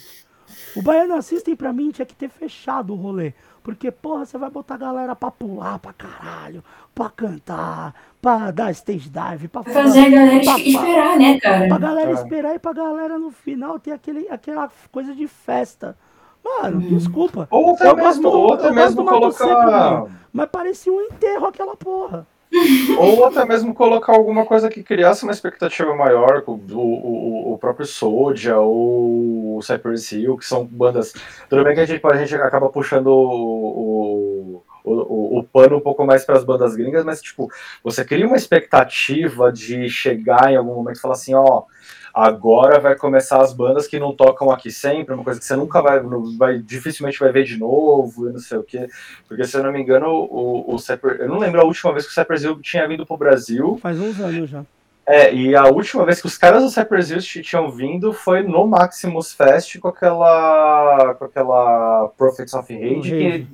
O 0.76 0.82
Baiana 0.82 1.20
System, 1.22 1.56
pra 1.56 1.72
mim, 1.72 1.90
tinha 1.90 2.06
que 2.06 2.14
ter 2.14 2.28
fechado 2.28 2.92
o 2.92 2.96
rolê. 2.96 3.32
Porque, 3.62 3.90
porra, 3.90 4.24
você 4.24 4.38
vai 4.38 4.48
botar 4.50 4.74
a 4.74 4.78
galera 4.78 5.16
pra 5.16 5.30
pular 5.30 5.78
pra 5.78 5.92
caralho, 5.92 6.62
pra 6.94 7.10
cantar, 7.10 7.94
pra 8.20 8.50
dar 8.50 8.70
stage 8.70 9.10
dive, 9.10 9.48
pra 9.48 9.62
fazer 9.62 10.00
a 10.06 10.08
galera 10.08 10.40
pra- 10.42 10.58
es- 10.58 10.66
esperar, 10.68 11.18
né, 11.18 11.40
cara? 11.40 11.68
Pra 11.68 11.78
galera 11.78 12.10
É. 12.10 12.14
esperar 12.14 12.54
e 12.54 12.58
pra 12.58 12.72
galera 12.72 13.18
no 13.18 13.30
final 13.30 13.78
ter 13.78 13.92
aquele, 13.92 14.26
aquela 14.30 14.70
coisa 14.90 15.14
de 15.14 15.26
festa. 15.26 15.96
Mano, 16.44 16.78
Uhum. 16.80 16.88
desculpa. 16.96 17.46
Ou 17.50 17.74
até 17.74 17.88
Eu 17.88 17.96
mesmo, 17.96 18.22
gosto 18.22 18.38
ou 18.38 18.54
até 18.54 18.70
mesmo 18.70 19.04
colocar. 19.04 19.32
Seco, 19.44 19.62
mano. 19.70 20.10
Mas 20.32 20.48
parecia 20.50 20.92
um 20.92 21.00
enterro 21.00 21.46
aquela 21.46 21.76
porra. 21.76 22.26
Ou 22.98 23.26
até 23.26 23.44
mesmo 23.44 23.74
colocar 23.74 24.14
alguma 24.14 24.46
coisa 24.46 24.70
que 24.70 24.82
criasse 24.82 25.22
uma 25.22 25.32
expectativa 25.32 25.94
maior, 25.94 26.42
o, 26.46 26.52
o, 26.52 26.78
o- 26.78 27.52
o 27.52 27.58
próprio 27.58 27.84
Soulja 27.86 28.56
ou 28.58 29.58
o 29.58 29.62
Cypress 29.62 30.12
Hill, 30.12 30.38
que 30.38 30.46
são 30.46 30.64
bandas. 30.64 31.12
Tudo 31.50 31.62
bem 31.62 31.74
que 31.74 31.80
a 31.80 31.84
gente, 31.84 32.00
a 32.06 32.16
gente 32.16 32.34
acaba 32.36 32.70
puxando 32.70 33.08
o, 33.08 34.62
o, 34.82 34.90
o, 34.90 35.38
o 35.40 35.44
pano 35.44 35.76
um 35.76 35.80
pouco 35.80 36.06
mais 36.06 36.24
para 36.24 36.36
as 36.38 36.44
bandas 36.44 36.74
gringas, 36.74 37.04
mas 37.04 37.20
tipo, 37.20 37.50
você 37.84 38.02
cria 38.02 38.26
uma 38.26 38.36
expectativa 38.36 39.52
de 39.52 39.88
chegar 39.90 40.50
em 40.50 40.56
algum 40.56 40.74
momento 40.74 40.96
e 40.96 41.00
falar 41.00 41.14
assim, 41.14 41.34
ó. 41.34 41.64
Agora 42.12 42.80
vai 42.80 42.96
começar 42.96 43.40
as 43.42 43.52
bandas 43.52 43.86
que 43.86 43.98
não 43.98 44.14
tocam 44.14 44.50
aqui 44.50 44.70
sempre, 44.70 45.14
uma 45.14 45.24
coisa 45.24 45.38
que 45.38 45.46
você 45.46 45.54
nunca 45.56 45.80
vai, 45.82 46.02
não 46.02 46.36
vai 46.36 46.58
dificilmente 46.58 47.18
vai 47.18 47.30
ver 47.32 47.44
de 47.44 47.56
novo, 47.58 48.28
e 48.28 48.32
não 48.32 48.40
sei 48.40 48.58
o 48.58 48.62
quê. 48.62 48.88
Porque, 49.26 49.44
se 49.44 49.56
eu 49.56 49.62
não 49.62 49.72
me 49.72 49.80
engano, 49.80 50.06
o, 50.08 50.74
o 50.74 50.78
Cypress, 50.78 51.20
eu 51.20 51.28
não 51.28 51.38
lembro 51.38 51.60
a 51.60 51.64
última 51.64 51.92
vez 51.92 52.04
que 52.06 52.10
o 52.10 52.14
Cypress 52.14 52.44
Hill 52.44 52.60
tinha 52.60 52.86
vindo 52.88 53.06
pro 53.06 53.16
Brasil. 53.16 53.78
Faz 53.82 53.98
uns 54.00 54.18
anos 54.20 54.48
já. 54.50 54.64
É, 55.06 55.32
e 55.32 55.56
a 55.56 55.64
última 55.66 56.04
vez 56.04 56.20
que 56.20 56.26
os 56.26 56.36
caras 56.36 56.62
do 56.62 56.68
Cypress 56.68 57.10
Hill 57.10 57.42
tinham 57.42 57.70
vindo 57.70 58.12
foi 58.12 58.42
no 58.42 58.66
Maximus 58.66 59.32
Fest 59.32 59.78
com 59.78 59.88
aquela. 59.88 61.14
com 61.14 61.24
aquela 61.24 62.08
Prophets 62.16 62.52
of 62.52 62.72
Rage. 62.74 63.10
Que- 63.10 63.46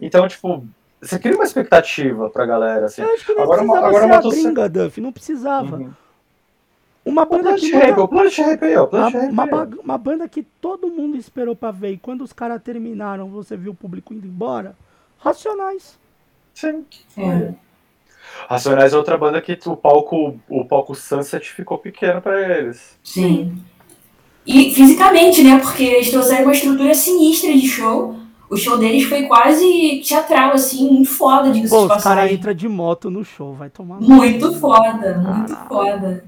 então, 0.00 0.28
tipo, 0.28 0.66
você 1.00 1.18
cria 1.18 1.34
uma 1.34 1.44
expectativa 1.44 2.28
pra 2.28 2.44
galera, 2.44 2.86
assim. 2.86 3.02
Eu 3.02 3.14
acho 3.14 3.24
que 3.24 3.32
nem 3.32 3.42
Agora 3.42 3.58
precisava 3.62 3.86
agora 3.88 4.02
ser 4.02 4.06
uma 4.10 4.16
a 4.16 4.30
gringa, 4.30 4.68
Duff. 4.68 5.00
Não 5.00 5.12
precisava. 5.12 5.76
Uhum. 5.76 5.90
Uma 7.04 7.24
banda 7.26 7.54
Planet 7.54 7.60
que 7.60 8.00
o 8.00 8.08
Planet 8.08 8.38
Ramp 8.38 8.62
aí, 8.62 8.76
ó. 8.76 8.86
Planet 8.86 9.14
uma, 9.14 9.30
uma, 9.30 9.46
ba- 9.46 9.68
uma 9.82 9.98
banda 9.98 10.26
que 10.28 10.42
todo 10.42 10.88
mundo 10.88 11.16
esperou 11.18 11.54
pra 11.54 11.70
ver 11.70 11.90
e 11.92 11.98
quando 11.98 12.22
os 12.22 12.32
caras 12.32 12.62
terminaram, 12.62 13.28
você 13.28 13.56
viu 13.56 13.72
o 13.72 13.74
público 13.74 14.14
indo 14.14 14.26
embora. 14.26 14.74
Racionais. 15.18 15.98
Sim. 16.54 16.84
É. 17.18 17.52
Racionais 18.48 18.92
é 18.92 18.96
outra 18.96 19.18
banda 19.18 19.40
que 19.40 19.58
o 19.66 19.76
palco, 19.76 20.38
o 20.48 20.64
palco 20.64 20.94
Sunset 20.94 21.50
ficou 21.52 21.76
pequeno 21.78 22.22
pra 22.22 22.40
eles. 22.58 22.98
Sim. 23.04 23.54
E 24.46 24.74
fisicamente, 24.74 25.42
né? 25.42 25.58
Porque 25.58 25.82
eles 25.84 26.10
trouxeram 26.10 26.44
uma 26.44 26.52
estrutura 26.52 26.94
sinistra 26.94 27.52
de 27.52 27.66
show. 27.68 28.16
O 28.50 28.56
show 28.56 28.76
deles 28.78 29.04
foi 29.04 29.22
quase 29.24 30.02
teatral, 30.06 30.52
assim, 30.52 30.88
muito 30.90 31.10
foda, 31.10 31.50
diga-se 31.50 31.70
Pô, 31.72 31.78
de 31.80 31.82
os 31.84 31.88
caras 31.88 32.04
passagem. 32.04 32.34
entram 32.36 32.54
de 32.54 32.68
moto 32.68 33.10
no 33.10 33.24
show, 33.24 33.54
vai 33.54 33.70
tomar. 33.70 34.00
Muito 34.00 34.52
foda, 34.60 35.18
muito 35.18 35.56
foda. 35.66 36.24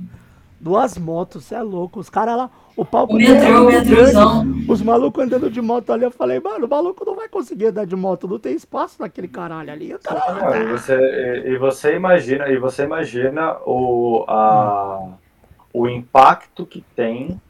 Duas 0.58 0.96
motos, 0.96 1.44
você 1.44 1.54
é 1.54 1.62
louco. 1.62 2.00
Os 2.00 2.08
caras 2.08 2.36
lá, 2.36 2.50
o 2.74 2.84
palco 2.84 3.14
O 3.14 3.16
metrô, 3.16 3.64
o 3.64 3.66
metrôzão. 3.66 4.46
Os 4.68 4.82
malucos 4.82 5.24
andando 5.24 5.50
de 5.50 5.60
moto 5.60 5.92
ali, 5.92 6.04
eu 6.04 6.10
falei, 6.10 6.40
mano, 6.40 6.66
o 6.66 6.68
maluco 6.68 7.04
não 7.04 7.14
vai 7.14 7.28
conseguir 7.28 7.66
andar 7.66 7.86
de 7.86 7.94
moto, 7.94 8.26
não 8.26 8.38
tem 8.38 8.54
espaço 8.54 8.96
naquele 9.00 9.28
caralho 9.28 9.70
ali. 9.70 9.94
O 9.94 9.98
cara... 9.98 10.20
Ah, 10.26 10.58
e, 10.58 10.66
você, 10.66 10.94
e, 10.94 11.50
e 11.50 11.58
você 11.58 11.94
imagina, 11.94 12.48
e 12.48 12.58
você 12.58 12.84
imagina 12.84 13.56
o, 13.66 14.24
a, 14.26 15.08
o 15.72 15.88
impacto 15.88 16.64
que 16.64 16.82
tem 16.94 17.40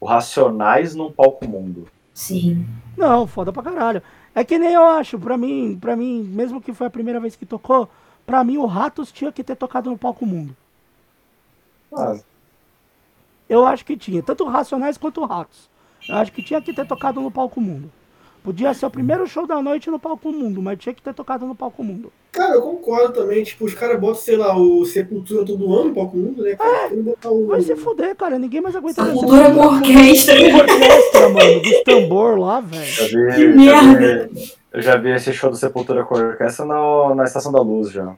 o 0.00 0.06
Racionais 0.06 0.94
num 0.94 1.10
palco 1.10 1.48
mundo. 1.48 1.86
Sim. 2.12 2.66
Não, 2.96 3.26
foda 3.26 3.52
pra 3.52 3.62
caralho. 3.62 4.02
É 4.34 4.44
que 4.44 4.58
nem 4.58 4.72
eu 4.72 4.84
acho, 4.84 5.18
pra 5.18 5.36
mim, 5.36 5.78
pra 5.80 5.96
mim, 5.96 6.22
mesmo 6.24 6.60
que 6.60 6.72
foi 6.72 6.88
a 6.88 6.90
primeira 6.90 7.20
vez 7.20 7.36
que 7.36 7.46
tocou, 7.46 7.88
pra 8.26 8.42
mim 8.42 8.56
o 8.56 8.66
Ratos 8.66 9.12
tinha 9.12 9.30
que 9.30 9.44
ter 9.44 9.54
tocado 9.54 9.88
no 9.88 9.96
palco 9.96 10.26
mundo. 10.26 10.56
Ah, 11.96 12.16
Eu 13.48 13.66
acho 13.66 13.84
que 13.84 13.96
tinha, 13.96 14.22
tanto 14.22 14.44
Racionais 14.44 14.96
quanto 14.98 15.24
Ratos. 15.24 15.68
Eu 16.08 16.16
acho 16.16 16.32
que 16.32 16.42
tinha 16.42 16.60
que 16.60 16.72
ter 16.72 16.86
tocado 16.86 17.20
no 17.20 17.30
palco 17.30 17.60
mundo. 17.60 17.90
Podia 18.42 18.74
ser 18.74 18.84
o 18.84 18.90
primeiro 18.90 19.26
show 19.26 19.46
da 19.46 19.62
noite 19.62 19.90
no 19.90 19.98
palco 19.98 20.30
mundo, 20.30 20.60
mas 20.60 20.78
tinha 20.78 20.94
que 20.94 21.00
ter 21.00 21.14
tocado 21.14 21.46
no 21.46 21.54
palco 21.54 21.82
mundo. 21.82 22.12
Cara, 22.30 22.54
eu 22.54 22.60
concordo 22.60 23.14
também. 23.14 23.42
Tipo, 23.42 23.64
os 23.64 23.72
caras 23.72 23.98
botam, 23.98 24.16
sei 24.20 24.36
lá, 24.36 24.54
o 24.54 24.84
Sepultura 24.84 25.46
todo 25.46 25.72
ano 25.72 25.84
no 25.88 25.94
palco 25.94 26.14
mundo, 26.14 26.42
né? 26.42 26.54
Cara, 26.54 26.90
botar 26.94 27.30
o. 27.30 27.46
Vai 27.46 27.62
se 27.62 27.74
fuder, 27.74 28.14
cara, 28.14 28.38
ninguém 28.38 28.60
mais 28.60 28.76
aguenta 28.76 29.02
Sepultura 29.02 29.50
com 29.50 29.60
orquestra. 29.60 30.34
orquestra, 30.34 31.28
mano, 31.30 31.62
dos 31.62 31.82
tambor 31.84 32.38
lá, 32.38 32.60
velho. 32.60 33.34
Que 33.34 33.46
merda. 33.46 34.28
vi, 34.30 34.52
eu 34.74 34.82
já 34.82 34.96
vi 34.96 35.10
esse 35.12 35.32
show 35.32 35.48
do 35.48 35.56
Sepultura 35.56 36.04
com 36.04 36.14
orquestra 36.14 36.66
no, 36.66 37.14
na 37.14 37.24
Estação 37.24 37.50
da 37.50 37.62
Luz 37.62 37.90
já. 37.92 38.14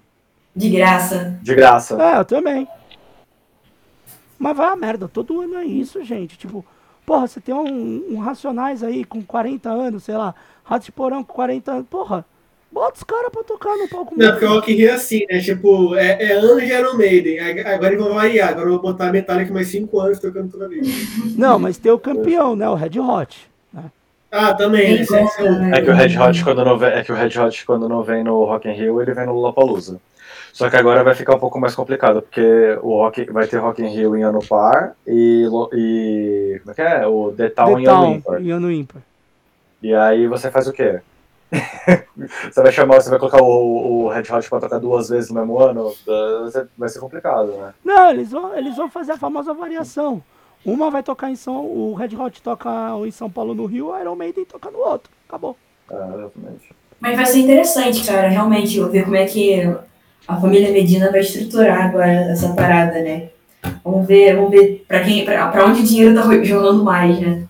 De 0.56 0.70
graça. 0.70 1.38
De 1.40 1.54
graça. 1.54 2.02
É, 2.02 2.18
eu 2.18 2.24
também. 2.24 2.66
Mas 4.38 4.56
vai 4.56 4.68
a 4.68 4.76
merda, 4.76 5.08
todo 5.08 5.40
ano 5.40 5.56
é 5.56 5.64
isso, 5.64 6.02
gente. 6.04 6.36
Tipo, 6.36 6.64
porra, 7.04 7.26
você 7.26 7.40
tem 7.40 7.54
um, 7.54 8.04
um 8.10 8.18
Racionais 8.18 8.82
aí 8.82 9.04
com 9.04 9.22
40 9.22 9.70
anos, 9.70 10.04
sei 10.04 10.16
lá, 10.16 10.34
Rato 10.64 10.84
de 10.84 10.92
Porão 10.92 11.22
com 11.22 11.32
40 11.32 11.72
anos, 11.72 11.86
porra, 11.88 12.24
bota 12.70 12.96
os 12.98 13.04
caras 13.04 13.30
pra 13.32 13.42
tocar 13.42 13.76
no 13.76 13.88
palco 13.88 14.14
Não, 14.16 14.30
porque 14.32 14.44
o. 14.44 14.50
Rock 14.50 14.74
Rio 14.74 14.90
é 14.90 14.92
assim, 14.92 15.24
né? 15.30 15.40
Tipo, 15.40 15.94
é, 15.96 16.22
é 16.22 16.32
anos 16.32 16.62
de 16.62 16.72
Iron 16.72 16.94
Maiden. 16.94 17.40
Agora 17.40 17.94
eles 17.94 18.04
vão 18.04 18.14
variar. 18.14 18.50
Agora 18.50 18.66
eu 18.66 18.72
vou 18.72 18.82
botar 18.82 19.08
a 19.08 19.12
Metallica 19.12 19.52
mais 19.52 19.68
5 19.68 19.98
anos 20.00 20.18
tocando 20.18 20.50
toda 20.50 20.68
vez. 20.68 20.86
Não, 21.36 21.58
mas 21.58 21.78
tem 21.78 21.90
o 21.90 21.98
campeão, 21.98 22.54
né? 22.54 22.68
O 22.68 22.74
Red 22.74 23.00
Hot. 23.00 23.48
né? 23.72 23.84
Ah, 24.30 24.52
também. 24.52 24.98
É 24.98 25.50
né? 25.50 25.78
É 25.78 25.80
que 25.80 25.90
o 25.90 25.94
Red 25.94 26.18
Hot 26.18 26.44
quando 26.44 26.64
não 26.64 26.78
vem, 26.78 26.90
é 26.90 27.02
que 27.02 27.12
o 27.12 27.14
Red 27.14 27.38
Hot 27.38 27.64
quando 27.64 27.88
não 27.88 28.02
vem 28.02 28.22
no 28.22 28.44
Rock 28.44 28.68
in 28.68 28.72
Rio, 28.72 29.00
ele 29.00 29.14
vem 29.14 29.24
no 29.24 29.32
Lollapalooza. 29.32 29.98
Só 30.56 30.70
que 30.70 30.76
agora 30.76 31.04
vai 31.04 31.14
ficar 31.14 31.34
um 31.34 31.38
pouco 31.38 31.60
mais 31.60 31.74
complicado, 31.74 32.22
porque 32.22 32.78
o 32.80 32.96
rock, 32.96 33.30
vai 33.30 33.46
ter 33.46 33.58
Rock 33.58 33.82
in 33.82 33.88
Rio 33.88 34.16
em 34.16 34.22
ano 34.22 34.38
par 34.42 34.96
e, 35.06 35.46
e 35.74 36.60
como 36.60 36.70
é 36.70 36.74
que 36.74 36.80
é? 36.80 37.06
O 37.06 37.30
The 37.30 37.50
Town 37.50 37.74
The 37.74 37.80
em 37.82 37.86
ano 37.86 38.00
Town 38.00 38.14
ímpar. 38.14 38.40
e 38.40 38.50
ano 38.50 38.72
ímpar. 38.72 39.02
E 39.82 39.94
aí 39.94 40.26
você 40.26 40.50
faz 40.50 40.66
o 40.66 40.72
quê? 40.72 41.00
você 42.50 42.62
vai 42.62 42.72
chamar, 42.72 43.02
você 43.02 43.10
vai 43.10 43.18
colocar 43.18 43.42
o, 43.42 44.04
o 44.04 44.08
Red 44.08 44.32
Hot 44.32 44.48
pra 44.48 44.60
tocar 44.60 44.78
duas 44.78 45.10
vezes 45.10 45.28
no 45.28 45.38
mesmo 45.38 45.58
ano? 45.58 45.92
Vai 46.78 46.88
ser, 46.88 47.00
complicado, 47.00 47.52
né? 47.52 47.74
Não, 47.84 48.08
eles 48.08 48.30
vão, 48.30 48.56
eles 48.56 48.74
vão 48.78 48.88
fazer 48.88 49.12
a 49.12 49.18
famosa 49.18 49.52
variação. 49.52 50.22
Uma 50.64 50.90
vai 50.90 51.02
tocar 51.02 51.30
em 51.30 51.36
São, 51.36 51.66
o 51.66 51.92
Red 51.92 52.16
Hot 52.16 52.40
toca 52.40 52.70
em 53.06 53.10
São 53.10 53.28
Paulo 53.28 53.54
no 53.54 53.66
Rio, 53.66 53.90
o 53.90 54.00
Iron 54.00 54.16
Maiden 54.16 54.46
toca 54.46 54.70
no 54.70 54.78
outro. 54.78 55.12
Acabou. 55.28 55.54
É, 55.90 55.94
exatamente. 55.94 56.74
Mas 56.98 57.14
vai 57.14 57.26
ser 57.26 57.40
interessante, 57.40 58.06
cara, 58.06 58.28
realmente, 58.28 58.78
eu 58.78 58.88
ver 58.88 59.04
como 59.04 59.16
é 59.16 59.26
que 59.26 59.76
a 60.26 60.40
família 60.40 60.70
Medina 60.72 61.10
vai 61.10 61.20
estruturar 61.20 61.86
agora 61.86 62.10
essa 62.30 62.52
parada, 62.54 63.00
né? 63.00 63.28
Vamos 63.84 64.06
ver, 64.06 64.34
vamos 64.36 64.50
ver 64.50 64.84
pra, 64.86 65.00
quem, 65.02 65.24
pra, 65.24 65.48
pra 65.48 65.64
onde 65.66 65.80
o 65.82 65.84
dinheiro 65.84 66.14
tá 66.14 66.22
jogando 66.44 66.84
mais, 66.84 67.18
né? 67.20 67.44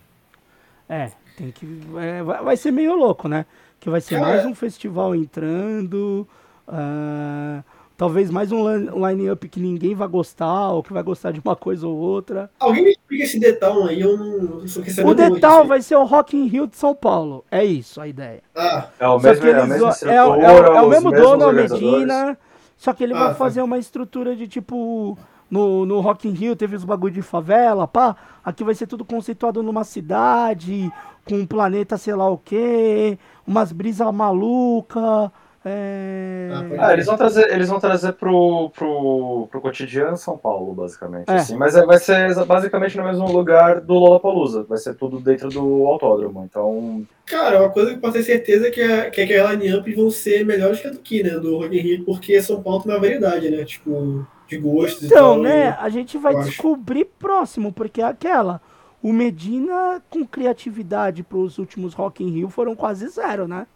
É, 0.88 1.10
tem 1.36 1.50
que. 1.50 1.66
é, 1.98 2.22
vai, 2.22 2.42
vai 2.44 2.56
ser 2.56 2.70
meio 2.70 2.94
louco, 2.94 3.28
né? 3.28 3.44
Que 3.80 3.90
vai 3.90 4.00
ser 4.00 4.18
mais 4.20 4.46
um 4.46 4.54
festival 4.54 5.14
entrando. 5.14 6.26
ah, 6.66 7.62
talvez 7.96 8.30
mais 8.30 8.50
um 8.52 8.70
line- 8.72 8.90
line-up 8.94 9.48
que 9.48 9.58
ninguém 9.60 9.94
vai 9.94 10.06
gostar, 10.08 10.70
ou 10.72 10.82
que 10.82 10.92
vai 10.92 11.02
gostar 11.02 11.32
de 11.32 11.40
uma 11.44 11.56
coisa 11.56 11.86
ou 11.86 11.96
outra. 11.96 12.50
Alguém 12.60 12.84
me 12.84 12.90
explica 12.90 13.24
esse 13.24 13.38
detalhe 13.40 13.88
aí, 13.88 14.00
eu 14.00 14.16
não 14.16 14.60
quis 14.60 14.72
saber 14.94 15.02
O 15.02 15.06
muito 15.06 15.34
Detal 15.34 15.56
disso 15.58 15.68
vai 15.68 15.82
ser 15.82 15.96
o 15.96 16.04
Rock 16.04 16.36
in 16.36 16.46
Rio 16.46 16.66
de 16.66 16.76
São 16.76 16.94
Paulo. 16.94 17.44
É 17.50 17.64
isso 17.64 18.00
a 18.00 18.06
ideia. 18.08 18.42
Ah, 18.54 18.88
É 19.00 19.08
o 19.08 19.18
mesmo, 19.18 19.42
que 19.42 19.48
é 19.48 19.54
mesma 19.54 19.76
vão- 19.78 19.86
é, 19.86 19.90
o- 19.90 19.90
estrutura, 19.90 20.46
é 20.46 20.80
o- 20.82 20.86
é 20.86 20.88
mesmo 20.88 21.12
dono, 21.12 21.44
a. 21.48 21.52
Medina. 21.52 22.38
Só 22.76 22.92
que 22.92 23.02
ele 23.04 23.14
Ah, 23.14 23.18
vai 23.18 23.28
tá. 23.28 23.34
fazer 23.34 23.62
uma 23.62 23.78
estrutura 23.78 24.34
de 24.36 24.46
tipo. 24.46 25.16
No, 25.48 25.86
no 25.86 26.00
Rock 26.00 26.28
in 26.28 26.32
Rio 26.32 26.56
teve 26.56 26.74
os 26.74 26.84
bagulho 26.84 27.14
de 27.14 27.22
favela, 27.22 27.86
pá. 27.86 28.16
Aqui 28.44 28.64
vai 28.64 28.74
ser 28.74 28.88
tudo 28.88 29.04
conceituado 29.04 29.62
numa 29.62 29.84
cidade, 29.84 30.92
com 31.24 31.36
um 31.36 31.46
planeta 31.46 31.96
sei 31.96 32.14
lá 32.16 32.28
o 32.28 32.36
quê, 32.36 33.16
umas 33.46 33.70
brisas 33.70 34.12
maluca. 34.12 35.32
É... 35.68 36.48
Ah, 36.54 36.62
pode 36.68 36.80
Ah, 36.80 36.92
eles 36.92 37.06
vão 37.06 37.16
trazer, 37.16 37.50
eles 37.52 37.68
vão 37.68 37.80
trazer 37.80 38.12
pro, 38.12 38.70
pro, 38.70 39.48
pro 39.50 39.60
cotidiano 39.60 40.16
São 40.16 40.38
Paulo, 40.38 40.72
basicamente. 40.72 41.28
É. 41.28 41.34
Assim. 41.34 41.56
Mas 41.56 41.74
é- 41.74 41.84
vai 41.84 41.98
ser 41.98 42.32
basicamente 42.44 42.96
no 42.96 43.02
mesmo 43.02 43.26
lugar 43.32 43.80
do 43.80 43.94
Lollapalooza. 43.94 44.62
Vai 44.62 44.78
ser 44.78 44.94
tudo 44.94 45.18
dentro 45.18 45.48
do 45.48 45.84
autódromo. 45.86 46.44
Então, 46.48 47.04
cara, 47.26 47.60
uma 47.62 47.70
coisa 47.70 47.90
que 47.90 47.96
eu 47.96 48.00
posso 48.00 48.12
ter 48.12 48.22
certeza 48.22 48.68
é 48.68 48.70
que, 48.70 48.80
a, 48.80 49.10
que 49.10 49.20
aquela 49.20 49.52
line-up 49.54 49.92
vão 49.92 50.08
ser 50.08 50.46
melhores 50.46 50.80
que 50.80 50.86
a 50.86 50.90
do 50.90 50.98
que, 50.98 51.22
né? 51.24 51.30
Do 51.30 51.58
Rock 51.58 51.76
in 51.76 51.80
Rio, 51.80 52.04
porque 52.04 52.40
São 52.40 52.62
Paulo 52.62 52.84
tem 52.84 52.92
uma 52.92 53.00
variedade, 53.00 53.50
né? 53.50 53.64
Tipo, 53.64 54.24
de 54.48 54.58
gostos 54.58 55.02
e 55.02 55.06
Então, 55.06 55.34
tal. 55.34 55.42
né, 55.42 55.70
e- 55.70 55.84
a 55.84 55.88
gente 55.88 56.16
vai 56.16 56.34
eu 56.34 56.38
acho. 56.38 56.50
descobrir 56.50 57.06
próximo, 57.18 57.72
porque 57.72 58.00
é 58.00 58.04
aquela. 58.04 58.60
O 59.02 59.12
Medina 59.12 60.00
com 60.08 60.24
criatividade 60.24 61.24
pros 61.24 61.58
últimos 61.58 61.92
Rock 61.92 62.22
in 62.22 62.30
Rio 62.30 62.48
foram 62.50 62.76
quase 62.76 63.08
zero, 63.08 63.48
né? 63.48 63.66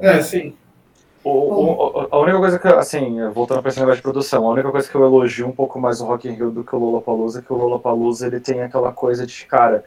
É, 0.00 0.22
sim. 0.22 0.54
O- 1.30 2.02
o- 2.02 2.08
a 2.10 2.18
única 2.18 2.38
coisa 2.38 2.58
que, 2.58 2.68
assim, 2.68 3.16
voltando 3.30 3.60
para 3.60 3.70
esse 3.70 3.78
negócio 3.78 3.96
de 3.96 4.02
produção, 4.02 4.46
a 4.46 4.50
única 4.52 4.70
coisa 4.70 4.88
que 4.88 4.94
eu 4.94 5.04
elogio 5.04 5.46
um 5.46 5.52
pouco 5.52 5.80
mais 5.80 6.00
o 6.00 6.06
Rock 6.06 6.28
in 6.28 6.32
Rio 6.32 6.50
do 6.50 6.62
que 6.62 6.74
o 6.74 6.78
Lollapalooza 6.78 7.38
é 7.38 7.42
que 7.42 7.52
o 7.52 7.56
Lollapalooza 7.56 8.26
ele 8.26 8.40
tem 8.40 8.62
aquela 8.62 8.92
coisa 8.92 9.26
de, 9.26 9.44
cara, 9.46 9.84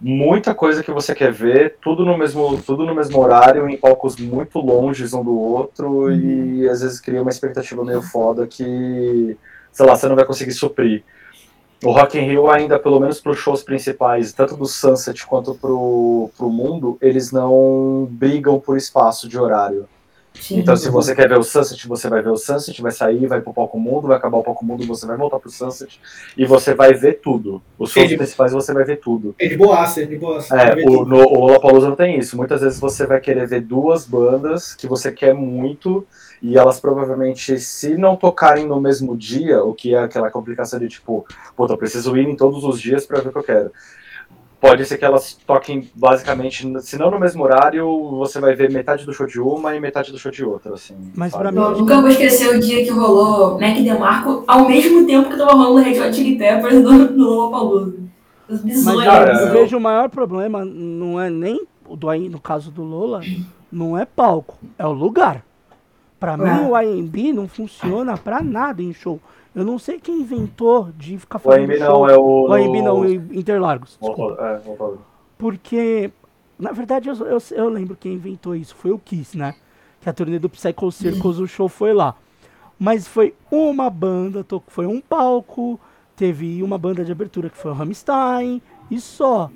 muita 0.00 0.54
coisa 0.54 0.82
que 0.82 0.90
você 0.90 1.14
quer 1.14 1.32
ver, 1.32 1.76
tudo 1.82 2.04
no 2.04 2.16
mesmo, 2.16 2.60
tudo 2.62 2.86
no 2.86 2.94
mesmo 2.94 3.20
horário, 3.20 3.68
em 3.68 3.76
palcos 3.76 4.16
muito 4.16 4.58
longes 4.58 5.12
um 5.12 5.22
do 5.22 5.38
outro, 5.38 6.10
e 6.10 6.68
às 6.68 6.80
vezes 6.80 7.00
cria 7.00 7.20
uma 7.20 7.30
expectativa 7.30 7.84
meio 7.84 8.00
foda 8.00 8.46
que, 8.46 9.36
sei 9.72 9.86
lá, 9.86 9.94
você 9.96 10.08
não 10.08 10.16
vai 10.16 10.24
conseguir 10.24 10.52
suprir. 10.52 11.02
O 11.82 11.92
Rock 11.92 12.18
in 12.18 12.22
Rio 12.22 12.50
ainda, 12.50 12.78
pelo 12.78 13.00
menos 13.00 13.20
para 13.20 13.32
os 13.32 13.38
shows 13.38 13.62
principais, 13.62 14.32
tanto 14.32 14.56
do 14.56 14.66
Sunset 14.66 15.26
quanto 15.26 15.54
pro, 15.54 16.30
pro 16.36 16.50
mundo, 16.50 16.98
eles 17.00 17.32
não 17.32 18.06
brigam 18.10 18.60
por 18.60 18.76
espaço 18.76 19.28
de 19.28 19.38
horário. 19.38 19.86
Sim. 20.34 20.60
Então, 20.60 20.76
se 20.76 20.88
você 20.88 21.14
quer 21.14 21.28
ver 21.28 21.38
o 21.38 21.42
Sunset, 21.42 21.86
você 21.86 22.08
vai 22.08 22.22
ver 22.22 22.30
o 22.30 22.36
Sunset, 22.36 22.80
vai 22.80 22.92
sair, 22.92 23.26
vai 23.26 23.40
pro 23.40 23.52
palco 23.52 23.78
mundo, 23.78 24.08
vai 24.08 24.16
acabar 24.16 24.38
o 24.38 24.42
palco 24.42 24.64
mundo, 24.64 24.86
você 24.86 25.06
vai 25.06 25.16
voltar 25.16 25.38
pro 25.38 25.50
Sunset 25.50 26.00
e 26.36 26.46
você 26.46 26.74
vai 26.74 26.94
ver 26.94 27.20
tudo. 27.20 27.60
Os 27.78 27.90
shows 27.90 28.12
principais 28.14 28.52
você 28.52 28.72
vai 28.72 28.84
ver 28.84 28.96
tudo. 28.96 29.34
É 29.38 29.48
de 29.48 29.56
boaça, 29.56 30.02
é 30.02 30.06
de 30.06 30.16
boaça. 30.16 30.56
É, 30.56 30.74
o, 30.86 31.04
no, 31.04 31.18
o 31.18 31.40
Lollapalooza 31.46 31.88
não 31.88 31.96
tem 31.96 32.18
isso. 32.18 32.36
Muitas 32.36 32.60
vezes 32.60 32.78
você 32.78 33.06
vai 33.06 33.20
querer 33.20 33.46
ver 33.46 33.60
duas 33.60 34.06
bandas 34.06 34.74
que 34.74 34.86
você 34.86 35.12
quer 35.12 35.34
muito 35.34 36.06
e 36.42 36.56
elas 36.56 36.80
provavelmente, 36.80 37.58
se 37.58 37.96
não 37.96 38.16
tocarem 38.16 38.66
no 38.66 38.80
mesmo 38.80 39.16
dia, 39.16 39.62
o 39.62 39.74
que 39.74 39.94
é 39.94 39.98
aquela 39.98 40.30
complicação 40.30 40.78
de 40.78 40.88
tipo, 40.88 41.26
puta, 41.54 41.74
eu 41.74 41.78
preciso 41.78 42.16
ir 42.16 42.26
em 42.26 42.36
todos 42.36 42.64
os 42.64 42.80
dias 42.80 43.04
pra 43.04 43.20
ver 43.20 43.28
o 43.28 43.32
que 43.32 43.38
eu 43.38 43.42
quero. 43.42 43.72
Pode 44.60 44.84
ser 44.84 44.98
que 44.98 45.04
elas 45.06 45.32
toquem 45.46 45.88
basicamente, 45.94 46.66
se 46.82 46.98
não 46.98 47.10
no 47.10 47.18
mesmo 47.18 47.42
horário, 47.42 47.86
você 48.18 48.38
vai 48.38 48.54
ver 48.54 48.70
metade 48.70 49.06
do 49.06 49.12
show 49.14 49.26
de 49.26 49.40
uma 49.40 49.74
e 49.74 49.80
metade 49.80 50.12
do 50.12 50.18
show 50.18 50.30
de 50.30 50.44
outra, 50.44 50.74
assim. 50.74 50.94
Mas 51.16 51.34
pra 51.34 51.50
mim- 51.50 51.58
Eu 51.58 51.78
nunca 51.78 51.98
vou 52.00 52.10
esquecer 52.10 52.54
o 52.54 52.60
dia 52.60 52.84
que 52.84 52.90
rolou 52.90 53.58
Mac 53.58 53.74
DeMarco 53.78 54.44
ao 54.46 54.68
mesmo 54.68 55.06
tempo 55.06 55.30
que 55.30 55.36
tava 55.38 55.52
rolando 55.54 55.88
Red 55.88 55.98
Hot 56.00 56.14
Chili 56.14 56.36
Peppers 56.36 56.74
no, 56.82 56.92
no 56.92 57.24
Lollapalooza. 57.24 57.94
Mas 58.50 59.04
cara, 59.04 59.32
eu 59.46 59.52
vejo 59.52 59.76
o 59.78 59.80
maior 59.80 60.10
problema, 60.10 60.62
não 60.64 61.18
é 61.18 61.30
nem 61.30 61.64
o 61.88 61.96
do 61.96 62.10
aí, 62.10 62.28
no 62.28 62.38
caso 62.40 62.70
do 62.70 62.82
Lola, 62.82 63.22
não 63.72 63.96
é 63.96 64.04
palco, 64.04 64.58
é 64.78 64.84
o 64.86 64.92
lugar. 64.92 65.42
Pra 66.18 66.36
mim, 66.36 66.48
É. 66.50 66.68
o 66.68 66.78
IMB 66.78 67.32
não 67.32 67.48
funciona 67.48 68.18
pra 68.18 68.42
nada 68.42 68.82
em 68.82 68.92
show. 68.92 69.18
Eu 69.54 69.64
não 69.64 69.78
sei 69.78 69.98
quem 69.98 70.20
inventou 70.20 70.90
de 70.96 71.18
ficar 71.18 71.38
O 71.38 71.40
fazendo 71.40 71.72
AMB 71.72 71.78
não, 71.80 72.08
é 72.08 72.16
o. 72.16 72.48
O 72.48 72.56
IMB 72.56 72.82
não, 72.82 73.00
o 73.00 73.12
Interlagos. 73.12 73.98
desculpa. 74.00 74.36
É. 74.40 74.60
Porque, 75.36 76.10
na 76.58 76.72
verdade, 76.72 77.08
eu, 77.08 77.16
eu, 77.26 77.38
eu 77.50 77.68
lembro 77.68 77.96
quem 77.96 78.14
inventou 78.14 78.54
isso. 78.54 78.74
Foi 78.76 78.92
o 78.92 78.98
Kiss, 78.98 79.36
né? 79.36 79.54
Que 80.00 80.08
a 80.08 80.12
turnê 80.12 80.38
do 80.38 80.48
Psycho 80.48 80.92
Circus, 80.92 81.40
o 81.40 81.46
show 81.46 81.68
foi 81.68 81.92
lá. 81.92 82.14
Mas 82.78 83.06
foi 83.06 83.34
uma 83.50 83.90
banda, 83.90 84.46
foi 84.68 84.86
um 84.86 85.00
palco, 85.00 85.78
teve 86.16 86.62
uma 86.62 86.78
banda 86.78 87.04
de 87.04 87.12
abertura 87.12 87.50
que 87.50 87.56
foi 87.58 87.70
o 87.70 87.74
Rammstein, 87.74 88.62
e 88.90 89.00
só. 89.00 89.50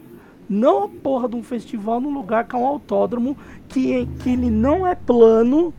Não 0.46 0.84
a 0.84 0.88
porra 0.88 1.26
de 1.26 1.36
um 1.36 1.42
festival 1.42 2.00
num 2.00 2.12
lugar 2.12 2.46
que 2.46 2.54
é 2.54 2.58
um 2.58 2.66
autódromo, 2.66 3.34
que, 3.66 4.06
que 4.22 4.30
ele 4.30 4.50
não 4.50 4.86
é 4.86 4.94
plano. 4.94 5.72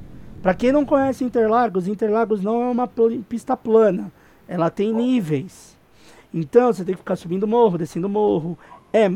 Pra 0.46 0.54
quem 0.54 0.72
não 0.72 0.86
conhece 0.86 1.24
Interlagos, 1.24 1.88
Interlagos 1.88 2.40
não 2.40 2.62
é 2.62 2.70
uma 2.70 2.88
pista 3.28 3.58
plana. 3.58 4.12
Ela 4.48 4.70
tem 4.70 4.94
níveis. 4.94 5.76
Então 6.32 6.72
você 6.72 6.86
tem 6.86 6.94
que 6.94 7.00
ficar 7.00 7.16
subindo 7.16 7.48
morro, 7.48 7.80
descendo 7.80 8.08
morro. 8.08 8.56
É, 8.94 9.12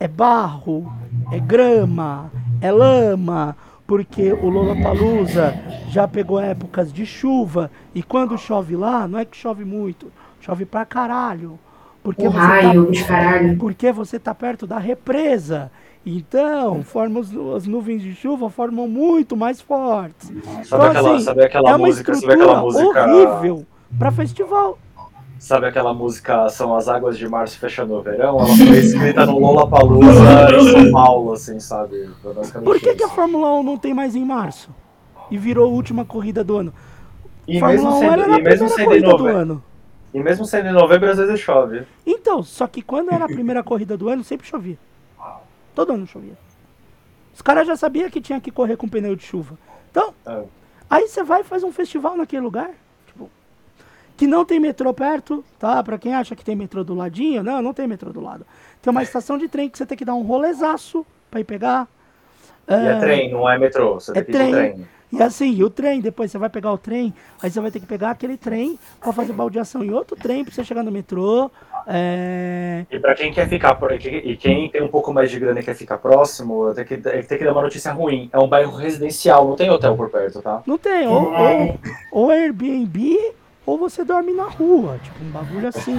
é 0.00 0.08
barro, 0.08 0.92
é 1.30 1.38
grama, 1.38 2.32
é 2.60 2.72
lama, 2.72 3.56
porque 3.86 4.32
o 4.32 4.48
Lollapalooza 4.48 5.54
já 5.88 6.08
pegou 6.08 6.40
épocas 6.40 6.92
de 6.92 7.06
chuva 7.06 7.70
e 7.94 8.02
quando 8.02 8.36
chove 8.36 8.74
lá, 8.74 9.06
não 9.06 9.20
é 9.20 9.24
que 9.24 9.36
chove 9.36 9.64
muito, 9.64 10.10
chove 10.40 10.64
pra 10.64 10.84
caralho. 10.84 11.60
Porque 12.02 12.26
Um 12.26 12.32
você 12.32 12.38
raio 12.38 12.86
tá, 12.86 12.90
de 12.90 13.04
caralho. 13.04 13.56
porque 13.56 13.92
você 13.92 14.18
tá 14.18 14.34
perto 14.34 14.66
da 14.66 14.78
represa. 14.78 15.70
Então, 16.04 16.82
forma 16.82 17.20
os- 17.20 17.36
as 17.56 17.66
nuvens 17.66 18.02
de 18.02 18.12
chuva 18.14 18.50
formam 18.50 18.88
muito 18.88 19.36
mais 19.36 19.60
fortes. 19.60 20.26
Sabe 20.28 20.40
Então, 20.66 20.82
aquela, 20.82 21.14
assim, 21.14 21.24
sabe 21.24 21.44
aquela 21.44 21.70
é 21.70 21.74
uma 21.76 21.86
música, 21.86 22.14
sabe 22.14 22.32
aquela 22.32 22.60
música, 22.60 23.06
horrível 23.06 23.66
pra 23.98 24.10
festival. 24.10 24.78
sabe 25.38 25.66
aquela 25.66 25.94
música 25.94 26.48
São 26.48 26.74
as 26.74 26.88
águas 26.88 27.16
de 27.16 27.28
março 27.28 27.56
fechando 27.58 27.94
o 27.94 28.02
verão? 28.02 28.38
Ela 28.40 28.46
foi 28.48 28.78
escrita 28.78 29.24
no 29.26 29.38
Lollapalooza 29.38 30.08
em 30.58 30.70
São 30.72 30.92
Paulo, 30.92 31.32
assim, 31.34 31.60
sabe? 31.60 32.08
Por 32.64 32.80
que, 32.80 32.94
que 32.96 33.04
a. 33.04 33.08
Fórmula 33.08 33.52
1 33.60 33.62
não 33.62 33.76
tem 33.76 33.94
mais 33.94 34.16
em 34.16 34.24
março? 34.24 34.70
E 35.30 35.38
virou 35.38 35.66
a 35.66 35.68
última 35.68 36.04
corrida 36.04 36.42
do 36.42 36.56
ano. 36.56 36.74
E 37.46 37.60
Fórmula 37.60 37.72
mesmo 37.90 37.96
1 37.96 38.00
sendo, 38.00 38.12
era 38.12 38.38
mesmo 38.38 38.42
primeira 38.68 38.84
corrida 38.84 39.16
do 39.16 39.26
ano. 39.26 39.64
e 40.12 40.20
mesmo 40.20 40.44
sendo 40.44 40.68
em 40.68 40.72
novembro, 40.72 41.10
às 41.10 41.16
vezes 41.18 41.38
chove. 41.40 41.82
Então, 42.04 42.42
só 42.42 42.66
que 42.66 42.82
quando 42.82 43.12
era 43.12 43.24
a 43.24 43.28
primeira 43.28 43.62
corrida 43.64 43.96
do 43.96 44.08
ano, 44.08 44.24
sempre 44.24 44.46
chovia. 44.48 44.76
Todo 45.74 45.92
ano 45.92 46.06
chovia. 46.06 46.36
Os 47.34 47.40
caras 47.42 47.66
já 47.66 47.76
sabiam 47.76 48.10
que 48.10 48.20
tinha 48.20 48.40
que 48.40 48.50
correr 48.50 48.76
com 48.76 48.88
pneu 48.88 49.16
de 49.16 49.22
chuva. 49.24 49.58
Então, 49.90 50.14
É. 50.26 50.42
aí 50.90 51.08
você 51.08 51.22
vai 51.22 51.40
e 51.40 51.44
faz 51.44 51.62
um 51.64 51.72
festival 51.72 52.16
naquele 52.16 52.42
lugar. 52.42 52.70
Tipo, 53.06 53.30
que 54.16 54.26
não 54.26 54.44
tem 54.44 54.60
metrô 54.60 54.92
perto, 54.92 55.44
tá? 55.58 55.82
Pra 55.82 55.98
quem 55.98 56.14
acha 56.14 56.36
que 56.36 56.44
tem 56.44 56.54
metrô 56.54 56.84
do 56.84 56.94
ladinho, 56.94 57.42
não, 57.42 57.62
não 57.62 57.72
tem 57.72 57.86
metrô 57.86 58.12
do 58.12 58.20
lado. 58.20 58.46
Tem 58.80 58.90
uma 58.90 59.02
estação 59.02 59.38
de 59.38 59.48
trem 59.48 59.68
que 59.70 59.78
você 59.78 59.86
tem 59.86 59.96
que 59.96 60.04
dar 60.04 60.14
um 60.14 60.22
rolezaço 60.22 61.06
pra 61.30 61.40
ir 61.40 61.44
pegar. 61.44 61.88
E 62.68 62.74
é 62.74 62.98
trem, 63.00 63.30
não 63.32 63.48
é 63.48 63.58
metrô. 63.58 63.94
Você 63.94 64.12
É 64.12 64.22
tem 64.22 64.24
que 64.24 64.30
ir 64.32 64.44
de 64.44 64.50
trem. 64.52 64.88
E 65.12 65.22
assim, 65.22 65.62
o 65.62 65.68
trem, 65.68 66.00
depois 66.00 66.30
você 66.30 66.38
vai 66.38 66.48
pegar 66.48 66.72
o 66.72 66.78
trem, 66.78 67.12
aí 67.42 67.50
você 67.50 67.60
vai 67.60 67.70
ter 67.70 67.80
que 67.80 67.86
pegar 67.86 68.10
aquele 68.10 68.38
trem 68.38 68.78
pra 68.98 69.12
fazer 69.12 69.34
baldeação 69.34 69.84
em 69.84 69.92
outro 69.92 70.16
trem 70.16 70.42
pra 70.42 70.54
você 70.54 70.64
chegar 70.64 70.82
no 70.82 70.90
metrô. 70.90 71.50
É... 71.86 72.86
E 72.90 72.98
pra 72.98 73.14
quem 73.14 73.30
quer 73.30 73.46
ficar 73.46 73.74
por 73.74 73.92
aqui, 73.92 74.08
e 74.08 74.36
quem 74.38 74.70
tem 74.70 74.82
um 74.82 74.88
pouco 74.88 75.12
mais 75.12 75.30
de 75.30 75.38
grana 75.38 75.60
e 75.60 75.62
quer 75.62 75.74
ficar 75.74 75.98
próximo, 75.98 76.68
eu 76.68 76.74
tenho 76.74 76.86
que, 76.86 76.94
eu 76.94 77.00
tenho 77.00 77.38
que 77.38 77.44
dar 77.44 77.52
uma 77.52 77.60
notícia 77.60 77.92
ruim. 77.92 78.30
É 78.32 78.38
um 78.38 78.48
bairro 78.48 78.74
residencial, 78.74 79.46
não 79.46 79.56
tem 79.56 79.68
hotel 79.68 79.94
por 79.94 80.08
perto, 80.08 80.40
tá? 80.40 80.62
Não 80.66 80.78
tem, 80.78 81.06
ou, 81.06 81.30
ou, 81.30 81.78
ou 82.10 82.30
Airbnb, 82.30 83.34
ou 83.66 83.76
você 83.76 84.04
dorme 84.04 84.32
na 84.32 84.44
rua, 84.44 84.98
tipo 85.02 85.22
um 85.22 85.30
bagulho 85.30 85.68
assim. 85.68 85.98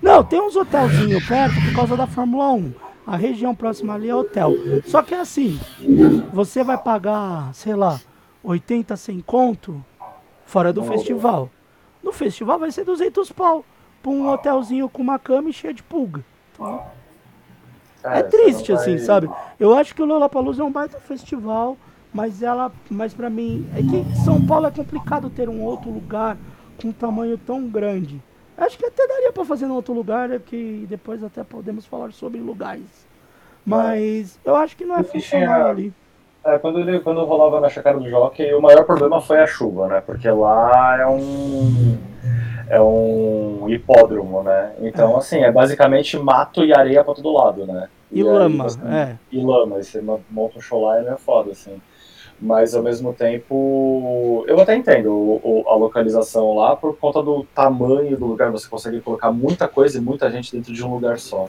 Não, 0.00 0.22
tem 0.22 0.40
uns 0.40 0.54
hotelzinhos 0.54 1.26
perto 1.26 1.54
por 1.54 1.74
causa 1.74 1.96
da 1.96 2.06
Fórmula 2.06 2.52
1. 2.52 2.72
A 3.06 3.16
região 3.16 3.54
próxima 3.54 3.94
ali 3.94 4.08
é 4.08 4.14
hotel. 4.14 4.52
Só 4.86 5.02
que 5.02 5.12
é 5.12 5.20
assim, 5.20 5.58
você 6.32 6.62
vai 6.62 6.78
pagar, 6.78 7.52
sei 7.52 7.74
lá, 7.74 8.00
80, 8.44 8.96
100 8.96 9.20
conto 9.22 9.84
fora 10.46 10.72
do 10.72 10.82
festival. 10.84 11.50
No 12.02 12.12
festival 12.12 12.58
vai 12.58 12.70
ser 12.70 12.84
200 12.84 13.32
pau 13.32 13.64
pra 14.02 14.12
um 14.12 14.28
hotelzinho 14.28 14.88
com 14.88 15.02
uma 15.02 15.18
cama 15.18 15.48
e 15.48 15.52
cheia 15.52 15.72
de 15.74 15.82
pulga. 15.82 16.22
É, 18.04 18.16
você 18.16 18.22
triste, 18.24 18.70
não 18.70 18.76
vai- 18.78 18.94
assim, 18.94 18.98
sabe? 19.04 19.30
Eu 19.58 19.74
acho 19.74 19.94
que 19.94 20.02
o 20.02 20.04
Lollapalooza 20.04 20.62
é 20.62 20.64
um 20.64 20.70
baita 20.70 20.98
festival, 21.00 21.76
mas 22.12 22.42
ela, 22.42 22.70
mas 22.90 23.14
para 23.14 23.30
mim, 23.30 23.66
é 23.74 23.80
que 23.80 24.16
São 24.24 24.44
Paulo 24.46 24.66
é 24.66 24.70
complicado 24.70 25.30
ter 25.30 25.48
um 25.48 25.62
outro 25.62 25.90
lugar 25.90 26.36
com 26.80 26.88
um 26.88 26.92
tamanho 26.92 27.38
tão 27.38 27.66
grande. 27.66 28.22
Acho 28.58 28.76
que 28.78 28.84
até 28.84 29.06
daria 29.08 29.32
para 29.32 29.44
fazer 29.44 29.64
em 29.64 29.70
outro 29.70 29.94
lugar, 29.94 30.30
é 30.30 30.38
que 30.38 30.86
depois 30.88 31.24
até 31.24 31.42
podemos 31.42 31.86
falar 31.86 32.12
sobre 32.12 32.38
lugares. 32.38 33.06
Mas 33.64 34.38
eu 34.44 34.54
acho 34.54 34.76
que 34.76 34.84
não 34.84 34.96
é 34.96 35.02
funcional 35.02 35.66
ali. 35.70 35.92
É, 36.44 36.58
quando, 36.58 36.78
ele, 36.80 37.00
quando 37.00 37.24
rolava 37.24 37.58
na 37.60 37.68
chácara 37.70 37.98
do 37.98 38.08
Jockey, 38.08 38.52
o 38.52 38.60
maior 38.60 38.84
problema 38.84 39.20
foi 39.20 39.38
a 39.40 39.46
chuva, 39.46 39.88
né? 39.88 40.02
Porque 40.04 40.28
lá 40.30 40.98
é 41.00 41.06
um 41.06 41.96
é 42.68 42.80
um 42.80 43.66
hipódromo, 43.68 44.42
né? 44.42 44.72
Então, 44.80 45.16
assim, 45.16 45.42
é 45.42 45.50
basicamente 45.52 46.18
mato 46.18 46.64
e 46.64 46.72
areia 46.74 47.04
pra 47.04 47.14
todo 47.14 47.32
lado, 47.32 47.66
né? 47.66 47.88
E, 48.10 48.20
aí 48.20 48.24
lama, 48.24 48.64
você- 48.64 48.78
é. 48.86 49.16
E 49.32 49.42
lama, 49.42 49.78
e 49.78 49.84
você 49.84 50.00
monta 50.02 50.58
um 50.58 50.60
show 50.60 50.82
lá 50.84 51.00
e 51.02 51.06
é 51.06 51.16
foda, 51.16 51.50
assim. 51.52 51.80
Mas 52.40 52.74
ao 52.74 52.82
mesmo 52.82 53.12
tempo, 53.12 54.44
eu 54.48 54.58
até 54.60 54.74
entendo 54.74 55.12
o- 55.12 55.40
o- 55.64 55.68
a 55.68 55.76
localização 55.76 56.54
lá 56.56 56.74
por 56.74 56.96
conta 56.98 57.22
do 57.22 57.44
tamanho 57.54 58.16
do 58.18 58.26
lugar, 58.26 58.50
você 58.50 58.68
consegue 58.68 59.00
colocar 59.00 59.30
muita 59.30 59.68
coisa 59.68 59.98
e 59.98 60.00
muita 60.00 60.30
gente 60.30 60.50
dentro 60.54 60.72
de 60.72 60.84
um 60.84 60.92
lugar 60.92 61.18
só. 61.18 61.48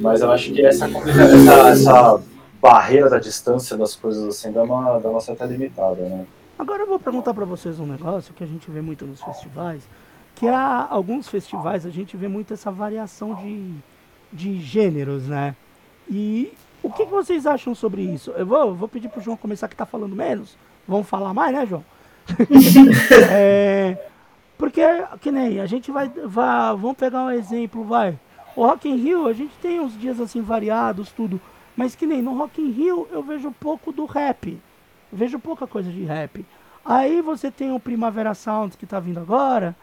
Mas 0.00 0.20
eu 0.20 0.30
acho 0.30 0.52
que 0.52 0.64
essa, 0.64 0.86
essa, 0.86 1.68
essa 1.70 2.20
barreira 2.60 3.08
da 3.08 3.18
distância 3.18 3.76
das 3.76 3.94
coisas 3.94 4.24
assim 4.24 4.52
dá 4.52 4.62
uma, 4.62 4.98
dá 4.98 5.08
uma 5.08 5.20
certa 5.20 5.44
limitada, 5.44 6.02
né? 6.02 6.26
Agora 6.58 6.82
eu 6.82 6.88
vou 6.88 6.98
perguntar 6.98 7.32
para 7.32 7.44
vocês 7.44 7.78
um 7.78 7.86
negócio 7.86 8.34
que 8.34 8.42
a 8.42 8.46
gente 8.46 8.68
vê 8.70 8.80
muito 8.80 9.06
nos 9.06 9.22
festivais, 9.22 9.82
que 10.34 10.48
há 10.48 10.88
alguns 10.90 11.28
festivais 11.28 11.86
a 11.86 11.90
gente 11.90 12.16
vê 12.16 12.26
muito 12.26 12.52
essa 12.52 12.70
variação 12.70 13.34
de, 13.34 13.74
de 14.32 14.60
gêneros, 14.60 15.28
né? 15.28 15.54
E 16.10 16.52
o 16.82 16.90
que, 16.90 17.04
que 17.06 17.12
vocês 17.12 17.46
acham 17.46 17.74
sobre 17.74 18.02
isso? 18.02 18.32
Eu 18.32 18.46
vou, 18.46 18.74
vou 18.74 18.88
pedir 18.88 19.08
pro 19.08 19.20
João 19.20 19.36
começar 19.36 19.68
que 19.68 19.76
tá 19.76 19.86
falando 19.86 20.16
menos. 20.16 20.56
Vamos 20.86 21.08
falar 21.08 21.32
mais, 21.32 21.52
né, 21.52 21.66
João? 21.66 21.84
É, 23.30 23.96
porque, 24.56 24.82
que 25.20 25.30
nem, 25.30 25.60
a 25.60 25.66
gente 25.66 25.90
vai, 25.90 26.08
vai. 26.08 26.76
Vamos 26.76 26.96
pegar 26.96 27.24
um 27.24 27.30
exemplo, 27.30 27.84
vai. 27.84 28.18
O 28.56 28.66
Rock 28.66 28.88
in 28.88 28.96
Rio, 28.96 29.28
a 29.28 29.32
gente 29.32 29.52
tem 29.62 29.78
uns 29.78 29.98
dias 29.98 30.20
assim 30.20 30.42
variados, 30.42 31.10
tudo. 31.12 31.40
Mas 31.78 31.94
que 31.94 32.08
nem 32.08 32.20
no 32.20 32.34
Rock 32.36 32.60
in 32.60 32.70
Rio 32.72 33.06
eu 33.12 33.22
vejo 33.22 33.52
pouco 33.52 33.92
do 33.92 34.04
rap. 34.04 34.60
Vejo 35.12 35.38
pouca 35.38 35.64
coisa 35.64 35.88
de 35.92 36.02
rap. 36.02 36.44
Aí 36.84 37.22
você 37.22 37.52
tem 37.52 37.70
o 37.72 37.78
Primavera 37.78 38.34
Sound 38.34 38.76
que 38.76 38.84
tá 38.84 38.98
vindo 38.98 39.20
agora, 39.20 39.76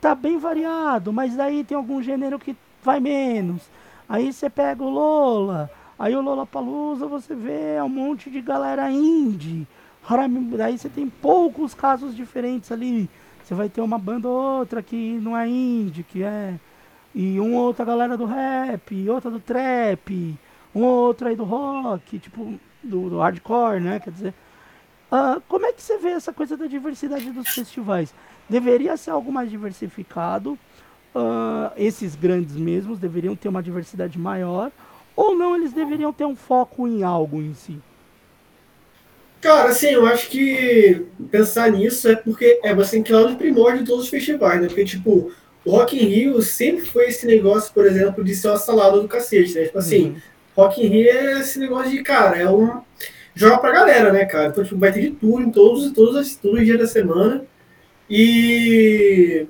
tá 0.00 0.14
bem 0.14 0.38
variado, 0.38 1.12
mas 1.12 1.40
aí 1.40 1.64
tem 1.64 1.76
algum 1.76 2.00
gênero 2.00 2.38
que 2.38 2.56
vai 2.84 3.00
menos. 3.00 3.68
Aí 4.08 4.32
você 4.32 4.48
pega 4.48 4.80
o 4.84 4.88
Lola, 4.90 5.68
aí 5.98 6.14
o 6.14 6.20
Lola 6.20 6.46
Palusa 6.46 7.08
você 7.08 7.34
vê 7.34 7.82
um 7.82 7.88
monte 7.88 8.30
de 8.30 8.40
galera 8.40 8.88
indie. 8.92 9.66
Raramente- 10.04 10.62
Aí 10.62 10.78
você 10.78 10.88
tem 10.88 11.08
poucos 11.08 11.74
casos 11.74 12.14
diferentes 12.14 12.70
ali. 12.70 13.10
Você 13.42 13.56
vai 13.56 13.68
ter 13.68 13.80
uma 13.80 13.98
banda 13.98 14.28
ou 14.28 14.58
outra 14.60 14.84
que 14.84 15.18
não 15.20 15.36
é 15.36 15.48
indie, 15.48 16.04
que 16.04 16.22
é. 16.22 16.54
E 17.12 17.40
uma 17.40 17.60
outra 17.62 17.84
galera 17.84 18.16
do 18.16 18.24
rap, 18.24 19.08
outra 19.08 19.28
do 19.32 19.40
trap, 19.40 20.38
um 20.74 20.82
outro 20.84 21.28
aí 21.28 21.36
do 21.36 21.44
rock, 21.44 22.18
tipo, 22.18 22.60
do, 22.82 23.10
do 23.10 23.18
hardcore, 23.18 23.80
né? 23.80 24.00
Quer 24.00 24.10
dizer. 24.12 24.34
ah, 25.10 25.40
como 25.48 25.66
é 25.66 25.72
que 25.72 25.82
você 25.82 25.98
vê 25.98 26.10
essa 26.10 26.32
coisa 26.32 26.56
da 26.56 26.66
diversidade 26.66 27.32
dos 27.32 27.50
festivais? 27.50 28.14
Deveria 28.48 28.96
ser 28.96 29.10
algo 29.10 29.32
mais 29.32 29.50
diversificado. 29.50 30.58
ah, 31.14 31.72
esses 31.76 32.16
grandes 32.16 32.56
mesmos 32.56 32.98
deveriam 33.00 33.36
ter 33.36 33.48
uma 33.48 33.62
diversidade 33.62 34.18
maior. 34.18 34.72
Ou 35.16 35.36
não, 35.36 35.56
eles 35.56 35.72
deveriam 35.74 36.12
ter 36.12 36.24
um 36.26 36.36
foco 36.36 36.86
em 36.88 37.02
algo 37.04 37.42
em 37.42 37.54
si. 37.54 37.82
Cara, 39.40 39.70
assim, 39.70 39.88
eu 39.88 40.04
acho 40.06 40.28
que 40.28 41.06
pensar 41.30 41.70
nisso 41.72 42.06
é 42.08 42.14
porque 42.16 42.60
é 42.62 42.74
você 42.74 42.96
tem 42.96 43.02
que 43.02 43.10
ir 43.12 43.14
lá 43.16 43.30
no 43.30 43.38
primórdio 43.38 43.80
de 43.80 43.86
todos 43.86 44.04
os 44.04 44.10
festivais, 44.10 44.60
né? 44.60 44.68
Porque, 44.68 44.84
tipo, 44.84 45.32
o 45.64 45.70
Rock 45.70 45.96
in 45.96 46.06
Rio 46.08 46.42
sempre 46.42 46.84
foi 46.84 47.06
esse 47.08 47.26
negócio, 47.26 47.72
por 47.72 47.86
exemplo, 47.86 48.22
de 48.22 48.34
ser 48.34 48.48
uma 48.48 48.58
salada 48.58 49.00
do 49.00 49.08
cacete, 49.08 49.54
né? 49.54 49.64
Tipo 49.64 49.78
assim, 49.78 50.14
Uhum. 50.14 50.22
Rock 50.62 50.84
in 50.84 50.88
Rio 50.88 51.08
é 51.10 51.40
esse 51.40 51.58
negócio 51.58 51.90
de, 51.90 52.02
cara, 52.02 52.36
é 52.38 52.48
um. 52.50 52.80
Joga 53.34 53.58
pra 53.58 53.72
galera, 53.72 54.12
né, 54.12 54.24
cara? 54.24 54.48
Então, 54.48 54.64
tipo, 54.64 54.76
vai 54.78 54.92
ter 54.92 55.00
de 55.02 55.10
tudo 55.12 55.40
em 55.42 55.50
todos, 55.50 55.90
todos, 55.92 56.16
os- 56.16 56.36
todos 56.36 56.60
os 56.60 56.66
dias 56.66 56.78
da 56.78 56.86
semana. 56.86 57.44
E 58.08 59.46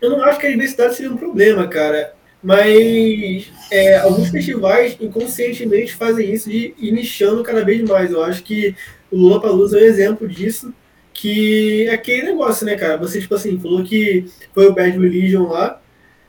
eu 0.00 0.10
não 0.10 0.22
acho 0.24 0.38
que 0.40 0.46
a 0.46 0.50
diversidade 0.50 0.94
seria 0.96 1.12
um 1.12 1.16
problema, 1.16 1.66
cara. 1.68 2.14
Mas 2.42 3.50
é, 3.70 3.96
alguns 3.98 4.28
festivais 4.30 4.96
inconscientemente 5.00 5.94
fazem 5.94 6.32
isso 6.32 6.50
de 6.50 6.74
ir 6.78 6.92
nichando 6.92 7.42
cada 7.42 7.64
vez 7.64 7.82
mais. 7.88 8.10
Eu 8.12 8.22
acho 8.22 8.42
que 8.42 8.74
o 9.10 9.16
Lollapalooza 9.16 9.78
é 9.78 9.82
um 9.82 9.86
exemplo 9.86 10.28
disso, 10.28 10.72
que 11.12 11.86
é 11.88 11.94
aquele 11.94 12.24
negócio, 12.24 12.66
né, 12.66 12.76
cara? 12.76 12.96
Você, 12.98 13.20
tipo 13.20 13.34
assim, 13.34 13.58
falou 13.58 13.82
que 13.82 14.26
foi 14.54 14.66
o 14.68 14.74
Bad 14.74 14.98
Religion 14.98 15.48
lá, 15.48 15.80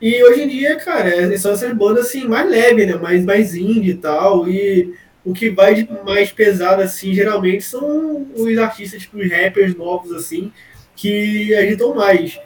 e 0.01 0.23
hoje 0.23 0.43
em 0.43 0.47
dia, 0.47 0.75
cara, 0.77 1.09
é- 1.09 1.37
são 1.37 1.51
essas 1.53 1.73
bandas, 1.73 2.07
assim, 2.07 2.27
mais 2.27 2.49
leves, 2.49 2.87
né? 2.87 2.95
Mais, 2.95 3.23
mais 3.25 3.55
indie 3.55 3.91
e 3.91 3.95
tal, 3.97 4.47
e 4.49 4.93
o 5.25 5.33
que 5.33 5.49
vai 5.49 5.75
de 5.75 5.89
mais 6.05 6.31
pesado, 6.31 6.81
assim, 6.81 7.13
geralmente 7.13 7.63
são 7.63 8.27
os 8.35 8.57
artistas, 8.57 9.01
tipo, 9.01 9.17
os 9.17 9.29
rappers 9.29 9.75
novos, 9.75 10.11
assim, 10.13 10.51
que 10.95 11.53
agitam 11.55 11.95
mais. 11.95 12.39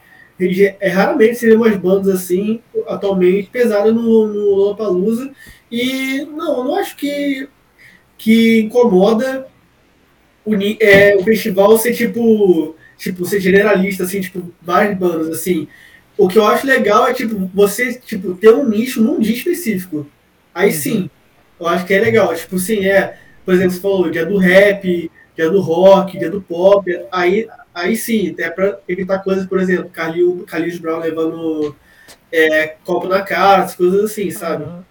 É, 0.79 0.87
raramente 0.89 1.35
você 1.35 1.47
vê 1.49 1.55
umas 1.55 1.77
bandas 1.77 2.07
assim, 2.15 2.61
atualmente, 2.87 3.49
pesadas 3.51 3.93
no, 3.93 4.25
no 4.27 4.55
Lollapalooza. 4.55 5.31
E 5.71 6.25
não, 6.25 6.63
não 6.63 6.75
acho 6.75 6.95
que, 6.97 7.47
que 8.17 8.61
incomoda 8.61 9.47
o, 10.45 10.55
é, 10.79 11.15
o 11.15 11.23
festival 11.23 11.77
ser 11.77 11.93
tipo, 11.93 12.75
tipo, 12.97 13.25
ser 13.25 13.39
generalista, 13.39 14.03
assim, 14.03 14.21
tipo, 14.21 14.51
várias 14.61 14.97
bandas, 14.97 15.29
assim. 15.29 15.67
O 16.21 16.27
que 16.27 16.37
eu 16.37 16.45
acho 16.45 16.67
legal 16.67 17.07
é, 17.07 17.15
tipo, 17.15 17.49
você, 17.51 17.95
tipo, 17.95 18.35
ter 18.35 18.53
um 18.53 18.69
nicho 18.69 19.01
num 19.01 19.19
dia 19.19 19.33
específico. 19.33 20.05
Aí 20.53 20.69
uhum. 20.69 20.75
sim, 20.75 21.09
eu 21.59 21.67
acho 21.67 21.83
que 21.83 21.95
é 21.95 21.99
legal. 21.99 22.35
Tipo, 22.35 22.59
sim, 22.59 22.85
é, 22.85 23.17
por 23.43 23.55
exemplo, 23.55 23.71
você 23.71 23.81
falou, 23.81 24.11
dia 24.11 24.23
do 24.23 24.37
rap, 24.37 25.09
dia 25.35 25.49
do 25.49 25.59
rock, 25.59 26.19
dia 26.19 26.29
do 26.29 26.39
pop, 26.39 26.85
aí, 27.11 27.47
aí 27.73 27.95
sim, 27.97 28.35
é 28.37 28.51
pra 28.51 28.77
evitar 28.87 29.23
coisas, 29.23 29.47
por 29.47 29.59
exemplo, 29.59 29.89
Carlinhos, 29.89 30.45
Carlinhos 30.45 30.77
Brown 30.77 30.99
levando 30.99 31.75
é, 32.31 32.75
copo 32.85 33.07
na 33.07 33.23
cara, 33.23 33.67
coisas 33.75 34.11
assim, 34.11 34.29
sabe? 34.29 34.65
Uhum. 34.65 34.83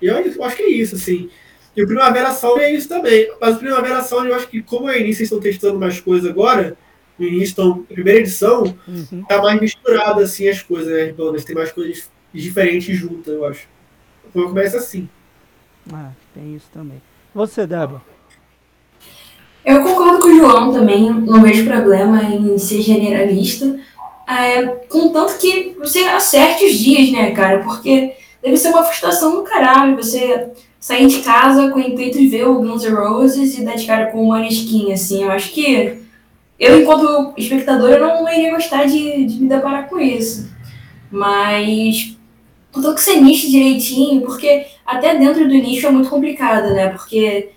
E 0.00 0.06
eu, 0.06 0.16
eu 0.16 0.44
acho 0.44 0.56
que 0.56 0.62
é 0.62 0.70
isso, 0.70 0.96
assim. 0.96 1.28
E 1.76 1.82
o 1.82 1.86
Primavera 1.86 2.32
Sound 2.32 2.62
é 2.62 2.72
isso 2.72 2.88
também. 2.88 3.30
Mas 3.38 3.56
o 3.56 3.58
Primavera 3.58 4.00
Sound, 4.00 4.30
eu 4.30 4.36
acho 4.36 4.48
que 4.48 4.62
como 4.62 4.88
a 4.88 4.96
início 4.96 5.22
estão 5.22 5.38
testando 5.38 5.78
mais 5.78 6.00
coisas 6.00 6.30
agora, 6.30 6.78
no 7.20 7.26
início 7.26 7.44
estão, 7.44 7.82
primeira 7.82 8.20
edição, 8.20 8.74
uhum. 8.88 9.22
tá 9.28 9.42
mais 9.42 9.60
misturado 9.60 10.20
assim 10.20 10.48
as 10.48 10.62
coisas, 10.62 10.90
né? 10.90 11.12
Bandas, 11.12 11.44
tem 11.44 11.54
mais 11.54 11.70
coisas 11.70 12.10
diferentes 12.32 12.96
juntas, 12.96 13.34
eu 13.34 13.44
acho. 13.44 13.68
Então 14.28 14.44
começa 14.44 14.78
assim. 14.78 15.06
Ah, 15.92 16.12
tem 16.32 16.54
isso 16.54 16.66
também. 16.72 17.02
Você, 17.34 17.66
Débora? 17.66 18.00
Eu 19.64 19.82
concordo 19.82 20.20
com 20.20 20.28
o 20.28 20.36
João 20.36 20.72
também, 20.72 21.12
não 21.12 21.42
vejo 21.42 21.66
problema 21.66 22.22
em 22.22 22.56
ser 22.56 22.80
generalista. 22.80 23.78
É, 24.26 24.64
contanto 24.88 25.36
que 25.38 25.76
você 25.78 26.00
acerte 26.04 26.64
os 26.64 26.72
dias, 26.72 27.12
né, 27.12 27.32
cara? 27.32 27.58
Porque 27.58 28.14
deve 28.42 28.56
ser 28.56 28.68
uma 28.68 28.84
frustração 28.84 29.36
do 29.36 29.42
caralho 29.42 29.96
você 29.96 30.50
sair 30.78 31.06
de 31.08 31.20
casa 31.20 31.70
com 31.70 31.78
o 31.78 31.82
intuito 31.82 32.16
de 32.16 32.28
ver 32.28 32.46
o 32.46 32.54
Guns 32.62 32.84
N' 32.84 32.94
Roses 32.94 33.58
e 33.58 33.64
dar 33.64 33.76
de 33.76 33.86
cara 33.86 34.06
com 34.06 34.22
o 34.22 34.28
Maneskin, 34.28 34.92
assim. 34.92 35.24
Eu 35.24 35.30
acho 35.30 35.52
que 35.52 36.00
eu, 36.60 36.82
enquanto 36.82 37.32
espectadora, 37.38 37.98
não 37.98 38.30
iria 38.30 38.50
gostar 38.50 38.84
de, 38.84 39.24
de 39.24 39.40
me 39.40 39.48
deparar 39.48 39.88
com 39.88 39.98
isso. 39.98 40.50
Mas 41.10 42.18
contanto 42.70 42.96
que 42.96 43.00
você 43.00 43.18
niche 43.18 43.50
direitinho, 43.50 44.20
porque 44.20 44.66
até 44.84 45.16
dentro 45.18 45.48
do 45.48 45.54
nicho 45.54 45.86
é 45.86 45.90
muito 45.90 46.10
complicado, 46.10 46.74
né? 46.74 46.90
Porque, 46.90 47.48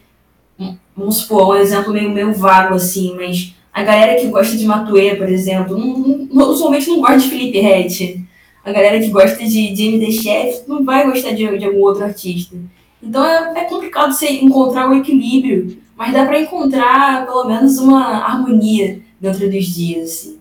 vamos 0.95 1.18
supor, 1.18 1.49
um 1.49 1.60
exemplo 1.60 1.91
meio, 1.91 2.10
meio 2.10 2.34
vago, 2.34 2.76
assim, 2.76 3.14
mas 3.18 3.54
a 3.74 3.84
galera 3.84 4.16
que 4.16 4.28
gosta 4.28 4.56
de 4.56 4.66
Matuê, 4.66 5.16
por 5.16 5.28
exemplo, 5.28 5.78
não, 5.78 6.28
não, 6.32 6.49
usualmente 6.49 6.89
não 6.89 7.01
gosta 7.01 7.18
de 7.18 7.30
Felipe 7.30 7.60
Rett. 7.60 8.26
A 8.64 8.72
galera 8.72 8.97
que 9.01 9.10
gosta 9.10 9.43
de, 9.43 9.74
de 9.74 9.84
MD 9.84 10.12
Chef 10.14 10.64
não 10.66 10.86
vai 10.86 11.06
gostar 11.06 11.32
de, 11.32 11.58
de 11.58 11.66
algum 11.66 11.82
outro 11.82 12.06
artista. 12.06 12.56
Então 13.01 13.26
é, 13.26 13.60
é 13.60 13.64
complicado 13.66 14.14
você 14.14 14.30
encontrar 14.30 14.88
um 14.88 14.97
equilíbrio, 14.97 15.78
mas 16.04 16.14
dá 16.14 16.26
para 16.26 16.38
encontrar 16.38 17.26
pelo 17.26 17.45
menos 17.45 17.78
uma 17.78 18.26
harmonia 18.26 19.01
dentro 19.22 19.49
dos 19.49 19.66
dias. 19.68 20.10
Assim. 20.10 20.39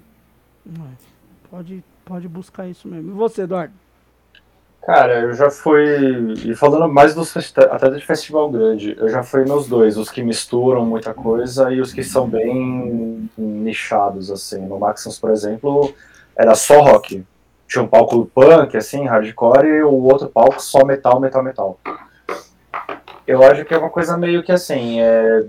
Pode, 1.48 1.84
pode 2.04 2.28
buscar 2.28 2.66
isso 2.66 2.88
mesmo. 2.88 3.12
E 3.12 3.14
você, 3.14 3.42
Eduardo? 3.42 3.72
Cara, 4.84 5.20
eu 5.20 5.34
já 5.34 5.48
fui. 5.50 6.34
E 6.44 6.56
falando 6.56 6.92
mais 6.92 7.14
dos 7.14 7.32
até 7.36 7.90
de 7.90 8.04
festival 8.04 8.50
grande, 8.50 8.96
eu 8.98 9.08
já 9.08 9.22
fui 9.22 9.44
nos 9.44 9.68
dois, 9.68 9.96
os 9.96 10.10
que 10.10 10.20
misturam 10.24 10.84
muita 10.84 11.14
coisa 11.14 11.72
e 11.72 11.80
os 11.80 11.92
que 11.92 12.02
são 12.02 12.28
bem 12.28 13.30
nichados, 13.38 14.32
assim. 14.32 14.66
No 14.66 14.80
Maximus, 14.80 15.20
por 15.20 15.30
exemplo, 15.30 15.94
era 16.36 16.56
só 16.56 16.80
rock. 16.80 17.24
Tinha 17.68 17.84
um 17.84 17.86
palco 17.86 18.28
punk, 18.34 18.76
assim, 18.76 19.06
hardcore, 19.06 19.68
e 19.68 19.82
o 19.84 20.02
outro 20.02 20.28
palco 20.28 20.60
só 20.60 20.84
metal, 20.84 21.20
metal, 21.20 21.42
metal. 21.44 21.78
Eu 23.26 23.42
acho 23.42 23.64
que 23.64 23.74
é 23.74 23.78
uma 23.78 23.90
coisa 23.90 24.16
meio 24.16 24.42
que 24.42 24.52
assim. 24.52 25.00
É, 25.00 25.46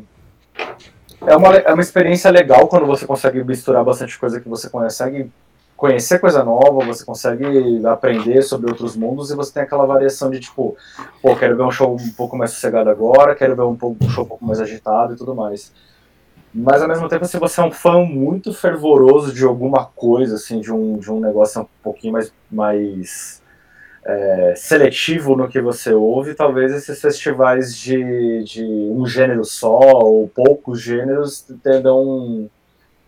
é, 1.25 1.35
uma, 1.35 1.55
é 1.55 1.73
uma 1.73 1.81
experiência 1.81 2.29
legal 2.29 2.67
quando 2.67 2.85
você 2.85 3.05
consegue 3.05 3.43
misturar 3.43 3.83
bastante 3.83 4.17
coisa 4.19 4.39
que 4.39 4.49
você 4.49 4.69
consegue 4.69 5.31
conhecer 5.75 6.19
coisa 6.19 6.43
nova, 6.43 6.85
você 6.85 7.03
consegue 7.03 7.45
aprender 7.85 8.41
sobre 8.41 8.69
outros 8.69 8.95
mundos 8.95 9.31
e 9.31 9.35
você 9.35 9.53
tem 9.53 9.63
aquela 9.63 9.85
variação 9.85 10.29
de 10.29 10.39
tipo, 10.39 10.77
pô, 11.21 11.35
quero 11.35 11.57
ver 11.57 11.63
um 11.63 11.71
show 11.71 11.93
um 11.93 12.11
pouco 12.11 12.37
mais 12.37 12.51
sossegado 12.51 12.89
agora, 12.89 13.35
quero 13.35 13.55
ver 13.55 13.63
um, 13.63 13.75
pouco, 13.75 14.05
um 14.05 14.09
show 14.09 14.23
um 14.23 14.27
pouco 14.27 14.45
mais 14.45 14.61
agitado 14.61 15.13
e 15.13 15.17
tudo 15.17 15.35
mais. 15.35 15.73
Mas 16.53 16.81
ao 16.81 16.87
mesmo 16.87 17.09
tempo, 17.09 17.25
se 17.25 17.37
você 17.37 17.59
é 17.59 17.63
um 17.65 17.71
fã 17.71 17.99
muito 17.99 18.53
fervoroso 18.53 19.33
de 19.33 19.43
alguma 19.43 19.85
coisa, 19.85 20.35
assim, 20.35 20.61
de 20.61 20.71
um, 20.71 20.97
de 20.99 21.11
um 21.11 21.19
negócio 21.19 21.63
um 21.63 21.67
pouquinho 21.83 22.13
mais, 22.13 22.31
mais 22.49 23.42
é, 24.05 24.53
seletivo 24.55 25.35
no 25.35 25.47
que 25.47 25.61
você 25.61 25.93
ouve, 25.93 26.35
talvez 26.35 26.73
esses 26.73 26.99
festivais 26.99 27.75
de, 27.75 28.43
de 28.43 28.63
um 28.63 29.05
gênero 29.05 29.45
só 29.45 29.79
ou 29.79 30.27
poucos 30.27 30.81
gêneros 30.81 31.45
tenham 31.63 32.01
um, 32.01 32.49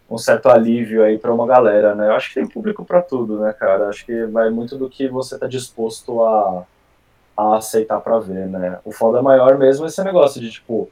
um 0.09 0.17
certo 0.17 0.47
alívio 0.47 1.03
aí 1.03 1.17
para 1.17 1.33
uma 1.33 1.45
galera, 1.45 1.93
né? 1.93 2.07
Eu 2.07 2.13
acho 2.13 2.29
que 2.29 2.35
tem 2.35 2.47
público 2.47 2.85
para 2.85 3.01
tudo, 3.01 3.39
né, 3.39 3.51
cara? 3.53 3.89
Acho 3.89 4.05
que 4.05 4.25
vai 4.27 4.49
muito 4.49 4.77
do 4.77 4.89
que 4.89 5.07
você 5.07 5.37
tá 5.37 5.47
disposto 5.47 6.23
a, 6.23 6.63
a 7.37 7.57
aceitar 7.57 7.99
para 7.99 8.19
ver, 8.19 8.47
né? 8.47 8.79
O 8.85 8.91
foda 8.91 9.21
maior 9.21 9.57
mesmo 9.57 9.85
é 9.85 9.89
esse 9.89 10.01
negócio 10.01 10.39
de 10.39 10.49
tipo, 10.49 10.89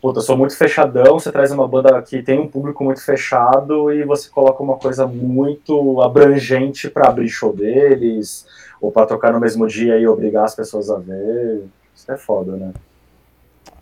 puta, 0.00 0.20
eu 0.20 0.22
sou 0.22 0.36
muito 0.36 0.56
fechadão, 0.56 1.18
você 1.18 1.30
traz 1.30 1.52
uma 1.52 1.68
banda 1.68 2.00
que 2.00 2.22
tem 2.22 2.40
um 2.40 2.48
público 2.48 2.82
muito 2.82 3.04
fechado 3.04 3.92
e 3.92 4.02
você 4.02 4.30
coloca 4.30 4.62
uma 4.62 4.78
coisa 4.78 5.06
muito 5.06 6.00
abrangente 6.00 6.88
para 6.88 7.08
abrir 7.08 7.28
show 7.28 7.54
deles 7.54 8.46
ou 8.80 8.90
para 8.90 9.06
tocar 9.06 9.32
no 9.32 9.40
mesmo 9.40 9.66
dia 9.66 9.98
e 9.98 10.06
obrigar 10.06 10.44
as 10.44 10.54
pessoas 10.54 10.90
a 10.90 10.98
ver. 10.98 11.64
Isso 11.94 12.10
é 12.10 12.16
foda, 12.16 12.56
né? 12.56 12.72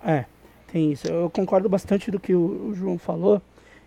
É, 0.05 0.25
tem 0.73 0.93
isso. 0.93 1.07
Eu 1.07 1.31
concordo 1.31 1.69
bastante 1.69 2.11
do 2.11 2.19
que 2.19 2.35
o, 2.35 2.69
o 2.71 2.75
João 2.75 2.99
falou. 2.99 3.41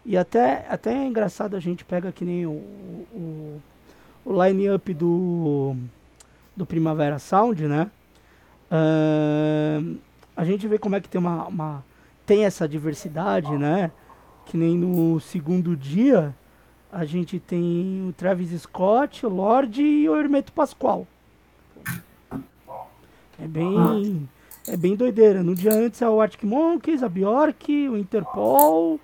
E 0.05 0.17
até, 0.17 0.65
até 0.69 0.93
é 0.93 1.05
engraçado 1.05 1.55
a 1.55 1.59
gente 1.59 1.85
pega 1.85 2.11
que 2.11 2.25
nem 2.25 2.45
o, 2.45 2.51
o, 3.13 3.61
o 4.25 4.43
line-up 4.43 4.93
do, 4.93 5.75
do 6.55 6.65
Primavera 6.65 7.19
Sound, 7.19 7.67
né? 7.67 7.89
Uh, 8.71 9.97
a 10.35 10.45
gente 10.45 10.67
vê 10.67 10.79
como 10.79 10.95
é 10.95 11.01
que 11.01 11.09
tem 11.09 11.19
uma, 11.19 11.45
uma, 11.45 11.83
tem 12.25 12.45
essa 12.45 12.67
diversidade, 12.67 13.51
né? 13.57 13.91
Que 14.45 14.57
nem 14.57 14.75
no 14.75 15.19
segundo 15.19 15.75
dia 15.75 16.33
a 16.91 17.05
gente 17.05 17.39
tem 17.39 18.05
o 18.09 18.13
Travis 18.13 18.49
Scott, 18.61 19.25
o 19.25 19.29
Lorde 19.29 19.81
e 19.81 20.09
o 20.09 20.15
Hermeto 20.15 20.51
Pascoal. 20.51 21.07
É 23.41 23.47
bem, 23.47 24.29
é 24.67 24.77
bem 24.77 24.95
doideira. 24.95 25.41
No 25.41 25.55
dia 25.55 25.73
antes 25.73 26.01
é 26.01 26.09
o 26.09 26.21
Arctic 26.21 26.43
Monkeys, 26.43 27.01
a 27.01 27.09
Bjork, 27.09 27.89
o 27.89 27.97
Interpol 27.97 28.99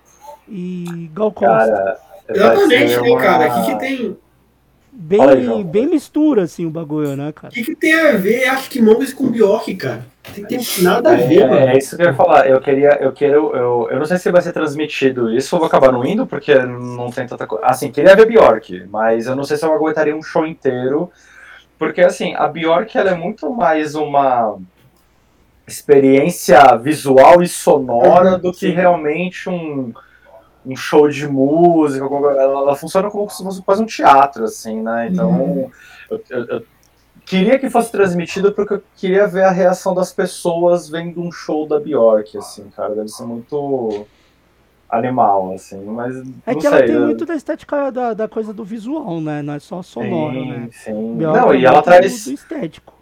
e 0.46 1.10
Gal 1.12 1.32
Costa. 1.32 1.98
Exatamente, 2.28 3.00
né, 3.00 3.16
cara? 3.16 3.48
O 3.48 3.64
que, 3.64 3.72
que 3.72 3.78
tem. 3.80 4.16
Bem, 4.92 5.20
aí, 5.20 5.64
bem 5.64 5.86
mistura, 5.86 6.42
assim, 6.42 6.66
o 6.66 6.70
bagulho, 6.70 7.16
né, 7.16 7.32
cara? 7.32 7.52
O 7.52 7.54
que, 7.54 7.64
que 7.64 7.74
tem 7.74 7.94
a 7.94 8.16
ver 8.16 8.46
Arctic 8.46 8.82
Monkeys 8.82 9.12
com 9.12 9.30
Bjork, 9.30 9.74
cara? 9.76 10.06
Tem, 10.34 10.44
tem 10.44 10.60
nada 10.82 11.12
a 11.12 11.16
ver, 11.16 11.42
é, 11.42 11.46
mano. 11.46 11.68
É 11.68 11.78
isso 11.78 11.96
que 11.96 12.02
eu 12.02 12.06
ia 12.06 12.14
falar. 12.14 12.48
Eu 12.48 12.60
queria, 12.60 12.98
eu 13.00 13.12
quero, 13.12 13.54
eu, 13.56 13.88
eu 13.90 13.98
não 13.98 14.04
sei 14.04 14.18
se 14.18 14.30
vai 14.30 14.42
ser 14.42 14.52
transmitido 14.52 15.32
isso, 15.34 15.54
eu 15.54 15.58
vou 15.58 15.66
acabar 15.66 15.92
não 15.92 16.04
indo, 16.04 16.26
porque 16.26 16.54
não 16.54 17.10
tem 17.10 17.26
tanta 17.26 17.46
coisa. 17.46 17.64
Assim, 17.64 17.90
queria 17.90 18.14
ver 18.14 18.26
Bjork, 18.26 18.86
mas 18.90 19.26
eu 19.26 19.36
não 19.36 19.44
sei 19.44 19.56
se 19.56 19.64
eu 19.64 19.72
aguentaria 19.72 20.14
um 20.14 20.22
show 20.22 20.46
inteiro, 20.46 21.10
porque 21.78 22.00
assim, 22.00 22.34
a 22.34 22.46
Bjork 22.48 22.96
ela 22.96 23.10
é 23.10 23.14
muito 23.14 23.50
mais 23.52 23.94
uma 23.94 24.58
experiência 25.66 26.76
visual 26.76 27.42
e 27.42 27.48
sonora 27.48 28.32
uhum, 28.32 28.38
do 28.38 28.52
que 28.52 28.68
realmente 28.68 29.48
um, 29.48 29.92
um 30.64 30.76
show 30.76 31.08
de 31.08 31.28
música. 31.28 32.04
Ela, 32.04 32.42
ela, 32.42 32.76
funciona 32.76 33.10
como 33.10 33.28
se 33.28 33.42
fosse 33.42 33.62
quase 33.62 33.82
um 33.82 33.86
teatro, 33.86 34.44
assim, 34.44 34.82
né? 34.82 35.08
Então, 35.10 35.30
uhum. 35.30 35.70
eu, 36.10 36.22
eu, 36.30 36.44
eu 36.46 36.62
queria 37.28 37.58
que 37.58 37.68
fosse 37.68 37.92
transmitido 37.92 38.52
porque 38.52 38.74
eu 38.74 38.82
queria 38.96 39.26
ver 39.26 39.44
a 39.44 39.50
reação 39.50 39.94
das 39.94 40.12
pessoas 40.12 40.88
vendo 40.88 41.20
um 41.20 41.30
show 41.30 41.66
da 41.66 41.78
Bjork, 41.78 42.36
assim, 42.38 42.68
cara. 42.74 42.94
Deve 42.94 43.08
ser 43.08 43.24
muito 43.24 44.06
animal, 44.88 45.52
assim, 45.52 45.84
mas 45.84 46.16
É 46.46 46.54
que 46.54 46.62
sei, 46.62 46.70
ela 46.70 46.82
tem 46.82 46.98
muito 46.98 47.26
da 47.26 47.34
estética 47.34 47.92
da, 47.92 48.14
da 48.14 48.26
coisa 48.26 48.54
do 48.54 48.64
visual, 48.64 49.20
né? 49.20 49.42
Não 49.42 49.54
é 49.54 49.58
só 49.58 49.82
sonoro, 49.82 50.32
sim, 50.32 50.50
né? 50.50 50.68
Sim, 50.72 51.16
Bjork 51.16 51.38
Não, 51.38 51.54
e 51.54 51.66
ela 51.66 51.82
traz... 51.82 52.24
Do 52.24 52.32
estético. 52.32 52.98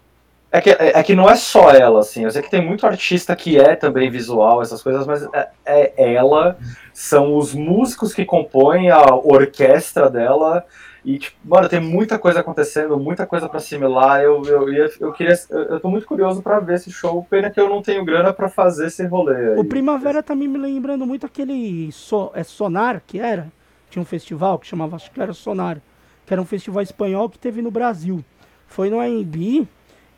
É 0.51 0.61
que, 0.61 0.69
é, 0.69 0.99
é, 0.99 1.03
que 1.03 1.13
não 1.13 1.29
é 1.29 1.35
só 1.35 1.71
ela, 1.71 1.99
assim. 1.99 2.23
Eu 2.23 2.31
sei 2.31 2.41
que 2.41 2.49
tem 2.49 2.65
muito 2.65 2.85
artista 2.85 3.35
que 3.35 3.59
é 3.59 3.75
também 3.75 4.09
visual, 4.09 4.61
essas 4.61 4.81
coisas, 4.81 5.05
mas 5.05 5.27
é, 5.33 5.93
é 5.95 6.13
ela, 6.13 6.57
são 6.93 7.37
os 7.37 7.53
músicos 7.53 8.13
que 8.13 8.25
compõem 8.25 8.89
a 8.89 9.13
orquestra 9.13 10.09
dela 10.09 10.65
e, 11.07 11.17
tipo, 11.19 11.37
mano, 11.45 11.69
tem 11.69 11.79
muita 11.79 12.19
coisa 12.19 12.41
acontecendo, 12.41 12.99
muita 12.99 13.25
coisa 13.25 13.47
para 13.47 13.59
assimilar. 13.59 14.19
Eu, 14.19 14.43
eu, 14.43 14.73
eu, 14.73 14.91
eu 14.99 15.13
queria. 15.13 15.33
Eu 15.49 15.79
tô 15.79 15.89
muito 15.89 16.05
curioso 16.05 16.41
para 16.41 16.59
ver 16.59 16.75
esse 16.75 16.91
show. 16.91 17.25
Pena 17.29 17.49
que 17.49 17.57
eu 17.57 17.69
não 17.69 17.81
tenho 17.81 18.03
grana 18.03 18.33
para 18.33 18.49
fazer 18.49 18.87
esse 18.87 19.05
rolê. 19.05 19.53
Aí. 19.53 19.57
O 19.57 19.63
Primavera 19.63 20.21
tá 20.21 20.35
me 20.35 20.45
lembrando 20.45 21.07
muito 21.07 21.25
aquele 21.25 21.89
so, 21.93 22.29
é 22.33 22.43
Sonar 22.43 23.01
que 23.07 23.21
era. 23.21 23.49
tinha 23.89 24.01
um 24.01 24.05
festival 24.05 24.59
que 24.59 24.67
chamava, 24.67 24.97
acho 24.97 25.09
que 25.09 25.21
era 25.21 25.31
Sonar, 25.31 25.81
que 26.25 26.33
era 26.33 26.41
um 26.41 26.45
festival 26.45 26.83
espanhol 26.83 27.29
que 27.29 27.39
teve 27.39 27.61
no 27.61 27.71
Brasil. 27.71 28.21
Foi 28.67 28.89
no 28.89 28.99
AMB 28.99 29.65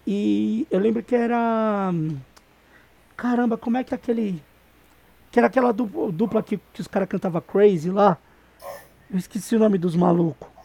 e 0.07 0.65
eu 0.71 0.79
lembro 0.79 1.03
que 1.03 1.15
era. 1.15 1.93
Caramba, 3.15 3.59
como 3.59 3.77
é 3.77 3.83
que 3.83 3.93
é 3.93 3.95
aquele. 3.95 4.41
Que 5.29 5.37
era 5.37 5.45
aquela 5.45 5.71
dupla, 5.71 6.41
que, 6.41 6.59
que 6.73 6.81
os 6.81 6.87
caras 6.87 7.07
cantavam 7.07 7.41
Crazy 7.41 7.91
lá. 7.91 8.17
Eu 9.07 9.19
esqueci 9.19 9.55
o 9.55 9.59
nome 9.59 9.77
dos 9.77 9.95
malucos. 9.95 10.58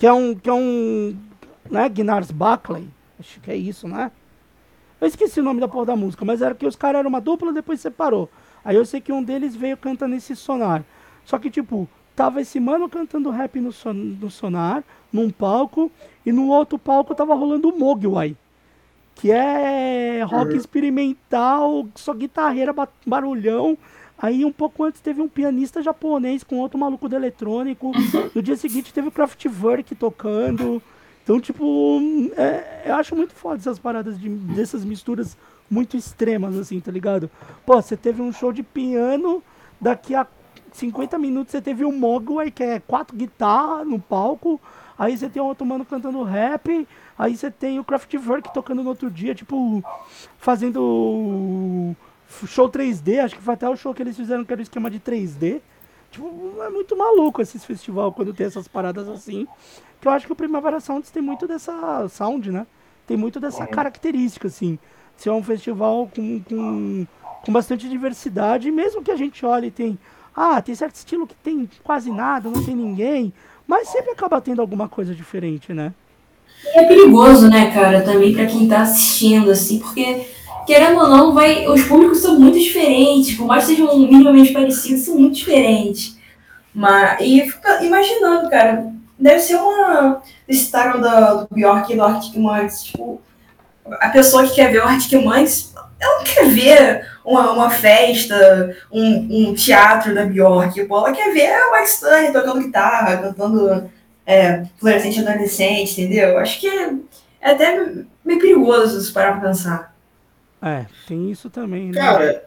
Que 0.00 0.06
é 0.06 0.12
um. 0.14 0.34
Que 0.34 0.48
é 0.48 0.52
um. 0.54 1.14
Né? 1.70 1.86
Gnars 1.90 2.30
Buckley. 2.30 2.88
Acho 3.18 3.38
que 3.38 3.50
é 3.50 3.56
isso, 3.56 3.86
né? 3.86 4.10
Eu 4.98 5.06
esqueci 5.06 5.40
o 5.40 5.42
nome 5.42 5.60
da 5.60 5.68
porra 5.68 5.86
da 5.86 5.96
música, 5.96 6.24
mas 6.24 6.40
era 6.40 6.54
que 6.54 6.66
os 6.66 6.74
caras 6.74 7.00
eram 7.00 7.10
uma 7.10 7.20
dupla 7.20 7.52
depois 7.52 7.82
separou. 7.82 8.30
Aí 8.64 8.76
eu 8.76 8.86
sei 8.86 9.02
que 9.02 9.12
um 9.12 9.22
deles 9.22 9.54
veio 9.54 9.76
cantando 9.76 10.14
esse 10.14 10.34
sonar. 10.34 10.82
Só 11.22 11.38
que, 11.38 11.50
tipo, 11.50 11.86
tava 12.16 12.40
esse 12.40 12.58
mano 12.58 12.88
cantando 12.88 13.28
rap 13.28 13.60
no, 13.60 13.72
son 13.72 13.92
no 13.92 14.30
sonar, 14.30 14.82
num 15.12 15.28
palco, 15.30 15.92
e 16.24 16.32
no 16.32 16.48
outro 16.48 16.78
palco 16.78 17.14
tava 17.14 17.34
rolando 17.34 17.68
o 17.68 17.78
Mogwai. 17.78 18.34
Que 19.14 19.30
é 19.30 20.22
rock 20.22 20.52
uhum. 20.52 20.56
experimental, 20.56 21.86
só 21.94 22.14
guitarreira, 22.14 22.74
barulhão. 23.06 23.76
Aí 24.20 24.44
um 24.44 24.52
pouco 24.52 24.84
antes 24.84 25.00
teve 25.00 25.22
um 25.22 25.28
pianista 25.28 25.82
japonês 25.82 26.44
com 26.44 26.58
outro 26.58 26.78
maluco 26.78 27.08
do 27.08 27.16
eletrônico. 27.16 27.92
No 28.34 28.42
dia 28.42 28.56
seguinte 28.56 28.92
teve 28.92 29.08
o 29.08 29.10
Kraftwerk 29.10 29.94
tocando. 29.94 30.82
Então, 31.22 31.40
tipo, 31.40 32.00
é, 32.36 32.82
eu 32.86 32.94
acho 32.94 33.16
muito 33.16 33.34
foda 33.34 33.56
essas 33.56 33.78
paradas 33.78 34.18
de, 34.18 34.28
dessas 34.28 34.84
misturas 34.84 35.36
muito 35.70 35.96
extremas, 35.96 36.56
assim, 36.56 36.80
tá 36.80 36.90
ligado? 36.90 37.30
Pô, 37.64 37.80
você 37.80 37.96
teve 37.96 38.20
um 38.20 38.32
show 38.32 38.52
de 38.52 38.62
piano, 38.62 39.42
daqui 39.80 40.14
a 40.14 40.26
50 40.72 41.18
minutos 41.18 41.52
você 41.52 41.60
teve 41.60 41.84
o 41.84 41.92
Mogwai, 41.92 42.50
que 42.50 42.62
é 42.62 42.80
quatro 42.80 43.16
guitarras 43.16 43.86
no 43.86 43.98
palco, 43.98 44.60
aí 44.98 45.16
você 45.16 45.28
tem 45.28 45.40
outro 45.40 45.64
mano 45.64 45.84
cantando 45.84 46.22
rap, 46.22 46.86
aí 47.18 47.36
você 47.36 47.50
tem 47.50 47.78
o 47.78 47.84
Kraftwerk 47.84 48.52
tocando 48.52 48.82
no 48.82 48.88
outro 48.88 49.10
dia, 49.10 49.34
tipo, 49.34 49.82
fazendo 50.38 51.94
show 52.46 52.68
3D, 52.68 53.18
acho 53.18 53.34
que 53.34 53.42
foi 53.42 53.54
até 53.54 53.68
o 53.68 53.76
show 53.76 53.92
que 53.92 54.02
eles 54.02 54.16
fizeram 54.16 54.44
que 54.44 54.52
era 54.52 54.60
o 54.60 54.62
esquema 54.62 54.90
de 54.90 55.00
3D. 55.00 55.60
Tipo, 56.10 56.54
é 56.62 56.68
muito 56.70 56.96
maluco 56.96 57.40
esses 57.40 57.64
festival 57.64 58.12
quando 58.12 58.34
tem 58.34 58.46
essas 58.46 58.66
paradas 58.66 59.08
assim. 59.08 59.46
Que 60.00 60.08
eu 60.08 60.12
acho 60.12 60.26
que 60.26 60.32
o 60.32 60.36
Primavera 60.36 60.80
Sounds 60.80 61.10
tem 61.10 61.22
muito 61.22 61.46
dessa 61.46 62.08
sound, 62.08 62.50
né? 62.50 62.66
Tem 63.06 63.16
muito 63.16 63.38
dessa 63.38 63.66
característica, 63.66 64.48
assim. 64.48 64.78
Ser 65.16 65.28
é 65.28 65.32
um 65.32 65.42
festival 65.42 66.10
com, 66.14 66.40
com, 66.40 67.06
com 67.44 67.52
bastante 67.52 67.88
diversidade, 67.88 68.70
mesmo 68.70 69.02
que 69.02 69.10
a 69.10 69.16
gente 69.16 69.44
olhe 69.44 69.66
e 69.66 69.70
tem. 69.70 69.98
Ah, 70.34 70.62
tem 70.62 70.74
certo 70.74 70.94
estilo 70.94 71.26
que 71.26 71.34
tem 71.34 71.68
quase 71.84 72.10
nada, 72.10 72.48
não 72.48 72.64
tem 72.64 72.74
ninguém. 72.74 73.32
Mas 73.66 73.88
sempre 73.88 74.12
acaba 74.12 74.40
tendo 74.40 74.62
alguma 74.62 74.88
coisa 74.88 75.14
diferente, 75.14 75.72
né? 75.72 75.92
E 76.64 76.78
é 76.78 76.84
perigoso, 76.86 77.48
né, 77.48 77.70
cara, 77.72 78.02
também 78.02 78.34
para 78.34 78.46
quem 78.46 78.68
tá 78.68 78.82
assistindo, 78.82 79.50
assim, 79.50 79.78
porque, 79.78 80.26
querendo 80.70 81.00
ou 81.00 81.08
não, 81.08 81.34
vai, 81.34 81.66
os 81.66 81.82
públicos 81.82 82.20
são 82.20 82.38
muito 82.38 82.56
diferentes, 82.56 83.36
por 83.36 83.44
mais 83.44 83.64
que 83.66 83.74
sejam 83.74 83.98
minimamente 83.98 84.52
parecidos, 84.52 85.04
são 85.04 85.16
muito 85.16 85.34
diferentes. 85.34 86.16
Mas, 86.72 87.20
e 87.20 87.40
fica 87.50 87.82
imaginando, 87.82 88.48
cara, 88.48 88.86
deve 89.18 89.40
ser 89.40 89.56
uma. 89.56 90.22
Citaram 90.48 91.00
do, 91.00 91.40
do 91.40 91.54
Bjork 91.54 91.92
e 91.92 91.96
do 91.96 92.04
Arctic 92.04 92.36
Monkeys, 92.36 92.84
tipo, 92.84 93.20
a 93.84 94.10
pessoa 94.10 94.46
que 94.46 94.54
quer 94.54 94.70
ver 94.70 94.78
o 94.78 94.86
Arctic 94.86 95.20
Monkeys, 95.20 95.74
ela 95.98 96.18
não 96.18 96.24
quer 96.24 96.46
ver 96.46 97.06
uma, 97.24 97.50
uma 97.50 97.70
festa, 97.70 98.76
um, 98.92 99.48
um 99.50 99.54
teatro 99.54 100.14
da 100.14 100.24
Bjork, 100.24 100.78
ela 100.78 101.12
quer 101.12 101.34
ver 101.34 101.50
o 101.50 101.72
Mike 101.72 101.90
Stone 101.90 102.32
tocando 102.32 102.62
guitarra, 102.62 103.16
cantando 103.16 103.90
é, 104.24 104.62
adolescente, 104.80 106.00
entendeu? 106.00 106.38
Acho 106.38 106.60
que 106.60 106.68
é, 106.68 106.92
é 107.40 107.50
até 107.50 107.92
meio 108.24 108.38
perigoso 108.38 109.00
se 109.00 109.12
parar 109.12 109.32
pra 109.32 109.48
pensar. 109.48 109.89
É, 110.62 110.86
tem 111.06 111.30
isso 111.30 111.48
também, 111.48 111.88
né? 111.88 111.94
Cara, 111.94 112.44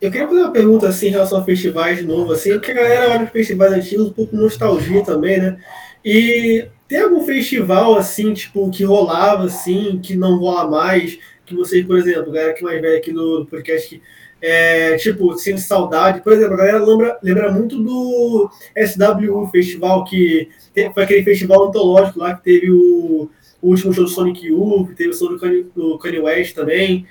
eu 0.00 0.10
queria 0.10 0.28
fazer 0.28 0.40
uma 0.40 0.52
pergunta 0.52 0.88
assim 0.88 1.08
em 1.08 1.10
relação 1.10 1.38
a 1.38 1.44
festivais 1.44 1.98
de 1.98 2.06
novo, 2.06 2.32
assim, 2.32 2.52
porque 2.52 2.70
a 2.70 2.74
galera 2.74 3.10
olha 3.10 3.18
para 3.20 3.26
festivais 3.26 3.72
antigos 3.72 4.06
um 4.06 4.12
pouco 4.12 4.36
nostalgia 4.36 5.02
também, 5.02 5.40
né? 5.40 5.58
E 6.04 6.68
tem 6.86 7.00
algum 7.00 7.24
festival 7.24 7.96
assim, 7.96 8.32
tipo, 8.32 8.70
que 8.70 8.84
rolava 8.84 9.46
assim, 9.46 9.98
que 10.00 10.16
não 10.16 10.38
rola 10.38 10.70
mais, 10.70 11.18
que 11.44 11.54
vocês, 11.54 11.84
por 11.84 11.98
exemplo, 11.98 12.30
galera 12.30 12.54
que 12.54 12.62
mais 12.62 12.80
velha 12.80 12.98
aqui 12.98 13.12
no 13.12 13.44
podcast, 13.46 13.88
que, 13.88 14.00
é, 14.40 14.96
tipo, 14.96 15.36
sem 15.36 15.58
saudade, 15.58 16.20
por 16.20 16.32
exemplo, 16.32 16.54
a 16.54 16.58
galera 16.58 16.84
lembra, 16.84 17.18
lembra 17.20 17.50
muito 17.50 17.82
do 17.82 18.48
SWU 18.76 19.48
Festival, 19.48 20.04
que 20.04 20.48
foi 20.94 21.02
aquele 21.02 21.24
festival 21.24 21.68
antológico 21.68 22.20
lá 22.20 22.34
que 22.36 22.44
teve 22.44 22.70
o, 22.70 23.28
o 23.60 23.68
último 23.68 23.92
show 23.92 24.04
do 24.04 24.10
Sonic 24.10 24.46
Youth, 24.46 24.94
teve 24.94 25.10
o 25.10 25.14
show 25.14 25.28
do 25.28 25.40
Kanye, 25.40 25.66
do 25.74 25.98
Kanye 25.98 26.20
West 26.20 26.54
também. 26.54 27.04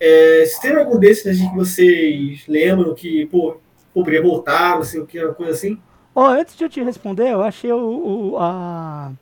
É, 0.00 0.44
se 0.46 0.60
tem 0.60 0.76
algum 0.76 0.98
desses 0.98 1.26
assim, 1.26 1.48
que 1.48 1.56
vocês 1.56 2.44
lembram 2.48 2.94
que, 2.94 3.26
pô, 3.26 3.56
poderia 3.92 4.22
voltar, 4.22 4.76
não 4.76 4.84
sei 4.84 5.00
o 5.00 5.06
que, 5.06 5.22
uma 5.22 5.34
coisa 5.34 5.52
assim? 5.52 5.78
Ó, 6.14 6.22
oh, 6.22 6.26
antes 6.26 6.56
de 6.56 6.64
eu 6.64 6.68
te 6.68 6.82
responder, 6.82 7.30
eu 7.30 7.42
achei 7.42 7.72
o, 7.72 8.32
o, 8.32 8.38
a, 8.38 9.12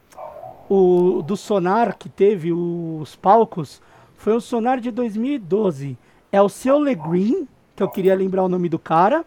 o 0.68 1.22
do 1.22 1.36
Sonar 1.36 1.96
que 1.96 2.08
teve 2.08 2.52
os 2.52 3.16
palcos, 3.16 3.80
foi 4.16 4.34
o 4.34 4.40
Sonar 4.40 4.80
de 4.80 4.90
2012. 4.90 5.96
É 6.30 6.40
o 6.40 6.48
Seu 6.48 6.78
Legreen, 6.78 7.46
que 7.74 7.82
eu 7.82 7.88
queria 7.88 8.14
lembrar 8.14 8.44
o 8.44 8.48
nome 8.48 8.68
do 8.68 8.78
cara. 8.78 9.24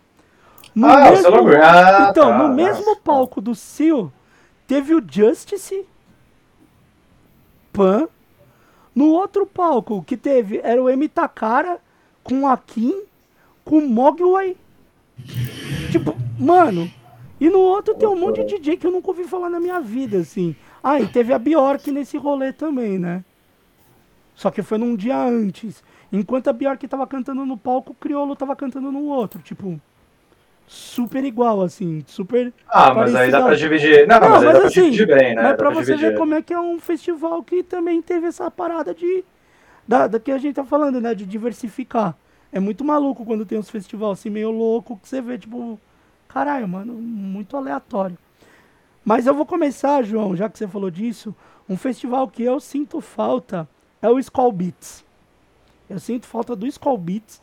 No 0.74 0.88
ah, 0.88 1.12
mesmo, 1.12 1.28
o 1.28 1.50
Seu 1.50 1.64
ah, 1.64 2.08
Então, 2.12 2.30
tá, 2.30 2.38
no 2.38 2.54
mesmo 2.54 2.96
palco 2.98 3.42
do 3.42 3.54
Seal, 3.54 4.12
teve 4.68 4.96
o 4.96 5.04
Justice, 5.08 5.86
Pan. 7.74 8.08
No 8.96 9.10
outro 9.10 9.46
palco 9.46 10.02
que 10.02 10.16
teve 10.16 10.62
era 10.64 10.82
o 10.82 10.90
M. 10.90 11.08
Takara 11.10 11.80
com 12.24 12.48
a 12.48 12.56
Kim, 12.56 13.04
com 13.66 13.82
Mogwai. 13.82 14.56
Tipo, 15.92 16.16
mano, 16.40 16.90
e 17.40 17.50
no 17.50 17.60
outro 17.60 17.94
tem 17.96 18.08
um 18.08 18.18
monte 18.18 18.44
de 18.46 18.58
DJ 18.58 18.78
que 18.78 18.88
eu 18.88 18.92
nunca 18.92 19.10
ouvi 19.10 19.26
falar 19.26 19.50
na 19.50 19.60
minha 19.60 19.82
vida, 19.82 20.20
assim. 20.20 20.56
Ah, 20.82 21.00
e 21.00 21.08
teve 21.08 21.34
a 21.34 21.40
Bjork 21.40 21.92
nesse 21.92 22.18
rolê 22.18 22.54
também, 22.54 22.98
né? 22.98 23.24
Só 24.34 24.50
que 24.50 24.62
foi 24.62 24.78
num 24.78 24.96
dia 24.96 25.18
antes. 25.18 25.84
Enquanto 26.12 26.48
a 26.48 26.54
Bjork 26.54 26.88
tava 26.88 27.06
cantando 27.06 27.46
no 27.46 27.58
palco, 27.58 27.92
o 27.92 27.96
Criolo 27.96 28.36
tava 28.36 28.56
cantando 28.56 28.92
no 28.92 29.06
outro. 29.06 29.42
Tipo, 29.42 29.80
super 30.68 31.24
igual, 31.24 31.62
assim. 31.62 32.04
Super. 32.08 32.54
Ah, 32.68 32.94
mas 32.94 33.14
aí 33.16 33.32
dá 33.32 33.42
pra 33.42 33.56
dividir. 33.56 34.08
Não, 34.08 34.20
não 34.20 34.30
mas, 34.30 34.44
mas 34.44 34.56
assim, 34.66 34.90
dividir 34.90 35.08
bem, 35.08 35.36
né? 35.36 35.44
Mas 35.44 35.56
pra, 35.56 35.70
pra 35.70 35.70
você 35.70 35.96
dividir. 35.96 36.12
ver 36.12 36.18
como 36.18 36.34
é 36.36 36.42
que 36.42 36.54
é 36.54 36.60
um 36.60 36.80
festival 36.80 37.44
que 37.44 37.64
também 37.64 38.02
teve 38.02 38.28
essa 38.28 38.50
parada 38.50 38.94
de. 38.94 39.24
Da, 39.88 40.08
da 40.08 40.20
que 40.20 40.32
a 40.32 40.38
gente 40.38 40.56
tá 40.56 40.66
falando, 40.66 41.00
né? 41.00 41.14
De 41.14 41.26
diversificar. 41.26 42.16
É 42.52 42.60
muito 42.60 42.84
maluco 42.84 43.26
quando 43.26 43.46
tem 43.46 43.58
uns 43.58 43.70
festivais 43.70 44.20
assim 44.20 44.30
meio 44.30 44.50
louco 44.50 44.98
que 44.98 45.10
você 45.10 45.22
vê, 45.22 45.38
tipo 45.38 45.80
Caralho, 46.36 46.68
mano, 46.68 46.94
muito 46.94 47.56
aleatório. 47.56 48.18
Mas 49.06 49.26
eu 49.26 49.34
vou 49.34 49.46
começar, 49.46 50.04
João, 50.04 50.36
já 50.36 50.50
que 50.50 50.58
você 50.58 50.68
falou 50.68 50.92
disso, 50.92 51.34
um 51.70 51.78
festival 51.78 52.28
que 52.28 52.44
eu 52.44 52.60
sinto 52.60 53.00
falta 53.00 53.66
é 54.02 54.10
o 54.10 54.20
Skull 54.20 54.52
Beats. 54.52 55.06
Eu 55.90 55.98
sinto 55.98 56.28
falta 56.28 56.54
do 56.54 56.68
Skull 56.68 56.98
Beats. 56.98 57.42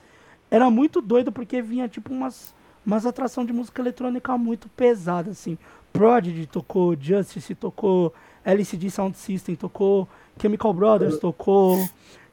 Era 0.51 0.69
muito 0.69 1.01
doido 1.01 1.33
porque 1.33 1.63
vinha 1.63 1.89
tipo 1.89 2.13
umas, 2.13 2.55
umas 2.85 3.07
atração 3.07 3.45
de 3.45 3.53
música 3.53 3.81
eletrônica 3.81 4.37
muito 4.37 4.69
pesada, 4.69 5.31
assim. 5.31 5.59
Prodigy 5.93 6.47
tocou, 6.47 6.97
Justice 6.99 7.55
tocou, 7.55 8.13
LCD 8.45 8.91
Sound 8.91 9.17
System 9.17 9.55
tocou, 9.55 10.09
Chemical 10.41 10.73
Brothers 10.73 11.19
tocou. 11.19 11.79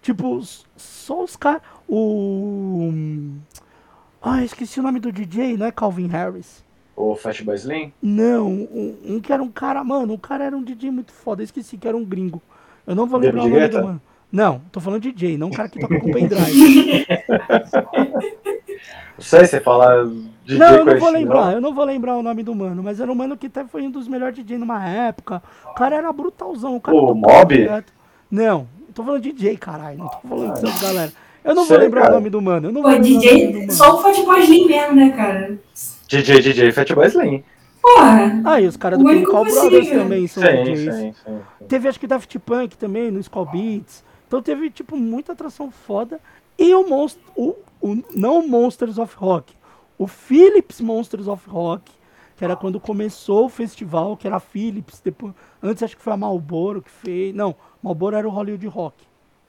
Tipo, 0.02 0.42
só 0.78 1.24
os 1.24 1.36
caras. 1.36 1.62
O. 1.88 2.92
Ah, 4.22 4.44
esqueci 4.44 4.80
o 4.80 4.84
nome 4.84 5.00
do 5.00 5.12
DJ, 5.12 5.58
não 5.58 5.66
é 5.66 5.72
Calvin 5.72 6.08
Harris? 6.08 6.64
O 6.96 7.16
Fatboy 7.16 7.56
Slim? 7.56 7.94
Não, 8.02 8.48
um, 8.48 8.98
um, 9.06 9.20
que 9.22 9.32
era 9.32 9.42
um 9.42 9.50
cara, 9.50 9.82
mano, 9.84 10.14
o 10.14 10.20
cara 10.20 10.44
era 10.44 10.58
um 10.58 10.64
DJ 10.64 10.92
muito 10.92 11.14
foda, 11.14 11.42
esqueci 11.42 11.78
que 11.78 11.88
era 11.88 11.96
um 11.96 12.04
gringo. 12.04 12.42
Eu 12.86 12.94
não 12.96 13.06
vou 13.06 13.20
lembrar 13.20 13.44
o 13.44 13.50
nome 13.50 13.68
do 13.70 13.84
mano. 13.84 14.02
Não, 14.32 14.60
tô 14.72 14.80
falando 14.80 15.02
DJ, 15.02 15.38
não 15.38 15.48
um 15.48 15.52
cara 15.52 15.70
que 15.70 15.80
toca 15.80 16.00
com 16.00 16.12
pendrive. 16.12 17.08
não 19.18 19.24
sei 19.24 19.42
se 19.42 19.48
você 19.48 19.60
fala 19.60 20.06
DJ 20.46 20.58
Não, 20.58 20.76
eu 20.76 20.86
não 20.86 20.98
vou 20.98 21.12
lembrar, 21.12 21.46
não. 21.46 21.52
eu 21.52 21.62
não 21.62 21.74
vou 21.74 21.86
lembrar 21.86 22.18
o 22.18 22.24
nome 22.24 22.44
do 22.44 22.56
mano, 22.56 22.82
mas 22.82 23.00
era 23.00 23.12
um 23.12 23.16
mano 23.16 23.38
que 23.38 23.48
até 23.48 23.66
foi 23.66 23.84
um 23.84 23.92
dos 23.92 24.08
melhores 24.08 24.36
DJ 24.36 24.58
numa 24.58 24.88
época. 24.88 25.42
O 25.66 25.74
cara 25.74 25.96
era 25.96 26.12
brutalzão, 26.12 26.76
o 26.76 26.82
cara 26.82 26.98
O 26.98 27.14
Mob? 27.14 27.56
Direto. 27.56 27.94
Não, 28.32 28.68
tô 28.94 29.04
falando 29.04 29.22
DJ, 29.22 29.58
caralho, 29.58 30.00
não 30.00 30.08
tô 30.08 30.28
falando 30.28 30.52
ah. 30.52 30.54
dessas 30.54 30.82
galera. 30.82 31.12
Eu 31.44 31.56
não 31.56 31.66
Sei, 31.66 31.78
vou 31.78 31.86
lembrar 31.86 32.02
cara. 32.02 32.14
o 32.14 32.16
nome 32.18 32.30
do 32.30 32.42
mano. 32.42 32.68
Eu 32.68 32.72
não 32.72 32.82
Pô, 32.82 32.90
vou 32.90 33.00
DJ, 33.00 33.72
só 33.72 33.96
o 33.96 34.02
Fatboy 34.02 34.42
Slim 34.42 34.68
mesmo, 34.68 34.96
né, 34.96 35.10
cara? 35.12 35.58
DJ, 36.08 36.42
DJ, 36.42 36.72
Fatboy 36.72 37.08
Slim. 37.08 37.44
Porra! 37.82 38.42
Ah, 38.44 38.60
e 38.60 38.68
os 38.68 38.76
caras 38.76 39.00
do 39.00 39.08
Chemical 39.08 39.46
Brothers 39.46 39.90
também 39.90 40.28
são 40.28 40.44
sim, 40.44 40.64
DJs. 40.64 40.96
Sim, 40.96 41.14
sim, 41.14 41.40
teve 41.68 41.88
acho 41.88 42.00
que 42.00 42.08
Daft 42.08 42.38
Punk 42.40 42.78
também, 42.78 43.10
no 43.10 43.20
Skull 43.20 43.46
Beats. 43.46 44.04
Então 44.28 44.42
teve, 44.42 44.70
tipo, 44.70 44.96
muita 44.98 45.32
atração 45.32 45.72
foda. 45.72 46.20
E 46.60 46.76
o, 46.76 46.86
monstro, 46.86 47.24
o, 47.38 47.56
o 47.82 48.04
não 48.14 48.46
Monsters 48.46 48.98
of 48.98 49.16
Rock, 49.16 49.56
o 49.98 50.08
Philips 50.08 50.82
Monsters 50.82 51.26
of 51.26 51.50
Rock, 51.50 51.90
que 52.36 52.44
era 52.44 52.54
quando 52.54 52.82
começou 52.82 53.46
o 53.46 53.50
festival, 53.50 54.18
que 54.18 54.28
era 54.28 54.36
a 54.36 54.40
Philips, 54.42 55.00
depois, 55.00 55.34
antes 55.64 55.82
acho 55.82 55.96
que 55.96 56.04
foi 56.04 56.12
a 56.12 56.18
Marlboro 56.18 56.82
que 56.82 56.92
fez, 56.92 57.34
não, 57.34 57.56
Marlboro 57.82 58.18
era 58.18 58.28
o 58.28 58.32
Hollywood 58.32 58.68
Rock, 58.68 58.98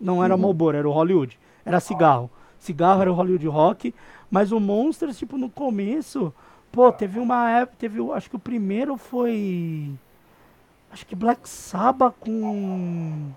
não 0.00 0.22
era 0.22 0.36
uhum. 0.36 0.40
Marlboro, 0.40 0.76
era 0.76 0.88
o 0.88 0.92
Hollywood, 0.92 1.36
era 1.64 1.80
cigarro, 1.80 2.30
cigarro 2.60 3.00
era 3.00 3.10
o 3.10 3.14
Hollywood 3.14 3.48
Rock, 3.48 3.92
mas 4.30 4.52
o 4.52 4.60
Monsters, 4.60 5.18
tipo, 5.18 5.36
no 5.36 5.50
começo, 5.50 6.32
pô, 6.70 6.92
teve 6.92 7.18
uma 7.18 7.50
época, 7.50 7.76
teve, 7.76 8.00
acho 8.12 8.30
que 8.30 8.36
o 8.36 8.40
primeiro 8.40 8.96
foi, 8.96 9.90
acho 10.92 11.04
que 11.04 11.16
Black 11.16 11.48
Sabbath 11.48 12.14
com 12.20 13.32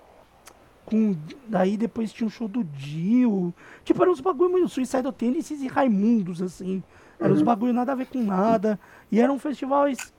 com. 0.85 1.15
Daí 1.47 1.77
depois 1.77 2.11
tinha 2.11 2.27
um 2.27 2.29
show 2.29 2.47
do 2.47 2.63
Dio. 2.63 3.53
Tipo, 3.83 4.01
eram 4.03 4.13
uns 4.13 4.21
bagulho 4.21 4.53
meio 4.53 4.69
Suicide 4.69 5.11
Tendencies 5.11 5.61
e 5.61 5.67
Raimundos, 5.67 6.41
assim. 6.41 6.83
Eram 7.23 7.35
uhum. 7.35 7.39
uns 7.39 7.41
bagulho 7.41 7.71
nada 7.71 7.93
a 7.93 7.95
ver 7.95 8.07
com 8.07 8.21
nada. 8.21 8.77
E 9.09 9.21
era 9.21 9.31
um 9.31 9.39
festival. 9.39 9.87
Esse, 9.87 10.11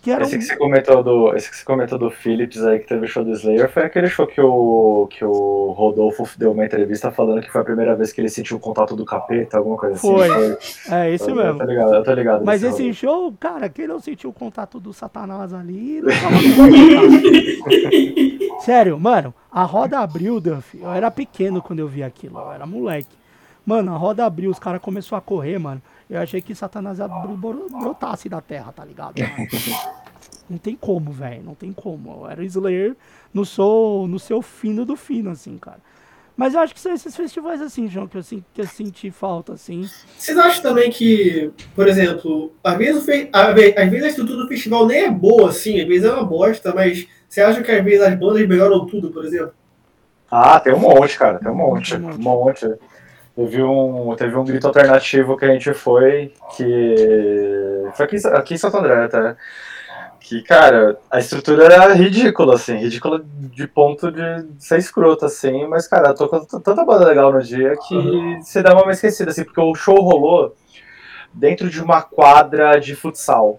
que, 0.00 0.10
era 0.10 0.22
esse 0.22 0.38
que 0.38 0.44
você 0.44 0.56
comentou 0.56 1.02
do. 1.02 1.34
Esse 1.34 1.50
que 1.50 1.56
você 1.56 1.64
comentou 1.64 1.98
do 1.98 2.10
Philips 2.10 2.64
aí, 2.64 2.78
que 2.78 2.86
teve 2.86 3.04
o 3.04 3.08
show 3.08 3.24
do 3.24 3.32
Slayer, 3.32 3.68
foi 3.68 3.82
aquele 3.82 4.06
show 4.06 4.26
que 4.26 4.40
o, 4.40 5.06
que 5.10 5.24
o 5.24 5.72
Rodolfo 5.72 6.26
deu 6.38 6.52
uma 6.52 6.64
entrevista 6.64 7.10
falando 7.10 7.42
que 7.42 7.50
foi 7.50 7.60
a 7.60 7.64
primeira 7.64 7.94
vez 7.94 8.10
que 8.10 8.20
ele 8.20 8.30
sentiu 8.30 8.56
o 8.56 8.60
contato 8.60 8.96
do 8.96 9.04
capeta, 9.04 9.58
alguma 9.58 9.76
coisa 9.76 9.96
assim. 9.96 10.08
Foi. 10.08 10.28
É, 10.90 11.12
esse 11.12 11.26
mesmo. 11.26 11.42
Eu 11.42 11.58
tô 11.58 11.64
ligado, 11.64 11.94
eu 11.94 12.04
tô 12.04 12.14
ligado 12.14 12.44
Mas 12.44 12.62
esse 12.62 12.82
rolê. 12.82 12.94
show, 12.94 13.34
cara, 13.38 13.68
quem 13.68 13.86
não 13.86 14.00
sentiu 14.00 14.30
o 14.30 14.32
contato 14.32 14.80
do 14.80 14.92
Satanás 14.92 15.52
ali, 15.52 16.00
não 16.00 16.08
Sério, 18.60 18.98
mano, 18.98 19.34
a 19.50 19.64
roda 19.64 19.98
abriu, 19.98 20.40
Duff. 20.40 20.78
Eu 20.80 20.92
era 20.92 21.10
pequeno 21.10 21.60
quando 21.60 21.80
eu 21.80 21.88
vi 21.88 22.04
aquilo, 22.04 22.38
eu 22.38 22.52
era 22.52 22.64
moleque. 22.64 23.18
Mano, 23.66 23.92
a 23.92 23.98
roda 23.98 24.24
abriu, 24.24 24.50
os 24.50 24.58
caras 24.58 24.80
começaram 24.80 25.18
a 25.18 25.20
correr, 25.20 25.58
mano. 25.58 25.82
Eu 26.08 26.20
achei 26.20 26.40
que 26.40 26.54
Satanás 26.54 26.98
ia 26.98 27.08
brotasse 27.08 28.28
da 28.28 28.40
terra, 28.40 28.72
tá 28.72 28.84
ligado? 28.84 29.14
Não 30.48 30.56
tem 30.56 30.74
como, 30.74 31.12
velho. 31.12 31.42
Não 31.42 31.54
tem 31.54 31.72
como. 31.72 32.22
Eu 32.24 32.30
era 32.30 32.44
Slayer 32.44 32.96
no 33.34 33.44
seu, 33.44 34.06
no 34.08 34.18
seu 34.18 34.40
fino 34.40 34.84
do 34.84 34.96
fino, 34.96 35.30
assim, 35.30 35.58
cara. 35.58 35.78
Mas 36.34 36.54
eu 36.54 36.60
acho 36.60 36.72
que 36.72 36.80
são 36.80 36.94
esses 36.94 37.16
festivais 37.16 37.60
assim, 37.60 37.88
João, 37.88 38.06
que 38.06 38.16
eu, 38.16 38.22
que 38.22 38.60
eu 38.60 38.66
senti 38.66 39.10
falta, 39.10 39.54
assim. 39.54 39.90
Vocês 40.16 40.38
acham 40.38 40.62
também 40.62 40.88
que, 40.88 41.50
por 41.74 41.88
exemplo, 41.88 42.52
às 42.62 42.78
vezes, 42.78 43.04
às 43.32 43.54
vezes 43.54 44.04
a 44.04 44.08
estrutura 44.08 44.42
do 44.42 44.48
festival 44.48 44.86
nem 44.86 45.06
é 45.06 45.10
boa, 45.10 45.48
assim, 45.48 45.80
às 45.80 45.88
vezes 45.88 46.04
é 46.04 46.12
uma 46.12 46.24
bosta, 46.24 46.72
mas 46.72 47.08
você 47.28 47.40
acha 47.40 47.60
que 47.60 47.72
às 47.72 47.84
vezes 47.84 48.00
as 48.00 48.16
bandas 48.16 48.46
melhoram 48.46 48.86
tudo, 48.86 49.10
por 49.10 49.24
exemplo? 49.24 49.52
Ah, 50.30 50.60
tem 50.60 50.72
um 50.72 50.78
monte, 50.78 51.18
cara, 51.18 51.40
tem 51.40 51.50
um 51.50 51.56
monte. 51.56 51.96
Um 51.96 52.00
monte. 52.00 52.18
Um 52.18 52.22
monte. 52.22 52.66
Teve 53.38 53.62
um, 53.62 54.16
teve 54.16 54.36
um 54.36 54.44
grito 54.44 54.66
alternativo 54.66 55.36
que 55.36 55.44
a 55.44 55.52
gente 55.52 55.72
foi, 55.72 56.34
que. 56.56 57.84
Foi 57.94 58.04
aqui, 58.04 58.16
aqui 58.26 58.54
em 58.54 58.56
Santo 58.56 58.78
André 58.78 59.04
até. 59.04 59.36
Que, 60.18 60.42
cara, 60.42 60.98
a 61.08 61.20
estrutura 61.20 61.66
era 61.66 61.94
ridícula, 61.94 62.56
assim, 62.56 62.74
ridícula 62.78 63.24
de 63.24 63.68
ponto 63.68 64.10
de 64.10 64.44
ser 64.58 64.78
escroto, 64.78 65.24
assim, 65.24 65.68
mas, 65.68 65.86
cara, 65.86 66.12
tocou 66.14 66.44
tanta 66.46 66.84
banda 66.84 67.06
legal 67.06 67.32
no 67.32 67.40
dia 67.40 67.76
que 67.86 67.94
uhum. 67.94 68.42
você 68.42 68.60
dá 68.60 68.74
uma 68.74 68.90
esquecida, 68.90 69.30
assim, 69.30 69.44
porque 69.44 69.60
o 69.60 69.72
show 69.72 70.00
rolou 70.00 70.56
dentro 71.32 71.70
de 71.70 71.80
uma 71.80 72.02
quadra 72.02 72.80
de 72.80 72.96
futsal. 72.96 73.56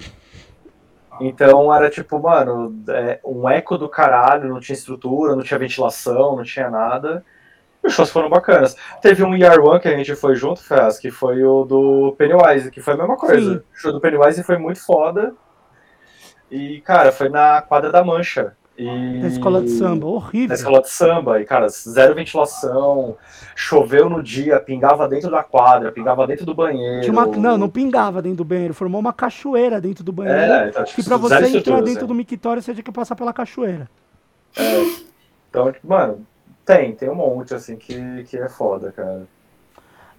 Então 1.21 1.73
era 1.73 1.89
tipo, 1.89 2.19
mano, 2.19 2.83
é, 2.89 3.21
um 3.23 3.47
eco 3.47 3.77
do 3.77 3.87
caralho, 3.87 4.49
não 4.49 4.59
tinha 4.59 4.75
estrutura, 4.75 5.37
não 5.37 5.43
tinha 5.43 5.57
ventilação, 5.57 6.35
não 6.35 6.43
tinha 6.43 6.69
nada. 6.69 7.23
Os 7.83 7.93
shows 7.93 8.11
foram 8.11 8.29
bacanas. 8.29 8.75
Teve 9.01 9.23
um 9.23 9.35
Year 9.35 9.59
One 9.63 9.79
que 9.79 9.87
a 9.87 9.95
gente 9.95 10.13
foi 10.15 10.35
junto, 10.35 10.61
Faz, 10.63 10.99
que 10.99 11.09
foi 11.09 11.43
o 11.43 11.63
do 11.63 12.13
Pennywise, 12.17 12.69
que 12.69 12.81
foi 12.81 12.93
a 12.93 12.97
mesma 12.97 13.15
coisa. 13.15 13.53
Sim. 13.53 13.57
O 13.57 13.63
show 13.73 13.93
do 13.93 14.01
Pennywise 14.01 14.43
foi 14.43 14.57
muito 14.57 14.83
foda. 14.85 15.33
E, 16.51 16.81
cara, 16.81 17.11
foi 17.11 17.29
na 17.29 17.61
quadra 17.61 17.91
da 17.91 18.03
Mancha. 18.03 18.53
E... 18.77 18.85
Na 19.19 19.27
escola 19.27 19.61
de 19.61 19.69
samba, 19.71 20.07
horrível. 20.07 20.47
Na 20.47 20.55
escola 20.55 20.81
de 20.81 20.89
samba, 20.89 21.41
e, 21.41 21.45
cara, 21.45 21.67
zero 21.67 22.15
ventilação, 22.15 23.17
choveu 23.53 24.09
no 24.09 24.23
dia, 24.23 24.57
pingava 24.59 25.05
dentro 25.07 25.29
da 25.29 25.43
quadra, 25.43 25.91
pingava 25.91 26.25
dentro 26.25 26.45
do 26.45 26.55
banheiro. 26.55 27.11
Uma... 27.11 27.25
Não, 27.25 27.57
não 27.57 27.69
pingava 27.69 28.21
dentro 28.21 28.37
do 28.37 28.45
banheiro, 28.45 28.73
formou 28.73 29.01
uma 29.01 29.11
cachoeira 29.11 29.81
dentro 29.81 30.01
do 30.01 30.13
banheiro. 30.13 30.39
É, 30.39 30.69
então, 30.69 30.83
tipo, 30.85 31.01
que 31.01 31.07
pra 31.07 31.17
você 31.17 31.57
entrar 31.57 31.81
dentro 31.81 32.07
do 32.07 32.15
mictório, 32.15 32.61
você 32.61 32.73
tinha 32.73 32.83
que 32.83 32.91
passar 32.91 33.15
pela 33.15 33.33
cachoeira. 33.33 33.89
É. 34.57 34.85
Então, 35.49 35.71
tipo, 35.71 35.87
mano, 35.87 36.25
tem, 36.69 36.93
tem 36.93 37.09
um 37.09 37.15
monte, 37.15 37.55
assim, 37.55 37.75
que, 37.75 38.23
que 38.25 38.37
é 38.37 38.47
foda, 38.47 38.91
cara. 38.91 39.27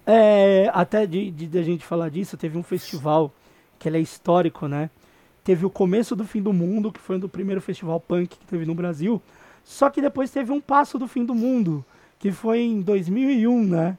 É, 0.05 0.69
até 0.73 1.05
de, 1.05 1.31
de, 1.31 1.47
de 1.47 1.57
a 1.57 1.63
gente 1.63 1.85
falar 1.85 2.09
disso, 2.09 2.35
teve 2.35 2.57
um 2.57 2.63
festival 2.63 3.31
que 3.79 3.87
ele 3.87 3.97
é 3.97 4.01
histórico, 4.01 4.67
né? 4.67 4.89
Teve 5.45 5.65
o 5.65 5.69
começo 5.69 6.13
do 6.13 6.25
fim 6.25 6.41
do 6.41 6.51
mundo, 6.51 6.91
que 6.91 6.99
foi 6.99 7.17
do 7.17 7.29
primeiro 7.29 7.61
festival 7.61 8.01
punk 8.01 8.37
que 8.37 8.45
teve 8.45 8.65
no 8.65 8.75
Brasil. 8.75 9.21
Só 9.63 9.89
que 9.89 10.01
depois 10.01 10.29
teve 10.29 10.51
um 10.51 10.59
passo 10.59 10.99
do 10.99 11.07
fim 11.07 11.23
do 11.23 11.33
mundo, 11.33 11.85
que 12.19 12.33
foi 12.33 12.59
em 12.59 12.81
2001, 12.81 13.63
né? 13.67 13.97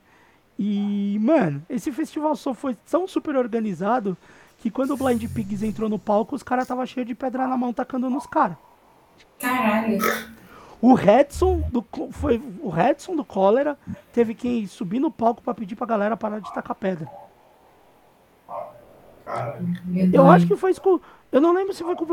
E, 0.59 1.19
mano, 1.23 1.65
esse 1.71 1.91
festival 1.91 2.37
só 2.37 2.53
foi 2.53 2.77
tão 2.91 3.09
super 3.09 3.35
organizado 3.35 4.15
que 4.59 4.71
quando 4.71 4.91
o 4.91 4.97
Blind 4.99 5.25
Pigs 5.33 5.63
entrou 5.63 5.89
no 5.89 5.99
palco, 5.99 6.37
os 6.37 6.43
caras 6.43 6.69
tava 6.69 6.85
cheio 6.85 7.07
de 7.07 7.15
pedra 7.15 7.49
na 7.49 7.57
mão 7.57 7.73
tacando 7.73 8.11
nos 8.11 8.27
caras. 8.27 8.59
Caralho. 9.41 9.99
O 10.83 10.95
Redson 10.95 11.61
do 11.71 11.87
foi 12.11 12.43
o 12.61 12.69
Redson 12.69 13.15
do 13.15 13.25
Cólera 13.25 13.79
teve 14.13 14.35
que 14.35 14.67
subir 14.67 14.99
no 14.99 15.13
palco 15.13 15.41
para 15.41 15.55
pedir 15.55 15.77
pra 15.77 15.87
galera 15.87 16.17
parar 16.17 16.41
de 16.41 16.53
tacar 16.53 16.75
pedra. 16.75 17.09
Eu 20.13 20.29
acho 20.29 20.45
que 20.49 20.57
foi 20.57 20.75
com 20.75 20.99
eu 21.31 21.41
não 21.41 21.55
lembro 21.55 21.73
se 21.73 21.85
foi 21.85 21.95
com 21.95 22.05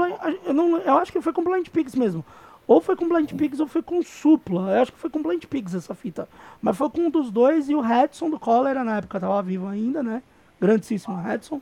eu 0.46 0.54
não 0.54 0.78
eu 0.78 1.00
acho 1.00 1.12
que 1.12 1.20
foi 1.20 1.34
com 1.34 1.44
Blind 1.44 1.68
Pigs 1.70 1.96
mesmo. 1.96 2.24
Ou 2.68 2.80
foi 2.80 2.96
com 2.96 3.10
Blind 3.10 3.34
Pigs 3.34 3.60
ou 3.60 3.66
foi 3.66 3.82
com 3.82 4.04
Supla. 4.04 4.76
Eu 4.76 4.82
acho 4.84 4.94
que 4.94 5.00
foi 5.00 5.10
com 5.10 5.24
Blind 5.24 5.44
Pigs 5.46 5.74
essa 5.74 5.96
fita. 5.96 6.30
Mas 6.62 6.78
foi 6.78 6.92
com 6.92 7.02
um 7.02 7.10
dos 7.10 7.32
dois 7.32 7.70
e 7.70 7.74
o 7.74 7.82
Redson 7.82 8.30
do 8.30 8.40
Cólera 8.40 8.84
na 8.84 8.98
época 8.98 9.20
tava 9.20 9.42
vivo 9.42 9.68
ainda, 9.68 10.04
né? 10.04 10.22
Grandíssimo 10.62 11.18
Redson. 11.20 11.60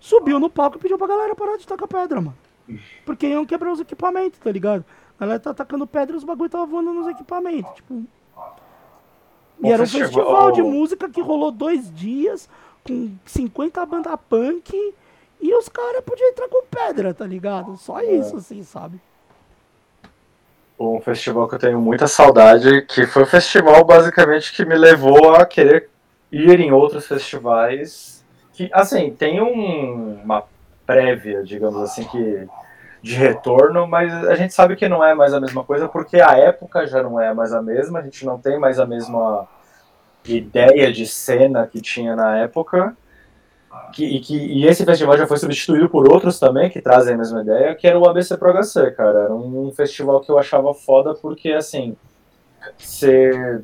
Subiu 0.00 0.40
no 0.40 0.48
palco 0.48 0.78
e 0.78 0.80
pediu 0.80 0.96
pra 0.96 1.06
galera 1.06 1.36
parar 1.36 1.58
de 1.58 1.66
tacar 1.66 1.86
pedra, 1.86 2.18
mano. 2.22 2.36
Porque 3.04 3.26
iam 3.26 3.44
quebrar 3.44 3.72
os 3.72 3.80
equipamentos, 3.80 4.38
tá 4.38 4.50
ligado? 4.50 4.82
A 5.18 5.24
galera 5.24 5.40
tá 5.40 5.50
atacando 5.50 5.86
pedra 5.86 6.14
e 6.14 6.18
os 6.18 6.24
bagulho 6.24 6.50
tava 6.50 6.66
voando 6.66 6.92
nos 6.92 7.08
equipamentos. 7.08 7.74
Tipo. 7.74 8.04
E 9.62 9.72
era 9.72 9.82
um 9.82 9.86
festival 9.86 10.52
de 10.52 10.62
música 10.62 11.08
que 11.08 11.22
rolou 11.22 11.50
dois 11.50 11.92
dias, 11.94 12.48
com 12.84 13.12
50 13.24 13.86
bandas 13.86 14.18
punk, 14.28 14.94
e 15.40 15.54
os 15.54 15.68
caras 15.68 16.02
podiam 16.04 16.28
entrar 16.28 16.48
com 16.48 16.64
pedra, 16.66 17.14
tá 17.14 17.26
ligado? 17.26 17.76
Só 17.76 18.00
é. 18.00 18.04
isso, 18.04 18.36
assim, 18.36 18.62
sabe? 18.62 19.00
Um 20.78 21.00
festival 21.00 21.48
que 21.48 21.54
eu 21.54 21.58
tenho 21.58 21.80
muita 21.80 22.06
saudade, 22.06 22.82
que 22.82 23.06
foi 23.06 23.22
o 23.22 23.26
festival 23.26 23.82
basicamente 23.84 24.54
que 24.54 24.64
me 24.66 24.76
levou 24.76 25.34
a 25.34 25.46
querer 25.46 25.88
ir 26.30 26.60
em 26.60 26.70
outros 26.70 27.06
festivais. 27.06 28.22
Que, 28.52 28.68
assim, 28.74 29.10
tem 29.10 29.40
um, 29.40 30.20
uma 30.22 30.44
prévia, 30.86 31.42
digamos 31.42 31.80
assim, 31.80 32.04
que 32.04 32.46
de 33.06 33.14
retorno, 33.14 33.86
mas 33.86 34.12
a 34.26 34.34
gente 34.34 34.52
sabe 34.52 34.74
que 34.74 34.88
não 34.88 35.02
é 35.02 35.14
mais 35.14 35.32
a 35.32 35.40
mesma 35.40 35.62
coisa 35.62 35.88
porque 35.88 36.20
a 36.20 36.36
época 36.36 36.88
já 36.88 37.00
não 37.04 37.20
é 37.20 37.32
mais 37.32 37.52
a 37.52 37.62
mesma, 37.62 38.00
a 38.00 38.02
gente 38.02 38.26
não 38.26 38.36
tem 38.36 38.58
mais 38.58 38.80
a 38.80 38.84
mesma 38.84 39.46
ideia 40.24 40.92
de 40.92 41.06
cena 41.06 41.68
que 41.68 41.80
tinha 41.80 42.16
na 42.16 42.38
época. 42.38 42.96
Que, 43.92 44.04
e, 44.04 44.20
que, 44.20 44.36
e 44.36 44.66
esse 44.66 44.84
festival 44.84 45.16
já 45.16 45.26
foi 45.26 45.36
substituído 45.36 45.88
por 45.88 46.10
outros 46.10 46.40
também 46.40 46.68
que 46.68 46.80
trazem 46.80 47.14
a 47.14 47.18
mesma 47.18 47.42
ideia, 47.42 47.74
que 47.76 47.86
era 47.86 47.98
o 47.98 48.08
ABC 48.08 48.36
Pro 48.36 48.52
HC, 48.52 48.90
cara. 48.96 49.24
Era 49.24 49.34
um 49.34 49.70
festival 49.70 50.20
que 50.20 50.30
eu 50.30 50.38
achava 50.38 50.74
foda 50.74 51.14
porque, 51.14 51.52
assim, 51.52 51.94
você 52.76 53.62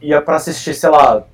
ia 0.00 0.22
para 0.22 0.36
assistir, 0.36 0.72
sei 0.72 0.88
lá, 0.88 1.24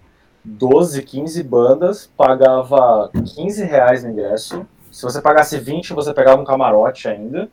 12, 0.42 1.02
15 1.02 1.42
bandas, 1.44 2.10
pagava 2.16 3.10
15 3.12 3.62
reais 3.62 4.02
no 4.02 4.10
ingresso, 4.10 4.66
se 4.90 5.02
você 5.02 5.20
pagasse 5.20 5.58
20, 5.58 5.92
você 5.92 6.12
pegava 6.12 6.40
um 6.40 6.44
camarote 6.44 7.08
ainda. 7.08 7.48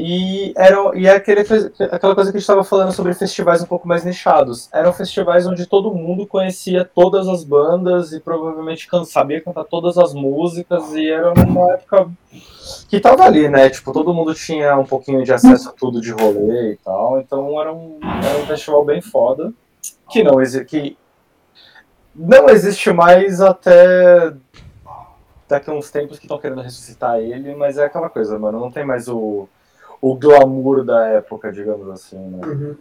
E, 0.00 0.52
era, 0.56 0.76
e 0.96 1.08
é 1.08 1.16
aquele, 1.16 1.40
aquela 1.40 2.14
coisa 2.14 2.30
que 2.30 2.36
a 2.36 2.38
gente 2.38 2.42
estava 2.48 2.62
falando 2.62 2.92
sobre 2.92 3.12
festivais 3.14 3.60
um 3.60 3.66
pouco 3.66 3.88
mais 3.88 4.04
nichados. 4.04 4.68
Eram 4.72 4.92
festivais 4.92 5.44
onde 5.44 5.66
todo 5.66 5.92
mundo 5.92 6.24
conhecia 6.24 6.84
todas 6.84 7.26
as 7.26 7.42
bandas 7.42 8.12
e 8.12 8.20
provavelmente 8.20 8.88
sabia 9.06 9.40
cantar 9.40 9.64
todas 9.64 9.98
as 9.98 10.14
músicas. 10.14 10.94
E 10.94 11.10
era 11.10 11.32
uma 11.32 11.72
época 11.72 12.08
que 12.88 13.00
tava 13.00 13.24
ali, 13.24 13.48
né? 13.48 13.68
Tipo, 13.70 13.92
todo 13.92 14.14
mundo 14.14 14.32
tinha 14.34 14.78
um 14.78 14.84
pouquinho 14.84 15.24
de 15.24 15.32
acesso 15.32 15.70
a 15.70 15.72
tudo 15.72 16.00
de 16.00 16.12
rolê 16.12 16.74
e 16.74 16.76
tal. 16.76 17.18
Então 17.18 17.60
era 17.60 17.72
um, 17.72 17.98
era 18.22 18.38
um 18.38 18.46
festival 18.46 18.84
bem 18.84 19.00
foda. 19.00 19.52
Que 20.08 20.22
não, 20.22 20.36
que 20.64 20.96
não 22.14 22.48
existe 22.48 22.92
mais 22.92 23.40
até 23.40 24.32
daqui 25.48 25.70
a 25.70 25.72
uns 25.72 25.90
tempos 25.90 26.18
que 26.18 26.26
estão 26.26 26.38
querendo 26.38 26.60
ressuscitar 26.60 27.18
ele, 27.18 27.54
mas 27.54 27.78
é 27.78 27.84
aquela 27.84 28.08
coisa, 28.10 28.38
mano, 28.38 28.60
não 28.60 28.70
tem 28.70 28.84
mais 28.84 29.08
o, 29.08 29.48
o 30.00 30.14
glamour 30.14 30.84
da 30.84 31.06
época, 31.08 31.50
digamos 31.52 31.88
assim, 31.90 32.18
né? 32.18 32.46
Uhum. 32.46 32.76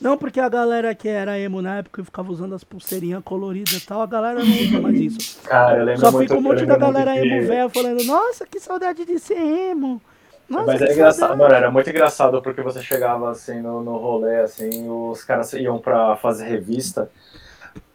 Não, 0.00 0.16
porque 0.16 0.40
a 0.40 0.48
galera 0.48 0.94
que 0.94 1.08
era 1.08 1.38
emo 1.38 1.60
na 1.60 1.76
época 1.76 2.00
e 2.00 2.04
ficava 2.04 2.32
usando 2.32 2.54
as 2.54 2.64
pulseirinhas 2.64 3.22
coloridas 3.22 3.74
e 3.74 3.80
tal, 3.86 4.00
a 4.00 4.06
galera 4.06 4.42
não 4.42 4.58
usa 4.58 4.80
mais 4.80 4.98
isso. 4.98 5.18
Cara, 5.44 5.76
eu 5.78 5.84
lembro 5.84 6.00
Só 6.00 6.10
muito, 6.10 6.28
fica 6.28 6.38
um 6.38 6.40
monte 6.42 6.64
da 6.64 6.76
galera 6.78 7.12
que- 7.12 7.18
emo 7.18 7.46
velha 7.46 7.68
falando, 7.68 8.02
nossa, 8.02 8.46
que 8.46 8.58
saudade 8.58 9.04
de 9.04 9.18
ser 9.18 9.36
emo. 9.36 10.00
Nossa, 10.48 10.66
Mas 10.66 10.80
era 10.82 10.92
engraçado, 10.92 11.18
saudade." 11.28 11.38
mano, 11.38 11.54
era 11.54 11.70
muito 11.70 11.90
engraçado 11.90 12.40
porque 12.42 12.62
você 12.62 12.82
chegava 12.82 13.30
assim 13.30 13.60
no, 13.60 13.82
no 13.84 13.98
rolê, 13.98 14.40
assim, 14.40 14.88
os 14.88 15.22
caras 15.22 15.52
iam 15.52 15.78
pra 15.78 16.16
fazer 16.16 16.46
revista. 16.46 17.10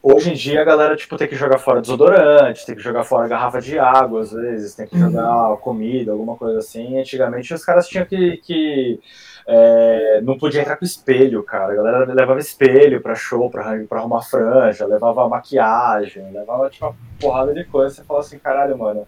Hoje 0.08 0.30
em 0.30 0.34
dia 0.36 0.62
a 0.62 0.64
galera, 0.64 0.95
tipo, 0.95 1.18
tem 1.18 1.28
que 1.28 1.36
jogar 1.36 1.58
fora 1.58 1.82
desodorante, 1.82 2.64
tem 2.64 2.76
que 2.76 2.82
jogar 2.84 3.03
fora 3.03 3.28
garrafa 3.28 3.60
de 3.60 3.80
água, 3.80 4.22
às 4.22 4.32
vezes, 4.32 4.76
tem 4.76 4.86
que 4.86 4.95
jogar 4.99 5.58
comida, 5.58 6.12
alguma 6.12 6.36
coisa 6.36 6.60
assim. 6.60 6.99
Antigamente 6.99 7.51
os 7.51 7.66
caras 7.66 7.88
tinham 7.88 8.06
que. 8.06 8.38
que 8.38 8.99
é, 9.47 10.22
não 10.22 10.38
podia 10.38 10.62
entrar 10.62 10.78
com 10.78 10.86
espelho, 10.86 11.41
cara. 11.41 11.74
A 11.74 11.76
galera 11.76 12.14
levava 12.14 12.39
espelho 12.39 13.01
pra 13.01 13.16
show, 13.16 13.49
pra, 13.49 13.64
arrumar 13.89 14.22
franja, 14.22 14.86
levava 14.86 15.28
maquiagem, 15.28 16.32
levava, 16.32 16.70
tipo, 16.70 16.86
uma 16.86 16.95
porrada 17.20 17.51
de 17.51 17.64
coisa. 17.64 17.95
Você 17.95 18.03
fala 18.03 18.20
assim, 18.20 18.38
caralho, 18.38 18.78
mano. 18.78 19.08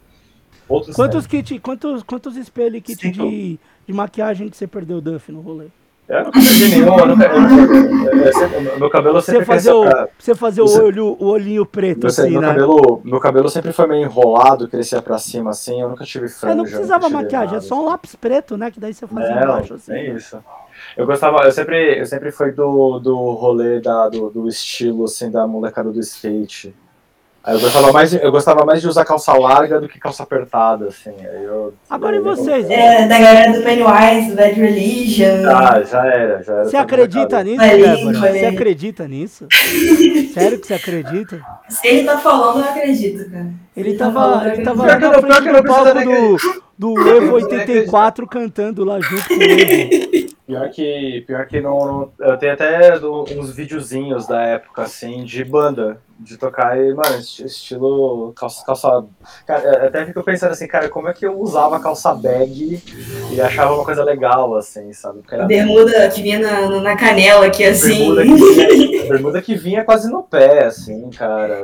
Outros 0.68 0.96
Quantos 0.96 1.28
kit, 1.28 1.60
quantos, 1.60 2.02
quantos 2.02 2.36
espelhos 2.36 2.80
e 2.80 2.82
kit 2.82 3.12
de, 3.12 3.60
de 3.86 3.94
maquiagem 3.94 4.50
que 4.50 4.58
você 4.58 4.66
perdeu, 4.66 5.00
Duff, 5.00 5.32
no 5.32 5.42
rolê? 5.42 5.68
Eu 6.10 6.32
perdi 6.32 6.70
nenhum, 6.70 7.00
eu 7.00 7.06
nunca, 7.06 7.26
eu, 7.26 8.18
eu 8.26 8.34
sempre- 8.34 8.80
meu 8.80 8.90
cabelo 8.90 9.16
Você 9.22 9.32
sempre 9.34 9.46
fazer 9.46 9.72
cresceu 9.72 10.06
o, 10.06 10.08
você 10.18 10.36
fazer 10.36 10.62
o, 10.62 10.68
Você- 10.68 10.82
olho, 10.82 11.18
o 11.20 11.26
olhinho 11.26 11.66
preto, 11.66 12.08
assim, 12.08 12.30
meu 12.30 12.40
né? 12.40 12.48
cabelo, 12.48 13.02
meu 13.04 13.20
cabelo 13.20 13.50
sempre 13.50 13.74
foi 13.74 13.88
meio 13.88 14.04
enrolado, 14.04 14.70
crescia 14.70 15.02
pra 15.02 15.18
cima 15.18 15.50
assim, 15.50 15.82
eu 15.82 15.90
nunca 15.90 16.06
tive 16.06 16.30
franja. 16.30 16.54
É, 16.54 16.56
não 16.56 16.64
precisava 16.64 17.10
maquiagem, 17.10 17.50
é 17.50 17.54
nada. 17.56 17.62
só 17.62 17.82
um 17.82 17.86
lápis 17.86 18.16
preto, 18.16 18.56
né? 18.56 18.72
Que 18.72 18.80
daí 18.80 18.94
você 18.94 19.06
fazia 19.06 19.36
Não, 19.36 19.44
embaixo, 19.44 19.74
assim. 19.74 19.92
é 19.92 20.10
isso. 20.14 20.38
Eu 20.96 21.06
gostava, 21.06 21.44
eu 21.44 21.52
sempre, 21.52 22.00
eu 22.00 22.06
sempre 22.06 22.32
fui 22.32 22.52
do, 22.54 23.00
do 23.00 23.16
rolê 23.32 23.82
da, 23.82 24.08
do, 24.08 24.30
do 24.30 24.48
estilo, 24.48 25.04
assim, 25.04 25.30
da 25.30 25.46
molecada 25.46 25.92
do 25.92 26.00
skate. 26.00 26.74
Eu 27.48 27.60
gostava 27.62 27.92
mais, 27.94 28.14
eu 28.14 28.32
gostava 28.32 28.66
mais 28.66 28.82
de 28.82 28.88
usar 28.88 29.06
calça 29.06 29.32
larga 29.34 29.80
do 29.80 29.88
que 29.88 29.98
calça 29.98 30.24
apertada, 30.24 30.88
assim. 30.88 31.12
Aí 31.20 31.46
eu, 31.46 31.74
Agora 31.90 32.16
e 32.16 32.20
eu- 32.20 32.24
vocês? 32.24 32.70
É, 32.70 33.08
da 33.08 33.18
galera 33.18 33.54
do 33.54 33.64
Pennywise, 33.64 34.30
do 34.32 34.36
Bad 34.36 34.54
Religion. 34.60 35.50
Ah, 35.50 35.82
já 35.84 36.06
era, 36.06 36.44
já 36.44 36.54
era. 36.54 36.66
Você 36.66 36.76
acredita 36.78 37.38
molecada. 37.38 37.44
nisso, 37.46 38.12
Débora? 38.12 38.32
Você 38.34 38.46
acredita 38.46 39.08
nisso? 39.08 39.48
Sério 40.34 40.60
que 40.60 40.68
você 40.68 40.74
acredita? 40.74 41.42
Se 41.70 41.88
ele 41.88 42.04
tá 42.04 42.18
falando, 42.18 42.60
eu 42.60 42.70
acredito, 42.70 43.32
cara. 43.32 43.48
Ele 43.76 43.94
tá 43.94 44.06
tava, 44.06 44.20
falando, 44.20 44.48
ele 44.54 44.64
tava 44.64 44.86
lá 44.86 44.88
na 44.88 45.00
Pior 45.00 45.12
que 45.12 45.28
frente 45.34 45.48
eu 45.48 45.54
do 45.54 45.68
palco 45.68 46.38
do, 46.78 46.94
do 46.96 47.10
Evo 47.10 47.34
84 47.36 48.28
cantando 48.28 48.84
lá 48.84 49.00
junto 49.00 49.28
com 49.28 49.36
o 49.36 49.42
Evo. 49.44 50.28
Pior 50.48 50.70
que, 50.70 51.26
pior 51.28 51.46
que 51.46 51.60
não, 51.60 51.78
não- 51.86 52.12
Eu 52.26 52.38
tenho 52.38 52.54
até 52.54 52.98
do- 52.98 53.26
uns 53.38 53.54
videozinhos 53.54 54.26
da 54.26 54.42
época, 54.44 54.84
assim, 54.84 55.26
de 55.26 55.44
banda, 55.44 56.00
de 56.18 56.38
tocar 56.38 56.78
e, 56.80 56.94
mano, 56.94 57.18
esti- 57.18 57.44
estilo 57.46 58.32
calça. 58.34 58.66
calça 58.66 59.04
cara, 59.46 59.62
eu 59.82 59.88
até 59.88 60.06
fico 60.06 60.24
pensando 60.24 60.52
assim, 60.52 60.66
cara, 60.66 60.88
como 60.88 61.10
é 61.10 61.14
que 61.14 61.26
eu 61.26 61.38
usava 61.38 61.78
calça 61.82 62.14
bag 62.16 62.82
e 63.30 63.42
achava 63.42 63.76
uma 63.76 63.84
coisa 63.84 64.06
legal, 64.06 64.56
assim, 64.56 64.94
sabe? 64.94 65.20
Bermuda 65.46 66.10
que 66.10 66.22
vinha 66.22 66.40
na, 66.40 66.80
na 66.80 66.96
canela 66.96 67.46
aqui, 67.48 67.66
assim. 67.66 68.16
bermuda 68.16 68.24
que, 68.24 68.34
vinha, 68.34 69.04
bermuda 69.10 69.42
que 69.42 69.56
vinha 69.56 69.84
quase 69.84 70.10
no 70.10 70.24
pé, 70.24 70.64
assim, 70.64 71.10
cara. 71.10 71.62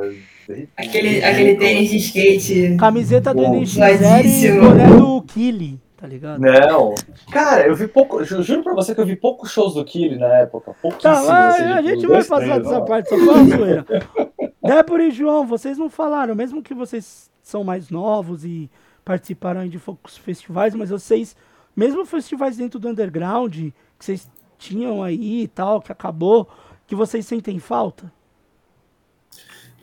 Aquele, 0.76 1.24
aquele 1.24 1.54
tênis 1.56 1.88
de 1.88 1.96
skate. 1.96 2.76
Camiseta 2.78 3.32
do 3.32 3.40
Bom, 3.40 3.62
NX0 3.62 3.76
e 3.76 3.78
vazíssimo. 3.78 4.60
boné 4.60 4.86
do 4.88 5.22
Killy, 5.22 5.80
tá 6.04 6.08
ligado? 6.08 6.38
Não. 6.38 6.94
Cara, 7.32 7.66
eu 7.66 7.74
vi 7.74 7.88
pouco. 7.88 8.22
ju- 8.24 8.42
Juro 8.42 8.62
pra 8.62 8.74
você 8.74 8.94
que 8.94 9.00
eu 9.00 9.06
vi 9.06 9.16
poucos 9.16 9.50
shows 9.50 9.72
do 9.72 9.82
Killy 9.86 10.18
na 10.18 10.26
época. 10.26 10.72
Tá, 10.72 10.78
Pouquíssimos. 10.82 11.26
mas 11.28 11.54
assim, 11.54 11.62
a 11.64 11.76
tipo, 11.76 11.88
gente 11.88 12.06
vai 12.06 12.24
passar 12.24 12.60
dessa 12.60 12.80
parte, 12.82 13.08
só 13.08 13.16
uma 13.16 13.44
zoeira. 13.56 13.86
Débora 14.62 15.04
e 15.04 15.10
João, 15.10 15.46
vocês 15.46 15.78
não 15.78 15.88
falaram, 15.88 16.34
mesmo 16.34 16.62
que 16.62 16.74
vocês 16.74 17.30
são 17.42 17.64
mais 17.64 17.88
novos 17.88 18.44
e 18.44 18.70
participaram 19.02 19.62
aí 19.62 19.68
de 19.70 19.78
poucos 19.78 20.16
festivais, 20.18 20.74
mas 20.74 20.90
vocês, 20.90 21.34
mesmo 21.74 22.04
festivais 22.04 22.56
dentro 22.58 22.78
do 22.78 22.88
underground, 22.88 23.54
que 23.54 23.72
vocês 23.98 24.30
tinham 24.58 25.02
aí 25.02 25.42
e 25.44 25.48
tal, 25.48 25.80
que 25.80 25.90
acabou, 25.90 26.46
que 26.86 26.94
vocês 26.94 27.24
sentem 27.26 27.58
falta? 27.58 28.12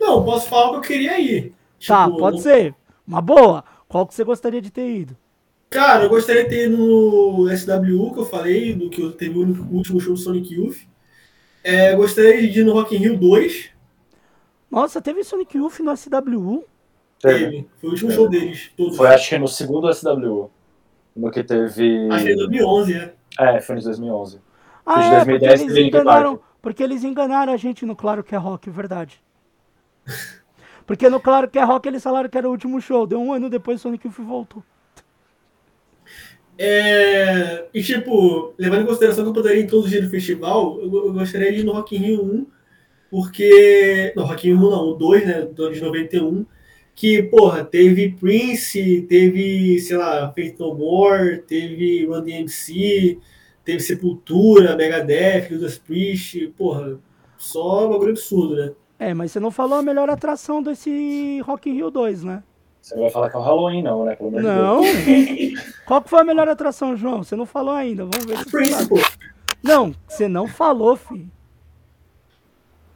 Não, 0.00 0.24
posso 0.24 0.48
falar 0.48 0.68
o 0.68 0.70
que 0.72 0.76
eu 0.76 0.80
queria 0.82 1.20
ir. 1.20 1.52
Tá, 1.86 2.06
Tipo, 2.06 2.18
pode 2.18 2.40
ser. 2.42 2.74
Uma 3.06 3.20
boa. 3.20 3.64
Qual 3.88 4.06
que 4.06 4.14
você 4.14 4.22
gostaria 4.24 4.60
de 4.62 4.70
ter 4.70 4.88
ido? 4.88 5.16
Cara, 5.72 6.04
eu 6.04 6.10
gostaria 6.10 6.44
de 6.44 6.50
ter 6.50 6.68
no 6.68 7.48
SWU, 7.48 8.12
que 8.12 8.20
eu 8.20 8.26
falei, 8.26 8.74
do 8.74 8.90
que 8.90 9.00
eu 9.00 9.10
teve 9.10 9.38
o 9.38 9.72
último 9.72 9.98
show 9.98 10.12
do 10.12 10.20
Sonic 10.20 10.52
Youth. 10.52 10.80
É, 11.64 11.96
gostaria 11.96 12.46
de 12.46 12.60
ir 12.60 12.64
no 12.64 12.74
Rock 12.74 12.94
in 12.94 12.98
Rio 12.98 13.16
2. 13.16 13.70
Nossa, 14.70 15.00
teve 15.00 15.24
Sonic 15.24 15.56
Youth 15.56 15.78
no 15.80 15.96
SWU? 15.96 16.64
Teve. 17.18 17.38
Teve. 17.38 17.68
Foi 17.80 17.88
o 17.88 17.92
último 17.92 18.12
show 18.12 18.28
deles, 18.28 18.70
todos. 18.76 18.98
Foi 18.98 19.08
acho 19.08 19.30
que 19.30 19.38
no 19.38 19.48
segundo 19.48 19.90
SW. 19.90 20.50
No 21.16 21.30
que 21.30 21.42
teve. 21.42 22.08
Acho 22.10 22.24
que 22.24 22.32
é 22.32 22.36
2011, 22.36 22.94
é. 22.94 23.14
É, 23.38 23.60
foi 23.62 23.78
em 23.78 23.82
2011. 23.82 24.40
Ah, 24.84 25.04
é, 25.04 25.24
2010 25.24 25.60
porque 25.62 25.72
eles 25.72 25.86
enganaram, 25.86 26.40
porque 26.60 26.82
eles 26.82 27.04
enganaram 27.04 27.52
a 27.52 27.56
gente 27.56 27.86
no 27.86 27.96
Claro 27.96 28.22
que 28.22 28.34
é 28.34 28.38
Rock, 28.38 28.68
verdade. 28.68 29.22
Porque 30.84 31.08
no 31.08 31.20
Claro 31.20 31.48
que 31.48 31.60
é 31.60 31.62
Rock 31.62 31.86
eles 31.88 32.02
falaram 32.02 32.28
que 32.28 32.36
era 32.36 32.48
o 32.48 32.50
último 32.50 32.80
show, 32.80 33.06
deu 33.06 33.20
um 33.20 33.32
ano 33.32 33.48
depois 33.48 33.78
o 33.78 33.82
Sonic 33.84 34.04
Youth 34.04 34.18
voltou. 34.18 34.64
É, 36.64 37.66
E, 37.74 37.82
tipo, 37.82 38.54
levando 38.56 38.82
em 38.82 38.86
consideração 38.86 39.24
que 39.24 39.30
eu 39.30 39.34
poderia 39.34 39.62
ir 39.62 39.74
os 39.74 39.90
dias 39.90 40.04
do 40.04 40.10
festival, 40.10 40.78
eu, 40.80 41.06
eu 41.06 41.12
gostaria 41.12 41.52
de 41.52 41.60
ir 41.60 41.64
no 41.64 41.72
Rock 41.72 41.96
in 41.96 41.98
Rio 41.98 42.24
1, 42.24 42.46
porque... 43.10 44.12
Não, 44.14 44.24
Rock 44.24 44.48
in 44.48 44.54
Rio 44.54 44.68
1 44.68 44.70
não, 44.70 44.88
o 44.90 44.94
2, 44.94 45.26
né, 45.26 45.42
do 45.42 45.64
ano 45.64 45.74
de 45.74 45.80
91, 45.80 46.46
que, 46.94 47.22
porra, 47.24 47.64
teve 47.64 48.10
Prince, 48.10 49.02
teve, 49.08 49.80
sei 49.80 49.96
lá, 49.96 50.32
Faith 50.32 50.56
No 50.60 50.74
More, 50.74 51.38
teve 51.38 52.06
Run 52.06 52.22
DMC, 52.22 53.18
teve 53.64 53.80
Sepultura, 53.80 54.76
Megadeth, 54.76 55.48
Judas 55.50 55.78
Priest, 55.78 56.46
porra, 56.56 56.96
só 57.36 57.88
bagulho 57.88 58.10
absurdo, 58.10 58.54
né? 58.54 58.72
É, 59.00 59.12
mas 59.12 59.32
você 59.32 59.40
não 59.40 59.50
falou 59.50 59.78
a 59.78 59.82
melhor 59.82 60.08
atração 60.08 60.62
desse 60.62 61.40
Rock 61.40 61.68
in 61.68 61.74
Rio 61.74 61.90
2, 61.90 62.22
né? 62.22 62.44
Você 62.82 62.96
não 62.96 63.02
vai 63.02 63.10
falar 63.12 63.30
que 63.30 63.36
é 63.36 63.38
o 63.38 63.42
Halloween, 63.42 63.82
não, 63.82 64.04
né? 64.04 64.16
Pelo 64.16 64.28
amor 64.28 64.42
de 64.42 64.48
Deus. 64.48 64.58
Não. 64.58 65.72
Qual 65.86 66.02
que 66.02 66.10
foi 66.10 66.20
a 66.20 66.24
melhor 66.24 66.48
atração, 66.48 66.96
João? 66.96 67.22
Você 67.22 67.36
não 67.36 67.46
falou 67.46 67.74
ainda, 67.74 68.04
vamos 68.04 68.26
ver 68.26 68.88
pô. 68.88 68.98
Não, 69.62 69.94
você 70.08 70.26
não 70.26 70.48
falou, 70.48 70.96
filho. 70.96 71.30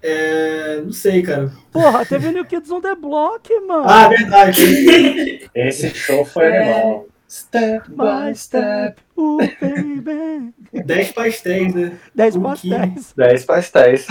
É, 0.02 0.80
não 0.82 0.92
sei, 0.92 1.22
cara. 1.22 1.52
Porra, 1.70 2.04
teve 2.04 2.28
o 2.28 2.32
New 2.32 2.44
Kids 2.44 2.70
on 2.70 2.80
the 2.80 2.96
Block, 2.96 3.48
mano. 3.60 3.88
Ah, 3.88 4.08
verdade. 4.08 5.48
Esse 5.54 5.90
show 5.90 6.24
foi 6.24 6.56
animal. 6.56 7.06
Step 7.28 7.88
by 7.88 8.34
step, 8.36 9.00
uh, 9.16 9.38
baby. 9.60 10.54
10 10.72 11.12
pastéis, 11.12 11.74
né? 11.74 11.98
10 12.14 12.36
Um 12.36 12.42
pastéis. 12.42 13.12
10 13.16 13.44
pastéis. 13.44 14.06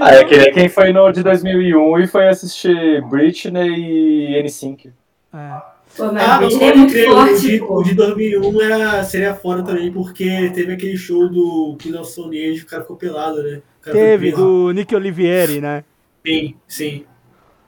Ah, 0.00 0.14
é 0.14 0.24
que 0.24 0.50
quem 0.52 0.68
foi 0.68 0.92
no 0.92 1.10
de 1.12 1.22
2001 1.22 1.98
e 2.00 2.06
foi 2.06 2.28
assistir 2.28 3.02
Britney 3.02 3.70
e 3.70 4.42
N5. 4.42 4.92
É. 5.34 5.72
Pô, 5.96 6.10
mas 6.12 6.22
Ah, 6.22 6.38
Britney 6.38 6.70
é 6.70 6.74
muito 6.74 6.92
crer. 6.92 7.10
O 7.10 7.14
forte, 7.14 7.40
de, 7.40 7.58
pô. 7.58 7.78
o 7.78 7.82
de 7.82 7.94
2001 7.94 8.60
era, 8.62 9.04
seria 9.04 9.34
foda 9.34 9.62
também, 9.62 9.92
porque 9.92 10.50
teve 10.54 10.72
aquele 10.72 10.96
show 10.96 11.28
do 11.28 11.76
que 11.78 11.90
lançou 11.90 12.28
o 12.28 12.66
cara 12.66 12.82
ficou 12.82 12.96
pelado, 12.96 13.42
né? 13.42 13.62
Teve, 13.82 14.32
do 14.32 14.70
Nick 14.72 14.94
Olivieri, 14.94 15.60
né? 15.60 15.84
Sim, 16.24 16.54
sim. 16.68 17.04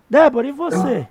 Débora, 0.09 0.47
e 0.47 0.53
você? 0.53 1.09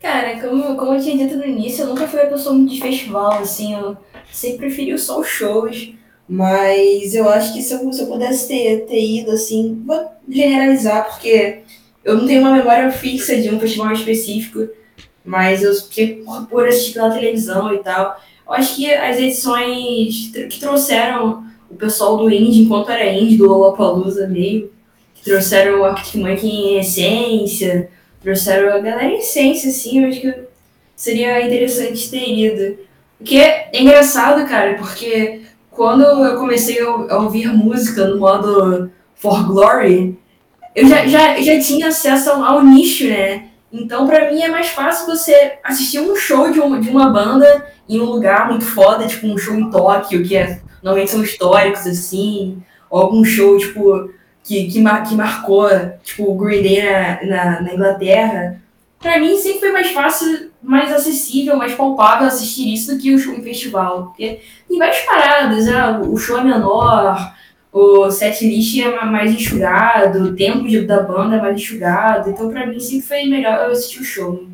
Cara, 0.00 0.40
como, 0.40 0.76
como 0.76 0.94
eu 0.94 1.02
tinha 1.02 1.18
dito 1.18 1.36
no 1.36 1.44
início, 1.44 1.82
eu 1.82 1.88
nunca 1.88 2.06
fui 2.06 2.20
a 2.20 2.28
pessoa 2.28 2.54
muito 2.54 2.72
de 2.72 2.80
festival, 2.80 3.40
assim, 3.40 3.74
eu 3.74 3.96
sempre 4.30 4.58
preferi 4.58 4.96
só 4.96 5.20
os 5.20 5.26
shows, 5.26 5.92
mas 6.28 7.14
eu 7.14 7.28
acho 7.28 7.54
que 7.54 7.62
se 7.62 7.72
eu, 7.72 7.90
se 7.92 8.02
eu 8.02 8.06
pudesse 8.06 8.46
ter, 8.46 8.84
ter 8.86 9.02
ido, 9.02 9.30
assim, 9.30 9.82
vou 9.86 10.10
generalizar, 10.28 11.08
porque 11.08 11.60
eu 12.04 12.16
não 12.18 12.26
tenho 12.26 12.42
uma 12.42 12.52
memória 12.52 12.90
fixa 12.92 13.40
de 13.40 13.48
um 13.48 13.58
festival 13.58 13.92
específico, 13.92 14.68
mas 15.24 15.62
eu 15.62 15.74
porque 15.74 16.22
por, 16.50 16.68
assistir 16.68 16.94
pela 16.94 17.10
televisão 17.10 17.72
e 17.72 17.78
tal, 17.78 18.20
eu 18.46 18.52
acho 18.52 18.76
que 18.76 18.92
as 18.92 19.18
edições 19.18 20.30
que 20.50 20.60
trouxeram 20.60 21.44
o 21.70 21.74
pessoal 21.74 22.16
do 22.16 22.30
indie, 22.30 22.62
enquanto 22.62 22.90
era 22.90 23.12
indie, 23.12 23.36
do 23.36 23.46
Lollapalooza 23.46 24.26
meio, 24.26 24.70
que 25.14 25.24
trouxeram 25.24 25.80
o 25.80 25.84
Arctic 25.84 26.14
Monkey 26.14 26.48
em 26.48 26.78
essência, 26.78 27.90
trouxeram 28.22 28.74
a 28.74 28.78
galera 28.78 29.10
em 29.10 29.18
essência, 29.18 29.70
assim, 29.70 30.02
eu 30.02 30.08
acho 30.08 30.20
que 30.20 30.34
seria 30.96 31.44
interessante 31.44 32.10
ter 32.10 32.28
ido. 32.28 32.78
O 33.20 33.24
que 33.24 33.38
é 33.38 33.70
engraçado, 33.74 34.46
cara, 34.48 34.74
porque 34.74 35.42
quando 35.78 36.02
eu 36.02 36.36
comecei 36.36 36.80
a 36.82 37.16
ouvir 37.18 37.46
música 37.54 38.08
no 38.08 38.18
modo 38.18 38.90
For 39.14 39.46
Glory, 39.46 40.18
eu 40.74 40.88
já, 40.88 41.06
já, 41.06 41.40
já 41.40 41.60
tinha 41.60 41.86
acesso 41.86 42.30
ao, 42.30 42.64
nicho, 42.64 43.06
né? 43.06 43.44
Então, 43.72 44.04
pra 44.06 44.30
mim, 44.30 44.42
é 44.42 44.48
mais 44.48 44.66
fácil 44.68 45.06
você 45.06 45.54
assistir 45.62 46.00
um 46.00 46.16
show 46.16 46.50
de 46.50 46.58
uma, 46.58 46.80
de 46.80 46.90
uma 46.90 47.10
banda 47.10 47.66
em 47.88 48.00
um 48.00 48.06
lugar 48.06 48.48
muito 48.48 48.64
foda, 48.64 49.06
tipo 49.06 49.28
um 49.28 49.38
show 49.38 49.54
em 49.54 49.70
Tóquio, 49.70 50.24
que 50.24 50.36
é, 50.36 50.60
normalmente 50.82 51.12
são 51.12 51.22
históricos, 51.22 51.86
assim, 51.86 52.60
ou 52.90 53.02
algum 53.02 53.24
show, 53.24 53.56
tipo, 53.56 54.10
que, 54.42 54.66
que, 54.66 54.80
mar, 54.80 55.04
que 55.04 55.14
marcou, 55.14 55.68
tipo, 56.02 56.24
o 56.24 56.36
Green 56.36 56.62
Day 56.62 56.82
na, 56.82 57.24
na, 57.24 57.60
na 57.62 57.74
Inglaterra. 57.74 58.60
Pra 58.98 59.20
mim, 59.20 59.36
sempre 59.36 59.60
foi 59.60 59.70
mais 59.70 59.90
fácil, 59.92 60.47
mais 60.62 60.92
acessível, 60.92 61.56
mais 61.56 61.74
palpável 61.74 62.26
assistir 62.26 62.72
isso 62.72 62.94
do 62.94 63.00
que 63.00 63.10
em 63.10 63.42
festival. 63.42 64.06
Porque 64.06 64.40
tem 64.68 64.78
várias 64.78 65.00
paradas, 65.00 65.68
ah, 65.68 66.00
o 66.00 66.16
show 66.16 66.38
é 66.38 66.44
menor, 66.44 67.34
o 67.72 68.10
setlist 68.10 68.78
é 68.80 69.04
mais 69.04 69.32
enxugado, 69.32 70.24
o 70.24 70.36
tempo 70.36 70.64
da 70.86 71.02
banda 71.02 71.36
é 71.36 71.40
mais 71.40 71.56
enxugado. 71.56 72.30
Então, 72.30 72.48
pra 72.48 72.66
mim, 72.66 72.80
sempre 72.80 73.06
foi 73.06 73.26
melhor 73.26 73.66
eu 73.66 73.72
assistir 73.72 74.00
o 74.00 74.04
show. 74.04 74.48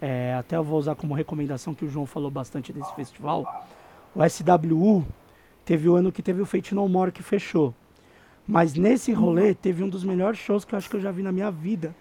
É, 0.00 0.34
até 0.34 0.56
eu 0.56 0.64
vou 0.64 0.78
usar 0.78 0.94
como 0.94 1.14
recomendação 1.14 1.74
que 1.74 1.84
o 1.84 1.88
João 1.88 2.06
falou 2.06 2.30
bastante 2.30 2.72
desse 2.72 2.94
festival. 2.94 3.66
O 4.14 4.20
SWU 4.28 5.04
teve 5.64 5.88
o 5.88 5.94
ano 5.96 6.12
que 6.12 6.22
teve 6.22 6.42
o 6.42 6.46
Fate 6.46 6.74
No 6.74 6.88
More 6.88 7.10
que 7.10 7.22
fechou. 7.22 7.74
Mas 8.46 8.74
nesse 8.74 9.12
rolê 9.12 9.54
teve 9.54 9.82
um 9.82 9.88
dos 9.88 10.04
melhores 10.04 10.38
shows 10.38 10.64
que 10.64 10.74
eu 10.74 10.78
acho 10.78 10.90
que 10.90 10.96
eu 10.96 11.00
já 11.00 11.10
vi 11.10 11.22
na 11.22 11.32
minha 11.32 11.50
vida, 11.50 11.94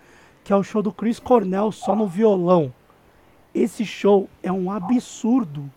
que 0.44 0.52
é 0.52 0.56
o 0.56 0.64
show 0.64 0.82
do 0.82 0.92
Chris 0.92 1.18
Cornell 1.18 1.72
só 1.72 1.96
no 1.96 2.06
violão. 2.06 2.74
Esse 3.54 3.86
show 3.86 4.30
é 4.42 4.52
um 4.52 4.72
absurdo 4.72 5.70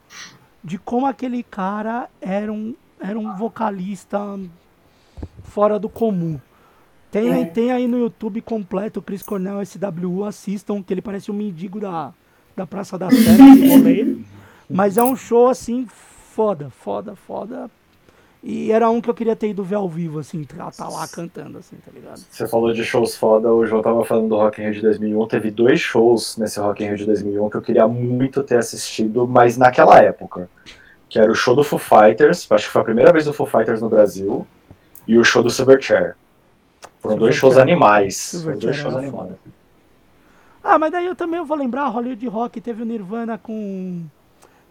de 0.65 0.79
como 0.79 1.07
aquele 1.07 1.43
cara 1.43 2.09
era 2.21 2.53
um, 2.53 2.75
era 2.99 3.19
um 3.19 3.37
vocalista 3.37 4.19
fora 5.45 5.79
do 5.79 5.89
comum. 5.89 6.41
Tem, 7.11 7.33
aí, 7.33 7.47
tem 7.47 7.71
aí 7.71 7.87
no 7.87 7.99
YouTube 7.99 8.41
completo 8.41 9.01
o 9.01 9.03
Chris 9.03 9.23
Cornell 9.23 9.65
SWU, 9.65 10.25
assistam, 10.25 10.83
que 10.83 10.93
ele 10.93 11.01
parece 11.01 11.31
um 11.31 11.35
mendigo 11.35 11.79
da, 11.81 12.13
da 12.55 12.67
Praça 12.67 12.99
da 12.99 13.11
Sé. 13.11 13.17
Mas 14.69 14.97
é 14.97 15.03
um 15.03 15.15
show 15.15 15.49
assim, 15.49 15.87
foda, 15.87 16.71
foda, 16.71 17.15
foda. 17.15 17.71
E 18.49 18.71
era 18.71 18.89
um 18.89 19.01
que 19.01 19.11
eu 19.11 19.15
queria 19.15 19.35
ter 19.35 19.49
ido 19.49 19.65
ver 19.65 19.75
ao 19.75 19.89
vivo, 19.89 20.21
assim, 20.21 20.45
tá, 20.45 20.71
tá 20.71 20.89
lá 20.89 21.09
cantando, 21.09 21.59
assim, 21.59 21.75
tá 21.85 21.91
ligado? 21.93 22.19
Você 22.31 22.47
falou 22.47 22.73
de 22.73 22.85
shows 22.85 23.17
foda, 23.17 23.53
o 23.53 23.67
João 23.67 23.83
tava 23.83 24.05
falando 24.05 24.29
do 24.29 24.37
Rock 24.37 24.61
in 24.61 24.67
Rio 24.67 24.75
de 24.75 24.83
2001, 24.83 25.27
teve 25.27 25.51
dois 25.51 25.81
shows 25.81 26.37
nesse 26.37 26.61
Rock 26.61 26.85
in 26.85 26.87
Rio 26.87 26.97
de 26.97 27.07
2001 27.07 27.51
que 27.51 27.57
eu 27.57 27.61
queria 27.61 27.89
muito 27.89 28.45
ter 28.45 28.59
assistido, 28.59 29.27
mas 29.27 29.59
naquela 29.59 29.99
época, 30.01 30.49
que 31.09 31.19
era 31.19 31.29
o 31.29 31.35
show 31.35 31.57
do 31.57 31.65
Foo 31.65 31.77
Fighters, 31.77 32.47
acho 32.49 32.67
que 32.67 32.73
foi 32.73 32.83
a 32.83 32.85
primeira 32.85 33.13
vez 33.13 33.25
do 33.25 33.33
Foo 33.33 33.47
Fighters 33.49 33.83
no 33.83 33.89
Brasil, 33.89 34.47
e 35.09 35.19
o 35.19 35.25
show 35.25 35.43
do 35.43 35.51
Silverchair. 35.51 36.15
Foram 37.01 37.17
dois 37.17 37.35
shows 37.35 37.59
animais. 37.59 38.43
Foram 38.45 38.59
dois 38.61 38.77
shows 38.77 38.95
animais. 38.95 39.33
Ah, 40.63 40.79
mas 40.79 40.93
daí 40.93 41.07
eu 41.07 41.17
também 41.17 41.45
vou 41.45 41.57
lembrar, 41.57 41.89
Hollywood 41.89 42.29
Rock 42.29 42.61
teve 42.61 42.85
o 42.85 42.87
Nirvana 42.87 43.37
com 43.39 44.05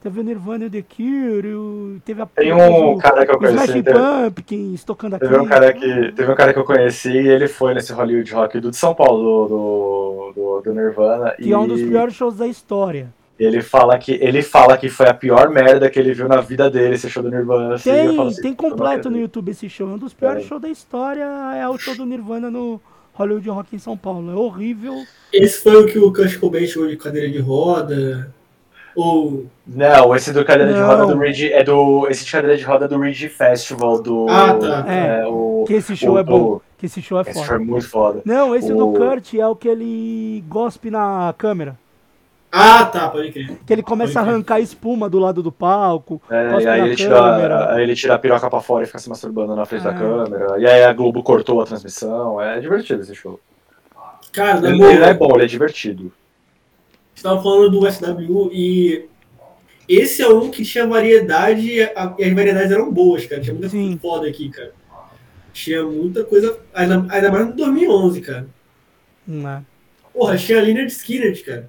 Teve 0.06 0.20
o 0.20 0.24
Nirvana 0.24 0.66
e 0.66 0.68
o 0.68 0.70
The 0.70 0.84
Cure, 0.84 1.99
teve 2.06 2.22
a 2.22 2.28
Tem 2.28 2.53
um 2.53 2.95
cara 2.99 3.26
que 3.26 3.32
eu 3.32 3.39
conheci. 3.39 3.56
Smashing 3.64 3.82
teve, 3.82 3.97
Pumpkins 3.99 4.84
tocando 4.84 5.16
aqui. 5.16 5.26
teve 5.28 5.39
um 5.39 5.45
cara 5.47 5.74
que 5.74 6.12
Teve 6.12 6.32
um 6.32 6.36
cara 6.36 6.53
que 6.53 6.60
eu 6.60 6.64
conheci 6.64 7.10
e 7.12 7.28
ele 7.28 7.47
foi 7.47 7.74
nesse 7.74 7.91
Hollywood 7.91 8.32
Rock 8.32 8.60
do 8.60 8.70
de 8.70 8.78
São 8.78 8.93
Paulo, 8.93 9.47
do, 9.47 10.34
do, 10.36 10.62
do 10.62 10.74
Nirvana. 10.76 11.32
Que 11.32 11.49
e 11.49 11.53
é 11.53 11.58
um 11.58 11.68
dos 11.68 11.82
piores 11.82 12.14
shows 12.14 12.36
da 12.38 12.45
história. 12.45 13.12
Ele 13.39 13.64
fala, 13.64 13.97
que, 13.97 14.12
ele 14.22 14.43
fala 14.43 14.78
que 14.78 14.89
foi 14.89 15.08
a 15.10 15.14
pior 15.14 15.49
merda 15.49 15.89
que 15.89 15.97
ele 15.99 16.14
viu 16.14 16.28
na 16.30 16.39
vida 16.39 16.70
dele, 16.70 16.93
esse 16.93 17.10
show 17.10 17.24
do 17.24 17.32
Nirvana. 17.32 17.74
assim, 17.74 17.89
Tem, 17.89 18.08
assim, 18.28 18.41
tem 18.43 18.53
"Puta, 18.53 18.64
não 18.64 18.70
completo 18.70 19.10
no 19.10 19.16
acredito". 19.16 19.22
YouTube 19.22 19.49
esse 19.49 19.68
show. 19.68 19.89
É 19.89 19.93
um 19.93 19.97
dos 19.97 20.14
piores 20.14 20.45
É. 20.45 20.47
shows 20.47 20.62
da 20.62 20.70
história. 20.70 21.26
É 21.58 21.68
o 21.68 21.78
show 21.80 21.95
do 21.97 22.06
Nirvana 22.06 22.51
no 22.51 22.80
Hollywood 23.14 23.49
Rock 23.49 23.76
em 23.76 23.80
São 23.80 23.97
Paulo. 23.97 24.32
É 24.32 24.36
horrível. 24.36 24.93
Esse 25.34 25.64
foi 25.64 25.76
o 25.76 25.86
que 25.88 25.97
o 25.97 26.14
Kurt 26.14 26.38
Cobain 26.39 26.68
chamou 26.68 26.88
de 26.88 26.95
cadeira 26.95 27.28
de 27.28 27.39
roda. 27.39 28.32
Ou. 28.96 29.46
Não, 29.68 30.16
esse 30.16 30.32
do 30.32 30.46
cadeira 30.46 30.74
de 30.74 30.80
roda 30.80 31.06
do 31.06 31.18
Ridge 31.20 31.52
é 31.52 31.64
do. 31.64 32.08
Esse 32.10 32.24
de 32.26 32.32
cadeira 32.32 32.56
de 32.58 32.64
roda 32.64 32.86
é 32.86 32.88
do 32.88 32.98
Ridge 33.00 33.28
Festival 33.30 34.02
do. 34.02 34.26
Ah, 34.30 34.54
tá. 34.54 34.86
É, 34.91 35.26
o, 35.28 35.64
Que 35.68 35.74
esse 35.74 35.96
show 35.96 36.14
o- 36.14 36.18
é 36.18 36.24
bom. 36.24 36.41
o- 36.41 36.62
Que 36.78 36.86
esse 36.86 37.02
show 37.02 37.18
é 37.18 37.22
esse 37.22 37.34
foda. 37.34 37.46
foi 37.46 37.60
muito 37.60 37.89
foda. 37.89 38.22
Não, 38.26 38.56
esse 38.56 38.74
do 38.74 38.89
O- 38.89 38.93
Kurt 38.93 39.34
é 39.34 39.48
o 39.48 39.56
que 39.56 39.68
ele 39.68 40.43
gospe 40.48 40.89
na 40.89 41.34
câmera. 41.38 41.78
Ah, 42.58 42.86
tá, 42.86 43.10
pode 43.10 43.32
crer. 43.34 43.58
Que 43.68 43.74
ele 43.74 43.84
começa 43.84 44.18
a 44.20 44.24
arrancar 44.24 44.62
espuma 44.62 45.10
do 45.10 45.20
lado 45.20 45.43
do 45.43 45.52
palco. 45.52 46.22
É, 46.30 46.52
e 46.62 46.68
aí 46.68 46.80
na 46.82 46.88
ele, 46.88 46.96
tira, 46.96 47.74
aí 47.74 47.84
ele 47.84 47.96
tira 47.96 48.16
a 48.16 48.20
piroca 48.20 48.50
pra 48.50 48.62
fora 48.62 48.84
e 48.84 48.88
fica 48.88 48.98
se 49.00 49.10
masturbando 49.10 49.54
na 49.58 49.66
frente 49.66 49.84
da 49.84 49.91
É. 49.91 49.93
câmera. 49.93 50.60
E 50.60 50.66
aí 50.66 50.84
a 50.86 50.93
Globo 50.93 51.22
cortou 51.22 51.60
a 51.60 51.66
transmissão. 51.66 52.39
É 52.39 52.58
divertido 52.62 53.02
esse 53.02 53.14
show. 53.14 53.38
Cara, 54.32 54.66
Ele, 54.70 54.82
ele 54.84 55.04
é 55.04 55.14
bom, 55.14 55.32
ele 55.36 55.43
é 55.43 55.48
divertido. 55.48 56.14
Você 57.26 57.30
tava 57.30 57.42
falando 57.42 57.72
do 57.72 57.92
SW 57.92 58.52
e 58.54 59.06
esse 59.90 60.22
é 60.22 60.30
um 60.30 60.52
que 60.52 60.64
tinha 60.64 60.86
variedade 60.86 61.68
e 61.68 61.82
as 61.82 62.34
variedades 62.36 62.72
eram 62.72 62.94
boas, 62.94 63.26
cara. 63.26 63.42
Tinha 63.42 63.54
muita 63.56 63.70
Sim. 63.70 63.98
coisa 63.98 64.00
foda 64.00 64.28
aqui, 64.28 64.50
cara. 64.50 64.72
Tinha 65.52 65.84
muita 65.84 66.24
coisa, 66.24 66.56
ainda, 66.72 67.04
ainda 67.10 67.32
mais 67.32 67.48
no 67.48 67.54
2011, 67.54 68.22
cara. 68.22 68.48
Hum, 69.28 69.48
é. 69.48 69.62
Porra, 70.14 70.38
tinha 70.38 70.60
a 70.60 70.62
Leonard 70.62 70.92
Skinner, 70.92 71.44
cara. 71.44 71.68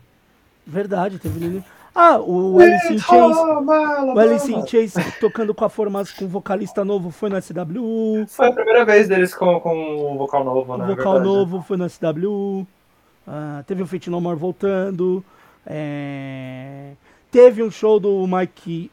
Verdade, 0.66 1.18
teve 1.18 1.42
ele. 1.42 1.64
Ah, 1.94 2.18
o 2.20 2.60
Alice 2.60 2.92
in 2.92 2.98
Chains. 2.98 3.36
O 3.38 4.18
Alice 4.18 4.52
in 4.52 4.66
Chains 4.66 4.94
tocando 5.18 5.54
com 5.54 5.64
a 5.64 5.70
formação 5.70 6.14
com 6.18 6.24
o 6.26 6.28
vocalista 6.28 6.84
novo 6.84 7.10
foi 7.10 7.30
no 7.30 7.40
SWU. 7.40 8.26
Foi 8.28 8.48
a 8.48 8.52
primeira 8.52 8.84
vez 8.84 9.08
deles 9.08 9.34
com, 9.34 9.58
com 9.60 10.12
o 10.12 10.18
vocal 10.18 10.44
novo, 10.44 10.70
O 10.74 10.76
né? 10.76 10.86
vocal 10.86 11.14
Verdade. 11.14 11.34
novo 11.34 11.62
foi 11.62 11.78
no 11.78 11.88
SWU. 11.88 12.66
Ah, 13.26 13.64
teve 13.66 13.82
o 13.82 13.86
Fate 13.86 14.10
No 14.10 14.20
More 14.20 14.38
voltando. 14.38 15.24
É, 15.66 16.92
Teve 17.30 17.62
um 17.62 17.70
show 17.70 18.00
do 18.00 18.26
Mike 18.26 18.90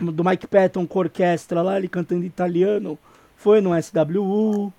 do 0.00 0.24
Mike 0.24 0.48
Patton 0.48 0.86
com 0.86 0.98
orquestra 0.98 1.62
lá, 1.62 1.76
ele 1.78 1.88
cantando 1.88 2.24
italiano. 2.24 2.98
Foi 3.36 3.60
no 3.60 3.70
SWU. 3.80 4.72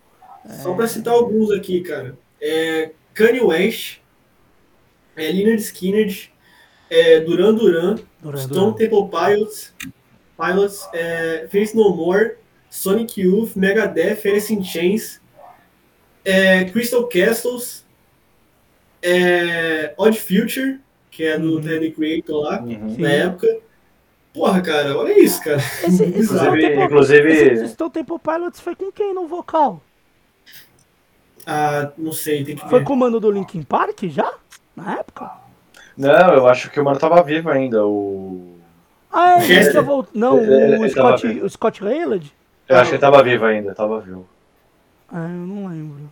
Só 0.62 0.74
pra 0.74 0.88
citar 0.88 1.14
alguns 1.14 1.52
aqui, 1.52 1.82
cara. 1.82 2.18
É, 2.42 2.92
Kanye 3.14 3.42
West, 3.42 4.00
é, 5.16 5.32
Leonard 5.32 5.62
Skinner, 5.62 6.30
é, 6.90 7.22
Duran 7.22 7.54
Duran, 7.54 7.96
Duran 8.22 8.38
Stone. 8.38 8.76
Temple 8.76 9.10
Pilots, 9.10 9.74
Pilots 10.38 10.90
é, 10.94 11.48
Face 11.50 11.76
No 11.76 11.96
More, 11.96 12.36
Sonic 12.70 13.22
Youth, 13.22 13.56
Megadeth, 13.56 14.28
Alice 14.28 14.54
in 14.54 14.64
Chains, 14.64 15.22
é, 16.26 16.66
Crystal 16.66 17.08
Castles, 17.08 17.86
é, 19.02 19.94
Odd 19.98 20.20
Future, 20.20 20.80
que 21.16 21.24
é 21.24 21.38
do 21.40 21.56
Uhum. 21.56 21.62
The 21.62 21.90
Creator 21.92 22.36
lá, 22.44 22.60
Uhum. 22.62 22.96
Sim. 22.96 23.02
na 23.02 23.10
época. 23.12 23.48
Porra, 24.34 24.62
cara, 24.62 24.98
olha 24.98 25.18
isso, 25.18 25.42
cara. 25.44 25.58
Esse, 25.58 26.04
esse. 26.04 26.26
Stone 26.28 26.60
Temple- 26.62 26.84
inclusive- 26.84 27.32
esse 27.32 27.68
Stone 27.70 27.92
Temple 27.92 28.20
Pilots 28.20 28.60
foi 28.60 28.76
com 28.76 28.92
quem 28.92 29.14
no 29.14 29.28
vocal? 29.28 29.82
Ah, 31.48 31.92
não 31.98 32.12
sei, 32.12 32.44
tem 32.44 32.56
que 32.56 32.68
Foi 32.70 32.80
ver. 32.80 32.86
com 32.86 32.94
o 32.94 32.98
mano 32.98 33.20
do 33.20 33.32
Linkin 33.32 33.62
Park 33.64 34.00
já? 34.06 34.34
Na 34.76 34.96
época? 35.00 35.32
Não, 35.96 36.34
eu 36.34 36.48
acho 36.48 36.70
que 36.70 36.80
o 36.80 36.84
mano 36.84 37.00
tava 37.00 37.22
vivo 37.24 37.50
ainda. 37.50 37.86
O... 37.86 38.56
Ah, 39.12 39.42
é, 39.42 39.46
ele 39.46 39.72
já 39.72 39.82
voltou. 39.82 40.12
Não, 40.14 40.38
Ele- 40.40 40.74
ele- 40.76 40.86
o 40.86 40.90
Scott, 40.90 41.28
o 41.28 41.50
Scott 41.50 41.82
Rayland? 41.82 42.34
Eu 42.68 42.78
acho 42.78 42.90
que 42.90 42.96
ele 42.96 43.02
tava 43.02 43.24
vivo 43.24 43.46
ainda, 43.46 43.74
tava 43.74 44.02
vivo. 44.02 44.28
Ah, 45.08 45.22
eu 45.24 45.30
não 45.48 45.68
lembro. 45.70 46.12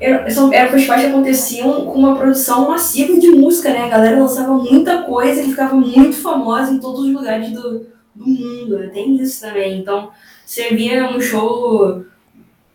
Era- 0.00 0.28
São 0.30 0.52
eram 0.52 0.70
festivais 0.72 1.02
que 1.02 1.08
aconteciam 1.08 1.84
com 1.86 1.98
uma 1.98 2.16
produção 2.16 2.68
massiva 2.68 3.18
de 3.18 3.30
música, 3.30 3.70
né? 3.70 3.84
A 3.84 3.88
galera 3.88 4.18
lançava 4.18 4.52
muita 4.54 5.02
coisa 5.02 5.42
que 5.42 5.50
ficava 5.50 5.74
muito 5.74 6.16
famosa 6.16 6.72
em 6.72 6.78
todos 6.80 7.04
os 7.04 7.12
lugares 7.12 7.50
do, 7.52 7.86
do 8.14 8.26
mundo. 8.26 8.78
né? 8.78 8.88
Tem 8.88 9.14
isso 9.16 9.40
também. 9.40 9.78
Então, 9.78 10.10
você 10.44 10.70
via 10.74 11.08
um 11.08 11.20
show 11.20 12.04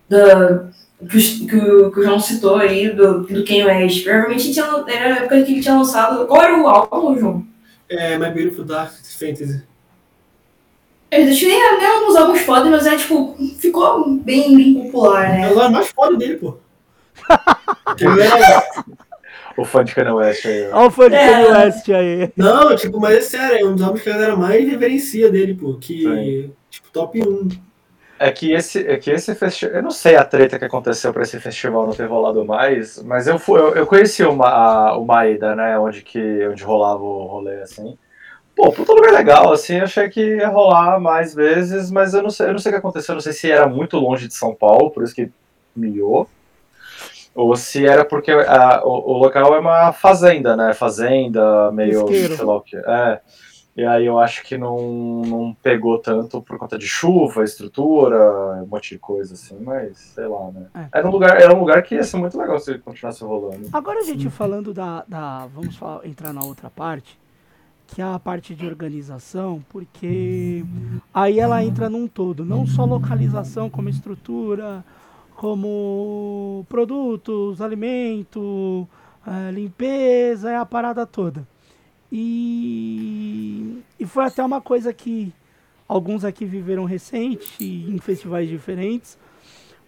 da, 0.08 0.66
que, 1.10 1.18
os- 1.18 1.30
que 1.42 1.56
o, 1.56 1.92
que 1.92 2.00
o 2.00 2.04
João 2.04 2.20
citou 2.20 2.56
aí, 2.56 2.90
do, 2.90 3.22
do 3.24 3.44
Kanye 3.44 3.66
West. 3.66 4.04
Provavelmente 4.04 4.54
tinha, 4.54 4.66
era 4.88 5.16
a 5.16 5.18
época 5.20 5.44
que 5.44 5.52
ele 5.52 5.62
tinha 5.62 5.76
lançado. 5.76 6.26
Qual 6.28 6.42
era 6.42 6.58
o 6.62 6.68
álbum, 6.68 7.18
João? 7.20 7.46
É, 7.90 8.18
My 8.18 8.30
Beautiful 8.30 8.64
Dark 8.64 8.94
Fantasy. 9.20 9.64
Eu 11.10 11.26
que 11.34 11.46
nem 11.46 12.02
um 12.04 12.08
dos 12.08 12.16
álbuns 12.18 12.42
foda, 12.42 12.70
mas 12.70 12.86
é 12.86 12.96
tipo, 12.98 13.36
ficou 13.58 14.10
bem, 14.10 14.56
bem 14.56 14.74
popular, 14.74 15.26
É 15.26 15.38
né? 15.42 15.52
o 15.52 15.56
lado 15.56 15.72
mais 15.74 15.88
foda 15.88 16.18
dele, 16.18 16.36
pô. 16.36 16.58
O 19.58 19.66
fã 19.66 19.84
de 19.84 19.96
Kanye 19.96 20.12
West 20.12 20.46
aí. 20.46 20.68
Olha 20.72 20.88
o 20.88 20.92
fã 20.92 21.10
de 21.10 21.16
É. 21.16 21.28
Kanye 21.32 21.48
West 21.52 21.90
aí. 21.90 22.32
Não, 22.38 22.76
tipo, 22.76 23.00
mas 23.00 23.18
é 23.18 23.22
sério, 23.22 23.66
é 23.68 23.70
um 23.70 23.74
dos 23.74 23.84
álbuns 23.84 24.02
que 24.04 24.10
a 24.10 24.14
galera 24.14 24.36
mais 24.36 24.68
reverencia 24.70 25.32
dele, 25.32 25.56
pô. 25.56 25.74
Que, 25.76 26.04
Sim. 26.04 26.54
tipo, 26.70 26.90
top 26.92 27.20
1. 27.28 27.48
É 28.20 28.32
que 28.32 28.52
esse, 28.52 28.88
é 28.88 28.98
que 28.98 29.12
esse 29.12 29.34
festival. 29.36 29.76
Eu 29.76 29.84
não 29.84 29.92
sei 29.92 30.16
a 30.16 30.24
treta 30.26 30.58
que 30.58 30.66
aconteceu 30.66 31.12
pra 31.14 31.24
esse 31.24 31.40
festival 31.40 31.86
não 31.86 31.94
ter 31.94 32.06
rolado 32.06 32.44
mais, 32.46 33.02
mas 33.04 33.28
eu 33.28 33.38
fui, 33.38 33.60
eu, 33.60 33.76
eu 33.76 33.86
conheci 33.88 34.24
o, 34.24 34.36
Ma, 34.36 34.50
a- 34.50 34.98
o 34.98 35.06
Maída, 35.06 35.56
né? 35.56 35.78
Onde, 35.78 36.02
que, 36.02 36.48
onde 36.48 36.64
rolava 36.64 37.02
o 37.04 37.26
rolê 37.26 37.62
assim. 37.62 37.98
Pô, 38.56 38.72
puta 38.72 38.92
lugar 38.92 39.14
legal, 39.14 39.52
assim, 39.54 39.76
eu 39.78 39.84
achei 39.84 40.10
que 40.10 40.38
ia 40.38 40.48
rolar 40.50 41.00
mais 41.00 41.36
vezes, 41.36 41.92
mas 41.92 42.16
eu 42.16 42.24
não 42.24 42.32
sei, 42.32 42.48
eu 42.48 42.54
não 42.54 42.58
sei 42.60 42.72
o 42.72 42.74
que 42.74 42.80
aconteceu, 42.80 43.14
eu 43.14 43.18
não 43.18 43.22
sei 43.22 43.34
se 43.34 43.52
era 43.52 43.68
muito 43.68 43.98
longe 44.00 44.28
de 44.28 44.34
São 44.34 44.56
Paulo, 44.56 44.90
por 44.90 45.04
isso 45.04 45.14
que 45.14 45.30
miou. 45.76 46.28
Ou 47.38 47.56
se 47.56 47.86
era 47.86 48.04
porque 48.04 48.32
a, 48.32 48.82
o, 48.84 49.12
o, 49.12 49.18
local 49.20 49.54
é 49.54 49.60
uma 49.60 49.94
fazenda, 49.94 50.58
né? 50.58 50.74
Fazenda, 50.74 51.72
meio. 51.72 52.00
Isqueiro. 52.06 52.36
sei 52.36 52.44
lá 52.44 52.56
o 52.56 52.62
que. 52.62 52.76
É. 52.76 53.22
E 53.76 53.86
aí 53.86 54.08
eu 54.08 54.18
acho 54.18 54.44
que 54.44 54.58
não, 54.58 55.22
não 55.22 55.56
pegou 55.62 56.00
tanto 56.00 56.42
por 56.42 56.58
conta 56.58 56.80
de 56.80 56.88
chuva, 56.88 57.44
estrutura, 57.44 58.64
um 58.64 58.66
monte 58.66 58.96
de 58.96 58.98
coisa 58.98 59.36
assim, 59.36 59.56
mas 59.62 60.00
sei 60.16 60.26
lá, 60.26 60.50
né? 60.52 60.66
É. 60.74 60.98
Era, 60.98 61.08
um 61.08 61.12
lugar, 61.12 61.40
era 61.40 61.56
um 61.56 61.60
lugar 61.60 61.84
que 61.84 61.94
ia 61.94 62.02
ser 62.02 62.18
muito 62.18 62.36
legal 62.36 62.58
se 62.58 62.76
continuasse 62.80 63.24
rolando. 63.24 63.70
Agora 63.72 64.00
a 64.00 64.04
gente 64.04 64.28
falando 64.32 64.74
da. 64.74 65.06
da 65.08 65.46
vamos 65.54 65.76
falar, 65.76 66.08
entrar 66.08 66.34
na 66.34 66.44
outra 66.44 66.72
parte, 66.72 67.20
que 67.86 68.02
é 68.02 68.04
a 68.04 68.18
parte 68.18 68.56
de 68.56 68.66
organização, 68.66 69.64
porque 69.70 70.66
aí 71.14 71.40
ela 71.40 71.64
entra 71.64 71.88
num 71.88 72.08
todo, 72.08 72.44
não 72.44 72.66
só 72.66 72.84
localização, 72.84 73.70
como 73.70 73.90
estrutura, 73.90 74.84
como 75.38 76.66
produtos, 76.68 77.62
alimento, 77.62 78.88
eh, 79.26 79.52
limpeza, 79.52 80.50
é 80.50 80.58
a 80.58 80.66
parada 80.66 81.06
toda. 81.06 81.48
E, 82.12 83.84
e 84.00 84.06
foi 84.08 84.26
até 84.26 84.44
uma 84.44 84.60
coisa 84.60 84.92
que 84.92 85.32
alguns 85.88 86.26
aqui 86.26 86.44
viveram 86.44 86.86
recente, 86.86 87.64
em 87.64 88.00
festivais 88.00 88.50
diferentes, 88.50 89.16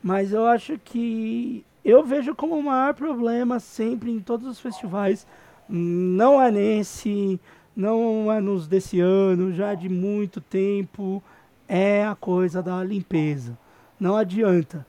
mas 0.03 0.31
eu 0.31 0.45
acho 0.45 0.77
que 0.77 1.65
eu 1.83 2.03
vejo 2.03 2.35
como 2.35 2.55
o 2.55 2.63
maior 2.63 2.93
problema 2.93 3.59
sempre 3.59 4.11
em 4.11 4.19
todos 4.19 4.47
os 4.47 4.59
festivais, 4.59 5.25
não 5.67 6.39
é 6.39 6.51
nesse, 6.51 7.41
não 7.75 8.31
é 8.31 8.39
nos 8.39 8.67
desse 8.67 8.99
ano, 8.99 9.51
já 9.51 9.73
de 9.73 9.89
muito 9.89 10.39
tempo, 10.39 11.23
é 11.67 12.05
a 12.05 12.13
coisa 12.13 12.61
da 12.61 12.83
limpeza. 12.83 13.57
Não 13.99 14.15
adianta. 14.15 14.85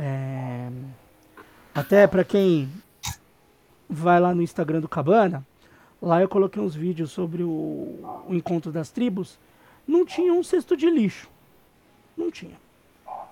É, 0.00 0.70
Até 1.74 2.06
para 2.06 2.22
quem 2.22 2.70
vai 3.90 4.20
lá 4.20 4.32
no 4.32 4.42
Instagram 4.42 4.80
do 4.80 4.88
Cabana, 4.88 5.44
lá 6.00 6.20
eu 6.20 6.28
coloquei 6.28 6.62
uns 6.62 6.74
vídeos 6.74 7.10
sobre 7.10 7.42
o, 7.42 7.48
o 8.28 8.30
encontro 8.30 8.70
das 8.70 8.90
tribos. 8.90 9.36
Não 9.86 10.06
tinha 10.06 10.32
um 10.32 10.42
cesto 10.44 10.76
de 10.76 10.88
lixo. 10.88 11.28
Não 12.16 12.30
tinha. 12.30 12.56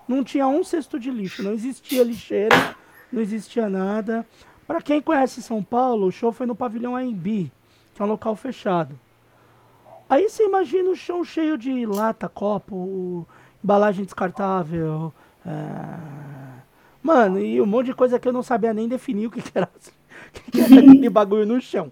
Não 0.07 0.23
tinha 0.23 0.45
um 0.45 0.61
cesto 0.63 0.99
de 0.99 1.09
lixo. 1.09 1.41
Não 1.41 1.53
existia 1.53 2.03
lixeira, 2.03 2.75
não 3.11 3.21
existia 3.21 3.69
nada. 3.69 4.27
Para 4.65 4.81
quem 4.81 5.01
conhece 5.01 5.41
São 5.41 5.63
Paulo, 5.63 6.07
o 6.07 6.11
show 6.11 6.33
foi 6.33 6.45
no 6.45 6.55
pavilhão 6.55 6.97
AMB, 6.97 7.49
que 7.95 8.01
é 8.01 8.03
um 8.03 8.07
local 8.09 8.35
fechado. 8.35 8.99
Aí 10.09 10.27
você 10.29 10.43
imagina 10.43 10.89
o 10.89 10.95
chão 10.95 11.23
cheio 11.23 11.57
de 11.57 11.85
lata, 11.85 12.27
copo, 12.27 13.25
embalagem 13.63 14.03
descartável. 14.03 15.13
é, 15.45 16.36
Mano, 17.01 17.39
e 17.39 17.61
um 17.61 17.65
monte 17.65 17.87
de 17.87 17.93
coisa 17.93 18.19
que 18.19 18.27
eu 18.27 18.33
não 18.33 18.43
sabia 18.43 18.73
nem 18.73 18.87
definir 18.87 19.27
o 19.27 19.31
que, 19.31 19.41
que 19.41 19.57
era, 19.57 19.67
o 19.67 20.31
que, 20.33 20.51
que 20.51 20.61
era 20.61 20.79
aquele 20.79 21.09
bagulho 21.09 21.45
no 21.45 21.61
chão. 21.61 21.91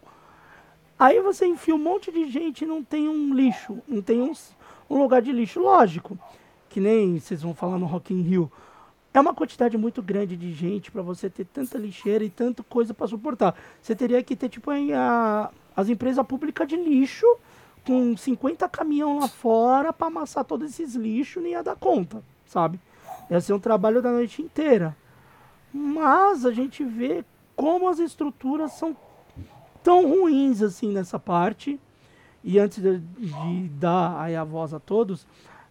Aí 0.98 1.20
você 1.22 1.46
enfia 1.46 1.76
um 1.76 1.80
monte 1.80 2.12
de 2.12 2.30
gente 2.30 2.64
e 2.64 2.68
não 2.68 2.84
tem 2.84 3.10
um 3.10 3.34
lixo, 3.34 3.80
não 3.88 4.02
tem 4.02 4.22
um, 4.22 4.32
um 4.90 4.98
lugar 4.98 5.22
de 5.22 5.32
lixo. 5.32 5.60
Lógico, 5.60 6.18
que 6.70 6.80
nem 6.80 7.20
vocês 7.20 7.42
vão 7.42 7.54
falar 7.54 7.78
no 7.78 7.86
Rock 7.86 8.14
in 8.14 8.22
Rio. 8.22 8.52
É 9.14 9.20
uma 9.20 9.34
quantidade 9.34 9.78
muito 9.78 10.02
grande 10.02 10.36
de 10.36 10.54
gente 10.54 10.92
para 10.92 11.02
você 11.02 11.30
ter 11.30 11.46
tanta 11.46 11.78
lixeira 11.78 12.24
e 12.24 12.30
tanta 12.30 12.64
coisa 12.64 12.94
para 12.94 13.08
suportar. 13.08 13.56
Você 13.82 13.96
teria 13.96 14.22
que 14.24 14.36
ter, 14.36 14.50
tipo, 14.50 14.72
a, 14.72 15.52
as 15.76 15.90
empresas 15.90 16.26
públicas 16.26 16.68
de 16.68 16.76
lixo 16.76 17.26
com 17.86 18.16
50 18.18 18.68
caminhão 18.68 19.20
lá 19.20 19.28
fora 19.28 19.94
para 19.94 20.08
amassar 20.08 20.44
todos 20.44 20.70
esses 20.70 20.96
lixos, 20.96 21.42
nem 21.44 21.54
ia 21.54 21.64
dar 21.64 21.76
conta, 21.76 22.24
sabe? 22.46 22.80
Ia 23.30 23.42
ser 23.42 23.54
um 23.54 23.60
trabalho 23.60 24.02
da 24.02 24.12
noite 24.12 24.42
inteira. 24.42 24.96
Mas 25.74 26.46
a 26.46 26.52
gente 26.52 26.84
vê 26.84 27.24
como 27.56 27.90
as 27.90 28.00
estruturas 28.00 28.74
são 28.74 28.96
tão 29.84 30.08
ruins 30.08 30.62
assim 30.62 30.92
nessa 30.92 31.20
parte. 31.20 31.80
E 32.44 32.60
antes 32.60 32.82
de, 32.82 33.00
de 33.00 33.70
dar 33.70 34.20
aí 34.22 34.36
a 34.36 34.44
voz 34.44 34.74
a 34.74 34.80
todos, 34.80 35.26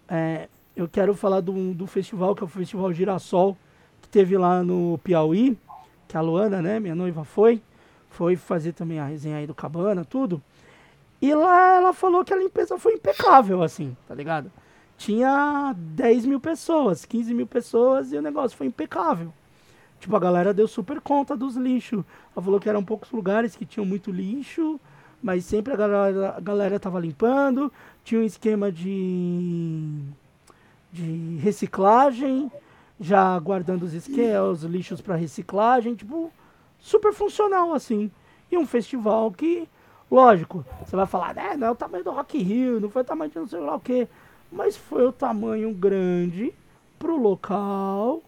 é, 0.09 0.49
eu 0.75 0.89
quero 0.89 1.15
falar 1.15 1.41
do, 1.41 1.73
do 1.73 1.87
festival, 1.87 2.35
que 2.35 2.43
é 2.43 2.47
o 2.47 2.49
Festival 2.49 2.93
Girassol, 2.93 3.57
que 4.03 4.09
teve 4.09 4.37
lá 4.37 4.63
no 4.63 4.99
Piauí, 4.99 5.57
que 6.09 6.17
a 6.17 6.21
Luana, 6.21 6.61
né, 6.61 6.81
minha 6.81 6.95
noiva 6.95 7.25
foi, 7.25 7.63
foi 8.11 8.35
fazer 8.35 8.73
também 8.73 8.99
a 8.99 9.05
resenha 9.05 9.37
aí 9.37 9.47
do 9.47 9.55
Cabana, 9.55 10.05
tudo. 10.05 10.43
E 11.23 11.33
lá 11.35 11.77
ela 11.77 11.93
falou 11.93 12.25
que 12.25 12.35
a 12.35 12.37
limpeza 12.37 12.77
foi 12.77 12.95
impecável, 12.95 13.63
assim, 13.63 13.97
tá 14.07 14.15
ligado? 14.15 14.51
Tinha 14.97 15.75
10 15.77 16.27
mil 16.27 16.41
pessoas, 16.41 17.05
15 17.05 17.35
mil 17.35 17.47
pessoas 17.47 18.13
e 18.13 18.17
o 18.17 18.23
negócio 18.23 18.57
foi 18.57 18.67
impecável. 18.67 19.33
Tipo, 20.01 20.17
a 20.17 20.21
galera 20.21 20.53
deu 20.53 20.69
super 20.69 21.01
conta 21.01 21.37
dos 21.37 21.57
lixos. 21.57 22.05
Ela 22.35 22.45
falou 22.45 22.61
que 22.61 22.69
eram 22.69 22.85
poucos 22.85 23.11
lugares 23.11 23.57
que 23.57 23.65
tinham 23.65 23.87
muito 23.87 24.11
lixo, 24.11 24.79
mas 25.23 25.45
sempre 25.45 25.73
a 25.73 25.77
galera, 25.77 26.35
a 26.37 26.41
galera 26.41 26.79
tava 26.79 27.01
limpando. 27.01 27.73
Tinha 28.05 28.21
um 28.21 28.25
esquema 28.25 28.71
de, 28.71 29.99
de 30.93 31.39
reciclagem, 31.41 32.53
já 33.01 33.39
guardando 33.39 33.85
os, 33.85 33.95
esque, 33.95 34.21
os 34.37 34.63
lixos 34.65 35.01
para 35.01 35.17
reciclagem. 35.17 35.95
Tipo, 35.95 36.31
super 36.79 37.15
funcional, 37.15 37.73
assim. 37.73 38.11
E 38.53 38.59
um 38.59 38.67
festival 38.67 39.33
que, 39.33 39.67
lógico, 40.11 40.65
você 40.85 40.95
vai 40.95 41.07
falar, 41.07 41.35
né, 41.35 41.57
não 41.57 41.69
é 41.69 41.71
o 41.71 41.75
tamanho 41.75 42.05
do 42.05 42.11
Rock 42.11 42.37
Rio, 42.37 42.79
não 42.79 42.91
foi 42.91 43.01
o 43.01 43.07
tamanho 43.07 43.31
de 43.31 43.39
não 43.39 43.49
sei 43.49 43.61
lá 43.61 43.75
o 43.75 43.81
quê. 43.81 44.07
Mas 44.55 44.77
foi 44.77 45.05
o 45.05 45.11
tamanho 45.13 45.75
grande 45.75 46.55
pro 46.97 47.17
local, 47.17 48.23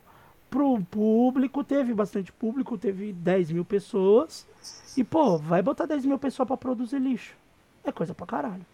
pro 0.50 0.82
público, 0.90 1.62
teve 1.62 1.94
bastante 1.94 2.32
público, 2.32 2.76
teve 2.76 3.12
10 3.12 3.52
mil 3.52 3.64
pessoas. 3.64 4.44
E, 4.96 5.04
pô, 5.04 5.38
vai 5.38 5.62
botar 5.62 5.86
10 5.86 6.04
mil 6.04 6.18
pessoas 6.18 6.48
pra 6.48 6.56
produzir 6.56 6.98
lixo. 6.98 7.36
É 7.84 7.92
coisa 7.92 8.12
pra 8.12 8.26
caralho. 8.26 8.66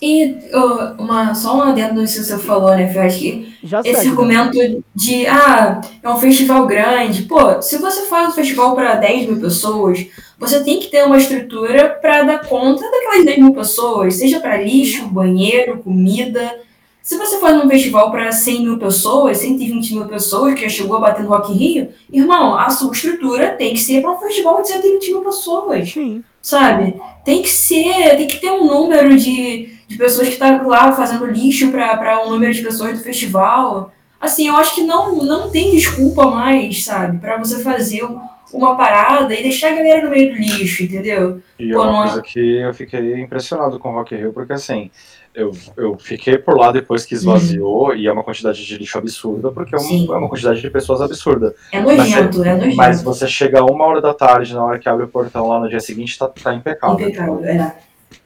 E 0.00 0.36
ó, 0.52 0.94
uma, 0.98 1.34
só 1.34 1.56
um 1.56 1.62
adendo 1.62 2.00
nisso 2.00 2.20
que 2.20 2.26
você 2.26 2.38
falou, 2.38 2.70
né, 2.70 2.92
acho 2.98 3.18
que 3.18 3.54
Já 3.62 3.80
esse 3.80 4.02
segue, 4.02 4.04
né? 4.24 4.36
argumento 4.36 4.84
de, 4.94 5.26
ah, 5.26 5.80
é 6.02 6.08
um 6.08 6.18
festival 6.18 6.66
grande. 6.66 7.22
Pô, 7.22 7.60
se 7.62 7.78
você 7.78 8.02
faz 8.02 8.28
um 8.28 8.32
festival 8.32 8.74
para 8.74 8.96
10 8.96 9.28
mil 9.28 9.40
pessoas, 9.40 10.06
você 10.38 10.62
tem 10.62 10.78
que 10.78 10.88
ter 10.88 11.04
uma 11.04 11.16
estrutura 11.16 11.88
para 11.88 12.22
dar 12.22 12.46
conta 12.46 12.82
daquelas 12.90 13.24
10 13.24 13.38
mil 13.38 13.54
pessoas, 13.54 14.14
seja 14.14 14.40
para 14.40 14.62
lixo, 14.62 15.06
banheiro, 15.06 15.78
comida. 15.78 16.60
Se 17.02 17.18
você 17.18 17.38
faz 17.38 17.62
um 17.62 17.68
festival 17.68 18.10
para 18.10 18.32
100 18.32 18.62
mil 18.62 18.78
pessoas, 18.78 19.38
120 19.38 19.94
mil 19.94 20.06
pessoas, 20.06 20.54
que 20.54 20.62
já 20.62 20.68
chegou 20.70 20.96
a 20.96 21.00
bater 21.00 21.22
no 21.22 21.28
Rock 21.28 21.52
in 21.52 21.56
Rio, 21.56 21.88
irmão, 22.10 22.58
a 22.58 22.70
sua 22.70 22.90
estrutura 22.92 23.50
tem 23.50 23.74
que 23.74 23.80
ser 23.80 24.00
para 24.00 24.12
um 24.12 24.18
festival 24.18 24.62
de 24.62 24.68
120 24.68 25.10
mil 25.10 25.20
pessoas 25.20 25.92
Sim. 25.92 26.24
sabe? 26.40 26.98
Tem 27.22 27.42
que 27.42 27.50
ser, 27.50 28.16
tem 28.16 28.26
que 28.26 28.38
ter 28.38 28.50
um 28.50 28.66
número 28.66 29.16
de, 29.18 29.73
de 29.88 29.96
pessoas 29.96 30.28
que 30.28 30.34
estão 30.34 30.66
lá 30.68 30.92
fazendo 30.92 31.26
lixo 31.26 31.70
para 31.70 32.24
um 32.24 32.30
número 32.30 32.52
de 32.52 32.62
pessoas 32.62 32.98
do 32.98 33.04
festival. 33.04 33.92
Assim, 34.20 34.48
eu 34.48 34.56
acho 34.56 34.74
que 34.74 34.82
não, 34.82 35.16
não 35.22 35.50
tem 35.50 35.70
desculpa 35.72 36.26
mais, 36.30 36.84
sabe? 36.84 37.18
Para 37.18 37.36
você 37.38 37.62
fazer 37.62 38.04
um- 38.04 38.18
uma 38.52 38.76
parada 38.76 39.34
e 39.34 39.42
deixar 39.42 39.72
a 39.72 39.74
galera 39.76 40.04
no 40.04 40.10
meio 40.10 40.32
do 40.32 40.38
lixo, 40.38 40.82
entendeu? 40.84 41.40
E 41.58 41.70
é 41.70 41.74
Pô, 41.74 41.82
uma 41.82 41.92
não 41.92 42.04
é- 42.04 42.06
coisa 42.08 42.22
que 42.22 42.38
eu 42.58 42.72
fiquei 42.72 43.20
impressionado 43.20 43.78
com 43.78 43.90
o 43.90 43.92
Rock 43.92 44.14
in 44.14 44.18
Rio, 44.18 44.32
porque 44.32 44.52
assim, 44.52 44.90
eu, 45.34 45.50
eu 45.76 45.98
fiquei 45.98 46.38
por 46.38 46.56
lá 46.56 46.70
depois 46.70 47.04
que 47.04 47.14
esvaziou, 47.14 47.94
e 47.96 48.06
é 48.06 48.12
uma 48.12 48.22
quantidade 48.22 48.64
de 48.64 48.78
lixo 48.78 48.96
absurda, 48.96 49.50
porque 49.50 49.74
é, 49.74 49.78
um- 49.78 50.14
é 50.14 50.16
uma 50.16 50.28
quantidade 50.28 50.60
de 50.60 50.70
pessoas 50.70 51.02
absurda. 51.02 51.54
É 51.72 51.80
nojento, 51.82 52.44
é 52.44 52.54
nojento. 52.54 52.76
Mas 52.76 53.02
você 53.02 53.26
chega 53.26 53.62
uma 53.64 53.84
hora 53.84 54.00
da 54.00 54.14
tarde, 54.14 54.54
na 54.54 54.64
hora 54.64 54.78
que 54.78 54.88
abre 54.88 55.04
o 55.04 55.08
portão 55.08 55.48
lá 55.48 55.58
no 55.58 55.68
dia 55.68 55.80
seguinte, 55.80 56.16
tá, 56.18 56.28
tá 56.28 56.54
impecável. 56.54 56.94
Impecável, 57.08 57.44
é. 57.44 57.74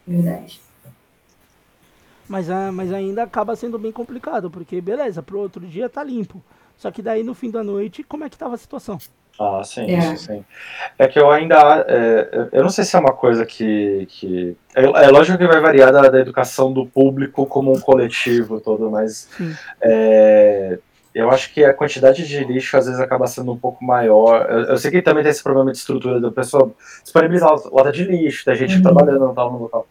Verdade. 0.07 0.61
Mas, 2.29 2.51
ah, 2.51 2.71
mas 2.73 2.93
ainda 2.93 3.23
acaba 3.23 3.57
sendo 3.57 3.79
bem 3.79 3.91
complicado, 3.91 4.51
porque 4.51 4.81
beleza, 4.81 5.23
pro 5.23 5.39
outro 5.39 5.67
dia 5.67 5.89
tá 5.89 6.05
limpo. 6.05 6.43
Só 6.77 6.91
que 6.91 7.03
daí 7.03 7.23
no 7.25 7.35
fim 7.35 7.51
da 7.51 7.65
noite, 7.65 8.03
como 8.03 8.25
é 8.25 8.29
que 8.31 8.37
tava 8.39 8.55
a 8.55 8.59
situação? 8.59 8.99
Ah, 9.41 9.63
sim, 9.65 9.83
É. 9.83 9.99
isso 9.99 10.17
sim. 10.17 10.45
É 10.99 11.07
que 11.07 11.19
eu 11.19 11.31
ainda. 11.31 11.85
é, 11.89 12.49
eu 12.53 12.63
não 12.63 12.71
sei 12.71 12.85
se 12.85 12.97
é 12.97 12.99
uma 12.99 13.13
coisa 13.13 13.47
que. 13.47 14.05
que 14.11 14.57
é, 14.75 14.83
é 14.85 15.09
lógico 15.11 15.39
que 15.39 15.47
vai 15.47 15.61
variar 15.61 15.93
da, 15.93 16.03
da 16.09 16.19
educação 16.19 16.73
do 16.73 16.85
público 16.87 17.47
como 17.47 17.73
um 17.73 17.81
coletivo 17.81 18.61
todo, 18.61 18.91
mas. 18.91 19.29
É, 19.81 20.79
eu 21.15 21.31
acho 21.31 21.53
que 21.55 21.65
a 21.65 21.73
quantidade 21.73 22.27
de 22.27 22.45
lixo 22.45 22.77
às 22.77 22.87
vezes 22.87 23.01
acaba 23.01 23.27
sendo 23.27 23.53
um 23.53 23.59
pouco 23.59 23.85
maior. 23.85 24.47
Eu, 24.51 24.59
eu 24.65 24.77
sei 24.77 24.91
que 24.91 25.03
também 25.03 25.23
tem 25.23 25.31
esse 25.31 25.43
problema 25.43 25.71
de 25.73 25.79
estrutura 25.79 26.21
da 26.21 26.31
pessoa 26.31 26.73
disponibilizar 27.03 27.51
lata 27.73 27.93
de 27.93 28.05
lixo, 28.05 28.45
tem 28.45 28.55
gente 28.57 28.77
Uhum. 28.77 28.83
trabalhando 28.83 29.33
tal 29.35 29.53
no 29.53 29.59
local. 29.59 29.87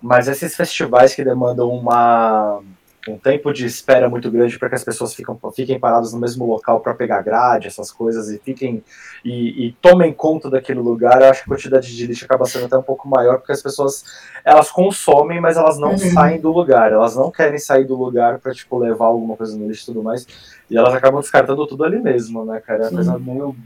Mas 0.00 0.28
esses 0.28 0.54
festivais 0.54 1.14
que 1.14 1.24
demandam 1.24 1.70
uma, 1.70 2.60
um 3.08 3.18
tempo 3.18 3.52
de 3.52 3.64
espera 3.64 4.08
muito 4.08 4.30
grande 4.30 4.58
para 4.58 4.68
que 4.68 4.74
as 4.74 4.84
pessoas 4.84 5.14
ficam, 5.14 5.38
fiquem 5.54 5.80
paradas 5.80 6.12
no 6.12 6.20
mesmo 6.20 6.46
local 6.46 6.80
para 6.80 6.94
pegar 6.94 7.22
grade, 7.22 7.66
essas 7.66 7.90
coisas, 7.90 8.28
e 8.28 8.38
fiquem 8.38 8.84
e, 9.24 9.66
e 9.68 9.72
tomem 9.80 10.12
conta 10.12 10.50
daquele 10.50 10.80
lugar, 10.80 11.20
eu 11.22 11.30
acho 11.30 11.42
que 11.44 11.50
a 11.50 11.54
quantidade 11.54 11.96
de 11.96 12.06
lixo 12.06 12.24
acaba 12.24 12.44
sendo 12.44 12.66
até 12.66 12.76
um 12.76 12.82
pouco 12.82 13.08
maior, 13.08 13.38
porque 13.38 13.52
as 13.52 13.62
pessoas 13.62 14.04
elas 14.44 14.70
consomem, 14.70 15.40
mas 15.40 15.56
elas 15.56 15.78
não 15.78 15.92
Uhum. 15.92 15.98
saem 15.98 16.40
do 16.40 16.52
lugar, 16.52 16.92
elas 16.92 17.16
não 17.16 17.30
querem 17.30 17.58
sair 17.58 17.84
do 17.84 17.96
lugar 17.96 18.38
para 18.38 18.52
tipo 18.52 18.78
levar 18.78 19.06
alguma 19.06 19.36
coisa 19.36 19.56
no 19.56 19.66
lixo 19.66 19.82
e 19.84 19.86
tudo 19.86 20.02
mais, 20.02 20.26
e 20.70 20.76
elas 20.76 20.94
acabam 20.94 21.20
descartando 21.20 21.66
tudo 21.66 21.84
ali 21.84 22.00
mesmo, 22.00 22.44
né, 22.44 22.60
cara? 22.60 22.84
É 22.84 22.88
uma 22.88 22.92
coisa 22.92 23.18
meio 23.18 23.56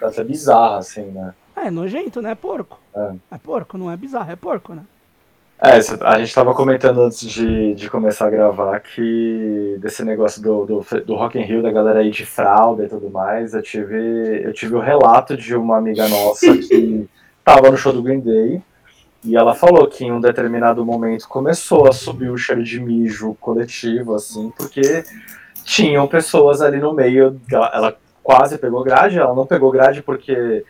até 0.00 0.22
bizarra, 0.24 0.78
assim, 0.78 1.02
né? 1.06 1.34
É, 1.56 1.70
nojento, 1.70 2.22
né? 2.22 2.30
É 2.30 2.34
porco. 2.36 2.78
É. 2.94 3.14
É 3.32 3.38
porco, 3.38 3.76
não 3.76 3.90
é 3.90 3.96
bizarro, 3.96 4.30
é 4.30 4.36
porco, 4.36 4.72
né? 4.74 4.84
É, 5.60 5.78
a 6.06 6.18
gente 6.20 6.32
tava 6.32 6.54
comentando 6.54 7.02
antes 7.02 7.28
de, 7.28 7.74
de 7.74 7.90
começar 7.90 8.28
a 8.28 8.30
gravar 8.30 8.78
que 8.78 9.76
desse 9.80 10.04
negócio 10.04 10.40
do, 10.40 10.64
do, 10.64 10.86
do 11.04 11.16
Rock 11.16 11.36
in 11.36 11.42
Rio, 11.42 11.62
da 11.62 11.72
galera 11.72 11.98
aí 11.98 12.10
de 12.10 12.24
fralda 12.24 12.84
e 12.84 12.88
tudo 12.88 13.10
mais, 13.10 13.54
eu 13.54 13.62
tive, 13.62 14.42
eu 14.44 14.52
tive 14.52 14.76
o 14.76 14.80
relato 14.80 15.36
de 15.36 15.56
uma 15.56 15.76
amiga 15.76 16.06
nossa 16.06 16.56
que 16.56 17.08
tava 17.44 17.72
no 17.72 17.76
show 17.76 17.92
do 17.92 18.02
Green 18.02 18.20
Day 18.20 18.62
e 19.24 19.36
ela 19.36 19.52
falou 19.52 19.88
que 19.88 20.04
em 20.04 20.12
um 20.12 20.20
determinado 20.20 20.84
momento 20.84 21.28
começou 21.28 21.88
a 21.88 21.92
subir 21.92 22.30
o 22.30 22.38
cheiro 22.38 22.62
de 22.62 22.78
mijo 22.78 23.34
coletivo, 23.40 24.14
assim, 24.14 24.52
porque 24.56 25.02
tinham 25.64 26.06
pessoas 26.06 26.62
ali 26.62 26.78
no 26.78 26.94
meio, 26.94 27.40
ela, 27.50 27.70
ela 27.74 27.96
quase 28.22 28.58
pegou 28.58 28.84
grade, 28.84 29.18
ela 29.18 29.34
não 29.34 29.44
pegou 29.44 29.72
grade 29.72 30.02
porque 30.02 30.64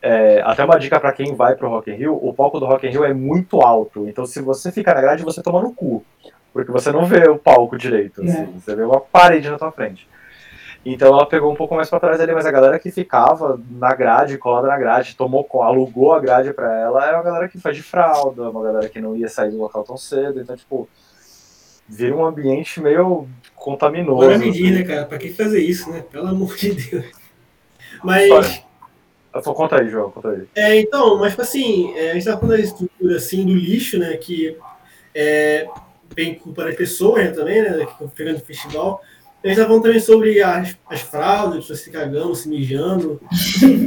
é, 0.00 0.40
até 0.44 0.64
uma 0.64 0.78
dica 0.78 0.98
pra 1.00 1.12
quem 1.12 1.34
vai 1.34 1.54
pro 1.56 1.68
Rock 1.68 1.90
in 1.90 1.94
Rio, 1.94 2.14
o 2.20 2.32
palco 2.32 2.58
do 2.60 2.66
Rock 2.66 2.86
in 2.86 2.90
Rio 2.90 3.04
é 3.04 3.12
muito 3.12 3.60
alto, 3.60 4.08
então 4.08 4.24
se 4.26 4.40
você 4.40 4.70
ficar 4.70 4.94
na 4.94 5.00
grade, 5.00 5.24
você 5.24 5.42
toma 5.42 5.60
no 5.62 5.72
cu, 5.72 6.04
porque 6.52 6.70
você 6.70 6.90
não 6.92 7.04
vê 7.04 7.28
o 7.28 7.38
palco 7.38 7.76
direito, 7.76 8.22
assim, 8.22 8.42
É. 8.42 8.46
você 8.46 8.74
vê 8.76 8.82
uma 8.82 9.00
parede 9.00 9.50
na 9.50 9.58
tua 9.58 9.72
frente. 9.72 10.08
Então 10.86 11.08
ela 11.08 11.26
pegou 11.26 11.52
um 11.52 11.56
pouco 11.56 11.74
mais 11.74 11.90
pra 11.90 11.98
trás 12.00 12.20
ali, 12.20 12.32
mas 12.32 12.46
a 12.46 12.50
galera 12.52 12.78
que 12.78 12.90
ficava 12.90 13.60
na 13.68 13.92
grade, 13.94 14.38
colada 14.38 14.68
na 14.68 14.78
grade, 14.78 15.16
tomou, 15.16 15.46
alugou 15.60 16.12
a 16.12 16.20
grade 16.20 16.52
pra 16.54 16.72
ela, 16.78 17.04
é 17.04 17.14
uma 17.14 17.22
galera 17.22 17.48
que 17.48 17.58
faz 17.58 17.76
de 17.76 17.82
fralda, 17.82 18.48
uma 18.48 18.62
galera 18.62 18.88
que 18.88 19.00
não 19.00 19.16
ia 19.16 19.28
sair 19.28 19.50
do 19.50 19.58
local 19.58 19.82
tão 19.82 19.96
cedo, 19.96 20.40
então 20.40 20.56
tipo, 20.56 20.88
vira 21.88 22.14
um 22.16 22.24
ambiente 22.24 22.80
meio 22.80 23.28
contaminoso. 23.56 24.20
Bora 24.26 24.38
medir, 24.38 24.72
né, 24.72 24.84
cara? 24.84 25.04
Pra 25.04 25.18
que 25.18 25.30
fazer 25.32 25.60
isso, 25.60 25.90
né? 25.90 26.04
Pelo 26.10 26.28
amor 26.28 26.54
de 26.56 26.72
Deus. 26.72 27.06
Mas, 28.04 28.22
História. 28.22 28.67
Só 29.42 29.52
conta 29.52 29.80
aí, 29.80 29.88
João, 29.88 30.10
conta 30.10 30.30
aí. 30.30 30.42
é, 30.54 30.80
então, 30.80 31.18
mas 31.18 31.30
tipo 31.30 31.42
assim, 31.42 31.92
é, 31.96 32.10
a 32.10 32.14
gente 32.14 32.24
tava 32.24 32.40
falando 32.40 32.56
da 32.56 32.62
estrutura 32.62 33.16
assim 33.16 33.44
do 33.44 33.54
lixo, 33.54 33.98
né? 33.98 34.16
Que 34.16 34.56
é 35.14 35.66
bem 36.14 36.34
culpa 36.34 36.64
das 36.64 36.74
pessoas 36.74 37.24
né, 37.24 37.30
também, 37.30 37.62
né? 37.62 37.84
Que 37.84 37.92
estão 37.92 38.08
pegando 38.08 38.38
no 38.38 38.44
festival. 38.44 39.02
A 39.42 39.46
gente 39.46 39.56
tava 39.56 39.68
falando 39.68 39.82
também 39.84 40.00
sobre 40.00 40.42
as, 40.42 40.76
as 40.88 41.00
fraldas, 41.00 41.60
pessoas 41.60 41.80
se 41.80 41.90
cagando, 41.90 42.34
se 42.34 42.48
mijando. 42.48 43.20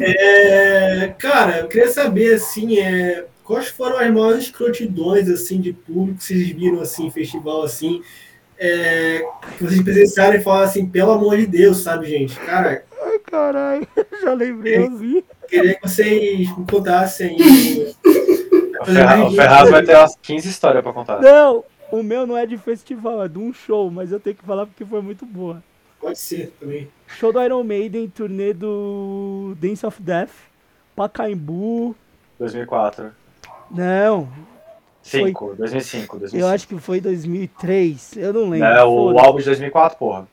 É, 0.03 1.13
cara, 1.17 1.59
eu 1.59 1.67
queria 1.67 1.89
saber, 1.89 2.35
assim, 2.35 2.79
é, 2.79 3.25
quais 3.43 3.67
foram 3.67 3.97
as 3.97 4.11
maiores 4.11 4.45
escrotidões, 4.45 5.29
assim, 5.29 5.59
de 5.59 5.73
público 5.73 6.19
que 6.19 6.23
vocês 6.23 6.47
viram, 6.49 6.79
assim, 6.79 7.07
em 7.07 7.11
festival, 7.11 7.63
assim, 7.63 8.01
é, 8.63 9.25
que 9.57 9.63
vocês 9.63 9.81
presenciaram 9.81 10.35
e 10.35 10.41
falaram 10.41 10.65
assim, 10.65 10.85
pelo 10.85 11.11
amor 11.11 11.35
de 11.35 11.47
Deus, 11.47 11.77
sabe, 11.77 12.05
gente? 12.07 12.37
Cara, 12.41 12.83
Ai, 13.03 13.17
caralho, 13.19 13.87
já 14.21 14.33
lembrei, 14.33 14.77
eu 14.77 14.95
vi. 14.95 15.25
queria 15.47 15.73
que 15.73 15.87
vocês 15.89 16.55
me 16.55 16.65
contassem. 16.69 17.35
O, 18.79 18.85
Ferra- 18.85 19.25
o 19.25 19.31
Ferraz 19.31 19.69
vai 19.69 19.83
ter 19.83 19.95
umas 19.95 20.15
15 20.21 20.47
histórias 20.47 20.83
pra 20.83 20.93
contar. 20.93 21.19
Não, 21.21 21.63
o 21.91 22.03
meu 22.03 22.27
não 22.27 22.37
é 22.37 22.45
de 22.45 22.57
festival, 22.57 23.23
é 23.23 23.27
de 23.27 23.39
um 23.39 23.51
show, 23.51 23.89
mas 23.89 24.11
eu 24.11 24.19
tenho 24.19 24.35
que 24.35 24.43
falar 24.45 24.65
porque 24.67 24.85
foi 24.85 25.01
muito 25.01 25.25
boa. 25.25 25.63
Pode 25.99 26.19
ser 26.19 26.51
também. 26.59 26.87
Show 27.07 27.31
do 27.33 27.41
Iron 27.43 27.63
Maiden, 27.63 28.07
turnê 28.09 28.53
do 28.53 29.55
Dance 29.59 29.85
of 29.85 30.01
Death, 30.01 30.31
Pacaembu. 30.95 31.95
2004. 32.39 33.11
Não, 33.69 34.27
5, 35.01 35.55
2005, 35.55 36.19
2005. 36.19 36.37
eu 36.37 36.47
acho 36.47 36.67
que 36.67 36.77
foi 36.79 37.01
2003, 37.01 38.17
eu 38.17 38.33
não 38.33 38.49
lembro. 38.49 38.67
É, 38.67 38.83
o 38.83 39.17
álbum 39.17 39.39
de 39.39 39.45
2004, 39.45 39.97
porra. 39.97 40.27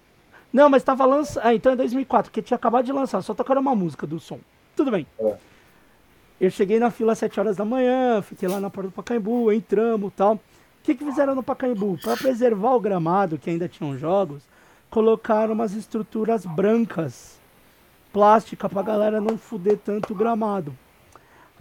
Não, 0.53 0.69
mas 0.69 0.83
tava 0.83 1.05
lançando. 1.05 1.45
Ah, 1.45 1.55
então 1.55 1.73
é 1.73 1.77
2004, 1.77 2.31
porque 2.31 2.43
tinha 2.43 2.57
acabado 2.57 2.85
de 2.85 2.93
lançar, 2.93 3.23
só 3.23 3.35
tocaram 3.35 3.61
uma 3.61 3.75
música 3.75 4.07
do 4.07 4.21
som. 4.21 4.39
Tudo 4.77 4.91
bem. 4.91 5.07
É. 5.19 5.37
Eu 6.41 6.51
cheguei 6.51 6.79
na 6.79 6.91
fila 6.91 7.13
às 7.13 7.19
7 7.19 7.41
horas 7.41 7.57
da 7.57 7.65
manhã, 7.65 8.23
fiquei 8.23 8.49
lá 8.49 8.61
na 8.61 8.71
porta 8.71 8.91
do 8.91 8.95
Pacaembu, 8.95 9.53
entramos 9.53 10.13
e 10.13 10.17
tal. 10.17 10.35
O 10.35 10.41
que, 10.85 10.95
que 10.95 11.05
fizeram 11.05 11.35
no 11.35 11.43
Pacaembu? 11.43 11.99
Para 12.01 12.17
preservar 12.17 12.75
o 12.75 12.81
gramado, 12.81 13.39
que 13.39 13.51
ainda 13.51 13.69
tinham 13.69 13.99
jogos, 13.99 14.43
colocaram 14.89 15.53
umas 15.53 15.73
estruturas 15.73 16.47
brancas, 16.47 17.39
plástica, 18.13 18.69
pra 18.69 18.83
galera 18.83 19.21
não 19.21 19.37
fuder 19.37 19.79
tanto 19.79 20.13
o 20.13 20.17
gramado. 20.17 20.75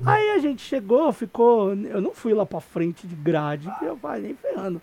Aí 0.06 0.32
a 0.32 0.40
gente 0.40 0.62
chegou, 0.62 1.12
ficou. 1.12 1.74
Eu 1.74 2.02
não 2.02 2.14
fui 2.14 2.34
lá 2.34 2.46
pra 2.46 2.60
frente 2.60 3.08
de 3.08 3.16
grade, 3.16 3.70
eu 3.82 3.98
falei, 3.98 4.22
nem 4.22 4.36
ferrando. 4.36 4.82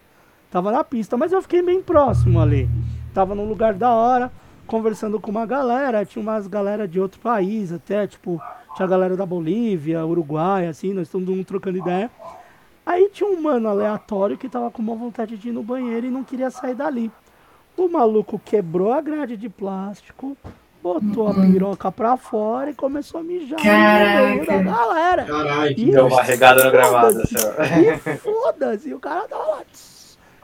Tava 0.51 0.71
na 0.71 0.85
pista, 0.85 1.17
mas 1.17 1.33
eu 1.33 1.43
fiquei 1.43 1.63
bem 1.63 1.83
próximo 1.83 2.41
ali. 2.41 2.69
Tava 3.13 3.35
num 3.35 3.49
lugar 3.49 3.75
da 3.75 3.91
hora, 3.93 4.31
conversando 4.67 5.21
com 5.21 5.31
uma 5.31 5.47
galera, 5.47 6.05
tinha 6.05 6.23
umas 6.23 6.47
galera 6.47 6.87
de 6.87 7.01
outro 7.01 7.21
país 7.21 7.73
até, 7.73 8.07
tipo, 8.07 8.41
tinha 8.75 8.87
a 8.87 8.89
galera 8.89 9.17
da 9.17 9.27
Bolívia, 9.27 10.05
Uruguai, 10.05 10.67
assim, 10.67 10.93
nós 10.93 11.13
mundo 11.13 11.45
trocando 11.45 11.79
ideia. 11.79 12.11
Aí 12.87 13.09
tinha 13.13 13.29
um 13.29 13.41
mano 13.41 13.69
aleatório 13.69 14.37
que 14.37 14.49
tava 14.49 14.71
com 14.71 14.83
uma 14.83 14.95
vontade 14.95 15.37
de 15.37 15.49
ir 15.49 15.53
no 15.53 15.63
banheiro 15.63 16.07
e 16.07 16.11
não 16.11 16.23
queria 16.23 16.51
sair 16.51 16.75
dali. 16.75 17.11
O 17.77 17.89
maluco 17.89 18.39
quebrou 18.39 18.93
a 18.93 19.01
grade 19.01 19.37
de 19.37 19.49
plástico, 19.49 20.37
botou 20.85 21.29
a 21.29 21.35
piroca 21.35 21.91
pra 21.91 22.15
fora 22.19 22.71
e 22.71 22.75
começou 22.75 23.21
a 23.21 23.25
mijar 23.25 23.59
meio 23.59 24.41
da 24.41 24.47
Caraca. 24.47 24.63
galera. 24.63 25.25
Caralho. 25.25 25.75
E 25.79 25.91
Deu 25.91 26.07
uma 26.07 26.23
regada 26.23 26.69
assim, 27.23 27.37
ó. 27.39 27.63
E 27.81 28.17
foda-se, 28.19 28.91
e 28.91 28.95
o 28.95 29.01
cara 29.01 29.27
tava 29.27 29.43
lá 29.45 29.63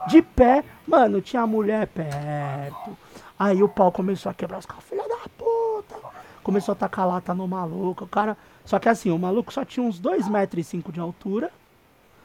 de 0.07 0.21
pé. 0.23 0.63
Mano, 0.87 1.21
tinha 1.21 1.43
a 1.43 1.47
mulher 1.47 1.85
perto. 1.85 2.97
Aí 3.37 3.61
o 3.61 3.69
pau 3.69 3.91
começou 3.91 4.31
a 4.31 4.33
quebrar 4.33 4.57
os 4.57 4.65
carros. 4.65 4.83
Filha 4.83 5.07
da 5.07 5.29
puta. 5.37 5.95
Começou 6.41 6.71
a 6.71 6.75
tacar 6.75 7.07
lata 7.07 7.35
no 7.35 7.47
maluco. 7.47 8.05
O 8.05 8.07
cara. 8.07 8.35
Só 8.65 8.79
que 8.79 8.89
assim, 8.89 9.11
o 9.11 9.19
maluco 9.19 9.53
só 9.53 9.63
tinha 9.63 9.85
uns 9.85 10.01
2,5 10.01 10.29
metros 10.31 10.65
e 10.65 10.69
cinco 10.69 10.91
de 10.91 10.99
altura. 10.99 11.51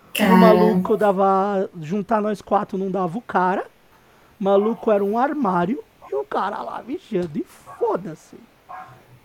O 0.08 0.18
Cara, 0.18 0.34
maluco 0.34 0.96
dava. 0.96 1.68
Juntar 1.82 2.22
nós 2.22 2.40
quatro 2.40 2.78
não 2.78 2.90
dava 2.90 3.18
o 3.18 3.22
cara. 3.22 3.66
O 4.40 4.44
maluco 4.44 4.90
era 4.90 5.04
um 5.04 5.18
armário. 5.18 5.84
E 6.10 6.14
o 6.14 6.24
cara 6.24 6.62
lá 6.62 6.80
vigiando. 6.80 7.38
E 7.38 7.44
foda-se. 7.86 8.36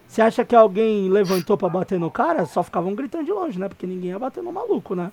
Você 0.08 0.22
acha 0.22 0.46
que 0.46 0.56
alguém 0.56 1.10
levantou 1.10 1.58
pra 1.58 1.70
bater 1.70 2.00
no 2.00 2.12
cara? 2.12 2.46
Só 2.46 2.62
ficavam 2.62 2.94
gritando 2.94 3.26
de 3.26 3.32
longe, 3.32 3.58
né? 3.58 3.68
Porque 3.68 3.88
ninguém 3.88 4.12
ia 4.12 4.20
bater 4.20 4.44
no 4.44 4.52
maluco, 4.52 4.94
né? 4.94 5.12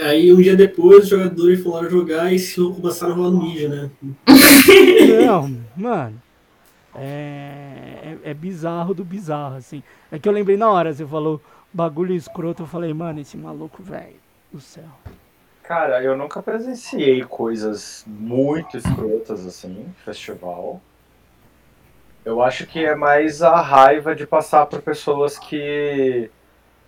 Aí 0.00 0.32
um 0.32 0.40
dia 0.40 0.56
depois 0.56 1.04
os 1.04 1.08
jogadores 1.08 1.62
foram 1.62 1.90
jogar 1.90 2.32
e 2.32 2.38
se 2.38 2.56
começaram 2.56 3.12
a 3.12 3.16
rolar 3.16 3.30
no 3.30 3.42
mídia, 3.42 3.68
né? 3.68 3.90
Não, 5.26 5.56
mano. 5.76 6.22
É, 6.94 8.16
é, 8.24 8.30
é 8.30 8.34
bizarro 8.34 8.94
do 8.94 9.04
bizarro, 9.04 9.56
assim. 9.56 9.82
É 10.10 10.18
que 10.18 10.28
eu 10.28 10.32
lembrei 10.32 10.56
na 10.56 10.70
hora, 10.70 10.92
você 10.92 11.06
falou 11.06 11.40
bagulho 11.72 12.14
escroto, 12.14 12.62
eu 12.62 12.66
falei, 12.66 12.94
mano, 12.94 13.20
esse 13.20 13.36
maluco, 13.36 13.82
velho, 13.82 14.16
do 14.52 14.60
céu. 14.60 14.88
Cara, 15.62 16.02
eu 16.02 16.16
nunca 16.16 16.42
presenciei 16.42 17.22
coisas 17.24 18.04
muito 18.06 18.76
escrotas 18.76 19.46
assim, 19.46 19.84
festival. 20.04 20.80
Eu 22.28 22.42
acho 22.42 22.66
que 22.66 22.84
é 22.84 22.94
mais 22.94 23.40
a 23.40 23.58
raiva 23.58 24.14
de 24.14 24.26
passar 24.26 24.66
por 24.66 24.82
pessoas 24.82 25.38
que 25.38 26.28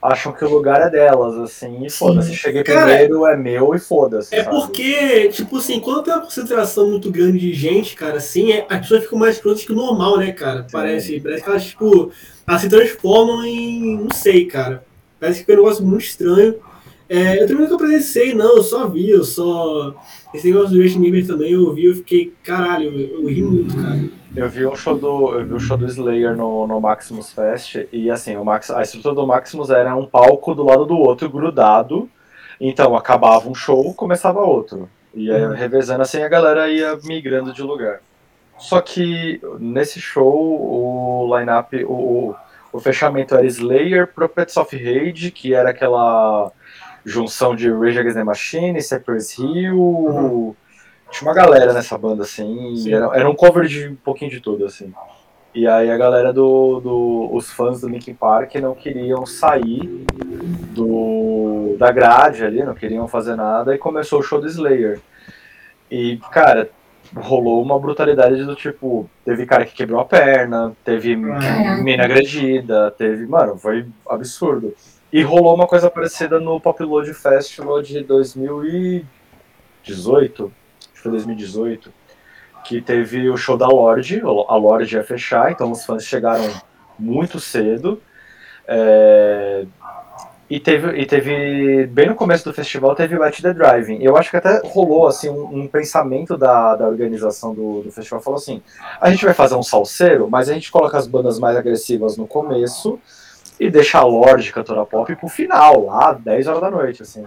acham 0.03 0.35
que 0.35 0.45
o 0.45 0.51
lugar 0.51 0.83
é 0.83 0.91
delas, 0.91 1.35
assim, 1.39 1.83
e 1.83 1.91
foda-se. 1.91 2.37
Cheguei 2.37 2.63
Cara, 2.63 2.85
primeiro, 2.85 3.25
é 3.25 3.39
meu 3.39 3.75
e 3.75 3.79
foda-se. 3.79 4.35
É 4.35 4.45
sabe? 4.45 4.55
porque, 4.55 5.29
tipo 5.29 5.57
assim, 5.57 5.81
quando 5.81 6.03
tem 6.03 6.13
uma 6.13 6.23
concentração 6.23 6.91
muito 6.91 7.11
grande 7.11 7.39
de 7.39 7.55
gente, 7.55 7.97
cara, 7.97 8.19
assim, 8.19 8.53
é, 8.53 8.67
as 8.69 8.81
pessoas 8.81 9.05
ficam 9.05 9.19
mais 9.19 9.37
escrotas 9.37 9.65
que 9.65 9.73
o 9.73 9.75
normal, 9.75 10.19
né, 10.19 10.31
cara? 10.31 10.67
Parece, 10.71 11.19
parece 11.21 11.43
que 11.43 11.49
elas, 11.49 11.65
tipo, 11.65 12.13
elas 12.47 12.61
se 12.61 12.69
transformam 12.69 13.43
em. 13.43 13.97
não 13.97 14.11
sei, 14.13 14.45
cara. 14.45 14.85
Parece 15.19 15.39
que 15.39 15.47
fica 15.47 15.59
um 15.59 15.65
negócio 15.65 15.87
muito 15.87 16.05
estranho. 16.05 16.57
É, 17.09 17.43
eu 17.43 17.47
também 17.47 17.65
nunca 17.65 17.79
presenciei, 17.79 18.35
não, 18.35 18.57
eu 18.57 18.63
só 18.63 18.87
vi, 18.87 19.09
eu 19.09 19.25
só. 19.25 19.95
Esse 20.35 20.49
negócio 20.49 20.77
do 20.77 20.83
Justin 20.83 21.01
Bieber 21.01 21.27
também 21.27 21.53
eu 21.53 21.73
vi, 21.73 21.87
eu 21.87 21.95
fiquei, 21.95 22.31
caralho, 22.45 22.91
eu, 22.91 23.23
eu 23.23 23.27
ri 23.27 23.43
muito, 23.43 23.75
cara. 23.75 24.20
Eu 24.35 24.49
vi 24.49 24.65
um 24.65 24.77
show 24.77 24.97
do, 24.97 25.35
eu 25.35 25.45
vi 25.45 25.55
um 25.55 25.59
show 25.59 25.77
do 25.77 25.87
Slayer 25.87 26.37
no, 26.37 26.67
no 26.67 26.81
Maximus 26.81 27.33
Fest 27.33 27.87
e 27.93 28.11
assim, 28.11 28.37
o 28.37 28.45
Max, 28.45 28.71
a 28.71 28.83
estrutura 28.83 29.15
do 29.15 29.27
Maximus 29.27 29.71
era 29.71 29.97
um 29.97 30.07
palco 30.07 30.55
do 30.55 30.65
lado 30.65 30.87
do 30.87 30.97
outro, 30.97 31.29
grudado. 31.29 32.09
Então 32.61 32.97
acabava 32.97 33.49
um 33.49 33.55
show, 33.55 33.93
começava 33.95 34.41
outro. 34.41 34.89
E 35.13 35.31
aí, 35.31 35.55
revezando 35.57 36.03
assim, 36.03 36.23
a 36.23 36.29
galera 36.29 36.69
ia 36.69 36.97
migrando 37.03 37.53
de 37.53 37.63
lugar. 37.63 38.01
Só 38.57 38.81
que 38.81 39.41
nesse 39.59 40.01
show, 40.01 40.33
o 40.33 41.37
line-up, 41.37 41.85
o, 41.85 42.35
o, 42.73 42.79
fechamento 42.79 43.35
era 43.35 43.47
Slayer, 43.47 44.07
Prophets 44.07 44.57
of 44.57 44.77
Rage, 44.77 45.31
que 45.31 45.55
era 45.55 45.71
aquela 45.71 46.53
junção 47.05 47.57
de 47.57 47.71
Rage 47.71 47.99
Against 47.99 48.17
the 48.17 48.25
Machine, 48.25 48.83
Cypress 48.83 49.39
Hill. 49.39 50.55
Tinha 51.11 51.29
uma 51.29 51.35
galera 51.35 51.73
nessa 51.73 51.99
banda, 51.99 52.23
assim, 52.23 52.77
Sim. 52.77 52.95
era, 52.95 53.11
era 53.15 53.29
um 53.29 53.35
cover 53.35 53.67
de 53.67 53.89
um 53.89 53.97
pouquinho 53.97 54.31
de 54.31 54.39
tudo, 54.41 54.65
assim. 54.65 54.95
E 55.53 55.67
aí 55.67 55.91
a 55.91 55.97
galera 55.97 56.33
do, 56.33 56.79
do. 56.81 57.29
Os 57.33 57.51
fãs 57.51 57.81
do 57.81 57.89
Linkin 57.89 58.15
Park 58.15 58.55
não 58.57 58.75
queriam 58.75 59.27
sair 59.27 60.05
do, 60.73 61.75
da 61.77 61.91
grade 61.91 62.45
ali, 62.45 62.63
não 62.63 62.75
queriam 62.75 63.09
fazer 63.09 63.35
nada, 63.35 63.75
e 63.75 63.79
começou 63.79 64.21
o 64.21 64.23
show 64.23 64.41
do 64.41 64.47
Slayer. 64.47 65.01
E, 65.91 66.19
cara, 66.31 66.71
rolou 67.17 67.61
uma 67.61 67.77
brutalidade 67.81 68.45
do 68.45 68.55
tipo, 68.55 69.11
teve 69.25 69.45
cara 69.45 69.65
que 69.65 69.75
quebrou 69.75 70.01
a 70.01 70.05
perna, 70.05 70.73
teve 70.85 71.21
Caraca. 71.21 71.83
mina 71.83 72.05
agredida, 72.05 72.93
teve. 72.93 73.27
Mano, 73.27 73.59
foi 73.59 73.87
absurdo. 74.09 74.73
E 75.13 75.21
rolou 75.23 75.57
uma 75.57 75.67
coisa 75.67 75.91
parecida 75.91 76.39
no 76.39 76.61
Pop 76.61 76.81
Load 76.81 77.13
Festival 77.13 77.83
de 77.83 78.05
2018, 78.05 80.45
acho 80.45 80.60
que 81.01 81.05
foi 81.05 81.13
2018, 81.13 81.93
que 82.65 82.81
teve 82.81 83.29
o 83.29 83.37
show 83.37 83.57
da 83.57 83.67
Lorde, 83.67 84.21
a 84.21 84.57
Lorde 84.57 84.95
ia 84.95 85.03
fechar, 85.03 85.51
então 85.51 85.71
os 85.71 85.85
fãs 85.85 86.05
chegaram 86.05 86.49
muito 86.99 87.41
cedo. 87.41 88.01
É, 88.69 89.65
e 90.49 90.59
teve, 90.59 91.01
e 91.01 91.07
teve, 91.07 91.87
bem 91.87 92.09
no 92.09 92.15
começo 92.17 92.45
do 92.45 92.53
festival, 92.53 92.95
teve 92.95 93.17
o 93.17 93.23
At 93.23 93.41
The 93.41 93.55
Driving. 93.55 94.03
Eu 94.03 94.17
acho 94.17 94.31
que 94.31 94.37
até 94.37 94.61
rolou, 94.65 95.07
assim, 95.07 95.29
um, 95.29 95.61
um 95.61 95.69
pensamento 95.69 96.37
da, 96.37 96.75
da 96.75 96.89
organização 96.89 97.55
do, 97.55 97.83
do 97.83 97.93
festival. 97.93 98.21
Falou 98.21 98.37
assim, 98.37 98.61
a 99.01 99.09
gente 99.11 99.25
vai 99.25 99.33
fazer 99.33 99.55
um 99.55 99.63
salseiro, 99.63 100.29
mas 100.29 100.49
a 100.49 100.53
gente 100.53 100.71
coloca 100.71 100.99
as 100.99 101.07
bandas 101.07 101.39
mais 101.39 101.57
agressivas 101.57 102.17
no 102.17 102.27
começo 102.27 102.99
e 103.61 103.71
deixa 103.71 103.99
a 103.99 104.05
Lorde 104.05 104.53
cantora 104.53 104.85
pop 104.85 105.15
pro 105.15 105.29
final, 105.29 105.85
lá, 105.85 106.15
10 106.15 106.49
horas 106.49 106.61
da 106.61 106.71
noite, 106.71 107.03
assim. 107.03 107.25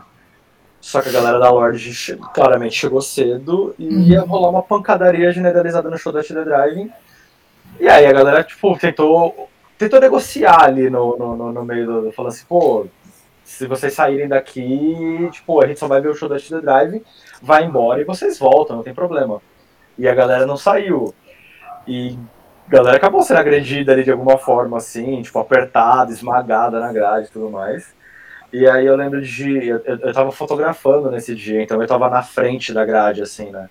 Só 0.84 1.02
que 1.02 1.08
a 1.08 1.14
galera 1.14 1.40
da 1.40 1.50
Lorde 1.50 2.18
claramente 2.34 2.76
chegou 2.76 3.02
cedo 3.02 3.74
e 3.80 4.10
ia 4.10 4.20
rolar 4.20 4.50
uma 4.50 4.62
pancadaria 4.62 5.32
generalizada 5.32 5.90
no 5.90 5.98
show 5.98 6.12
do 6.12 6.20
At 6.20 6.28
The 6.28 6.44
Driving. 6.44 6.92
E 7.80 7.88
aí 7.88 8.06
a 8.06 8.12
galera, 8.12 8.44
tipo, 8.44 8.78
tentou, 8.78 9.48
tentou 9.78 9.98
negociar 10.02 10.62
ali 10.62 10.90
no, 10.90 11.18
no, 11.18 11.38
no, 11.38 11.54
no 11.54 11.64
meio 11.64 11.86
do... 11.86 12.12
Falando 12.12 12.34
assim, 12.34 12.46
pô, 12.50 12.86
se 13.46 13.66
vocês 13.66 13.94
saírem 13.94 14.28
daqui, 14.28 15.30
tipo, 15.32 15.64
a 15.64 15.68
gente 15.68 15.80
só 15.80 15.88
vai 15.88 16.02
ver 16.02 16.10
o 16.10 16.16
show 16.16 16.28
da 16.28 16.36
The 16.36 16.60
Drive, 16.60 17.02
vai 17.42 17.64
embora 17.64 18.02
e 18.02 18.04
vocês 18.04 18.38
voltam, 18.38 18.76
não 18.76 18.84
tem 18.84 18.94
problema. 18.94 19.42
E 19.98 20.06
a 20.06 20.14
galera 20.14 20.46
não 20.46 20.58
saiu. 20.58 21.16
E 21.88 22.20
a 22.68 22.70
galera 22.70 22.98
acabou 22.98 23.22
sendo 23.22 23.38
agredida 23.38 23.94
ali 23.94 24.04
de 24.04 24.12
alguma 24.12 24.38
forma, 24.38 24.76
assim, 24.76 25.22
tipo, 25.22 25.40
apertada, 25.40 26.12
esmagada 26.12 26.82
na 26.82 26.92
grade 26.92 27.28
e 27.28 27.32
tudo 27.32 27.50
mais. 27.50 27.96
E 28.54 28.68
aí 28.68 28.86
eu 28.86 28.96
lembro 28.96 29.20
de. 29.20 29.68
Eu, 29.68 29.82
eu 29.84 30.14
tava 30.14 30.32
fotografando 30.32 31.10
nesse 31.10 31.34
dia, 31.34 31.64
então 31.64 31.82
eu 31.82 31.88
tava 31.88 32.08
na 32.08 32.22
frente 32.22 32.72
da 32.72 32.86
grade, 32.86 33.24
assim, 33.24 33.50
né? 33.50 33.68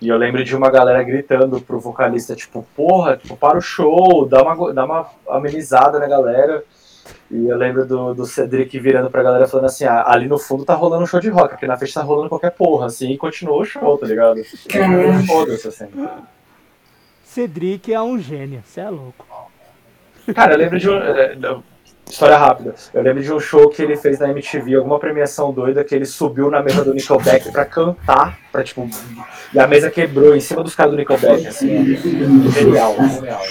E 0.00 0.08
eu 0.08 0.16
lembro 0.16 0.42
de 0.42 0.56
uma 0.56 0.70
galera 0.70 1.02
gritando 1.02 1.60
pro 1.60 1.78
vocalista, 1.78 2.34
tipo, 2.34 2.66
porra, 2.74 3.18
tipo, 3.18 3.36
para 3.36 3.58
o 3.58 3.60
show, 3.60 4.26
dá 4.26 4.42
uma, 4.42 4.72
dá 4.72 4.84
uma 4.86 5.10
amenizada 5.28 5.98
na 5.98 6.06
galera. 6.06 6.64
E 7.30 7.46
eu 7.46 7.56
lembro 7.56 7.86
do, 7.86 8.14
do 8.14 8.24
Cedric 8.24 8.78
virando 8.78 9.10
pra 9.10 9.22
galera 9.22 9.46
falando 9.46 9.66
assim, 9.66 9.84
ah, 9.84 10.04
ali 10.06 10.26
no 10.26 10.38
fundo 10.38 10.64
tá 10.64 10.74
rolando 10.74 11.04
um 11.04 11.06
show 11.06 11.20
de 11.20 11.28
rock, 11.28 11.54
aqui 11.54 11.66
na 11.66 11.76
frente 11.76 11.92
tá 11.92 12.02
rolando 12.02 12.30
qualquer 12.30 12.50
porra, 12.50 12.86
assim, 12.86 13.10
e 13.10 13.18
continuou 13.18 13.60
o 13.60 13.64
show, 13.64 13.98
tá 13.98 14.06
ligado? 14.06 14.40
Foda-se, 15.26 15.68
assim. 15.68 15.88
Cedric 17.22 17.92
é 17.92 18.00
um 18.00 18.18
gênio, 18.18 18.62
você 18.64 18.80
é 18.80 18.88
louco. 18.88 19.26
Cara, 20.34 20.54
eu 20.54 20.58
lembro 20.58 20.78
de 20.78 20.88
um. 20.88 21.62
É, 22.06 22.10
História 22.10 22.36
rápida. 22.36 22.74
Eu 22.92 23.02
lembro 23.02 23.22
de 23.22 23.32
um 23.32 23.40
show 23.40 23.68
que 23.70 23.82
ele 23.82 23.96
fez 23.96 24.18
na 24.18 24.28
MTV, 24.28 24.76
alguma 24.76 24.98
premiação 24.98 25.52
doida, 25.52 25.84
que 25.84 25.94
ele 25.94 26.04
subiu 26.04 26.50
na 26.50 26.62
mesa 26.62 26.84
do 26.84 26.94
Nickelback 26.94 27.50
pra 27.50 27.64
cantar, 27.64 28.38
pra 28.52 28.62
tipo. 28.62 28.88
E 29.52 29.58
a 29.58 29.66
mesa 29.66 29.90
quebrou 29.90 30.34
em 30.34 30.40
cima 30.40 30.62
dos 30.62 30.74
caras 30.74 30.92
do 30.92 30.98
Nickelback, 30.98 31.46
assim. 31.46 31.96
Genial, 32.50 32.96
genial. 32.96 33.42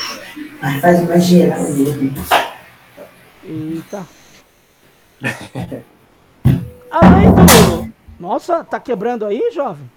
Ai, 0.62 0.80
faz 0.80 1.00
imagina. 1.02 1.56
Eita. 3.44 4.06
Além 6.92 7.32
do. 7.32 7.94
Nossa, 8.20 8.64
tá 8.64 8.80
quebrando 8.80 9.26
aí, 9.26 9.52
jovem? 9.54 9.90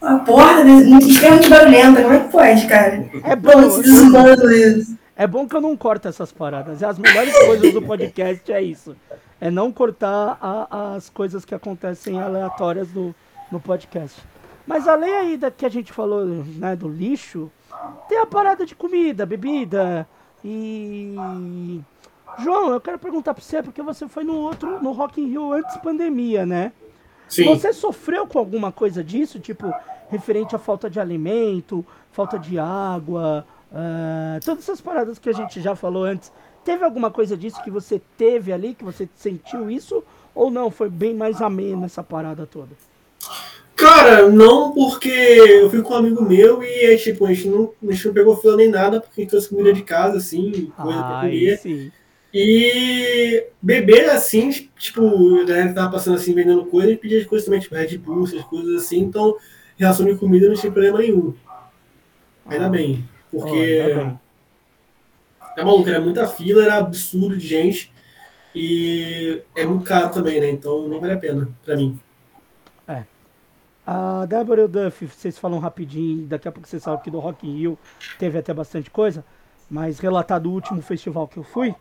A 0.00 0.16
porta 0.16 0.64
né, 0.64 0.98
extremamente 0.98 1.48
barulhenta, 1.48 2.02
como 2.02 2.14
é 2.14 2.20
que 2.20 2.30
pode, 2.30 2.66
cara? 2.66 3.08
É 3.24 3.36
bom, 3.36 3.80
desumano 3.80 4.52
isso? 4.52 4.98
É 5.16 5.26
bom 5.26 5.46
que 5.48 5.54
eu 5.56 5.60
não 5.60 5.76
corto 5.76 6.08
essas 6.08 6.32
paradas. 6.32 6.82
As 6.82 6.98
melhores 6.98 7.36
coisas 7.46 7.72
do 7.72 7.82
podcast 7.82 8.52
é 8.52 8.62
isso. 8.62 8.96
É 9.40 9.50
não 9.50 9.70
cortar 9.72 10.38
a- 10.40 10.94
as 10.94 11.10
coisas 11.10 11.44
que 11.44 11.54
acontecem 11.54 12.20
aleatórias 12.20 12.88
do, 12.88 13.14
no 13.50 13.60
podcast. 13.60 14.20
Mas 14.66 14.88
além 14.88 15.12
aí 15.14 15.36
da 15.36 15.50
que 15.50 15.66
a 15.66 15.68
gente 15.68 15.92
falou, 15.92 16.24
né, 16.24 16.74
do 16.74 16.88
lixo, 16.88 17.50
tem 18.08 18.18
a 18.18 18.26
parada 18.26 18.64
de 18.64 18.74
comida, 18.74 19.26
bebida 19.26 20.08
e. 20.44 21.14
João, 22.38 22.72
eu 22.72 22.80
quero 22.80 22.98
perguntar 22.98 23.32
pra 23.34 23.42
você, 23.42 23.62
porque 23.62 23.82
você 23.82 24.08
foi 24.08 24.24
no 24.24 24.34
outro, 24.36 24.82
no 24.82 24.90
Rock 24.92 25.20
in 25.20 25.28
Rio 25.28 25.52
antes 25.52 25.76
pandemia, 25.76 26.44
né? 26.44 26.72
Sim. 27.28 27.44
Você 27.44 27.72
sofreu 27.72 28.26
com 28.26 28.38
alguma 28.38 28.72
coisa 28.72 29.04
disso, 29.04 29.38
tipo, 29.38 29.72
referente 30.10 30.56
à 30.56 30.58
falta 30.58 30.90
de 30.90 30.98
alimento, 30.98 31.84
falta 32.10 32.38
de 32.38 32.58
água, 32.58 33.46
ah, 33.74 34.38
todas 34.44 34.62
essas 34.64 34.80
paradas 34.80 35.18
que 35.18 35.28
a 35.28 35.32
gente 35.32 35.60
já 35.60 35.74
falou 35.74 36.04
antes. 36.04 36.32
Teve 36.64 36.84
alguma 36.84 37.10
coisa 37.10 37.36
disso 37.36 37.62
que 37.62 37.70
você 37.70 38.00
teve 38.16 38.52
ali, 38.52 38.74
que 38.74 38.84
você 38.84 39.08
sentiu 39.16 39.70
isso? 39.70 40.02
Ou 40.34 40.50
não? 40.50 40.70
Foi 40.70 40.88
bem 40.88 41.12
mais 41.14 41.42
ameno 41.42 41.84
essa 41.84 42.02
parada 42.02 42.46
toda? 42.46 42.70
Cara, 43.76 44.28
não, 44.30 44.72
porque 44.72 45.08
eu 45.10 45.68
fui 45.68 45.82
com 45.82 45.92
um 45.94 45.96
amigo 45.96 46.22
meu 46.22 46.62
e 46.62 46.66
aí, 46.86 46.96
tipo, 46.96 47.26
a 47.26 47.32
gente 47.32 47.48
não, 47.48 47.72
a 47.86 47.92
gente 47.92 48.06
não 48.06 48.14
pegou 48.14 48.36
fila 48.36 48.56
nem 48.56 48.68
nada, 48.68 49.00
porque 49.00 49.20
a 49.20 49.24
gente 49.24 49.30
trouxe 49.30 49.48
comida 49.48 49.72
de 49.72 49.82
casa, 49.82 50.16
assim, 50.18 50.72
coisa 50.76 50.98
pra 51.00 51.18
Ai, 51.18 51.30
comer. 51.30 51.58
sim. 51.58 51.92
E 52.32 53.46
beber 53.60 54.08
assim, 54.10 54.50
tipo, 54.78 55.40
a 55.40 55.44
galera 55.44 55.72
tava 55.72 55.92
passando 55.92 56.16
assim, 56.16 56.32
vendendo 56.34 56.64
coisa, 56.66 56.90
e 56.92 56.96
pedia 56.96 57.24
coisas 57.26 57.44
também, 57.44 57.60
tipo 57.60 57.74
Red 57.74 57.98
Bull, 57.98 58.24
essas 58.24 58.42
coisas 58.44 58.82
assim, 58.82 59.00
então, 59.00 59.36
em 59.78 59.82
relação 59.82 60.06
de 60.06 60.14
comida 60.16 60.48
não 60.48 60.54
tinha 60.56 60.72
problema 60.72 60.98
nenhum. 60.98 61.34
Ainda 62.46 62.66
Ah. 62.66 62.70
bem, 62.70 63.04
porque 63.40 63.94
bem. 63.94 64.20
é 65.56 65.64
maluco, 65.64 65.88
era 65.88 66.00
muita 66.00 66.26
fila, 66.26 66.64
era 66.64 66.76
absurdo 66.76 67.36
de 67.36 67.46
gente, 67.46 67.92
e 68.54 69.42
é 69.54 69.64
muito 69.64 69.84
caro 69.84 70.10
também, 70.10 70.40
né? 70.40 70.50
Então 70.50 70.88
não 70.88 71.00
vale 71.00 71.12
a 71.12 71.18
pena 71.18 71.48
pra 71.64 71.76
mim. 71.76 71.98
A 73.86 74.24
Débora 74.24 74.62
e 74.62 74.64
o 74.64 74.68
Duff, 74.68 75.06
vocês 75.06 75.38
falam 75.38 75.58
rapidinho, 75.58 76.26
daqui 76.26 76.48
a 76.48 76.52
pouco 76.52 76.66
vocês 76.66 76.82
sabem 76.82 77.02
que 77.02 77.10
do 77.10 77.18
Rock 77.18 77.46
in 77.46 77.54
Rio 77.54 77.78
teve 78.18 78.38
até 78.38 78.54
bastante 78.54 78.90
coisa, 78.90 79.22
mas 79.68 79.98
relatar 79.98 80.40
do 80.40 80.50
último 80.50 80.80
festival 80.80 81.28
que 81.28 81.36
eu 81.36 81.42
fui, 81.42 81.74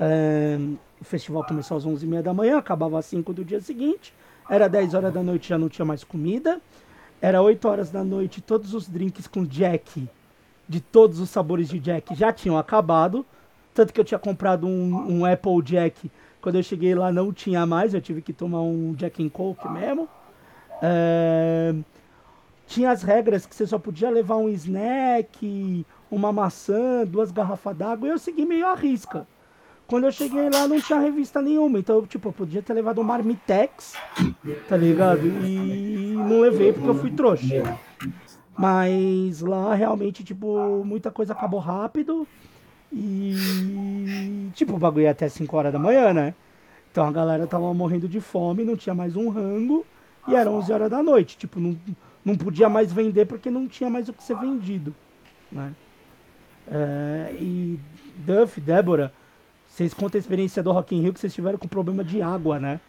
é, 0.00 0.56
o 0.98 1.04
festival 1.04 1.44
começou 1.44 1.76
às 1.76 1.84
11h30 1.84 2.22
da 2.22 2.32
manhã, 2.32 2.56
acabava 2.56 2.98
às 2.98 3.04
5 3.04 3.34
do 3.34 3.44
dia 3.44 3.60
seguinte, 3.60 4.14
era 4.48 4.66
10 4.66 4.94
horas 4.94 5.12
da 5.12 5.22
noite, 5.22 5.50
já 5.50 5.58
não 5.58 5.68
tinha 5.68 5.84
mais 5.84 6.02
comida, 6.02 6.58
era 7.20 7.42
8 7.42 7.68
horas 7.68 7.90
da 7.90 8.02
noite, 8.02 8.40
todos 8.40 8.72
os 8.72 8.88
drinks 8.88 9.26
com 9.26 9.44
Jack, 9.44 10.08
de 10.68 10.80
todos 10.80 11.20
os 11.20 11.30
sabores 11.30 11.68
de 11.68 11.78
Jack, 11.78 12.14
já 12.14 12.32
tinham 12.32 12.58
acabado, 12.58 13.24
tanto 13.74 13.92
que 13.92 14.00
eu 14.00 14.04
tinha 14.04 14.18
comprado 14.18 14.66
um, 14.66 15.20
um 15.20 15.24
Apple 15.24 15.62
Jack, 15.62 16.10
quando 16.40 16.56
eu 16.56 16.62
cheguei 16.62 16.94
lá 16.94 17.12
não 17.12 17.32
tinha 17.32 17.64
mais, 17.66 17.94
eu 17.94 18.00
tive 18.00 18.22
que 18.22 18.32
tomar 18.32 18.62
um 18.62 18.94
Jack 18.94 19.22
and 19.24 19.28
Coke 19.28 19.68
mesmo, 19.68 20.08
é, 20.82 21.74
tinha 22.66 22.90
as 22.90 23.02
regras 23.02 23.46
que 23.46 23.54
você 23.54 23.66
só 23.66 23.78
podia 23.78 24.10
levar 24.10 24.36
um 24.36 24.48
snack, 24.48 25.86
uma 26.10 26.32
maçã, 26.32 27.04
duas 27.06 27.30
garrafas 27.30 27.76
d'água, 27.76 28.08
e 28.08 28.10
eu 28.10 28.18
segui 28.18 28.44
meio 28.44 28.66
à 28.66 28.74
risca. 28.74 29.26
Quando 29.86 30.04
eu 30.04 30.12
cheguei 30.12 30.50
lá, 30.50 30.66
não 30.66 30.80
tinha 30.80 30.98
revista 30.98 31.40
nenhuma, 31.40 31.78
então, 31.78 32.04
tipo, 32.04 32.28
eu 32.28 32.32
podia 32.32 32.60
ter 32.60 32.74
levado 32.74 33.00
um 33.00 33.04
Marmitex, 33.04 33.94
tá 34.68 34.76
ligado? 34.76 35.24
E 35.24 36.12
não 36.16 36.40
levei 36.40 36.72
porque 36.72 36.88
eu 36.88 36.94
fui 36.94 37.12
trouxa. 37.12 37.78
Mas 38.56 39.40
lá, 39.40 39.74
realmente, 39.74 40.24
tipo, 40.24 40.82
muita 40.84 41.10
coisa 41.10 41.32
acabou 41.32 41.60
rápido 41.60 42.26
e, 42.92 44.50
tipo, 44.54 44.74
o 44.74 44.78
bagulho 44.78 45.04
ia 45.04 45.10
até 45.10 45.28
5 45.28 45.56
horas 45.56 45.72
da 45.72 45.78
manhã, 45.78 46.12
né? 46.14 46.34
Então 46.90 47.06
a 47.06 47.12
galera 47.12 47.46
tava 47.46 47.72
morrendo 47.74 48.08
de 48.08 48.20
fome, 48.20 48.64
não 48.64 48.76
tinha 48.76 48.94
mais 48.94 49.14
um 49.16 49.28
rango, 49.28 49.84
e 50.26 50.34
era 50.34 50.50
11 50.50 50.72
horas 50.72 50.90
da 50.90 51.02
noite. 51.02 51.36
Tipo, 51.36 51.60
não, 51.60 51.76
não 52.24 52.34
podia 52.34 52.68
mais 52.68 52.90
vender 52.90 53.26
porque 53.26 53.50
não 53.50 53.68
tinha 53.68 53.90
mais 53.90 54.08
o 54.08 54.14
que 54.14 54.22
ser 54.22 54.36
vendido, 54.36 54.94
né? 55.52 55.74
É, 56.68 57.34
e 57.38 57.78
Duff, 58.16 58.60
Débora, 58.60 59.12
vocês 59.68 59.92
contam 59.92 60.18
a 60.18 60.20
experiência 60.20 60.62
do 60.62 60.72
Rock 60.72 60.96
in 60.96 61.02
Rio 61.02 61.12
que 61.12 61.20
vocês 61.20 61.34
tiveram 61.34 61.58
com 61.58 61.68
problema 61.68 62.02
de 62.02 62.22
água, 62.22 62.58
né? 62.58 62.80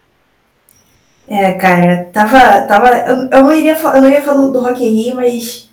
É, 1.28 1.54
cara, 1.54 2.10
tava. 2.14 2.62
tava 2.62 2.90
eu, 2.90 3.30
eu, 3.30 3.44
não 3.44 3.54
iria, 3.54 3.78
eu 3.78 4.02
não 4.02 4.10
ia 4.10 4.22
falar 4.22 4.48
do 4.48 4.60
Rock 4.60 4.84
in 4.84 5.04
Rio, 5.04 5.16
mas 5.16 5.70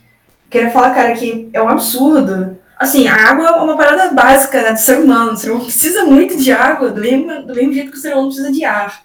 queria 0.51 0.71
falar, 0.71 0.95
cara, 0.95 1.13
que 1.15 1.49
é 1.53 1.63
um 1.63 1.69
absurdo. 1.69 2.59
Assim, 2.77 3.07
a 3.07 3.15
água 3.15 3.47
é 3.47 3.51
uma 3.53 3.77
parada 3.77 4.13
básica 4.13 4.61
né, 4.61 4.73
do 4.73 4.81
ser 4.81 4.99
humano. 4.99 5.33
O 5.33 5.37
ser 5.37 5.51
humano 5.51 5.65
precisa 5.65 6.05
muito 6.05 6.37
de 6.37 6.51
água, 6.51 6.91
do 6.91 7.01
mesmo, 7.01 7.47
do 7.47 7.55
mesmo 7.55 7.73
jeito 7.73 7.93
que 7.93 7.97
o 7.97 8.01
ser 8.01 8.13
humano 8.13 8.29
precisa 8.29 8.51
de 8.51 8.65
ar. 8.65 9.05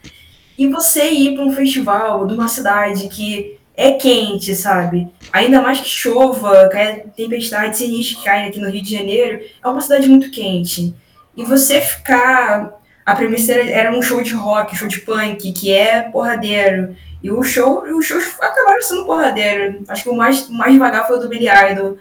E 0.57 0.67
você 0.67 1.09
ir 1.11 1.35
para 1.35 1.45
um 1.45 1.53
festival 1.53 2.26
de 2.26 2.34
uma 2.34 2.47
cidade 2.47 3.07
que 3.07 3.59
é 3.77 3.91
quente, 3.91 4.53
sabe? 4.55 5.07
Ainda 5.31 5.61
mais 5.61 5.80
que 5.80 5.88
chova, 5.88 6.67
cai 6.67 7.03
tempestade 7.15 7.77
sinistra 7.77 8.17
que 8.17 8.26
cai 8.26 8.47
aqui 8.47 8.59
no 8.59 8.69
Rio 8.69 8.81
de 8.81 8.91
Janeiro, 8.91 9.39
é 9.63 9.67
uma 9.67 9.80
cidade 9.80 10.09
muito 10.09 10.31
quente. 10.31 10.93
E 11.38 11.45
você 11.45 11.80
ficar 11.80 12.78
a 13.10 13.15
premissa 13.15 13.53
era, 13.53 13.69
era 13.69 13.98
um 13.98 14.02
show 14.03 14.22
de 14.22 14.34
rock, 14.34 14.76
show 14.76 14.88
de 14.88 14.99
punk, 14.99 15.52
que 15.52 15.73
é 15.73 16.03
porradeiro. 16.03 16.95
E 17.23 17.31
o 17.31 17.41
show, 17.41 17.84
os 17.84 18.06
shows 18.06 18.36
acabaram 18.40 18.81
sendo 18.84 19.06
porradeiro. 19.06 19.84
Acho 19.88 20.03
que 20.03 20.10
o 20.10 20.15
mais, 20.15 20.48
mais 20.48 20.73
devagar 20.73 21.07
foi 21.07 21.18
o 21.18 21.19
do 21.19 21.27
Billy 21.27 21.48
Idol. 21.48 21.98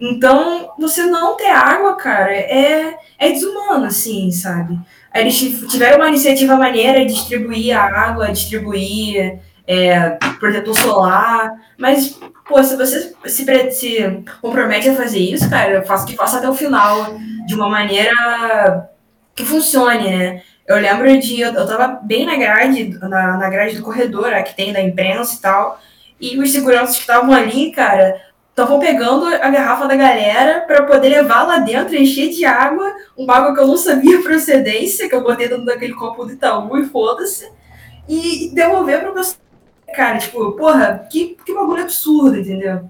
Então, 0.00 0.70
você 0.78 1.02
não 1.02 1.36
ter 1.36 1.50
água, 1.50 1.96
cara, 1.96 2.32
é, 2.32 2.94
é 3.18 3.30
desumano, 3.30 3.86
assim, 3.86 4.30
sabe? 4.30 4.78
Aí 5.12 5.22
eles 5.22 5.36
tiveram 5.68 5.96
uma 5.96 6.08
iniciativa 6.08 6.56
maneira 6.56 7.04
de 7.04 7.12
distribuir 7.12 7.76
a 7.76 7.82
água, 7.82 8.32
distribuir 8.32 9.40
é, 9.66 10.10
protetor 10.38 10.78
solar, 10.78 11.52
mas, 11.76 12.18
pô, 12.48 12.62
se 12.62 12.76
você 12.76 13.14
se, 13.26 13.70
se 13.70 14.24
compromete 14.40 14.88
a 14.88 14.94
fazer 14.94 15.18
isso, 15.18 15.50
cara, 15.50 15.82
faça 15.82 16.06
que 16.06 16.16
faça 16.16 16.38
até 16.38 16.48
o 16.48 16.54
final, 16.54 17.16
de 17.46 17.54
uma 17.54 17.68
maneira 17.68 18.88
que 19.34 19.44
funcione, 19.44 20.10
né? 20.10 20.42
Eu 20.66 20.76
lembro 20.76 21.18
de. 21.18 21.40
Eu, 21.40 21.52
eu 21.52 21.66
tava 21.66 22.00
bem 22.02 22.24
na 22.24 22.36
grade, 22.36 22.98
na, 23.00 23.36
na 23.36 23.50
grade 23.50 23.76
do 23.76 23.82
corredor, 23.82 24.30
né, 24.30 24.42
que 24.42 24.54
tem 24.54 24.72
da 24.72 24.80
imprensa 24.80 25.36
e 25.36 25.40
tal. 25.40 25.80
E 26.20 26.38
os 26.38 26.52
seguranças 26.52 26.94
que 26.94 27.00
estavam 27.00 27.34
ali, 27.34 27.72
cara, 27.72 28.20
estavam 28.50 28.78
pegando 28.78 29.26
a 29.26 29.50
garrafa 29.50 29.88
da 29.88 29.96
galera 29.96 30.60
para 30.60 30.84
poder 30.84 31.08
levar 31.08 31.42
lá 31.42 31.58
dentro, 31.58 31.96
encher 31.96 32.30
de 32.30 32.44
água, 32.44 32.92
um 33.18 33.28
água 33.30 33.54
que 33.54 33.60
eu 33.60 33.66
não 33.66 33.76
sabia 33.76 34.18
a 34.18 34.22
procedência, 34.22 35.08
que 35.08 35.14
eu 35.14 35.22
botei 35.22 35.48
dentro 35.48 35.64
daquele 35.64 35.94
copo 35.94 36.24
do 36.24 36.32
Itaú 36.32 36.78
e 36.78 36.86
foda-se, 36.86 37.50
e 38.08 38.50
devolver 38.54 39.00
para 39.00 39.12
pessoa. 39.12 39.42
Cara, 39.94 40.18
tipo, 40.18 40.52
porra, 40.52 41.06
que, 41.10 41.36
que 41.44 41.52
bagulho 41.52 41.82
absurdo, 41.82 42.38
entendeu? 42.38 42.88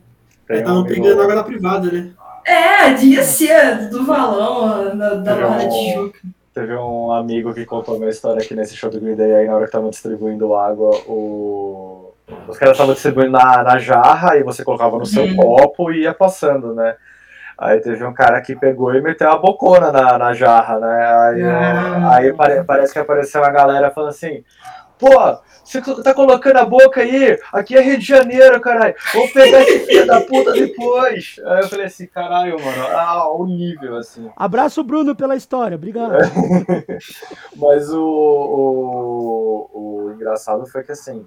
Estavam 0.49 0.85
pegando 0.85 1.23
água 1.23 1.37
da 1.37 1.43
privada, 1.43 1.91
né? 1.91 2.11
É, 2.45 2.91
devia 2.91 3.23
ser 3.23 3.89
do 3.89 4.05
valão, 4.05 4.97
da, 4.97 5.15
da 5.15 5.35
Barra 5.35 5.65
da 5.65 5.69
Tijuca. 5.69 6.19
Teve 6.55 6.75
um 6.77 7.11
amigo 7.11 7.55
que 7.55 7.65
contou 7.65 7.95
a 7.95 7.99
minha 7.99 8.11
história 8.11 8.43
aqui 8.43 8.55
nesse 8.55 8.77
show 8.77 8.91
do 8.91 9.01
Green 9.01 9.17
Day, 9.17 9.35
aí 9.35 9.47
na 9.47 9.55
hora 9.55 9.63
que 9.63 9.69
estavam 9.69 9.89
distribuindo 9.89 10.55
água, 10.55 10.91
o... 11.07 12.13
os 12.47 12.59
caras 12.59 12.75
estavam 12.75 12.93
distribuindo 12.93 13.31
na, 13.31 13.63
na 13.63 13.79
jarra 13.79 14.37
e 14.37 14.43
você 14.43 14.63
colocava 14.63 14.99
no 14.99 15.07
seu 15.07 15.25
uhum. 15.25 15.37
copo 15.37 15.91
e 15.91 16.03
ia 16.03 16.13
passando, 16.13 16.75
né? 16.75 16.95
Aí 17.57 17.81
teve 17.81 18.05
um 18.05 18.13
cara 18.13 18.41
que 18.43 18.55
pegou 18.55 18.95
e 18.95 19.01
meteu 19.01 19.31
a 19.31 19.39
bocona 19.39 19.91
na, 19.91 20.19
na 20.19 20.35
jarra, 20.35 20.79
né? 20.79 21.07
Aí, 21.07 21.43
ah. 21.43 22.15
aí 22.17 22.33
pare, 22.35 22.65
parece 22.65 22.93
que 22.93 22.99
apareceu 22.99 23.41
uma 23.41 23.51
galera 23.51 23.91
falando 23.91 24.11
assim, 24.11 24.45
pô, 24.99 25.09
você 25.65 25.81
tá 26.03 26.13
colocando 26.13 26.57
a 26.57 26.65
boca 26.65 27.01
aí? 27.01 27.39
Aqui 27.53 27.77
é 27.77 27.81
Rio 27.81 27.99
de 27.99 28.05
Janeiro, 28.05 28.61
caralho. 28.61 28.95
Vou 29.15 29.29
pegar 29.29 29.63
esse 29.63 29.87
filho 29.87 30.07
da 30.07 30.21
puta 30.21 30.53
depois. 30.53 31.37
Aí 31.45 31.61
eu 31.63 31.69
falei 31.69 31.87
assim, 31.87 32.07
caralho, 32.07 32.63
mano. 32.63 32.83
Ah, 32.89 33.33
o 33.33 33.47
nível, 33.47 33.97
assim. 33.97 34.29
Abraço, 34.37 34.83
Bruno, 34.83 35.15
pela 35.15 35.37
história. 35.37 35.77
Obrigado. 35.77 36.15
Mas 37.57 37.91
o, 37.91 38.03
o, 38.03 39.71
o, 39.73 40.13
engraçado 40.13 40.67
foi 40.67 40.83
que, 40.83 40.93
assim, 40.93 41.25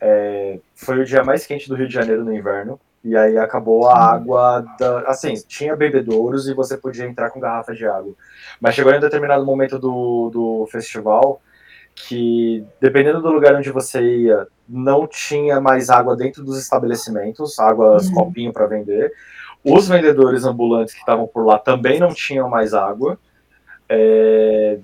é, 0.00 0.58
foi 0.74 1.00
o 1.00 1.04
dia 1.04 1.24
mais 1.24 1.46
quente 1.46 1.68
do 1.68 1.74
Rio 1.74 1.88
de 1.88 1.94
Janeiro 1.94 2.24
no 2.24 2.32
inverno. 2.32 2.78
E 3.04 3.16
aí 3.16 3.36
acabou 3.36 3.88
a 3.88 4.12
água 4.12 4.64
da. 4.78 5.00
Assim, 5.08 5.34
tinha 5.48 5.74
bebedouros 5.74 6.46
e 6.46 6.54
você 6.54 6.76
podia 6.76 7.04
entrar 7.04 7.30
com 7.30 7.40
garrafa 7.40 7.74
de 7.74 7.84
água. 7.84 8.12
Mas 8.60 8.76
chegou 8.76 8.92
em 8.92 8.98
um 8.98 9.00
determinado 9.00 9.44
momento 9.44 9.76
do, 9.76 10.30
do 10.30 10.68
festival 10.70 11.40
que 11.94 12.64
dependendo 12.80 13.20
do 13.20 13.30
lugar 13.30 13.54
onde 13.54 13.70
você 13.70 14.00
ia, 14.02 14.46
não 14.68 15.06
tinha 15.06 15.60
mais 15.60 15.90
água 15.90 16.16
dentro 16.16 16.42
dos 16.42 16.58
estabelecimentos, 16.58 17.58
águas 17.58 18.08
uhum. 18.08 18.14
copinho 18.14 18.52
para 18.52 18.66
vender. 18.66 19.12
Os 19.64 19.86
vendedores 19.88 20.44
ambulantes 20.44 20.94
que 20.94 21.00
estavam 21.00 21.26
por 21.26 21.44
lá 21.44 21.58
também 21.58 22.00
não 22.00 22.12
tinham 22.12 22.48
mais 22.48 22.74
água. 22.74 23.18
É... 23.88 24.78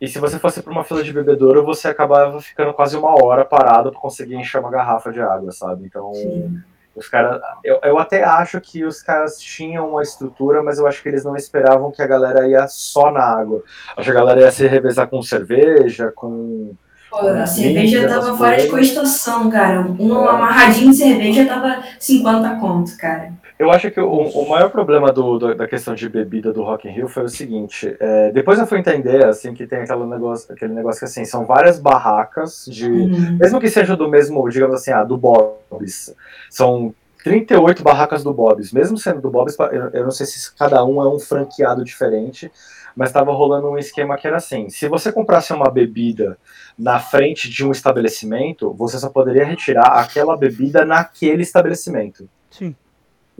E 0.00 0.08
se 0.08 0.18
você 0.18 0.38
fosse 0.38 0.62
para 0.62 0.72
uma 0.72 0.84
fila 0.84 1.02
de 1.02 1.12
bebedouro, 1.12 1.64
você 1.64 1.88
acabava 1.88 2.40
ficando 2.40 2.72
quase 2.72 2.96
uma 2.96 3.22
hora 3.22 3.44
parado 3.44 3.90
para 3.90 4.00
conseguir 4.00 4.36
encher 4.36 4.58
uma 4.58 4.70
garrafa 4.70 5.12
de 5.12 5.20
água, 5.20 5.52
sabe? 5.52 5.84
Então, 5.84 6.14
Sim. 6.14 6.62
Os 7.00 7.08
caras, 7.08 7.40
eu, 7.64 7.80
eu 7.82 7.98
até 7.98 8.22
acho 8.22 8.60
que 8.60 8.84
os 8.84 9.00
caras 9.00 9.38
tinham 9.40 9.88
uma 9.88 10.02
estrutura, 10.02 10.62
mas 10.62 10.78
eu 10.78 10.86
acho 10.86 11.02
que 11.02 11.08
eles 11.08 11.24
não 11.24 11.34
esperavam 11.34 11.90
que 11.90 12.02
a 12.02 12.06
galera 12.06 12.46
ia 12.46 12.68
só 12.68 13.10
na 13.10 13.22
água. 13.22 13.62
Acho 13.96 14.12
que 14.12 14.16
a 14.16 14.20
galera 14.20 14.40
ia 14.42 14.50
se 14.50 14.66
revezar 14.66 15.08
com 15.08 15.22
cerveja, 15.22 16.12
com. 16.14 16.74
Pô, 17.08 17.26
a 17.26 17.46
cerveja 17.46 18.06
tava 18.06 18.36
fora 18.36 18.56
de 18.60 18.68
costação, 18.68 19.50
cara. 19.50 19.80
Um 19.98 20.28
amarradinho 20.28 20.90
de 20.90 20.96
cerveja 20.98 21.46
tava 21.46 21.82
50 21.98 22.56
conto, 22.56 22.94
cara. 22.98 23.32
Eu 23.60 23.70
acho 23.70 23.90
que 23.90 24.00
o, 24.00 24.10
o 24.10 24.48
maior 24.48 24.70
problema 24.70 25.12
do, 25.12 25.38
do, 25.38 25.54
da 25.54 25.68
questão 25.68 25.94
de 25.94 26.08
bebida 26.08 26.50
do 26.50 26.62
Rock 26.62 26.88
in 26.88 26.92
Rio 26.92 27.08
foi 27.08 27.24
o 27.24 27.28
seguinte, 27.28 27.94
é, 28.00 28.32
depois 28.32 28.58
eu 28.58 28.66
fui 28.66 28.78
entender, 28.78 29.22
assim, 29.22 29.52
que 29.52 29.66
tem 29.66 29.80
aquele 29.80 30.06
negócio, 30.06 30.50
aquele 30.50 30.72
negócio 30.72 31.00
que, 31.00 31.04
assim, 31.04 31.26
são 31.26 31.44
várias 31.44 31.78
barracas 31.78 32.64
de, 32.64 32.90
uhum. 32.90 33.36
mesmo 33.38 33.60
que 33.60 33.68
seja 33.68 33.94
do 33.94 34.08
mesmo, 34.08 34.48
digamos 34.48 34.76
assim, 34.76 34.92
ah, 34.92 35.04
do 35.04 35.14
Bob's, 35.18 36.16
são 36.48 36.94
38 37.22 37.82
barracas 37.82 38.24
do 38.24 38.32
Bob's, 38.32 38.72
mesmo 38.72 38.96
sendo 38.96 39.20
do 39.20 39.30
Bob's, 39.30 39.54
eu, 39.58 39.90
eu 39.90 40.04
não 40.04 40.10
sei 40.10 40.24
se 40.24 40.54
cada 40.54 40.82
um 40.82 41.02
é 41.02 41.14
um 41.14 41.18
franqueado 41.18 41.84
diferente, 41.84 42.50
mas 42.96 43.10
estava 43.10 43.30
rolando 43.30 43.68
um 43.68 43.76
esquema 43.76 44.16
que 44.16 44.26
era 44.26 44.38
assim, 44.38 44.70
se 44.70 44.88
você 44.88 45.12
comprasse 45.12 45.52
uma 45.52 45.70
bebida 45.70 46.38
na 46.78 46.98
frente 46.98 47.50
de 47.50 47.62
um 47.62 47.72
estabelecimento, 47.72 48.72
você 48.72 48.98
só 48.98 49.10
poderia 49.10 49.44
retirar 49.44 50.00
aquela 50.00 50.34
bebida 50.34 50.82
naquele 50.82 51.42
estabelecimento. 51.42 52.26
Sim. 52.50 52.74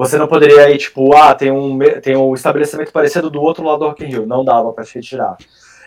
Você 0.01 0.17
não 0.17 0.27
poderia 0.27 0.71
ir, 0.71 0.79
tipo, 0.79 1.15
ah, 1.15 1.35
tem 1.35 1.51
um, 1.51 1.79
tem 2.01 2.17
um 2.17 2.33
estabelecimento 2.33 2.91
parecido 2.91 3.29
do 3.29 3.43
outro 3.43 3.63
lado 3.63 3.81
do 3.81 3.89
Rock 3.89 4.03
in 4.03 4.07
Rio. 4.07 4.27
Não 4.27 4.43
dava 4.43 4.73
para 4.73 4.83
te 4.83 4.95
retirar. 4.95 5.37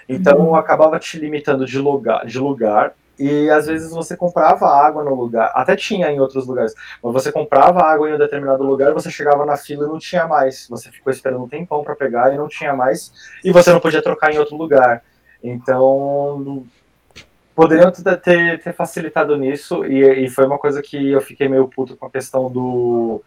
Então, 0.07 0.37
uhum. 0.37 0.55
acabava 0.55 0.99
te 0.99 1.17
limitando 1.17 1.65
de 1.65 1.79
lugar, 1.79 2.23
de 2.23 2.37
lugar. 2.37 2.93
E 3.17 3.49
às 3.49 3.65
vezes 3.65 3.89
você 3.89 4.15
comprava 4.15 4.67
água 4.67 5.03
no 5.03 5.15
lugar, 5.15 5.51
até 5.55 5.75
tinha 5.75 6.11
em 6.11 6.19
outros 6.19 6.45
lugares, 6.45 6.75
mas 7.01 7.13
você 7.13 7.31
comprava 7.31 7.79
água 7.83 8.07
em 8.07 8.13
um 8.13 8.17
determinado 8.19 8.63
lugar, 8.63 8.93
você 8.93 9.09
chegava 9.09 9.47
na 9.47 9.57
fila 9.57 9.85
e 9.85 9.89
não 9.89 9.97
tinha 9.97 10.27
mais. 10.27 10.67
Você 10.69 10.91
ficou 10.91 11.11
esperando 11.11 11.43
um 11.43 11.47
tempão 11.47 11.83
para 11.83 11.95
pegar 11.95 12.31
e 12.31 12.37
não 12.37 12.47
tinha 12.47 12.75
mais, 12.75 13.11
e 13.43 13.51
você 13.51 13.73
não 13.73 13.79
podia 13.79 14.01
trocar 14.01 14.31
em 14.31 14.37
outro 14.37 14.55
lugar. 14.55 15.03
Então, 15.43 16.63
poderiam 17.55 17.91
ter, 17.91 18.61
ter 18.61 18.73
facilitado 18.73 19.35
nisso, 19.37 19.83
e, 19.85 20.25
e 20.25 20.29
foi 20.29 20.45
uma 20.45 20.59
coisa 20.59 20.83
que 20.83 21.11
eu 21.11 21.21
fiquei 21.21 21.47
meio 21.47 21.67
puto 21.67 21.97
com 21.97 22.05
a 22.05 22.11
questão 22.11 22.51
do 22.51 23.23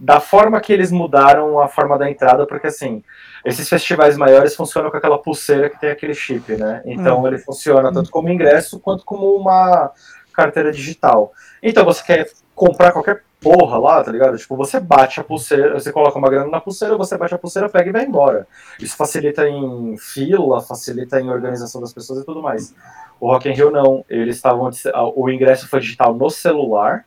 da 0.00 0.18
forma 0.18 0.58
que 0.62 0.72
eles 0.72 0.90
mudaram 0.90 1.60
a 1.60 1.68
forma 1.68 1.98
da 1.98 2.10
entrada, 2.10 2.46
porque 2.46 2.68
assim, 2.68 3.04
esses 3.44 3.68
festivais 3.68 4.16
maiores 4.16 4.56
funcionam 4.56 4.90
com 4.90 4.96
aquela 4.96 5.18
pulseira 5.18 5.68
que 5.68 5.78
tem 5.78 5.90
aquele 5.90 6.14
chip, 6.14 6.56
né? 6.56 6.80
Então 6.86 7.22
hum. 7.22 7.26
ele 7.26 7.36
funciona 7.36 7.92
tanto 7.92 8.10
como 8.10 8.30
ingresso 8.30 8.80
quanto 8.80 9.04
como 9.04 9.36
uma 9.36 9.92
carteira 10.32 10.72
digital. 10.72 11.32
Então 11.62 11.84
você 11.84 12.02
quer 12.02 12.30
comprar 12.54 12.92
qualquer 12.92 13.22
porra 13.40 13.78
lá, 13.78 14.02
tá 14.02 14.10
ligado? 14.10 14.36
Tipo, 14.38 14.56
você 14.56 14.80
bate 14.80 15.20
a 15.20 15.24
pulseira, 15.24 15.74
você 15.74 15.92
coloca 15.92 16.18
uma 16.18 16.30
grana 16.30 16.50
na 16.50 16.60
pulseira, 16.60 16.96
você 16.96 17.16
bate 17.16 17.34
a 17.34 17.38
pulseira, 17.38 17.68
pega 17.68 17.90
e 17.90 17.92
vai 17.92 18.04
embora. 18.04 18.46
Isso 18.78 18.96
facilita 18.96 19.46
em 19.48 19.96
fila, 19.98 20.60
facilita 20.60 21.20
em 21.20 21.30
organização 21.30 21.80
das 21.80 21.92
pessoas 21.92 22.20
e 22.20 22.24
tudo 22.24 22.42
mais. 22.42 22.74
O 23.18 23.30
Rock 23.30 23.48
in 23.48 23.52
Rio 23.52 23.70
não, 23.70 24.04
eles 24.08 24.36
estavam 24.36 24.70
o 25.14 25.30
ingresso 25.30 25.68
foi 25.68 25.80
digital 25.80 26.14
no 26.14 26.30
celular. 26.30 27.04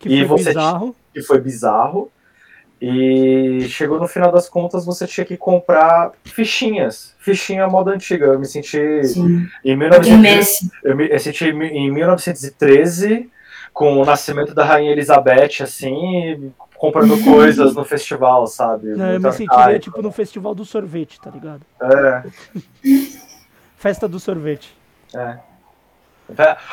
Que 0.00 0.08
e 0.08 0.26
foi 0.26 0.38
você 0.38 0.50
bizarro 0.50 0.96
que 1.12 1.22
foi 1.22 1.40
bizarro. 1.40 2.10
E 2.80 3.66
chegou 3.68 4.00
no 4.00 4.08
final 4.08 4.32
das 4.32 4.48
contas, 4.48 4.86
você 4.86 5.06
tinha 5.06 5.24
que 5.24 5.36
comprar 5.36 6.12
fichinhas. 6.24 7.14
Fichinha 7.18 7.68
moda 7.68 7.90
antiga. 7.90 8.26
Eu 8.26 8.38
me 8.38 8.46
senti 8.46 9.04
Sim. 9.04 9.46
em 9.62 9.76
1900, 9.76 10.70
eu 10.82 10.96
me 10.96 11.08
eu 11.10 11.18
senti 11.18 11.44
em 11.44 11.90
1913 11.90 13.28
com 13.74 13.98
o 13.98 14.04
nascimento 14.04 14.54
da 14.54 14.64
rainha 14.64 14.92
Elizabeth 14.92 15.62
assim, 15.62 16.52
comprando 16.74 17.20
coisas 17.22 17.74
no 17.74 17.84
festival, 17.84 18.46
sabe? 18.46 18.88
Não, 18.96 19.12
eu 19.12 19.20
me 19.20 19.32
sentiria 19.32 19.78
tipo 19.78 20.00
no 20.00 20.10
festival 20.10 20.54
do 20.54 20.64
sorvete, 20.64 21.20
tá 21.20 21.30
ligado? 21.30 21.60
É. 21.82 22.22
Festa 23.76 24.08
do 24.08 24.18
sorvete. 24.18 24.74
É. 25.14 25.49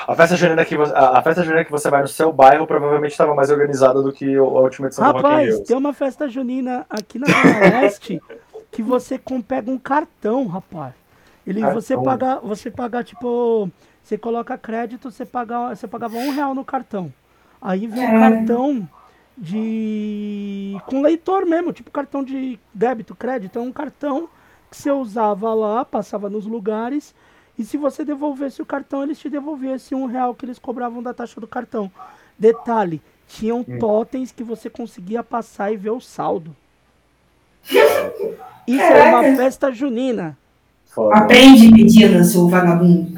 A 0.08 0.16
festa 0.16 0.36
junina 0.36 0.66
que 0.66 0.76
você, 0.76 0.94
a 0.96 1.22
festa 1.22 1.44
junina 1.44 1.66
que 1.66 1.72
você 1.72 1.90
vai 1.90 2.02
no 2.02 2.08
seu 2.08 2.32
bairro 2.32 2.68
provavelmente 2.68 3.12
estava 3.12 3.34
mais 3.36 3.50
organizada 3.50 4.02
do 4.02 4.12
que 4.12 4.36
a 4.36 4.42
última 4.42 4.88
edição 4.88 5.06
Rapaz, 5.06 5.24
do 5.24 5.30
Rock 5.30 5.44
in 5.44 5.46
Rio. 5.46 5.64
tem 5.64 5.78
uma 5.78 5.94
festa 5.94 6.28
junina 6.28 6.86
aqui 6.90 7.20
na 7.20 7.28
Zona 7.28 7.60
Leste 7.82 8.22
que 8.72 8.84
você 8.84 9.20
pega 9.48 9.72
um 9.72 9.78
cartão, 9.78 10.46
rapaz. 10.48 10.94
Ele, 11.46 11.62
cartão. 11.62 11.82
você 11.82 11.98
paga, 11.98 12.40
você 12.42 12.70
paga 12.70 13.04
tipo, 13.04 13.70
você 14.04 14.18
coloca 14.18 14.58
crédito, 14.58 15.10
você 15.10 15.26
paga, 15.26 15.76
você 15.76 15.88
pagava 15.88 16.18
um 16.18 16.32
real 16.32 16.54
no 16.54 16.64
cartão. 16.64 17.12
Aí 17.62 17.88
vem 17.88 18.06
um 18.06 18.20
cartão 18.20 18.90
de 19.38 20.78
com 20.86 21.02
leitor 21.02 21.46
mesmo, 21.46 21.72
tipo 21.72 21.92
cartão 21.92 22.24
de 22.24 22.60
débito, 22.74 23.16
crédito, 23.16 23.58
é 23.60 23.62
um 23.62 23.72
cartão 23.72 24.30
que 24.70 24.78
você 24.78 24.92
usava 24.92 25.54
lá, 25.54 25.86
passava 25.86 26.30
nos 26.30 26.46
lugares 26.46 27.16
e 27.58 27.66
se 27.66 27.78
você 27.78 28.06
devolvesse 28.06 28.62
o 28.62 28.66
cartão, 28.66 29.04
eles 29.04 29.18
te 29.18 29.30
devolvessem 29.30 29.98
um 29.98 30.06
real 30.06 30.36
que 30.36 30.46
eles 30.46 30.60
cobravam 30.60 31.02
da 31.02 31.14
taxa 31.14 31.42
do 31.42 31.48
cartão. 31.48 31.92
Detalhe, 32.38 33.02
tinham 33.28 33.66
hum. 33.68 33.80
totens 33.80 34.32
que 34.32 34.44
você 34.44 34.70
conseguia 34.70 35.24
passar 35.24 35.72
e 35.72 35.78
ver 35.78 35.90
o 35.90 36.00
saldo. 36.00 36.56
Isso 38.68 38.84
é 38.84 39.04
uma 39.10 39.24
festa 39.36 39.72
junina. 39.72 40.38
Foda. 40.98 41.16
Aprende, 41.16 41.72
Medina, 41.72 42.24
seu 42.24 42.50
vagabundo. 42.50 43.12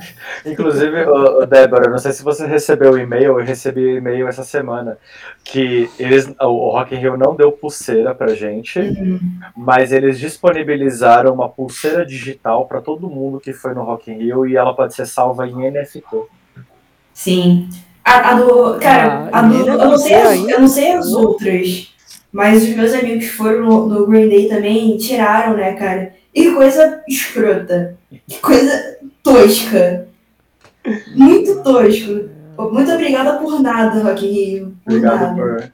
Inclusive, 0.45 1.05
ô, 1.05 1.39
ô, 1.39 1.45
Débora, 1.45 1.89
não 1.89 1.97
sei 1.97 2.11
se 2.11 2.21
você 2.21 2.45
recebeu 2.45 2.91
o 2.91 2.99
e-mail, 2.99 3.39
eu 3.39 3.45
recebi 3.45 3.85
o 3.85 3.97
e-mail 3.97 4.27
essa 4.27 4.43
semana, 4.43 4.97
que 5.45 5.89
eles, 5.97 6.29
o 6.41 6.71
Rock 6.71 6.93
in 6.93 6.97
Rio 6.97 7.15
não 7.15 7.37
deu 7.37 7.53
pulseira 7.53 8.13
pra 8.13 8.35
gente, 8.35 8.81
mas 9.55 9.93
eles 9.93 10.19
disponibilizaram 10.19 11.33
uma 11.33 11.47
pulseira 11.47 12.05
digital 12.05 12.65
pra 12.65 12.81
todo 12.81 13.09
mundo 13.09 13.39
que 13.39 13.53
foi 13.53 13.73
no 13.73 13.83
Rock 13.83 14.11
in 14.11 14.15
Rio 14.15 14.45
e 14.45 14.57
ela 14.57 14.73
pode 14.73 14.93
ser 14.93 15.05
salva 15.05 15.47
em 15.47 15.71
NFT. 15.71 16.03
Sim. 17.13 17.69
A, 18.03 18.31
a 18.31 18.33
do. 18.33 18.77
Cara, 18.77 19.29
Ah, 19.31 19.39
a 19.39 19.41
do, 19.43 19.55
e 19.55 19.67
eu, 19.69 19.77
não 19.77 19.97
sei 19.97 20.15
as, 20.15 20.49
eu 20.49 20.59
não 20.59 20.67
sei 20.67 20.91
as 20.91 21.13
outras, 21.13 21.95
mas 22.29 22.61
os 22.61 22.75
meus 22.75 22.93
amigos 22.93 23.23
que 23.23 23.31
foram 23.31 23.63
no, 23.63 23.87
no 23.87 24.05
Green 24.05 24.27
Day 24.27 24.49
também 24.49 24.97
tiraram, 24.97 25.55
né, 25.55 25.71
cara? 25.75 26.18
E 26.33 26.43
que 26.43 26.53
coisa 26.55 27.03
escrota. 27.07 27.97
Que 28.27 28.39
coisa 28.39 28.97
tosca. 29.23 30.07
Muito 31.15 31.63
tosco. 31.63 32.29
Muito 32.71 32.91
obrigada 32.91 33.37
por 33.39 33.61
nada, 33.61 34.01
Rock 34.03 34.25
Rio. 34.27 34.75
Por 34.85 34.93
Obrigado 34.93 35.21
nada. 35.21 35.35
por. 35.35 35.71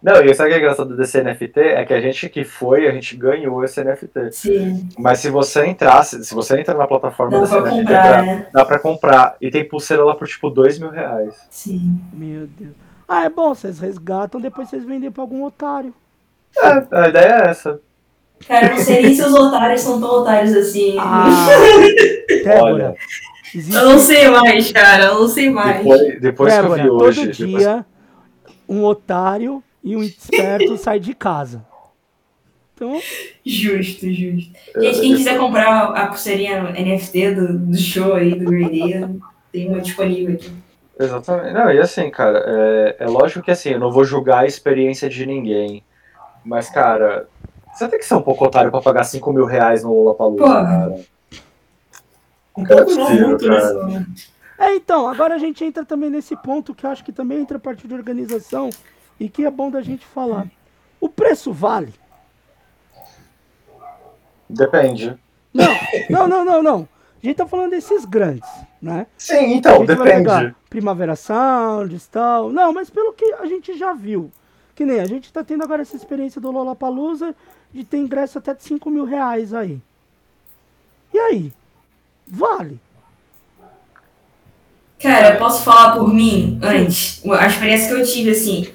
Não, 0.00 0.24
e 0.24 0.32
sabe 0.32 0.50
o 0.50 0.52
que 0.52 0.58
é 0.58 0.62
engraçado 0.62 0.96
desse 0.96 1.20
NFT? 1.20 1.58
É 1.60 1.84
que 1.84 1.92
a 1.92 2.00
gente 2.00 2.28
que 2.28 2.44
foi, 2.44 2.86
a 2.86 2.92
gente 2.92 3.16
ganhou 3.16 3.64
esse 3.64 3.82
NFT. 3.82 4.30
Sim. 4.30 4.88
Mas 4.96 5.18
se 5.18 5.28
você 5.28 5.66
entrasse, 5.66 6.24
se 6.24 6.32
você 6.34 6.60
entrar 6.60 6.76
na 6.76 6.86
plataforma 6.86 7.32
Dá 7.32 7.40
desse 7.40 7.52
pra 7.52 7.62
NFT, 7.62 7.78
comprar, 7.80 8.12
dá, 8.16 8.22
né? 8.22 8.46
dá 8.52 8.64
pra 8.64 8.78
comprar. 8.78 9.36
E 9.40 9.50
tem 9.50 9.68
pulseira 9.68 10.04
lá 10.04 10.14
por 10.14 10.28
tipo 10.28 10.48
dois 10.50 10.78
mil 10.78 10.90
reais. 10.90 11.34
Sim. 11.50 12.00
Meu 12.12 12.46
Deus. 12.46 12.74
Ah, 13.08 13.24
é 13.24 13.28
bom, 13.28 13.52
vocês 13.54 13.80
resgatam, 13.80 14.40
depois 14.40 14.68
vocês 14.68 14.84
vendem 14.84 15.10
pra 15.10 15.22
algum 15.22 15.42
otário. 15.44 15.92
É, 16.56 16.86
a 16.92 17.08
ideia 17.08 17.42
é 17.46 17.48
essa. 17.50 17.80
Cara, 18.46 18.66
eu 18.66 18.70
não 18.76 18.78
sei 18.78 19.02
nem 19.02 19.14
se 19.14 19.22
os 19.22 19.34
otários 19.34 19.80
são 19.80 20.00
tão 20.00 20.08
otários 20.20 20.54
assim. 20.54 20.96
Ah, 20.98 21.46
Débora. 22.44 22.94
Existe, 23.54 23.76
Eu 23.76 23.84
não 23.90 23.98
sei 23.98 24.28
mais, 24.28 24.72
cara. 24.72 25.04
Eu 25.06 25.20
não 25.20 25.28
sei 25.28 25.50
mais. 25.50 25.78
Depois, 25.78 26.20
depois 26.20 26.52
que 26.54 26.58
eu 26.58 26.62
Débora, 26.62 26.82
vi 26.82 26.88
todo 26.88 27.02
hoje. 27.04 27.26
depois- 27.26 27.58
dia 27.64 27.86
um 28.68 28.84
otário 28.84 29.62
e 29.82 29.96
um 29.96 30.02
esperto 30.02 30.76
sai 30.78 31.00
de 31.00 31.14
casa. 31.14 31.64
Então, 32.74 33.00
Justo, 33.44 34.06
justo. 34.12 34.52
Gente, 34.78 35.00
quem 35.00 35.16
quiser 35.16 35.36
comprar 35.38 35.86
a 35.94 36.06
pulseirinha 36.06 36.70
NFT 36.72 37.34
do, 37.34 37.58
do 37.58 37.76
show 37.76 38.14
aí, 38.14 38.34
do 38.34 38.44
Green 38.44 38.68
Day, 38.68 39.08
tem 39.52 39.68
uma 39.68 39.80
disponível 39.80 40.34
aqui. 40.34 40.52
Exatamente. 41.00 41.54
Não, 41.54 41.72
e 41.72 41.78
assim, 41.80 42.08
cara, 42.10 42.44
é, 42.46 42.96
é 43.00 43.06
lógico 43.06 43.44
que 43.44 43.50
assim, 43.50 43.70
eu 43.70 43.80
não 43.80 43.90
vou 43.90 44.04
julgar 44.04 44.40
a 44.44 44.46
experiência 44.46 45.08
de 45.08 45.26
ninguém. 45.26 45.82
Mas, 46.44 46.70
cara, 46.70 47.26
você 47.78 47.88
tem 47.88 47.98
que 48.00 48.04
ser 48.04 48.14
um 48.16 48.22
pouco 48.22 48.44
otário 48.44 48.72
pra 48.72 48.80
pagar 48.80 49.04
5 49.04 49.32
mil 49.32 49.44
reais 49.44 49.84
no 49.84 49.92
Lollapalooza, 49.92 50.44
cara. 50.44 51.00
Um 52.56 52.64
pouco 52.64 52.94
não, 52.94 53.10
muito, 53.10 53.46
cara. 53.46 53.86
né? 53.86 54.06
é 54.58 54.74
então, 54.74 55.06
agora 55.06 55.36
a 55.36 55.38
gente 55.38 55.64
entra 55.64 55.84
também 55.84 56.10
nesse 56.10 56.34
ponto 56.34 56.74
que 56.74 56.84
eu 56.84 56.90
acho 56.90 57.04
que 57.04 57.12
também 57.12 57.40
entra 57.40 57.56
a 57.56 57.60
partir 57.60 57.86
de 57.86 57.94
organização 57.94 58.68
e 59.20 59.28
que 59.28 59.44
é 59.44 59.50
bom 59.50 59.70
da 59.70 59.80
gente 59.80 60.04
falar. 60.04 60.48
O 61.00 61.08
preço 61.08 61.52
vale? 61.52 61.94
Depende. 64.50 65.16
Não, 65.54 65.68
não, 66.10 66.26
não, 66.26 66.44
não, 66.44 66.62
não. 66.62 66.88
A 67.22 67.26
gente 67.26 67.36
tá 67.36 67.46
falando 67.46 67.70
desses 67.70 68.04
grandes, 68.04 68.48
né? 68.82 69.06
Sim, 69.16 69.34
A 69.36 69.42
então, 69.56 69.78
gente 69.78 69.86
vai 69.86 69.96
depende. 69.96 70.24
pegar 70.24 70.56
Primavera 70.68 71.14
Sound 71.14 71.94
e 71.94 72.00
tal. 72.10 72.50
Não, 72.50 72.72
mas 72.72 72.90
pelo 72.90 73.12
que 73.12 73.34
a 73.34 73.46
gente 73.46 73.78
já 73.78 73.92
viu. 73.92 74.32
Que 74.74 74.84
nem 74.84 75.00
a 75.00 75.06
gente 75.06 75.32
tá 75.32 75.42
tendo 75.42 75.64
agora 75.64 75.82
essa 75.82 75.96
experiência 75.96 76.40
do 76.40 76.50
Lollapalooza 76.50 77.34
de 77.72 77.84
ter 77.84 77.98
ingresso 77.98 78.38
até 78.38 78.54
de 78.54 78.62
5 78.62 78.90
mil 78.90 79.04
reais 79.04 79.52
aí. 79.54 79.78
E 81.12 81.18
aí? 81.18 81.52
Vale? 82.26 82.78
Cara, 85.00 85.34
eu 85.34 85.38
posso 85.38 85.62
falar 85.62 85.92
por 85.96 86.12
mim 86.12 86.58
antes? 86.62 87.22
A 87.30 87.46
experiência 87.46 87.88
que 87.94 88.00
eu 88.00 88.04
tive, 88.06 88.30
assim. 88.30 88.72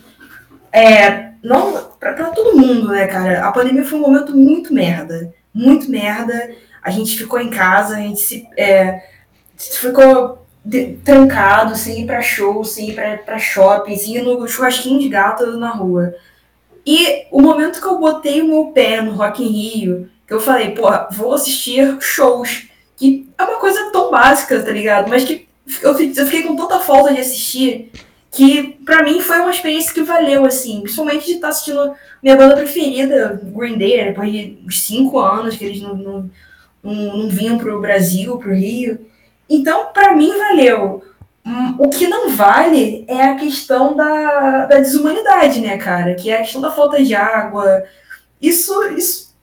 É. 0.72 1.32
Não. 1.44 1.92
Pra, 2.00 2.14
pra 2.14 2.30
todo 2.32 2.58
mundo, 2.58 2.90
né, 2.90 3.08
cara? 3.08 3.46
A 3.46 3.52
pandemia 3.52 3.84
foi 3.84 4.00
um 4.00 4.04
momento 4.04 4.36
muito 4.36 4.74
merda. 4.74 5.34
Muito 5.54 5.90
merda. 5.92 6.56
A 6.82 6.90
gente 6.90 7.18
ficou 7.18 7.40
em 7.40 7.50
casa, 7.50 7.96
a 7.96 8.00
gente 8.00 8.22
se. 8.22 8.48
É, 8.58 9.04
ficou 9.58 10.46
de- 10.64 10.98
trancado, 11.04 11.76
sem 11.76 12.02
ir 12.02 12.06
pra 12.06 12.22
show, 12.22 12.64
sem 12.64 12.90
ir 12.90 12.96
pra, 12.96 13.18
pra 13.18 13.38
shopping, 13.40 13.98
sem 13.98 14.16
ir 14.18 14.22
no 14.22 14.48
churrasquinho 14.48 15.00
de 15.00 15.10
gato 15.10 15.58
na 15.58 15.72
rua. 15.72 16.14
E 16.86 17.26
o 17.32 17.42
momento 17.42 17.80
que 17.80 17.88
eu 17.88 17.98
botei 18.00 18.42
o 18.42 18.48
meu 18.48 18.66
pé 18.68 19.02
no 19.02 19.12
Rock 19.14 19.42
in 19.44 19.48
Rio, 19.48 20.10
que 20.28 20.34
eu 20.34 20.40
falei, 20.40 20.72
pô, 20.72 20.88
vou 21.12 21.34
assistir 21.34 21.98
shows. 22.02 22.68
Que 22.98 23.30
é 23.38 23.44
uma 23.44 23.60
coisa 23.60 23.90
tão 23.92 24.12
básica, 24.12 24.62
tá 24.62 24.72
ligado? 24.72 25.10
Mas 25.10 25.24
que 25.24 25.48
eu, 25.82 25.96
fi- 25.96 26.14
eu 26.16 26.26
fiquei 26.26 26.44
com 26.44 26.56
tanta 26.56 26.80
falta 26.80 27.14
de 27.14 27.22
assistir 27.22 27.92
que 28.32 28.80
pra 28.84 29.04
mim 29.04 29.22
foi 29.22 29.40
uma 29.40 29.52
experiência 29.52 29.94
que 29.94 30.02
valeu, 30.02 30.44
assim. 30.46 30.82
Principalmente 30.82 31.26
de 31.26 31.34
estar 31.34 31.50
assistindo 31.50 31.94
minha 32.22 32.36
banda 32.36 32.56
preferida, 32.56 33.40
Green 33.44 33.78
Day, 33.78 33.98
né, 33.98 34.06
depois 34.08 34.32
de 34.32 34.58
uns 34.66 34.82
cinco 34.84 35.20
anos 35.20 35.56
que 35.56 35.64
eles 35.66 35.82
não, 35.82 35.96
não, 35.96 36.30
não, 36.84 37.18
não 37.18 37.30
vinham 37.30 37.58
pro 37.58 37.80
Brasil, 37.80 38.38
pro 38.38 38.54
Rio. 38.54 39.00
Então, 39.50 39.88
pra 39.94 40.16
mim, 40.16 40.32
valeu. 40.38 41.04
Hum, 41.46 41.76
O 41.78 41.90
que 41.90 42.08
não 42.08 42.30
vale 42.30 43.06
é 43.08 43.22
a 43.24 43.36
questão 43.36 43.96
da, 43.96 44.66
da 44.66 44.78
desumanidade, 44.78 45.60
né, 45.62 45.78
cara? 45.78 46.16
Que 46.16 46.30
é 46.30 46.36
a 46.38 46.42
questão 46.42 46.62
da 46.62 46.72
falta 46.72 47.04
de 47.04 47.14
água. 47.16 47.84
Isso, 48.42 48.74
isso 48.90 49.34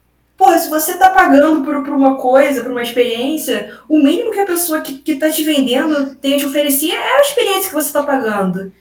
Pô, 0.41 0.57
se 0.57 0.71
você 0.71 0.97
tá 0.97 1.11
pagando 1.11 1.63
por, 1.63 1.83
por 1.83 1.93
uma 1.93 2.15
coisa, 2.15 2.63
por 2.63 2.71
uma 2.71 2.81
experiência, 2.81 3.77
o 3.87 3.99
mínimo 3.99 4.31
que 4.31 4.39
a 4.39 4.45
pessoa 4.45 4.81
que, 4.81 4.97
que 4.97 5.15
tá 5.15 5.29
te 5.29 5.43
vendendo 5.43 6.15
tem 6.15 6.33
a 6.33 6.37
te 6.39 6.47
oferecer 6.47 6.89
é 6.89 7.17
a 7.17 7.21
experiência 7.21 7.69
que 7.69 7.75
você 7.75 7.93
tá 7.93 8.01
pagando. 8.01 8.73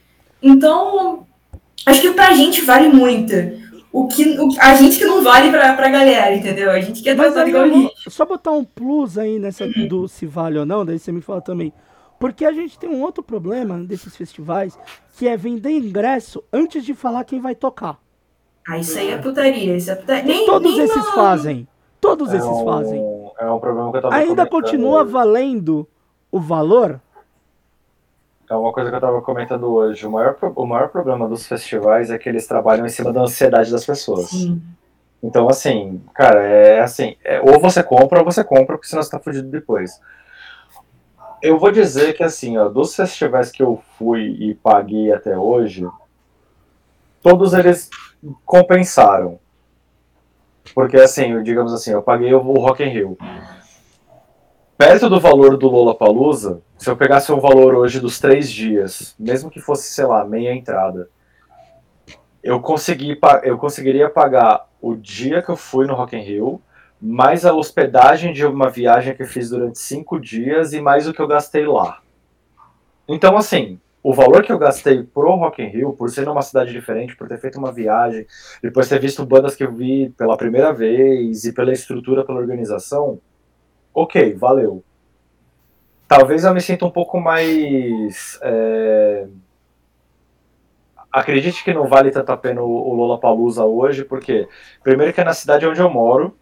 Então, 0.43 1.27
acho 1.85 2.01
que 2.01 2.13
pra 2.13 2.33
gente 2.33 2.63
vale 2.63 2.89
muito. 2.89 3.35
O 3.93 4.09
que, 4.09 4.39
o, 4.39 4.49
a 4.59 4.75
gente 4.75 4.97
que 4.99 5.05
não 5.05 5.23
vale 5.23 5.51
pra, 5.51 5.75
pra 5.75 5.91
galera, 5.91 6.35
entendeu? 6.35 6.71
A 6.71 6.81
gente 6.81 7.03
que 7.03 7.11
é 7.11 7.13
igual 7.13 7.29
só 8.09 8.25
botar 8.25 8.53
um 8.53 8.65
plus 8.65 9.19
aí 9.19 9.39
nessa 9.39 9.69
do 9.69 10.09
se 10.09 10.25
vale 10.25 10.59
ou 10.59 10.65
não, 10.65 10.87
daí 10.87 10.99
você 10.99 11.13
me 11.13 11.21
fala 11.21 11.43
também. 11.43 11.75
Porque 12.21 12.45
a 12.45 12.53
gente 12.53 12.79
tem 12.79 12.91
um 12.91 13.01
outro 13.03 13.23
problema 13.23 13.79
desses 13.79 14.15
festivais, 14.15 14.79
que 15.17 15.27
é 15.27 15.37
vender 15.39 15.71
ingresso 15.71 16.45
antes 16.53 16.85
de 16.85 16.93
falar 16.95 17.25
quem 17.25 17.41
vai 17.41 17.55
tocar. 17.55 17.99
Ah, 18.69 18.77
isso 18.79 18.99
aí 18.99 19.11
é 19.11 19.17
putaria. 19.17 19.75
Isso 19.75 19.91
é 19.91 19.95
putaria. 19.97 20.23
Nem, 20.25 20.45
Todos 20.45 20.77
nem 20.77 20.85
esses 20.85 20.97
não- 21.07 21.15
fazem. 21.15 21.67
Todos 21.99 22.33
É 22.33 22.37
esses 22.37 22.47
um, 22.49 22.65
fazem. 22.65 23.03
é 23.39 23.51
um 23.51 23.59
problema 23.59 23.91
que 23.91 23.97
eu 23.97 24.03
tava 24.03 24.15
Ainda 24.15 24.47
continua 24.47 25.03
hoje. 25.03 25.11
valendo 25.13 25.89
o 26.31 26.39
valor? 26.39 27.01
É 28.51 28.55
uma 28.55 28.73
coisa 28.73 28.91
que 28.91 28.97
eu 28.97 29.01
tava 29.01 29.23
comentando 29.23 29.65
hoje. 29.73 30.07
O 30.07 30.11
maior, 30.11 30.37
o 30.57 30.67
maior 30.67 30.89
problema 30.91 31.27
dos 31.27 31.47
festivais 31.47 32.11
é 32.11 32.19
que 32.19 32.29
eles 32.29 32.47
trabalham 32.47 32.85
em 32.85 32.89
cima 32.91 33.13
da 33.13 33.23
ansiedade 33.23 33.71
das 33.73 33.87
pessoas. 33.87 34.29
Sim. 34.29 34.61
Então, 35.23 35.49
assim, 35.49 36.03
cara, 36.15 36.43
é 36.43 36.81
assim, 36.81 37.17
é, 37.25 37.41
ou 37.41 37.59
você 37.61 37.83
compra 37.83 38.19
ou 38.19 38.25
você 38.25 38.43
compra, 38.45 38.77
porque 38.77 38.89
senão 38.89 39.03
você 39.03 39.11
tá 39.11 39.19
fudido 39.19 39.49
depois. 39.49 40.01
Eu 41.43 41.59
vou 41.59 41.71
dizer 41.71 42.13
que, 42.15 42.23
assim, 42.23 42.59
ó, 42.59 42.69
dos 42.69 42.95
festivais 42.95 43.51
que 43.51 43.63
eu 43.63 43.83
fui 43.97 44.37
e 44.41 44.55
paguei 44.55 45.11
até 45.13 45.39
hoje, 45.39 45.89
todos 47.23 47.55
eles 47.55 47.89
compensaram. 48.45 49.39
Porque, 50.75 50.97
assim, 50.99 51.43
digamos 51.43 51.73
assim, 51.73 51.93
eu 51.93 52.03
paguei 52.03 52.33
o 52.35 52.39
Rock 52.39 52.83
in 52.83 52.89
Rio. 52.89 53.19
Perto 54.77 55.09
do 55.09 55.21
valor 55.21 55.57
do 55.57 55.69
Lollapalooza, 55.69 56.63
se 56.79 56.89
eu 56.89 56.97
pegasse 56.97 57.31
o 57.33 57.41
valor 57.41 57.75
hoje 57.75 58.01
dos 58.01 58.19
três 58.19 58.51
dias, 58.51 59.15
mesmo 59.19 59.51
que 59.51 59.61
fosse, 59.61 59.93
sei 59.93 60.07
lá, 60.07 60.25
meia 60.25 60.55
entrada, 60.55 61.09
eu, 62.43 62.61
consegui, 62.61 63.19
eu 63.43 63.59
conseguiria 63.59 64.09
pagar 64.09 64.67
o 64.81 64.95
dia 64.95 65.43
que 65.43 65.51
eu 65.51 65.57
fui 65.57 65.87
no 65.87 65.95
Rock 65.95 66.17
in 66.17 66.23
Rio, 66.23 66.63
mais 67.01 67.47
a 67.47 67.55
hospedagem 67.55 68.33
de 68.33 68.45
uma 68.45 68.69
viagem 68.69 69.15
que 69.15 69.23
eu 69.23 69.27
fiz 69.27 69.51
durante 69.51 69.79
cinco 69.79 70.21
dias 70.21 70.73
e 70.73 70.81
mais 70.81 71.09
o 71.09 71.13
que 71.13 71.21
eu 71.21 71.27
gastei 71.27 71.67
lá. 71.67 72.03
Então, 73.09 73.37
assim, 73.37 73.81
o 74.03 74.13
valor 74.15 74.43
que 74.43 74.53
eu 74.53 74.59
gastei 74.59 75.03
pro 75.03 75.35
Rock 75.35 75.63
in 75.63 75.67
Rio, 75.67 75.93
por 75.93 76.11
ser 76.11 76.25
numa 76.27 76.43
cidade 76.43 76.73
diferente, 76.73 77.17
por 77.17 77.29
ter 77.29 77.39
feito 77.39 77.59
uma 77.59 77.73
viagem, 77.73 78.27
depois 78.63 78.89
ter 78.89 78.99
visto 78.99 79.25
bandas 79.27 79.55
que 79.55 79.65
eu 79.65 79.73
vi 79.73 80.11
pela 80.11 80.37
primeira 80.37 80.73
vez 80.73 81.45
e 81.45 81.53
pela 81.53 81.73
estrutura, 81.73 82.25
pela 82.25 82.39
organização, 82.39 83.21
ok, 83.95 84.35
valeu. 84.35 84.83
Talvez 86.09 86.45
eu 86.45 86.53
me 86.55 86.61
sinta 86.61 86.85
um 86.85 86.91
pouco 86.91 87.21
mais. 87.21 88.39
é, 88.43 89.27
Acredite 91.13 91.65
que 91.65 91.75
não 91.75 91.89
vale 91.89 92.11
tanto 92.11 92.31
a 92.31 92.37
pena 92.37 92.63
o 92.63 92.71
o 92.91 92.95
Lollapalooza 92.95 93.65
hoje, 93.65 94.05
porque, 94.05 94.49
primeiro, 94.83 95.13
que 95.13 95.21
é 95.21 95.25
na 95.25 95.35
cidade 95.35 95.67
onde 95.67 95.81
eu 95.81 95.91
moro, 95.91 96.37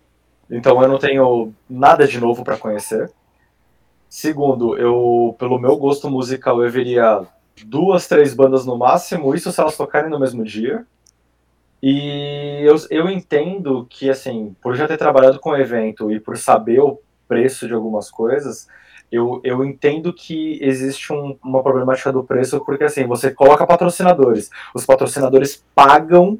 então 0.50 0.82
eu 0.82 0.88
não 0.88 0.98
tenho 0.98 1.52
nada 1.68 2.06
de 2.06 2.20
novo 2.20 2.44
para 2.44 2.56
conhecer. 2.56 3.10
Segundo, 4.08 4.76
eu, 4.78 5.36
pelo 5.38 5.58
meu 5.58 5.76
gosto 5.76 6.08
musical, 6.08 6.62
eu 6.62 6.70
veria 6.70 7.26
duas, 7.64 8.06
três 8.06 8.34
bandas 8.34 8.64
no 8.64 8.78
máximo, 8.78 9.34
isso 9.34 9.52
se 9.52 9.60
elas 9.60 9.76
tocarem 9.76 10.10
no 10.10 10.18
mesmo 10.18 10.44
dia. 10.44 10.86
E 11.82 12.60
eu, 12.64 12.76
eu 12.90 13.08
entendo 13.08 13.86
que, 13.88 14.10
assim, 14.10 14.56
por 14.60 14.74
já 14.74 14.88
ter 14.88 14.96
trabalhado 14.96 15.38
com 15.38 15.56
evento 15.56 16.10
e 16.10 16.18
por 16.18 16.36
saber 16.36 16.80
o 16.80 16.98
preço 17.28 17.68
de 17.68 17.74
algumas 17.74 18.10
coisas, 18.10 18.66
eu, 19.10 19.40
eu 19.44 19.64
entendo 19.64 20.12
que 20.12 20.58
existe 20.62 21.12
um, 21.12 21.36
uma 21.42 21.62
problemática 21.62 22.12
do 22.12 22.24
preço, 22.24 22.62
porque 22.64 22.84
assim, 22.84 23.06
você 23.06 23.30
coloca 23.30 23.66
patrocinadores, 23.66 24.50
os 24.74 24.84
patrocinadores 24.84 25.64
pagam 25.74 26.38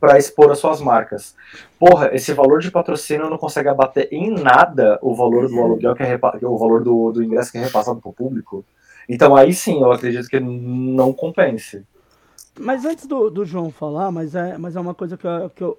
para 0.00 0.18
expor 0.18 0.50
as 0.50 0.58
suas 0.58 0.80
marcas. 0.80 1.34
Porra, 1.78 2.10
esse 2.14 2.32
valor 2.32 2.60
de 2.60 2.70
patrocínio 2.70 3.28
não 3.28 3.38
consegue 3.38 3.68
abater 3.68 4.08
em 4.10 4.30
nada 4.30 4.98
o 5.02 5.14
valor 5.14 5.48
do 5.48 5.60
aluguel 5.60 5.94
que 5.94 6.02
é 6.02 6.18
o 6.42 6.56
valor 6.56 6.82
do, 6.82 7.12
do 7.12 7.22
ingresso 7.22 7.52
que 7.52 7.58
é 7.58 7.64
repassado 7.64 8.00
para 8.00 8.10
o 8.10 8.14
público. 8.14 8.64
Então 9.08 9.34
aí 9.34 9.52
sim, 9.54 9.80
eu 9.80 9.90
acredito 9.90 10.28
que 10.28 10.38
não 10.38 11.12
compense. 11.12 11.84
Mas 12.58 12.84
antes 12.84 13.06
do, 13.06 13.30
do 13.30 13.44
João 13.44 13.70
falar, 13.70 14.10
mas 14.10 14.34
é, 14.34 14.58
mas 14.58 14.76
é 14.76 14.80
uma 14.80 14.94
coisa 14.94 15.16
que, 15.16 15.26
eu, 15.26 15.50
que, 15.50 15.62
eu, 15.62 15.78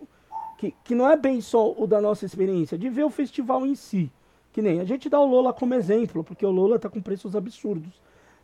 que, 0.58 0.74
que 0.84 0.96
não 0.96 1.10
é 1.10 1.18
bem 1.18 1.42
só 1.42 1.72
o 1.72 1.86
da 1.86 2.02
nossa 2.02 2.26
experiência, 2.26 2.78
de 2.78 2.90
ver 2.90 3.04
o 3.04 3.10
festival 3.10 3.66
em 3.66 3.76
si. 3.76 4.12
Que 4.52 4.62
nem 4.62 4.80
a 4.80 4.86
gente 4.86 5.10
dá 5.10 5.20
o 5.20 5.28
Lola 5.28 5.54
como 5.54 5.74
exemplo, 5.74 6.24
porque 6.24 6.46
o 6.46 6.52
Lola 6.52 6.78
está 6.78 6.90
com 6.90 7.02
preços 7.02 7.36
absurdos. 7.36 8.02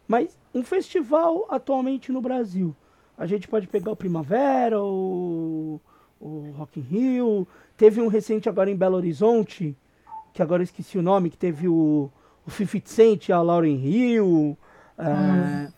Mas 0.08 0.38
um 0.54 0.64
festival 0.64 1.48
atualmente 1.50 2.12
no 2.12 2.22
Brasil, 2.22 2.76
a 3.18 3.26
gente 3.26 3.48
pode 3.48 3.68
pegar 3.68 3.92
o 3.92 3.96
Primavera, 3.96 4.82
o, 4.82 5.80
o 6.20 6.52
Rock 6.58 6.80
in 6.80 6.84
Rio, 6.84 7.48
teve 7.78 8.02
um 8.02 8.08
recente 8.08 8.50
agora 8.50 8.70
em 8.70 8.76
Belo 8.76 8.98
Horizonte, 8.98 9.76
que 10.34 10.42
agora 10.42 10.62
eu 10.62 10.66
esqueci 10.66 10.98
o 10.98 11.02
nome, 11.02 11.30
que 11.30 11.38
teve 11.38 11.68
o, 11.68 12.10
o 12.46 12.52
50 12.52 12.90
Cent, 12.90 13.30
a 13.30 13.42
Lauren 13.42 13.76
Hill, 13.76 14.58
é, 14.98 15.04
hum. 15.08 15.72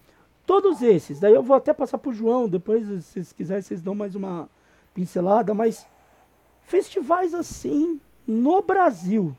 todos 0.45 0.81
esses. 0.81 1.19
Daí 1.19 1.33
eu 1.33 1.43
vou 1.43 1.55
até 1.55 1.73
passar 1.73 1.97
pro 1.97 2.13
João, 2.13 2.49
depois 2.49 2.85
se 2.85 3.01
vocês 3.01 3.33
quiserem 3.33 3.61
vocês 3.61 3.81
dão 3.81 3.93
mais 3.93 4.15
uma 4.15 4.49
pincelada, 4.93 5.53
mas 5.53 5.85
festivais 6.63 7.33
assim 7.33 8.01
no 8.25 8.61
Brasil, 8.61 9.35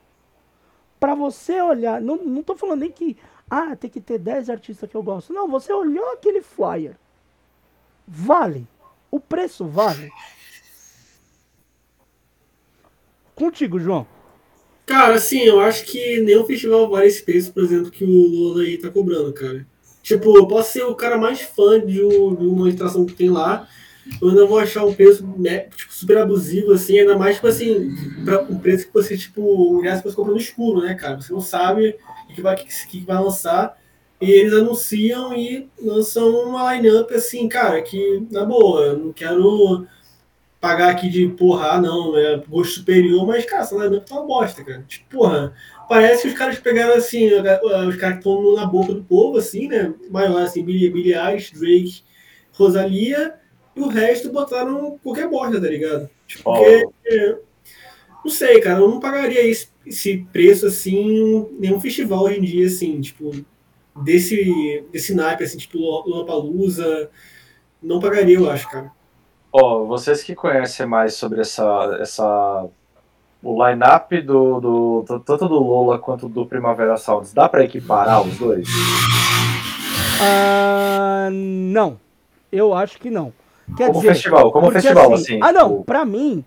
para 0.99 1.15
você 1.15 1.61
olhar, 1.61 2.01
não, 2.01 2.17
não 2.17 2.43
tô 2.43 2.57
falando 2.57 2.81
nem 2.81 2.91
que, 2.91 3.17
ah, 3.51 3.77
tem 3.77 3.91
que 3.91 4.01
ter 4.01 4.19
10 4.19 4.51
artistas 4.51 4.89
que 4.89 4.97
eu 4.97 5.03
gosto. 5.03 5.33
Não, 5.33 5.49
você 5.49 5.73
olhou 5.73 6.13
aquele 6.13 6.41
flyer. 6.41 6.97
Vale. 8.09 8.67
O 9.11 9.21
preço 9.21 9.67
vale. 9.67 10.11
Contigo, 13.35 13.79
João. 13.79 14.07
Cara, 14.87 15.15
assim, 15.15 15.41
eu 15.41 15.61
acho 15.61 15.85
que 15.85 16.21
nenhum 16.23 16.47
festival 16.47 16.89
vale 16.89 17.07
esse 17.07 17.23
preço, 17.23 17.53
por 17.53 17.63
exemplo, 17.63 17.91
que 17.91 18.05
o 18.05 18.09
Lula 18.09 18.63
aí 18.63 18.79
tá 18.79 18.89
cobrando, 18.89 19.33
cara. 19.35 19.67
Tipo, 20.03 20.37
eu 20.37 20.49
posso 20.49 20.73
ser 20.73 20.85
o 20.85 20.95
cara 20.95 21.19
mais 21.19 21.43
fã 21.43 21.79
de, 21.79 22.03
um, 22.03 22.35
de 22.35 22.47
uma 22.47 22.69
ilustração 22.69 23.05
que 23.05 23.13
tem 23.13 23.29
lá, 23.29 23.69
eu 24.23 24.31
ainda 24.31 24.47
vou 24.47 24.59
achar 24.59 24.85
um 24.87 24.95
preço 24.95 25.27
né, 25.37 25.69
tipo, 25.77 25.93
super 25.93 26.17
abusivo, 26.17 26.73
assim, 26.73 26.99
ainda 26.99 27.19
mais, 27.19 27.35
tipo 27.35 27.47
assim, 27.47 27.95
pra 28.25 28.41
um 28.41 28.59
preço 28.59 28.87
que 28.87 28.95
você, 28.95 29.19
tipo, 29.19 29.83
que 29.83 30.03
você 30.03 30.17
compra 30.17 30.33
no 30.33 30.41
escuro, 30.41 30.81
né, 30.81 30.95
cara? 30.95 31.21
Você 31.21 31.33
não 31.33 31.41
sabe 31.41 31.95
o 32.31 32.35
que 32.35 32.41
vai, 32.41 32.57
que, 32.57 32.67
que 32.87 33.01
vai 33.01 33.23
lançar. 33.23 33.79
E 34.21 34.31
eles 34.31 34.53
anunciam 34.53 35.33
e 35.33 35.69
lançam 35.81 36.29
uma 36.49 36.75
line-up, 36.75 37.13
assim, 37.15 37.49
cara, 37.49 37.81
que, 37.83 38.27
na 38.31 38.45
boa, 38.45 38.87
eu 38.87 38.99
não 38.99 39.13
quero 39.13 39.87
pagar 40.61 40.91
aqui 40.91 41.09
de 41.09 41.29
porra, 41.29 41.73
ah, 41.73 41.81
não, 41.81 42.17
é 42.19 42.37
gosto 42.49 42.75
superior, 42.75 43.25
mas, 43.25 43.45
cara, 43.45 43.63
essa 43.63 43.77
line-up 43.77 44.09
tá 44.09 44.17
uma 44.17 44.27
bosta, 44.27 44.65
cara. 44.65 44.85
Tipo, 44.89 45.19
porra, 45.19 45.55
parece 45.89 46.23
que 46.23 46.29
os 46.29 46.35
caras 46.35 46.59
pegaram, 46.59 46.95
assim, 46.95 47.31
os 47.33 47.97
caras 47.97 48.15
que 48.15 48.29
estão 48.29 48.55
na 48.57 48.67
boca 48.67 48.93
do 48.93 49.05
povo, 49.05 49.39
assim, 49.39 49.69
né, 49.69 49.95
maior, 50.11 50.43
assim, 50.43 50.65
Billy, 50.65 50.91
Billy 50.91 51.15
Eilish, 51.15 51.55
Drake, 51.55 52.03
Rosalia 52.53 53.35
e 53.77 53.81
o 53.81 53.87
resto 53.87 54.33
botaram 54.33 54.99
qualquer 55.01 55.29
bosta, 55.29 55.61
tá 55.61 55.69
ligado? 55.69 56.11
Tipo, 56.27 56.43
porque, 56.43 56.89
é, 57.07 57.37
não 58.25 58.31
sei, 58.31 58.61
cara, 58.61 58.81
eu 58.81 58.89
não 58.89 58.99
pagaria 58.99 59.47
esse, 59.47 59.69
esse 59.87 60.27
preço 60.33 60.67
assim 60.67 61.47
nenhum 61.59 61.81
festival 61.81 62.25
hoje 62.25 62.39
em 62.39 62.43
dia, 62.43 62.67
assim, 62.67 63.01
tipo, 63.01 63.31
desse, 64.03 64.85
desse 64.93 65.15
naipe, 65.15 65.45
assim, 65.45 65.59
tipo 65.59 65.79
Lollapalooza, 65.79 67.11
não 67.83 68.01
pagaria, 68.01 68.37
eu 68.37 68.51
acho, 68.51 68.69
cara. 68.69 68.91
Ó, 69.53 69.83
oh, 69.83 69.87
vocês 69.87 70.23
que 70.23 70.35
conhecem 70.35 70.87
mais 70.87 71.15
sobre 71.15 71.41
essa, 71.41 71.99
essa 72.01 72.69
o 73.43 73.67
line-up 73.67 74.21
do, 74.21 74.61
do, 74.61 75.21
tanto 75.25 75.49
do 75.49 75.59
Lola 75.59 75.99
quanto 75.99 76.29
do 76.29 76.45
Primavera 76.45 76.97
Sounds, 76.97 77.33
dá 77.33 77.49
para 77.49 77.65
equiparar 77.65 78.23
os 78.23 78.37
dois? 78.37 78.69
Uh, 80.21 81.31
não, 81.31 81.99
eu 82.51 82.75
acho 82.75 82.99
que 82.99 83.11
não. 83.11 83.33
Quer 83.77 83.89
como 83.89 84.01
dizer, 84.01 84.15
festival, 84.15 84.51
como 84.51 84.71
festival, 84.71 85.15
assim, 85.15 85.23
assim. 85.23 85.41
Ah, 85.43 85.53
não, 85.53 85.71
tipo... 85.71 85.85
pra 85.85 86.05
mim, 86.05 86.45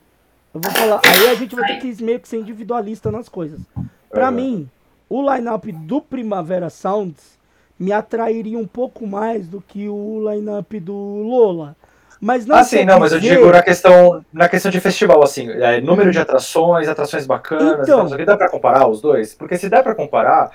eu 0.54 0.60
vou 0.60 0.72
falar. 0.72 1.02
Aí 1.06 1.30
a 1.30 1.36
gente 1.36 1.56
vai 1.56 1.66
ter 1.68 1.80
que 1.80 2.04
meio 2.04 2.20
que 2.20 2.28
ser 2.28 2.38
individualista 2.38 3.10
nas 3.12 3.30
coisas. 3.30 3.62
Pra 4.10 4.30
uhum. 4.30 4.36
mim, 4.36 4.70
o 5.08 5.34
line-up 5.34 5.72
do 5.72 6.02
Primavera 6.02 6.70
Sounds 6.70 7.40
me 7.82 7.92
atrairia 7.92 8.60
um 8.60 8.68
pouco 8.68 9.08
mais 9.08 9.48
do 9.48 9.60
que 9.60 9.90
o 9.90 10.30
line-up 10.30 10.80
do 10.80 10.94
Lola. 10.94 11.76
Mas 12.22 12.46
não 12.46 12.56
ah, 12.56 12.64
sim, 12.64 12.86
não, 12.86 13.00
mas 13.00 13.12
eu 13.12 13.20
digo 13.20 13.52
na 13.52 13.64
questão, 13.64 14.24
na 14.32 14.48
questão 14.48 14.70
de 14.70 14.80
festival, 14.80 15.24
assim, 15.24 15.50
é, 15.50 15.82
número 15.82 16.12
de 16.12 16.20
atrações, 16.20 16.88
atrações 16.88 17.26
bacanas, 17.26 17.80
então, 17.90 18.08
que 18.08 18.24
dá 18.24 18.38
para 18.38 18.48
comparar 18.48 18.88
os 18.88 19.02
dois? 19.02 19.34
Porque 19.34 19.58
se 19.58 19.68
dá 19.68 19.82
para 19.82 19.96
comparar, 19.96 20.52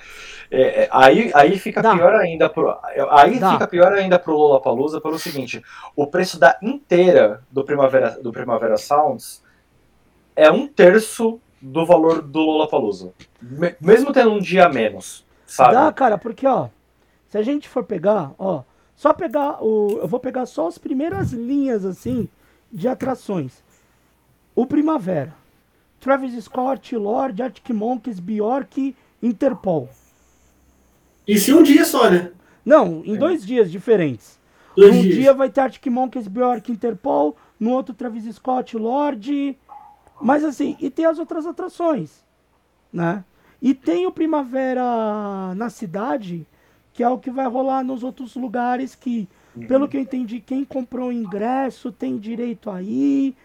é, 0.49 0.83
é, 0.83 0.89
aí, 0.89 1.29
aí 1.33 1.59
fica 1.59 1.81
dá. 1.81 1.93
pior 1.93 2.15
ainda 2.15 2.47
pro, 2.47 2.73
aí 3.11 3.37
dá. 3.37 3.51
fica 3.51 3.67
pior 3.67 3.91
ainda 3.91 4.17
pro 4.17 4.31
Lollapalooza 4.31 5.01
pelo 5.01 5.19
seguinte, 5.19 5.61
o 5.93 6.07
preço 6.07 6.39
da 6.39 6.57
inteira 6.61 7.41
do 7.51 7.65
Primavera, 7.65 8.11
do 8.11 8.31
Primavera 8.31 8.77
Sounds 8.77 9.43
é 10.33 10.49
um 10.49 10.65
terço 10.65 11.41
do 11.61 11.85
valor 11.85 12.21
do 12.21 12.39
Lollapalooza, 12.39 13.11
mesmo 13.81 14.13
tendo 14.13 14.31
um 14.31 14.39
dia 14.39 14.67
a 14.67 14.69
menos, 14.69 15.25
sabe? 15.45 15.73
Dá, 15.73 15.91
cara, 15.91 16.17
porque 16.17 16.47
ó, 16.47 16.69
se 17.27 17.37
a 17.37 17.41
gente 17.41 17.67
for 17.67 17.83
pegar, 17.83 18.33
ó, 18.37 18.63
só 18.95 19.13
pegar 19.13 19.63
o. 19.63 19.99
Eu 20.01 20.07
vou 20.07 20.19
pegar 20.19 20.45
só 20.45 20.67
as 20.67 20.77
primeiras 20.77 21.31
linhas 21.31 21.85
assim 21.85 22.27
de 22.71 22.87
atrações. 22.87 23.63
O 24.55 24.65
Primavera. 24.65 25.35
Travis 25.99 26.43
Scott, 26.43 26.95
Lorde, 26.95 27.41
Arctic 27.41 27.69
Monkeys, 27.69 28.19
Bjork, 28.19 28.95
Interpol. 29.21 29.89
Isso 31.27 31.51
em 31.51 31.53
um 31.55 31.63
dia 31.63 31.85
só, 31.85 32.09
né? 32.09 32.31
Não, 32.65 33.03
em 33.05 33.15
é. 33.15 33.17
dois 33.17 33.45
dias 33.45 33.71
diferentes. 33.71 34.39
Dois 34.75 34.95
um 34.95 35.01
dias. 35.01 35.15
dia 35.15 35.33
vai 35.33 35.49
ter 35.49 35.61
Arctic 35.61 35.87
Monkeys, 35.87 36.27
Bjork, 36.27 36.71
Interpol. 36.71 37.35
No 37.59 37.71
outro, 37.71 37.93
Travis 37.93 38.35
Scott, 38.35 38.77
Lorde. 38.77 39.57
Mas 40.21 40.43
assim, 40.43 40.75
e 40.79 40.89
tem 40.89 41.05
as 41.05 41.19
outras 41.19 41.45
atrações, 41.45 42.23
né? 42.91 43.23
E 43.61 43.73
tem 43.73 44.05
o 44.05 44.11
Primavera 44.11 45.53
na 45.55 45.69
cidade, 45.69 46.45
que 46.97 47.03
é 47.03 47.09
o 47.09 47.19
que 47.19 47.29
vai 47.29 47.45
rolar 47.47 47.83
nos 47.83 48.01
outros 48.01 48.35
lugares 48.35 48.95
que, 48.95 49.29
pelo 49.67 49.87
que 49.87 49.97
eu 49.97 50.01
entendi, 50.01 50.39
quem 50.39 50.65
comprou 50.65 51.09
o 51.09 51.13
ingresso 51.13 51.91
tem 51.91 52.17
direito 52.17 52.71
aí. 52.71 53.35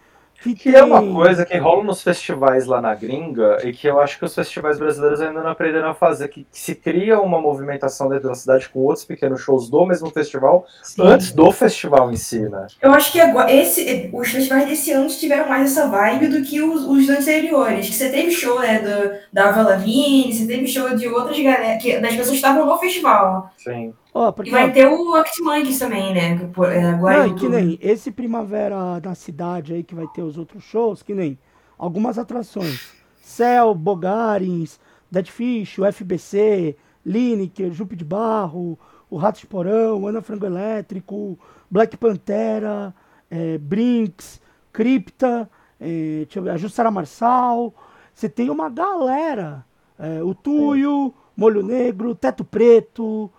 Que, 0.43 0.53
que 0.53 0.71
tem... 0.71 0.81
é 0.81 0.83
uma 0.83 1.01
coisa 1.01 1.45
que 1.45 1.57
rola 1.57 1.85
nos 1.85 2.03
festivais 2.03 2.65
lá 2.65 2.81
na 2.81 2.93
gringa 2.93 3.59
e 3.63 3.71
que 3.71 3.87
eu 3.87 3.99
acho 4.01 4.19
que 4.19 4.25
os 4.25 4.35
festivais 4.35 4.77
brasileiros 4.77 5.21
ainda 5.21 5.41
não 5.41 5.49
aprenderam 5.49 5.89
a 5.89 5.93
fazer, 5.93 6.27
que, 6.27 6.43
que 6.43 6.59
se 6.59 6.75
cria 6.75 7.21
uma 7.21 7.39
movimentação 7.39 8.09
dentro 8.09 8.27
da 8.27 8.35
cidade 8.35 8.67
com 8.67 8.79
outros 8.79 9.05
pequenos 9.05 9.39
shows 9.39 9.69
do 9.69 9.85
mesmo 9.85 10.09
festival 10.09 10.65
Sim. 10.83 11.01
antes 11.03 11.31
do 11.31 11.49
festival 11.53 12.11
em 12.11 12.17
si, 12.17 12.41
né? 12.41 12.67
Eu 12.81 12.93
acho 12.93 13.09
que 13.13 13.21
agora, 13.21 13.49
esse, 13.49 14.09
os 14.11 14.29
festivais 14.29 14.67
desse 14.67 14.91
ano 14.91 15.07
tiveram 15.07 15.47
mais 15.47 15.71
essa 15.71 15.87
vibe 15.87 16.27
do 16.27 16.43
que 16.43 16.61
os, 16.61 16.83
os 16.83 17.09
anteriores. 17.09 17.87
Você 17.87 18.09
teve 18.09 18.29
show 18.29 18.59
né, 18.59 18.79
do, 18.79 19.17
da 19.31 19.49
Lavigne, 19.61 20.33
você 20.33 20.45
teve 20.45 20.67
show 20.67 20.93
de 20.93 21.07
outras 21.07 21.39
galera, 21.39 21.77
que, 21.77 21.97
das 21.99 22.11
pessoas 22.11 22.31
que 22.31 22.35
estavam 22.35 22.65
no 22.65 22.77
festival. 22.77 23.49
Sim. 23.57 23.93
Oh, 24.13 24.31
porque, 24.31 24.51
e 24.51 24.53
vai 24.53 24.71
ter 24.71 24.87
o 24.87 25.15
Arctic 25.15 25.79
também, 25.79 26.13
né? 26.13 26.51
É, 26.71 26.85
agora 26.85 27.27
não, 27.27 27.35
que 27.35 27.49
nem 27.49 27.79
esse 27.81 28.11
Primavera 28.11 28.99
da 28.99 29.15
cidade 29.15 29.73
aí 29.73 29.83
que 29.83 29.95
vai 29.95 30.05
ter 30.13 30.21
os 30.21 30.37
outros 30.37 30.63
shows, 30.63 31.01
que 31.01 31.15
nem 31.15 31.37
algumas 31.77 32.19
atrações. 32.19 32.91
Céu, 33.23 33.73
Bogarins, 33.73 34.79
Dead 35.09 35.27
Fish, 35.27 35.79
o 35.79 35.91
FBC, 35.91 36.75
Lineker, 37.03 37.71
Jupe 37.71 37.95
de 37.95 38.05
Barro, 38.05 38.77
o 39.09 39.17
Rato 39.17 39.39
de 39.39 39.47
Porão, 39.47 40.05
Ana 40.05 40.21
Frango 40.21 40.45
Elétrico, 40.45 41.39
Black 41.69 41.97
Pantera, 41.97 42.93
é, 43.31 43.57
Brinks, 43.57 44.39
Cripta, 44.71 45.49
é, 45.79 46.23
deixa 46.25 46.39
eu 46.39 46.43
ver, 46.43 46.51
a 46.51 46.57
Jussara 46.57 46.91
Marçal. 46.91 47.73
Você 48.13 48.29
tem 48.29 48.49
uma 48.49 48.69
galera. 48.69 49.65
É, 49.97 50.21
o 50.21 50.35
Tuyo, 50.35 51.13
Molho 51.35 51.63
Negro, 51.63 52.13
Teto 52.13 52.43
Preto. 52.43 53.31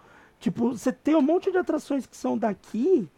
Tipo, 0.44 0.72
você 0.72 0.92
tem 0.92 1.14
um 1.14 1.22
monte 1.22 1.50
de 1.50 1.56
atrações 1.56 2.04
que 2.04 2.14
são 2.14 2.36
daqui 2.36 3.08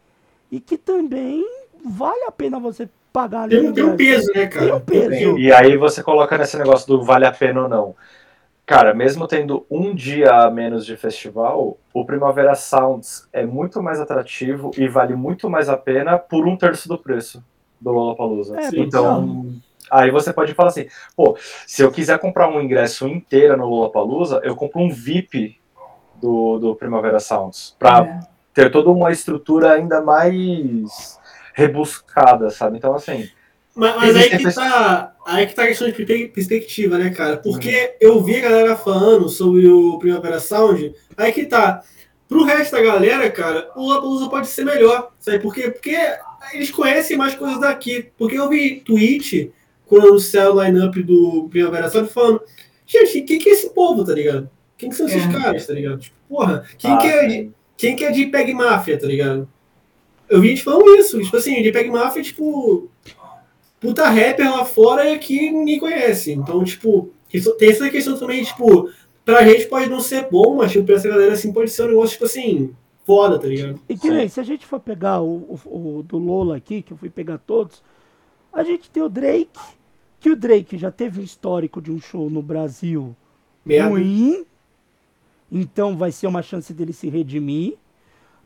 e 0.48 0.60
que 0.60 0.78
também 0.78 1.44
vale 1.84 2.22
a 2.22 2.30
pena 2.30 2.60
você 2.60 2.88
pagar 3.12 3.42
ali. 3.42 3.60
Tem, 3.60 3.72
tem 3.72 3.84
um 3.84 3.96
peso, 3.96 4.32
né, 4.32 4.46
cara? 4.46 4.66
Tem 4.66 4.74
um 4.76 4.80
peso. 4.80 5.36
E 5.36 5.52
aí 5.52 5.76
você 5.76 6.04
coloca 6.04 6.38
nesse 6.38 6.56
negócio 6.56 6.86
do 6.86 7.02
vale 7.02 7.26
a 7.26 7.32
pena 7.32 7.62
ou 7.62 7.68
não. 7.68 7.96
Cara, 8.64 8.94
mesmo 8.94 9.26
tendo 9.26 9.66
um 9.68 9.92
dia 9.92 10.32
a 10.32 10.50
menos 10.52 10.86
de 10.86 10.96
festival, 10.96 11.76
o 11.92 12.04
Primavera 12.04 12.54
Sounds 12.54 13.28
é 13.32 13.44
muito 13.44 13.82
mais 13.82 13.98
atrativo 13.98 14.70
e 14.78 14.86
vale 14.86 15.16
muito 15.16 15.50
mais 15.50 15.68
a 15.68 15.76
pena 15.76 16.20
por 16.20 16.46
um 16.46 16.56
terço 16.56 16.88
do 16.88 16.96
preço 16.96 17.42
do 17.80 17.90
Lollapalooza. 17.90 18.56
É, 18.56 18.68
então, 18.72 19.52
Aí 19.90 20.12
você 20.12 20.32
pode 20.32 20.54
falar 20.54 20.68
assim, 20.68 20.86
pô, 21.16 21.36
se 21.66 21.82
eu 21.82 21.90
quiser 21.90 22.20
comprar 22.20 22.48
um 22.48 22.60
ingresso 22.60 23.08
inteiro 23.08 23.56
no 23.56 23.68
Lollapalooza, 23.68 24.40
eu 24.44 24.54
compro 24.54 24.80
um 24.80 24.90
VIP 24.90 25.58
do, 26.20 26.58
do 26.58 26.74
Primavera 26.76 27.20
Sounds, 27.20 27.74
pra 27.78 27.98
É. 28.04 28.20
ter 28.54 28.70
toda 28.70 28.90
uma 28.90 29.10
estrutura 29.12 29.72
ainda 29.72 30.00
mais 30.02 31.18
rebuscada, 31.54 32.50
sabe? 32.50 32.78
Então, 32.78 32.94
assim, 32.94 33.28
Mas, 33.74 33.96
mas 33.96 34.16
aí 34.16 34.30
que 34.30 34.38
pessoas- 34.38 34.54
tá. 34.54 35.12
Aí 35.26 35.46
que 35.46 35.54
tá 35.54 35.64
a 35.64 35.66
questão 35.66 35.90
de 35.90 36.28
perspectiva, 36.28 36.98
né, 36.98 37.10
cara? 37.10 37.36
Porque 37.36 37.96
eu 38.00 38.22
vi 38.22 38.36
a 38.36 38.40
galera 38.42 38.76
falando 38.76 39.28
sobre 39.28 39.66
o 39.68 39.98
Primavera 39.98 40.38
Sound, 40.40 40.94
aí 41.16 41.32
que 41.32 41.46
tá. 41.46 41.82
Pro 42.28 42.42
resto 42.44 42.72
da 42.72 42.82
galera, 42.82 43.30
cara, 43.30 43.70
o 43.76 43.80
Lollapalooza 43.82 44.28
pode 44.28 44.48
ser 44.48 44.64
melhor. 44.64 45.12
Sabe 45.20 45.38
por 45.38 45.54
quê? 45.54 45.70
Porque 45.70 45.96
eles 46.52 46.70
conhecem 46.72 47.16
mais 47.16 47.34
coisas 47.36 47.60
daqui. 47.60 48.10
Porque 48.18 48.36
eu 48.36 48.48
vi 48.48 48.80
tweet 48.80 49.52
quando 49.86 50.08
anunciaram 50.08 50.56
o 50.56 50.62
line-up 50.64 51.00
do 51.04 51.46
Primavera 51.48 51.88
Sound 51.88 52.08
falando, 52.10 52.40
gente, 52.84 53.20
quem 53.22 53.38
que 53.38 53.48
é 53.48 53.52
esse 53.52 53.70
povo, 53.70 54.04
tá 54.04 54.12
ligado? 54.12 54.50
Quem 54.78 54.90
que 54.90 54.96
são 54.96 55.06
esses 55.06 55.24
É. 55.24 55.32
caras, 55.32 55.66
tá 55.66 55.72
ligado? 55.72 56.00
Tipo, 56.00 56.16
porra, 56.28 56.64
quem, 56.78 56.90
ah, 56.92 56.98
que 56.98 57.06
é, 57.06 57.30
sim. 57.30 57.54
quem 57.76 57.96
que 57.96 58.04
é 58.04 58.10
de 58.10 58.26
Peg 58.26 58.52
Mafia, 58.54 58.98
tá 58.98 59.06
ligado? 59.06 59.48
Eu 60.28 60.40
vi 60.40 60.48
gente 60.48 60.62
falando 60.64 60.94
isso, 60.96 61.20
tipo 61.22 61.36
assim, 61.36 61.62
de 61.62 61.70
Peg 61.72 61.88
Mafia, 61.90 62.22
tipo, 62.22 62.88
puta 63.80 64.08
rapper 64.08 64.50
lá 64.50 64.64
fora 64.64 65.08
e 65.08 65.14
aqui 65.14 65.50
ninguém 65.50 65.78
conhece. 65.78 66.32
Então, 66.32 66.62
tipo, 66.64 67.10
isso- 67.32 67.54
tem 67.56 67.70
essa 67.70 67.88
questão 67.90 68.18
também, 68.18 68.42
tipo, 68.42 68.90
pra 69.24 69.44
gente 69.44 69.66
pode 69.66 69.88
não 69.88 70.00
ser 70.00 70.28
bom, 70.30 70.56
mas 70.56 70.72
tipo, 70.72 70.84
pra 70.84 70.96
essa 70.96 71.08
galera 71.08 71.32
assim 71.32 71.52
pode 71.52 71.70
ser 71.70 71.84
um 71.84 71.88
negócio, 71.88 72.12
tipo 72.14 72.24
assim, 72.24 72.74
foda, 73.04 73.38
tá 73.38 73.46
ligado? 73.46 73.80
E 73.88 73.96
que 73.96 74.10
nem, 74.10 74.28
se 74.28 74.40
a 74.40 74.42
gente 74.42 74.66
for 74.66 74.80
pegar 74.80 75.20
o, 75.20 75.58
o- 75.64 75.98
o 75.98 76.02
do 76.02 76.18
Lola 76.18 76.56
aqui, 76.56 76.82
que 76.82 76.92
eu 76.92 76.96
fui 76.96 77.08
pegar 77.10 77.38
todos, 77.38 77.82
a 78.52 78.64
gente 78.64 78.90
tem 78.90 79.02
o 79.02 79.08
Drake, 79.08 79.48
que 80.18 80.30
o 80.30 80.36
Drake 80.36 80.76
já 80.76 80.90
teve 80.90 81.20
um 81.20 81.24
histórico 81.24 81.80
de 81.80 81.92
um 81.92 82.00
show 82.00 82.28
no 82.28 82.42
Brasil 82.42 83.14
Merda. 83.64 83.90
ruim, 83.90 84.44
então 85.50 85.96
vai 85.96 86.12
ser 86.12 86.26
uma 86.26 86.42
chance 86.42 86.72
dele 86.72 86.92
se 86.92 87.08
redimir. 87.08 87.76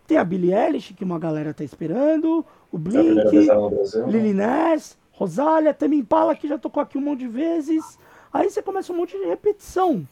Tem 0.06 0.18
a 0.18 0.24
Billie 0.24 0.52
Eilish, 0.52 0.92
que 0.94 1.04
uma 1.04 1.18
galera 1.18 1.54
tá 1.54 1.62
esperando, 1.62 2.44
o 2.72 2.76
É 2.76 2.80
Blink, 2.80 3.48
ela 3.48 3.70
no 3.70 3.76
Brasil. 3.76 4.06
Lil 4.08 4.34
Nas, 4.34 4.98
Rosália, 5.12 5.72
Tame 5.72 5.98
Impala, 5.98 6.34
que 6.34 6.48
já 6.48 6.58
tocou 6.58 6.82
aqui 6.82 6.98
um 6.98 7.00
monte 7.02 7.20
de 7.20 7.28
vezes. 7.28 7.98
Aí 8.32 8.50
você 8.50 8.62
começa 8.62 8.92
um 8.92 8.96
monte 8.96 9.16
de 9.16 9.24
repetição. 9.24 10.06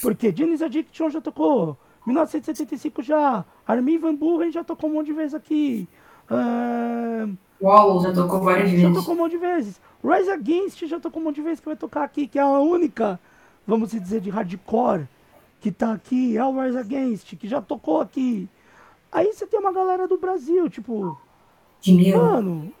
Porque 0.00 0.34
Janis 0.34 0.62
Addiction 0.62 1.10
já 1.10 1.20
tocou, 1.20 1.76
1975 2.06 3.02
já, 3.02 3.44
Armin 3.66 3.98
Van 3.98 4.14
Buren 4.14 4.50
já 4.50 4.64
tocou 4.64 4.88
um 4.90 4.94
monte 4.94 5.06
de 5.06 5.12
vezes 5.12 5.34
aqui. 5.34 5.86
Ah, 6.28 7.28
Wallow 7.60 8.02
já 8.02 8.12
tocou 8.12 8.40
várias 8.40 8.70
já 8.70 8.88
vezes. 8.88 8.94
tocou 8.98 9.14
um 9.14 9.18
monte 9.18 9.32
de 9.32 9.38
vezes. 9.38 9.80
Rise 10.02 10.30
Against 10.30 10.86
já 10.86 10.98
tocou 10.98 11.20
um 11.20 11.26
monte 11.26 11.36
de 11.36 11.42
vezes 11.42 11.60
que 11.60 11.66
vai 11.66 11.76
tocar 11.76 12.02
aqui, 12.04 12.26
que 12.26 12.38
é 12.38 12.42
a 12.42 12.58
única, 12.58 13.20
vamos 13.66 13.90
dizer, 13.90 14.20
de 14.20 14.30
hardcore 14.30 15.06
que 15.62 15.70
tá 15.70 15.92
aqui, 15.92 16.36
é 16.36 16.44
o 16.44 16.60
Rise 16.60 16.76
Against, 16.76 17.36
que 17.36 17.46
já 17.46 17.60
tocou 17.62 18.00
aqui. 18.00 18.48
Aí 19.12 19.32
você 19.32 19.46
tem 19.46 19.60
uma 19.60 19.72
galera 19.72 20.08
do 20.08 20.18
Brasil, 20.18 20.68
tipo, 20.68 21.16
mil. 21.86 22.16
mano, 22.16 22.72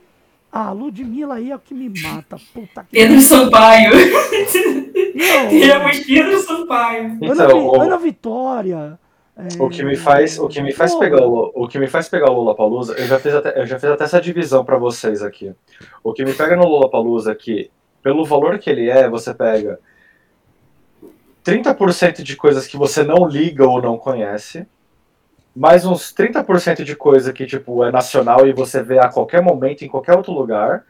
a 0.50 0.72
Ludmilla 0.72 1.36
aí 1.36 1.52
é 1.52 1.56
o 1.56 1.60
que 1.60 1.72
me 1.74 1.88
mata, 2.02 2.36
puta 2.52 2.82
que 2.82 2.90
Pedro 2.90 3.20
Sampaio. 3.20 3.92
Não, 5.14 5.48
Temos 5.48 6.00
Pedro 6.00 6.38
Sampaio. 6.40 7.04
Ana, 7.22 7.44
Então, 7.44 7.66
o, 7.68 7.80
Ana 7.80 7.98
Vitória. 7.98 8.98
é, 9.36 9.62
o 9.62 9.68
que 9.68 9.84
me 9.84 9.94
faz, 9.94 10.36
o 10.40 10.48
que 10.48 10.60
me 10.60 10.72
faz 10.72 10.92
pô, 10.92 10.98
pegar 10.98 11.24
o, 11.24 11.52
o 11.54 11.68
que 11.68 11.78
me 11.78 11.86
faz 11.86 12.08
pegar 12.08 12.32
o 12.32 12.34
Lollapalooza, 12.34 12.94
eu 12.98 13.06
já 13.06 13.20
fiz 13.20 13.32
até, 13.32 13.60
eu 13.60 13.66
já 13.66 13.78
fiz 13.78 13.90
até 13.90 14.02
essa 14.02 14.20
divisão 14.20 14.64
pra 14.64 14.76
vocês 14.76 15.22
aqui. 15.22 15.54
O 16.02 16.12
que 16.12 16.24
me 16.24 16.34
pega 16.34 16.56
no 16.56 16.66
Lollapalooza 16.66 17.30
é 17.30 17.34
que, 17.36 17.70
pelo 18.02 18.24
valor 18.24 18.58
que 18.58 18.68
ele 18.68 18.90
é, 18.90 19.08
você 19.08 19.32
pega 19.32 19.78
30% 21.44 22.22
de 22.22 22.36
coisas 22.36 22.66
que 22.66 22.76
você 22.76 23.02
não 23.02 23.26
liga 23.26 23.66
ou 23.66 23.82
não 23.82 23.98
conhece, 23.98 24.66
mais 25.54 25.84
uns 25.84 26.12
30% 26.14 26.82
de 26.82 26.96
coisa 26.96 27.32
que, 27.32 27.46
tipo, 27.46 27.84
é 27.84 27.90
nacional 27.90 28.46
e 28.46 28.52
você 28.52 28.82
vê 28.82 28.98
a 28.98 29.08
qualquer 29.08 29.42
momento, 29.42 29.84
em 29.84 29.88
qualquer 29.88 30.16
outro 30.16 30.32
lugar. 30.32 30.84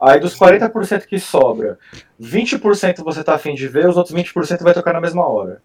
Aí 0.00 0.20
dos 0.20 0.36
40% 0.38 1.06
que 1.06 1.18
sobra, 1.18 1.78
20% 2.20 3.02
você 3.02 3.24
tá 3.24 3.34
afim 3.34 3.54
de 3.54 3.66
ver, 3.66 3.88
os 3.88 3.96
outros 3.96 4.14
20% 4.14 4.62
vai 4.62 4.74
tocar 4.74 4.92
na 4.92 5.00
mesma 5.00 5.26
hora. 5.26 5.62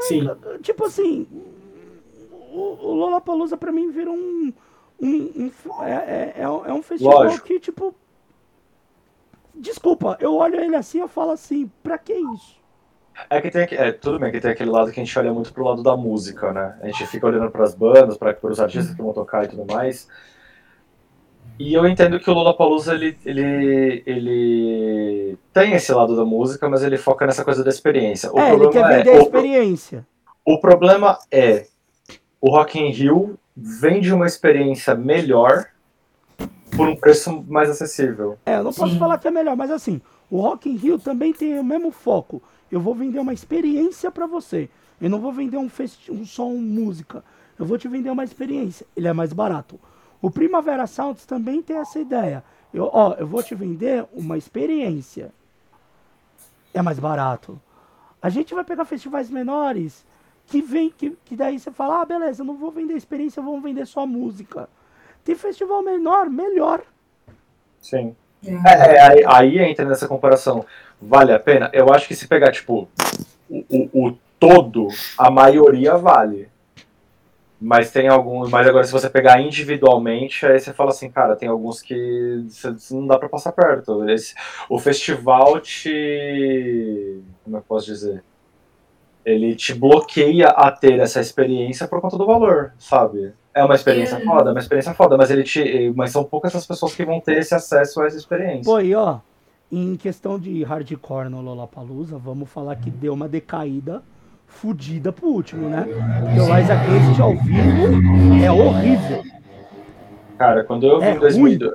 Sim. 0.00 0.28
Tipo 0.62 0.84
assim, 0.86 1.26
o, 2.30 2.88
o 2.88 2.94
Lollapalooza 2.94 3.56
pra 3.56 3.72
mim 3.72 3.90
virou 3.90 4.14
um. 4.14 4.52
um, 5.00 5.50
um 5.66 5.84
é, 5.84 6.34
é, 6.36 6.42
é 6.42 6.72
um 6.72 6.82
festival 6.82 7.24
Lógico. 7.24 7.46
que, 7.46 7.60
tipo. 7.60 7.94
Desculpa, 9.58 10.16
eu 10.20 10.36
olho 10.36 10.60
ele 10.60 10.76
assim 10.76 11.00
eu 11.00 11.08
falo 11.08 11.32
assim, 11.32 11.70
pra 11.82 11.98
que 11.98 12.12
isso? 12.12 12.56
É 13.28 13.40
que 13.40 13.50
tem 13.50 13.66
é, 13.72 13.90
tudo 13.90 14.18
bem 14.18 14.30
que 14.30 14.40
tem 14.40 14.52
aquele 14.52 14.70
lado 14.70 14.92
que 14.92 15.00
a 15.00 15.04
gente 15.04 15.18
olha 15.18 15.32
muito 15.32 15.52
pro 15.52 15.64
lado 15.64 15.82
da 15.82 15.96
música, 15.96 16.52
né? 16.52 16.78
A 16.80 16.86
gente 16.86 17.06
fica 17.06 17.26
olhando 17.26 17.50
pras 17.50 17.74
bandas, 17.74 18.16
para 18.16 18.36
os 18.42 18.60
artistas 18.60 18.94
que 18.94 19.02
vão 19.02 19.12
tocar 19.12 19.44
e 19.44 19.48
tudo 19.48 19.66
mais. 19.66 20.08
E 21.58 21.74
eu 21.74 21.84
entendo 21.88 22.20
que 22.20 22.30
o 22.30 22.32
Lollapalooza 22.32 22.94
ele, 22.94 23.18
ele, 23.24 24.02
ele 24.06 25.38
tem 25.52 25.72
esse 25.72 25.92
lado 25.92 26.14
da 26.14 26.24
música, 26.24 26.68
mas 26.68 26.84
ele 26.84 26.96
foca 26.96 27.26
nessa 27.26 27.44
coisa 27.44 27.64
da 27.64 27.70
experiência. 27.70 28.32
O 28.32 28.38
é, 28.38 28.54
ele 28.54 28.68
quer 28.68 28.80
problema 28.80 28.96
vender 28.96 29.10
é, 29.10 29.16
a 29.16 29.18
o, 29.18 29.22
experiência. 29.22 30.06
o 30.44 30.60
problema 30.60 31.18
é 31.32 31.66
o 32.40 32.50
Rock 32.50 32.78
in 32.78 32.90
Rio 32.90 33.36
vende 33.56 34.14
uma 34.14 34.26
experiência 34.26 34.94
melhor 34.94 35.66
por 36.78 36.88
um 36.88 36.94
preço 36.94 37.44
mais 37.48 37.68
acessível. 37.68 38.38
É, 38.46 38.54
eu 38.54 38.62
não 38.62 38.72
posso 38.72 38.92
Sim. 38.92 38.98
falar 39.00 39.18
que 39.18 39.26
é 39.26 39.32
melhor, 39.32 39.56
mas 39.56 39.68
assim, 39.68 40.00
o 40.30 40.40
Rock 40.40 40.70
in 40.70 40.76
Rio 40.76 40.96
também 40.96 41.32
tem 41.32 41.58
o 41.58 41.64
mesmo 41.64 41.90
foco. 41.90 42.40
Eu 42.70 42.80
vou 42.80 42.94
vender 42.94 43.18
uma 43.18 43.32
experiência 43.32 44.12
pra 44.12 44.28
você. 44.28 44.70
Eu 45.00 45.10
não 45.10 45.20
vou 45.20 45.32
vender 45.32 45.56
um, 45.56 45.68
festi 45.68 46.12
um 46.12 46.24
som 46.24 46.52
música. 46.52 47.24
Eu 47.58 47.66
vou 47.66 47.76
te 47.76 47.88
vender 47.88 48.10
uma 48.10 48.22
experiência. 48.22 48.86
Ele 48.96 49.08
é 49.08 49.12
mais 49.12 49.32
barato. 49.32 49.80
O 50.22 50.30
Primavera 50.30 50.86
Sounds 50.86 51.26
também 51.26 51.60
tem 51.62 51.76
essa 51.76 51.98
ideia. 51.98 52.44
Eu, 52.72 52.88
ó, 52.92 53.14
eu 53.14 53.26
vou 53.26 53.42
te 53.42 53.56
vender 53.56 54.06
uma 54.12 54.38
experiência. 54.38 55.32
É 56.72 56.80
mais 56.80 57.00
barato. 57.00 57.60
A 58.22 58.28
gente 58.28 58.54
vai 58.54 58.62
pegar 58.62 58.84
festivais 58.84 59.28
menores 59.28 60.06
que 60.46 60.62
vem 60.62 60.90
que, 60.90 61.10
que 61.24 61.34
daí 61.34 61.58
você 61.58 61.72
fala, 61.72 62.02
ah, 62.02 62.04
beleza, 62.04 62.42
eu 62.42 62.46
não 62.46 62.56
vou 62.56 62.70
vender 62.70 62.94
experiência, 62.94 63.40
eu 63.40 63.44
vou 63.44 63.60
vender 63.60 63.84
só 63.84 64.06
música. 64.06 64.68
Tem 65.24 65.34
festival 65.34 65.82
menor, 65.82 66.28
melhor. 66.30 66.82
Sim. 67.80 68.14
É, 68.44 68.72
é, 68.72 69.02
aí, 69.02 69.24
aí 69.26 69.58
entra 69.58 69.84
nessa 69.84 70.06
comparação. 70.06 70.64
Vale 71.00 71.32
a 71.32 71.38
pena? 71.38 71.70
Eu 71.72 71.92
acho 71.92 72.06
que 72.06 72.14
se 72.14 72.26
pegar, 72.26 72.52
tipo, 72.52 72.88
o, 73.48 73.64
o, 73.68 74.08
o 74.08 74.18
todo, 74.38 74.88
a 75.16 75.30
maioria 75.30 75.96
vale. 75.96 76.48
Mas 77.60 77.90
tem 77.90 78.06
alguns. 78.06 78.50
Mas 78.50 78.68
agora, 78.68 78.84
se 78.84 78.92
você 78.92 79.10
pegar 79.10 79.40
individualmente, 79.40 80.46
aí 80.46 80.60
você 80.60 80.72
fala 80.72 80.90
assim, 80.90 81.10
cara, 81.10 81.34
tem 81.34 81.48
alguns 81.48 81.82
que 81.82 82.46
não 82.90 83.06
dá 83.06 83.18
pra 83.18 83.28
passar 83.28 83.50
perto. 83.50 84.08
Esse, 84.08 84.34
o 84.68 84.78
festival 84.78 85.60
te. 85.60 87.20
Como 87.44 87.56
é 87.56 87.60
que 87.60 87.64
eu 87.64 87.68
posso 87.68 87.86
dizer? 87.86 88.22
Ele 89.24 89.56
te 89.56 89.74
bloqueia 89.74 90.48
a 90.48 90.70
ter 90.70 91.00
essa 91.00 91.20
experiência 91.20 91.88
por 91.88 92.00
conta 92.00 92.16
do 92.16 92.26
valor, 92.26 92.72
sabe? 92.78 93.32
É 93.58 93.64
uma 93.64 93.74
experiência 93.74 94.16
É. 94.16 94.20
foda, 94.24 94.50
é 94.50 94.52
uma 94.52 94.60
experiência 94.60 94.94
foda, 94.94 95.16
mas 95.16 95.30
ele 95.30 95.42
te. 95.42 95.92
Mas 95.96 96.12
são 96.12 96.22
poucas 96.22 96.54
as 96.54 96.64
pessoas 96.66 96.94
que 96.94 97.04
vão 97.04 97.20
ter 97.20 97.38
esse 97.38 97.54
acesso 97.54 98.00
a 98.00 98.06
essa 98.06 98.16
experiência. 98.16 98.64
Pô, 98.64 98.78
e 98.80 98.94
ó, 98.94 99.18
em 99.72 99.96
questão 99.96 100.38
de 100.38 100.62
hardcore 100.62 101.28
no 101.28 101.40
Lollapalooza, 101.40 102.16
vamos 102.18 102.48
falar 102.48 102.76
que 102.76 102.88
deu 102.90 103.12
uma 103.12 103.28
decaída 103.28 104.02
fudida 104.46 105.12
pro 105.12 105.26
último, 105.28 105.68
né? 105.68 105.82
Porque 106.20 106.40
o 106.40 106.54
Rise 106.54 106.72
Against 106.72 107.20
ao 107.20 107.36
vivo 107.36 108.44
é 108.44 108.50
horrível. 108.50 109.24
Cara, 110.38 110.62
quando 110.64 110.86
eu 110.86 111.00
vi 111.00 111.06
É 111.06 111.14
em 111.14 111.18
2002. 111.18 111.74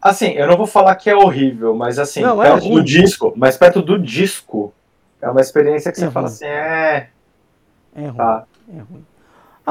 Assim, 0.00 0.28
eu 0.30 0.46
não 0.46 0.56
vou 0.56 0.66
falar 0.68 0.94
que 0.94 1.10
é 1.10 1.16
horrível, 1.16 1.74
mas 1.74 1.98
assim, 1.98 2.20
Não, 2.22 2.40
é 2.40 2.50
perto 2.52 2.64
ruim. 2.64 2.74
do 2.74 2.84
disco, 2.84 3.32
mas 3.36 3.56
perto 3.56 3.82
do 3.82 3.98
disco, 3.98 4.72
é 5.20 5.28
uma 5.28 5.40
experiência 5.40 5.90
que 5.90 5.98
você 5.98 6.06
É 6.06 6.10
fala 6.10 6.28
ruim. 6.28 6.34
assim, 6.36 6.44
é. 6.46 7.08
É 7.96 8.06
ruim, 8.06 8.16
Tá. 8.16 8.44
é 8.72 8.78
ruim. 8.78 9.04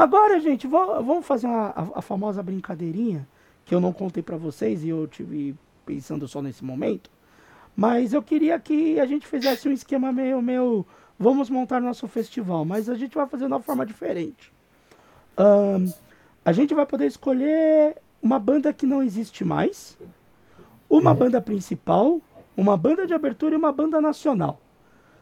Agora, 0.02 0.38
gente, 0.38 0.64
va- 0.68 1.00
vamos 1.00 1.26
fazer 1.26 1.48
uma- 1.48 1.70
a, 1.70 1.98
a 1.98 2.02
famosa 2.02 2.40
brincadeirinha 2.40 3.26
que 3.64 3.74
eu 3.74 3.80
não 3.80 3.92
contei 3.92 4.22
pra 4.22 4.36
vocês 4.36 4.84
e 4.84 4.88
eu 4.90 5.08
tive 5.08 5.56
pensando 5.84 6.28
só 6.28 6.40
nesse 6.40 6.64
momento. 6.64 7.10
Mas 7.76 8.12
eu 8.12 8.22
queria 8.22 8.56
que 8.60 9.00
a 9.00 9.06
gente 9.06 9.26
fizesse 9.26 9.68
um 9.68 9.72
esquema 9.72 10.12
meio, 10.12 10.40
meio 10.40 10.86
vamos 11.18 11.50
montar 11.50 11.80
nosso 11.80 12.06
festival, 12.06 12.64
mas 12.64 12.88
a 12.88 12.94
gente 12.94 13.16
vai 13.16 13.26
fazer 13.26 13.46
de 13.46 13.52
uma 13.52 13.60
forma 13.60 13.84
diferente. 13.84 14.52
Ahn, 15.36 15.86
a 16.44 16.52
gente 16.52 16.72
vai 16.74 16.86
poder 16.86 17.06
escolher 17.06 17.96
uma 18.22 18.38
banda 18.38 18.72
que 18.72 18.86
não 18.86 19.02
existe 19.02 19.44
mais, 19.44 19.98
uma 20.88 21.12
banda 21.12 21.40
principal, 21.40 22.20
uma 22.56 22.76
banda 22.76 23.04
de 23.04 23.14
abertura 23.14 23.54
e 23.54 23.58
uma 23.58 23.72
banda 23.72 24.00
nacional. 24.00 24.60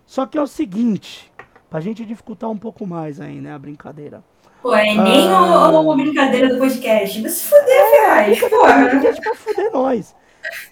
Só 0.04 0.26
que 0.26 0.36
é 0.36 0.42
o 0.42 0.46
seguinte, 0.46 1.32
pra 1.70 1.80
gente 1.80 2.04
dificultar 2.04 2.50
um 2.50 2.58
pouco 2.58 2.86
mais 2.86 3.22
aí, 3.22 3.40
né, 3.40 3.54
a 3.54 3.58
brincadeira. 3.58 4.22
Pô, 4.66 4.74
é 4.74 4.94
nem 4.94 5.28
Ah. 5.28 5.68
o- 5.70 5.80
uma 5.80 5.96
brincadeira 5.96 6.48
do 6.52 6.58
podcast. 6.58 7.20
Vai 7.22 7.30
se 7.30 7.44
fuder, 7.44 7.90
Ferraz. 7.90 8.38
Brincadeira 8.38 8.96
do 8.98 9.00
Porra. 9.00 9.20
pra 9.22 9.34
fuder 9.34 9.72
nós. 9.72 10.16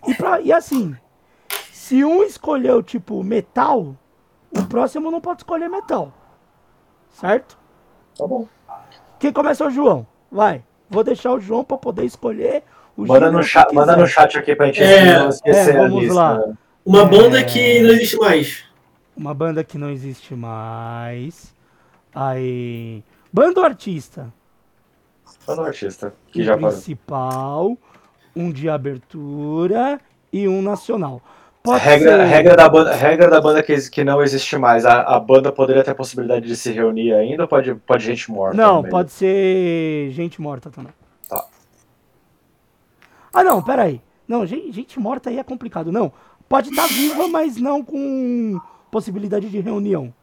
E, 0.09 0.15
pra, 0.15 0.41
e 0.41 0.53
assim, 0.53 0.97
se 1.73 2.05
um 2.05 2.23
escolheu, 2.25 2.83
tipo, 2.83 3.23
metal, 3.23 3.95
o 4.57 4.65
próximo 4.66 5.11
não 5.11 5.21
pode 5.21 5.41
escolher 5.41 5.69
metal. 5.69 6.12
Certo? 7.11 7.57
Tá 8.19 8.27
bom. 8.27 8.49
Quem 9.19 9.33
começa 9.33 9.62
é 9.65 9.66
o 9.69 9.71
João. 9.71 10.07
Vai. 10.31 10.62
Vou 10.91 11.05
deixar 11.05 11.33
o 11.33 11.41
João 11.41 11.62
pra 11.65 11.77
poder 11.79 12.05
escolher 12.05 12.62
o 12.97 13.07
Manda 13.07 13.31
no, 13.31 13.43
chat, 13.43 13.73
manda 13.73 13.97
no 13.97 14.07
chat 14.07 14.37
aqui 14.39 14.55
pra 14.55 14.66
gente 14.66 14.83
É, 14.83 15.19
não 15.19 15.29
esquecer 15.29 15.75
é, 15.75 15.79
a 15.79 15.83
vamos 15.83 16.03
lista. 16.03 16.15
lá. 16.15 16.45
Uma 16.85 17.05
banda 17.05 17.41
É. 17.41 17.45
que 17.45 17.81
não 17.81 17.91
existe 17.91 18.16
mais. 18.19 18.65
Uma 19.16 19.33
banda 19.35 19.62
que 19.65 19.79
não 19.79 19.91
existe 19.91 20.35
mais. 20.35 21.55
Aí. 22.15 23.03
Banda 23.35 23.59
ou 23.59 23.66
artista? 23.66 24.32
Manda 25.44 25.62
no 25.62 25.66
artista, 25.66 26.15
que 26.28 26.43
um 26.43 26.44
já 26.44 26.56
principal, 26.56 27.77
um 28.35 28.52
de 28.52 28.69
abertura 28.69 30.01
e 30.32 30.47
um 30.47 30.62
nacional. 30.62 31.20
Pode 31.61 31.82
Regra, 31.82 32.19
ser. 32.19 32.24
regra, 32.27 32.56
da 32.56 32.69
banda, 32.69 32.94
regra 32.94 33.28
da 33.28 33.40
banda 33.40 33.61
que, 33.61 33.90
que 33.90 34.05
não 34.05 34.23
existe 34.23 34.56
mais. 34.56 34.86
A, 34.86 35.01
a 35.16 35.19
banda 35.19 35.51
poderia 35.51 35.82
ter 35.82 35.90
a 35.90 35.94
possibilidade 35.97 36.47
de 36.47 36.55
se 36.55 36.70
reunir 36.70 37.12
ainda 37.12 37.43
ou 37.43 37.48
pode, 37.48 37.74
pode 37.74 38.05
gente 38.05 38.31
morta? 38.31 38.56
Não, 38.56 38.82
meio? 38.82 38.93
pode 38.93 39.11
ser 39.11 40.11
gente 40.12 40.40
morta 40.40 40.70
também. 40.70 40.93
Tá. 41.28 41.44
Ah, 43.32 43.43
não, 43.43 43.61
peraí. 43.61 44.01
Não, 44.28 44.47
gente, 44.47 44.70
gente 44.70 45.01
morta 45.01 45.28
aí 45.28 45.40
é 45.40 45.43
complicado. 45.43 45.90
Não. 45.90 46.12
Pode 46.48 46.70
estar 46.70 46.86
viva, 46.86 47.27
mas 47.27 47.56
não 47.56 47.82
com 47.82 48.61
possibilidade 48.93 49.51
de 49.51 49.59
reunião. 49.59 50.15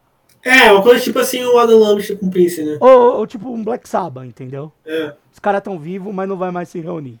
É, 0.44 0.72
uma 0.72 0.82
coisa 0.82 1.02
tipo 1.02 1.18
assim, 1.18 1.44
o 1.44 1.58
Adam 1.58 1.78
Lambert 1.78 2.16
com 2.18 2.26
o 2.26 2.30
Prince, 2.30 2.62
né? 2.62 2.76
Ou, 2.80 3.18
ou 3.18 3.26
tipo 3.26 3.48
um 3.48 3.62
Black 3.62 3.88
Sabbath, 3.88 4.26
entendeu? 4.26 4.72
É. 4.84 5.14
Os 5.32 5.38
caras 5.38 5.58
estão 5.58 5.78
vivos, 5.78 6.12
mas 6.12 6.28
não 6.28 6.36
vai 6.36 6.50
mais 6.50 6.68
se 6.68 6.80
reunir. 6.80 7.20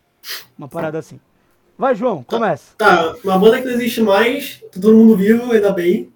Uma 0.58 0.68
parada 0.68 0.98
assim. 0.98 1.20
Vai, 1.78 1.94
João, 1.94 2.22
começa. 2.22 2.74
Tá, 2.76 3.14
uma 3.24 3.38
banda 3.38 3.60
que 3.60 3.66
não 3.66 3.72
existe 3.72 4.00
mais, 4.02 4.60
tá 4.72 4.80
todo 4.80 4.96
mundo 4.96 5.16
vivo, 5.16 5.52
ainda 5.52 5.72
bem. 5.72 6.12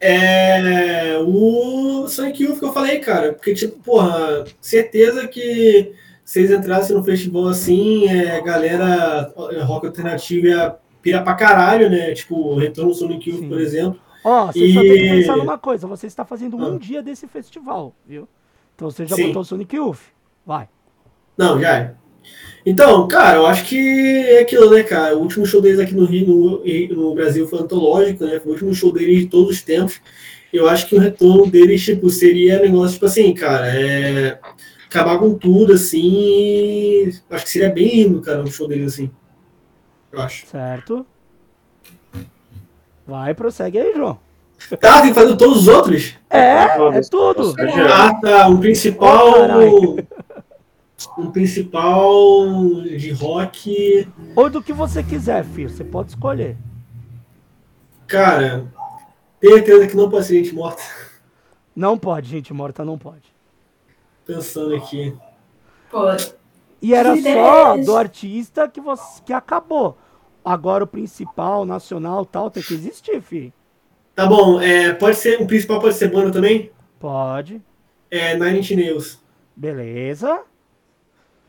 É 0.00 1.16
o 1.26 2.06
Sonic 2.08 2.42
Youth 2.42 2.58
que 2.58 2.64
eu 2.64 2.72
falei, 2.72 2.98
cara. 2.98 3.32
Porque, 3.32 3.54
tipo, 3.54 3.78
porra, 3.82 4.44
certeza 4.60 5.26
que 5.26 5.94
se 6.24 6.40
eles 6.40 6.50
entrassem 6.50 6.94
no 6.94 7.04
festival 7.04 7.48
assim, 7.48 8.08
é, 8.08 8.40
galera 8.42 9.32
rock 9.64 9.86
alternativo 9.86 10.48
ia 10.48 10.76
pirar 11.00 11.22
pra 11.22 11.34
caralho, 11.34 11.88
né? 11.88 12.12
Tipo, 12.12 12.34
o 12.34 12.58
Retorno 12.58 12.92
Sonic 12.92 13.30
Youth, 13.30 13.48
por 13.48 13.60
exemplo. 13.60 14.00
Ó, 14.24 14.46
você 14.46 14.72
só 14.72 14.80
tem 14.80 14.90
que 14.92 14.98
E- 15.04 15.10
pensar 15.20 15.36
numa 15.36 15.58
coisa. 15.58 15.86
Você 15.86 16.06
está 16.06 16.24
fazendo 16.24 16.56
um 16.56 16.76
Ah. 16.76 16.78
dia 16.78 17.02
desse 17.02 17.26
festival, 17.26 17.94
viu? 18.06 18.28
Então 18.74 18.90
você 18.90 19.06
já 19.06 19.16
Sim. 19.16 19.28
botou 19.28 19.42
o 19.42 19.44
Sonic 19.44 19.74
Youth. 19.76 20.00
Vai. 20.44 20.68
Não, 21.36 21.60
já 21.60 21.76
é. 21.76 21.94
Então, 22.64 23.06
cara, 23.06 23.36
eu 23.36 23.46
acho 23.46 23.64
que 23.66 23.78
é 23.78 24.40
aquilo, 24.40 24.70
né, 24.74 24.82
cara? 24.82 25.16
O 25.16 25.20
último 25.22 25.46
show 25.46 25.60
deles 25.60 25.78
aqui 25.78 25.94
no 25.94 26.04
Rio, 26.04 26.26
no, 26.26 26.64
no 26.96 27.14
Brasil, 27.14 27.46
foi 27.46 27.60
antológico, 27.60 28.24
né? 28.24 28.40
Foi 28.40 28.48
o 28.50 28.54
último 28.54 28.74
show 28.74 28.92
deles 28.92 29.20
de 29.20 29.26
todos 29.28 29.50
os 29.50 29.62
tempos. 29.62 30.00
Eu 30.52 30.68
acho 30.68 30.88
que 30.88 30.96
o 30.96 30.98
retorno 30.98 31.46
deles, 31.46 31.84
tipo, 31.84 32.08
seria 32.10 32.60
negócio, 32.60 32.94
tipo 32.94 33.06
assim, 33.06 33.32
cara, 33.34 33.66
é. 33.68 34.40
Acabar 34.88 35.18
com 35.18 35.34
tudo, 35.34 35.72
assim. 35.74 36.00
e 36.02 37.12
Acho 37.30 37.44
que 37.44 37.50
seria 37.50 37.70
bem 37.70 38.02
lindo, 38.04 38.20
cara, 38.22 38.42
um 38.42 38.46
show 38.46 38.66
deles 38.66 38.94
assim. 38.94 39.10
Eu 40.10 40.20
acho. 40.20 40.46
Certo. 40.46 41.06
Vai, 43.06 43.34
prossegue 43.34 43.78
aí, 43.78 43.94
João. 43.94 44.18
Tá, 44.80 45.02
tem 45.02 45.12
que 45.12 45.20
fazer 45.20 45.36
todos 45.36 45.58
os 45.58 45.68
outros? 45.68 46.14
É, 46.30 46.64
é 46.64 46.68
Todos. 46.76 47.08
tudo. 47.08 47.54
Ah, 47.92 48.14
tá. 48.20 48.48
Um 48.48 48.58
principal. 48.58 49.34
Oh, 49.60 51.20
um 51.20 51.30
principal 51.30 52.46
de 52.82 53.12
rock. 53.12 54.08
Ou 54.34 54.48
do 54.48 54.62
que 54.62 54.72
você 54.72 55.02
quiser, 55.02 55.44
filho. 55.44 55.68
Você 55.68 55.84
pode 55.84 56.10
escolher. 56.10 56.56
Cara, 58.06 58.66
tenho 59.40 59.54
certeza 59.54 59.86
que 59.86 59.96
não 59.96 60.08
pode 60.08 60.24
ser 60.26 60.42
gente 60.42 60.54
morta. 60.54 60.82
Não 61.74 61.98
pode, 61.98 62.28
gente 62.28 62.52
morta 62.54 62.84
não 62.84 62.96
pode. 62.96 63.34
Pensando 64.24 64.74
aqui. 64.74 65.14
Pô, 65.90 66.04
E 66.80 66.94
era 66.94 67.12
Que 67.12 67.22
só 67.22 67.28
ideia 67.30 67.80
é 67.80 67.84
do 67.84 67.96
artista 67.96 68.66
que, 68.68 68.80
você, 68.80 69.22
que 69.24 69.32
acabou. 69.32 69.98
Agora 70.46 70.84
o 70.84 70.86
principal, 70.86 71.64
nacional 71.64 72.24
tal, 72.24 72.48
tem 72.48 72.62
que 72.62 72.72
existir, 72.72 73.20
filho. 73.20 73.52
Tá 74.14 74.26
bom, 74.26 74.60
é, 74.60 74.92
pode 74.92 75.16
ser. 75.16 75.42
O 75.42 75.46
principal 75.46 75.80
pode 75.80 75.96
ser 75.96 76.08
banda 76.08 76.30
também? 76.30 76.70
Pode. 77.00 77.60
É 78.08 78.38
Nine 78.38 78.60
Inch 78.60 78.70
Nails. 78.76 79.20
Beleza. 79.56 80.44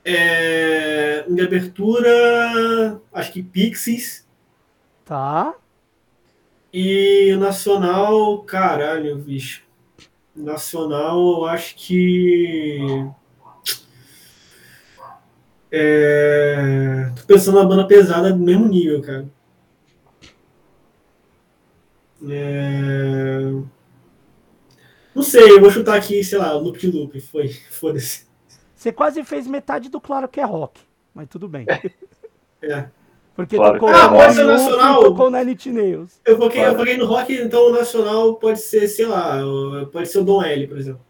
É, 0.04 1.24
de 1.30 1.42
abertura, 1.44 3.00
acho 3.14 3.34
que 3.34 3.44
Pixies. 3.44 4.28
Tá. 5.06 5.54
E 6.74 7.32
o 7.36 7.40
Nacional, 7.40 8.42
caralho, 8.46 9.16
bicho. 9.16 9.62
Nacional, 10.36 11.20
eu 11.20 11.46
acho 11.46 11.76
que. 11.76 12.80
É, 15.72 17.12
tô 17.18 17.26
pensando 17.26 17.60
na 17.60 17.66
banda 17.66 17.86
pesada 17.88 18.32
do 18.32 18.40
mesmo 18.40 18.68
nível, 18.68 19.02
cara. 19.02 19.28
É, 22.30 23.40
Não 25.14 25.22
sei, 25.24 25.52
eu 25.52 25.60
vou 25.62 25.70
chutar 25.70 25.96
aqui, 25.98 26.24
sei 26.24 26.38
lá, 26.40 26.54
Loop 26.54 26.78
de 26.80 26.90
Loop. 26.92 27.20
Foi, 27.22 27.50
foda-se. 27.50 28.26
Você 28.76 28.92
quase 28.92 29.24
fez 29.24 29.48
metade 29.48 29.90
do 29.90 30.00
Claro 30.00 30.28
que 30.28 30.40
é 30.40 30.46
rock. 30.46 30.80
Mas 31.14 31.28
tudo 31.30 31.48
bem. 31.48 31.66
É. 32.60 32.90
Porque 33.36 33.56
Claro 33.56 33.74
tocou 33.76 33.90
é 33.90 33.94
Ah, 33.94 34.10
pode 34.10 34.34
ser 34.34 34.42
Inch 34.42 34.48
nacional. 34.48 35.04
tocou 35.04 35.30
Nine 35.30 35.54
Inch 35.54 35.66
Nails. 35.68 36.20
Eu 36.26 36.38
foquei, 36.38 36.60
eu 36.60 36.64
Claro. 36.64 36.78
foquei 36.80 36.98
no 36.98 37.06
rock, 37.06 37.34
então 37.36 37.68
o 37.68 37.72
nacional 37.72 38.34
pode 38.38 38.60
ser, 38.60 38.88
sei 38.88 39.06
lá, 39.06 39.38
pode 39.92 40.08
ser 40.10 40.18
o 40.18 40.24
Dom 40.24 40.42
L, 40.44 40.68
por 40.68 40.76
exemplo. 40.80 41.02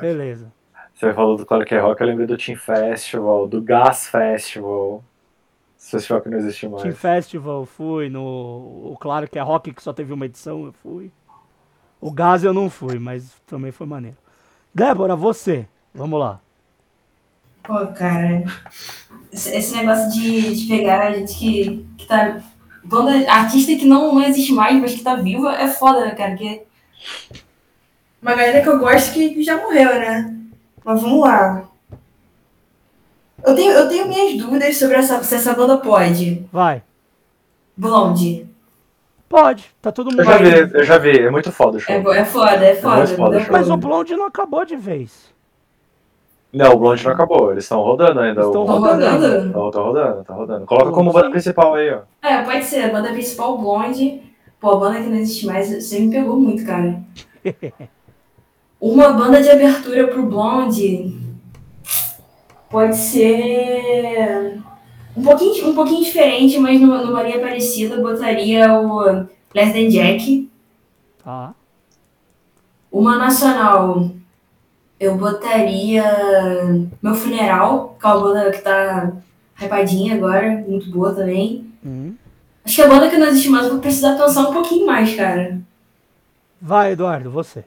Beleza. 0.00 0.50
Você 0.98 1.14
falou 1.14 1.36
do 1.36 1.46
Claro 1.46 1.64
que 1.64 1.76
é 1.76 1.78
Rock, 1.78 2.00
eu 2.00 2.08
lembrei 2.08 2.26
do 2.26 2.36
Team 2.36 2.58
Festival, 2.58 3.46
do 3.46 3.62
Gas 3.62 4.08
Festival. 4.08 5.04
Esse 5.78 5.92
festival 5.92 6.20
que 6.20 6.28
não 6.28 6.38
existe 6.38 6.66
mais. 6.66 6.82
Team 6.82 6.94
Festival, 6.94 7.64
fui. 7.64 8.08
No. 8.08 8.20
O 8.20 8.96
Claro 9.00 9.30
que 9.30 9.38
é 9.38 9.42
rock, 9.42 9.72
que 9.72 9.80
só 9.80 9.92
teve 9.92 10.12
uma 10.12 10.26
edição, 10.26 10.64
eu 10.64 10.72
fui. 10.72 11.12
O 12.00 12.10
Gás 12.10 12.42
eu 12.42 12.52
não 12.52 12.68
fui, 12.68 12.98
mas 12.98 13.32
também 13.46 13.70
foi 13.70 13.86
maneiro. 13.86 14.16
Débora, 14.74 15.14
você. 15.14 15.68
Vamos 15.94 16.18
lá. 16.18 16.40
Pô, 17.62 17.86
cara. 17.88 18.42
Esse, 19.32 19.56
esse 19.56 19.76
negócio 19.76 20.10
de, 20.10 20.56
de 20.56 20.66
pegar 20.66 21.06
a 21.06 21.12
gente 21.12 21.38
que, 21.38 21.86
que 21.96 22.06
tá. 22.08 22.40
Banda, 22.82 23.30
artista 23.30 23.76
que 23.76 23.84
não, 23.84 24.16
não 24.16 24.22
existe 24.24 24.52
mais, 24.52 24.80
mas 24.80 24.94
que 24.96 25.02
tá 25.04 25.14
viva, 25.14 25.52
é 25.52 25.68
foda, 25.68 26.06
né, 26.06 26.16
cara? 26.16 26.32
Porque. 26.32 26.64
Uma 28.20 28.34
galera 28.34 28.62
que 28.62 28.68
eu 28.68 28.80
gosto 28.80 29.12
que 29.12 29.44
já 29.44 29.56
morreu, 29.58 29.94
né? 29.94 30.37
Mas 30.88 31.02
vamos 31.02 31.20
lá. 31.20 31.64
Eu 33.44 33.54
tenho, 33.54 33.72
eu 33.72 33.88
tenho 33.90 34.08
minhas 34.08 34.38
dúvidas 34.42 34.74
sobre 34.78 34.96
essa, 34.96 35.22
se 35.22 35.34
essa 35.34 35.52
banda 35.52 35.76
pode. 35.76 36.46
Vai. 36.50 36.82
Blonde. 37.76 38.48
Pode, 39.28 39.66
tá 39.82 39.92
todo 39.92 40.06
mundo 40.10 40.20
Eu 40.20 40.24
já 40.24 40.36
aí. 40.36 40.42
vi, 40.64 40.78
eu 40.78 40.84
já 40.84 40.96
vi, 40.96 41.18
é 41.18 41.30
muito 41.30 41.52
foda 41.52 41.76
o 41.76 41.80
show. 41.80 41.94
É, 41.94 41.98
é 42.20 42.24
foda, 42.24 42.64
é 42.64 42.74
foda. 42.76 42.96
muito 42.96 43.16
foda, 43.16 43.40
show. 43.40 43.52
Mas 43.52 43.68
o 43.68 43.76
Blonde 43.76 44.16
não 44.16 44.24
acabou 44.24 44.64
de 44.64 44.76
vez. 44.76 45.28
Não, 46.50 46.72
o 46.72 46.78
Blonde 46.78 47.04
não 47.04 47.12
acabou, 47.12 47.52
eles 47.52 47.64
estão 47.64 47.82
rodando 47.82 48.20
ainda. 48.20 48.40
Estão 48.40 48.62
o- 48.62 48.64
rodando. 48.64 49.04
rodando? 49.04 49.46
Estão 49.48 49.70
tão 49.70 49.84
rodando, 49.84 50.24
tá 50.24 50.32
rodando. 50.34 50.64
Coloca 50.64 50.84
Blonde, 50.86 50.96
como 50.98 51.12
banda 51.12 51.30
principal 51.30 51.74
aí, 51.74 51.90
ó. 51.92 52.00
É, 52.26 52.42
pode 52.44 52.64
ser. 52.64 52.84
A 52.84 52.92
banda 52.92 53.10
principal, 53.12 53.58
Blonde. 53.58 54.22
Pô, 54.58 54.70
a 54.70 54.76
banda 54.80 55.02
que 55.02 55.08
não 55.10 55.18
existe 55.18 55.44
mais, 55.44 55.68
você 55.68 56.00
me 56.00 56.10
pegou 56.10 56.40
muito, 56.40 56.64
cara. 56.64 56.98
Uma 58.80 59.08
banda 59.10 59.42
de 59.42 59.50
abertura 59.50 60.06
pro 60.06 60.26
Blonde 60.26 61.16
pode 62.70 62.96
ser 62.96 64.60
um 65.16 65.22
pouquinho, 65.22 65.68
um 65.70 65.74
pouquinho 65.74 66.04
diferente, 66.04 66.58
mas 66.58 66.80
numa, 66.80 67.02
numa 67.02 67.22
linha 67.22 67.40
parecida, 67.40 68.00
botaria 68.00 68.72
o 68.72 69.26
Less 69.52 69.72
Than 69.72 69.88
Jack. 69.88 70.48
Tá. 71.24 71.54
Uma 72.90 73.18
nacional, 73.18 74.10
eu 75.00 75.16
botaria 75.16 76.04
Meu 77.02 77.14
Funeral, 77.14 77.96
que 78.00 78.06
é 78.06 78.10
uma 78.10 78.20
banda 78.20 78.50
que 78.52 78.62
tá 78.62 79.12
hypadinha 79.60 80.14
agora, 80.14 80.64
muito 80.68 80.88
boa 80.90 81.12
também. 81.12 81.66
Hum. 81.84 82.14
Acho 82.64 82.76
que 82.76 82.82
a 82.82 82.88
banda 82.88 83.10
que 83.10 83.16
não 83.16 83.26
existe 83.26 83.48
mais, 83.48 83.64
eu 83.64 83.72
vou 83.72 83.80
precisar 83.80 84.16
pensar 84.16 84.48
um 84.48 84.52
pouquinho 84.52 84.86
mais, 84.86 85.14
cara. 85.16 85.58
Vai, 86.60 86.92
Eduardo, 86.92 87.30
você. 87.30 87.64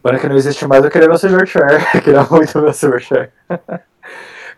Banda 0.00 0.18
que 0.18 0.28
não 0.28 0.36
existe 0.36 0.66
mais, 0.66 0.84
eu 0.84 0.90
queria 0.90 1.08
ver 1.08 1.14
o 1.14 1.18
Silverchair. 1.18 1.88
Eu 1.94 2.02
queria 2.02 2.22
muito 2.24 2.60
ver 2.60 2.70
o 2.70 2.72
Silverchair. 2.72 3.32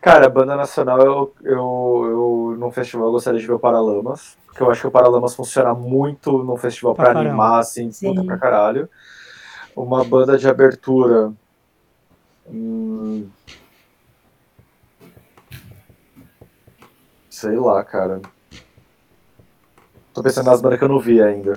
Cara, 0.00 0.28
banda 0.28 0.54
nacional, 0.54 1.00
eu, 1.00 1.34
eu, 1.42 2.04
eu 2.04 2.56
num 2.58 2.70
festival 2.70 3.06
eu 3.06 3.12
gostaria 3.12 3.40
de 3.40 3.46
ver 3.46 3.54
o 3.54 3.58
Paralamas. 3.58 4.36
Porque 4.44 4.62
eu 4.62 4.70
acho 4.70 4.82
que 4.82 4.86
o 4.86 4.90
Paralamas 4.90 5.34
funciona 5.34 5.72
muito 5.72 6.44
num 6.44 6.58
festival 6.58 6.94
Pra 6.94 7.10
pra, 7.10 7.20
animar, 7.20 7.60
assim, 7.60 7.90
Sim. 7.90 8.08
puta 8.08 8.22
pra 8.22 8.36
caralho. 8.36 8.86
Uma 9.74 10.04
banda 10.04 10.36
de 10.36 10.46
abertura. 10.46 11.32
Hum, 12.46 13.30
sei 17.30 17.56
lá, 17.56 17.82
cara. 17.82 18.20
Tô 20.12 20.22
pensando 20.22 20.46
nas 20.46 20.60
bandas 20.60 20.78
que 20.78 20.84
eu 20.84 20.88
não 20.88 21.00
vi 21.00 21.20
ainda. 21.22 21.54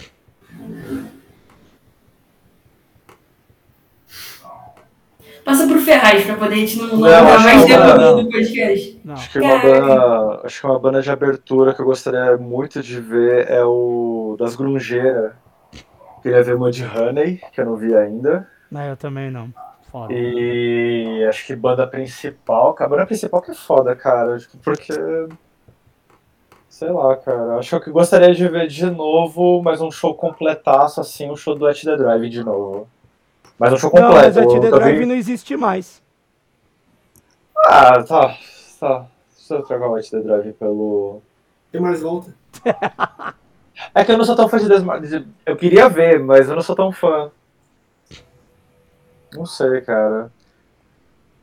Passa 5.48 5.66
pro 5.66 5.80
Ferraz 5.80 6.26
pra 6.26 6.36
poder 6.36 6.56
a 6.56 6.58
gente 6.58 6.78
não 6.78 7.06
acho 7.06 7.44
mais 7.46 7.64
que 7.64 7.68
tempo 7.72 7.84
do, 7.86 8.02
não. 8.02 8.22
do 8.22 8.30
podcast. 8.30 9.02
Acho 9.08 9.32
que, 9.32 9.40
uma 9.40 9.60
banda, 9.60 10.42
acho 10.44 10.60
que 10.60 10.68
uma 10.68 10.80
banda 10.80 11.02
de 11.02 11.10
abertura 11.10 11.74
que 11.74 11.80
eu 11.82 11.86
gostaria 11.86 12.36
muito 12.36 12.84
de 12.84 13.00
ver 13.00 13.50
é 13.50 13.64
o 13.64 14.36
das 14.38 14.58
Grungeiras. 14.58 15.32
Queria 16.22 16.44
ver 16.44 16.58
Mud 16.58 16.84
Honey, 16.84 17.40
que 17.54 17.62
eu 17.62 17.66
não 17.66 17.78
vi 17.78 17.96
ainda. 17.96 18.46
Não, 18.70 18.82
eu 18.82 18.98
também 18.98 19.32
não. 19.32 19.54
Foda. 19.90 20.14
E 20.14 21.26
acho 21.30 21.48
que 21.48 21.56
banda 21.56 21.88
principal, 21.88 22.74
cara, 22.74 22.90
a 22.90 22.92
banda 22.92 23.06
principal 23.06 23.42
que 23.42 23.52
é 23.52 23.56
foda, 23.56 23.96
cara. 23.96 24.38
Porque. 24.62 24.94
Sei 26.68 26.90
lá, 26.90 27.16
cara. 27.16 27.56
Acho 27.56 27.80
que 27.80 27.88
eu 27.88 27.94
gostaria 27.94 28.36
de 28.36 28.46
ver 28.50 28.68
de 28.68 28.92
novo, 28.92 29.62
mas 29.64 29.80
um 29.80 29.92
show 29.92 30.14
completaço, 30.14 31.00
assim, 31.00 31.32
um 31.32 31.38
show 31.38 31.56
do 31.56 31.66
At 31.66 31.82
The 31.82 31.96
Drive 31.96 32.30
de 32.30 32.44
novo. 32.44 32.90
Mas 33.60 33.74
um 33.74 33.78
show 33.78 33.92
Não, 33.94 34.14
mas 34.14 34.36
completo. 34.36 34.40
a 34.40 34.60
TD 34.62 34.72
Drive 34.72 35.06
não 35.06 35.16
existe 35.16 35.58
mais. 35.58 36.02
Ah, 37.66 38.04
tá. 38.04 38.38
Tá. 38.80 39.06
Deixa 39.36 39.56
eu 39.56 39.64
trocar 39.64 39.90
o 39.90 40.00
The 40.00 40.20
Drive 40.22 40.54
pelo. 40.54 41.22
Tem 41.72 41.82
mais 41.82 42.02
volta. 42.02 42.34
É 43.94 44.04
que 44.04 44.12
eu 44.12 44.18
não 44.18 44.26
sou 44.26 44.36
tão 44.36 44.50
fã 44.50 44.58
de 44.58 44.68
Desmar. 44.68 45.02
Eu 45.46 45.56
queria 45.56 45.88
ver, 45.90 46.20
mas 46.20 46.50
eu 46.50 46.56
não 46.56 46.62
sou 46.62 46.76
tão 46.76 46.92
fã. 46.92 47.32
Não 49.34 49.46
sei, 49.46 49.82
cara. 49.82 50.32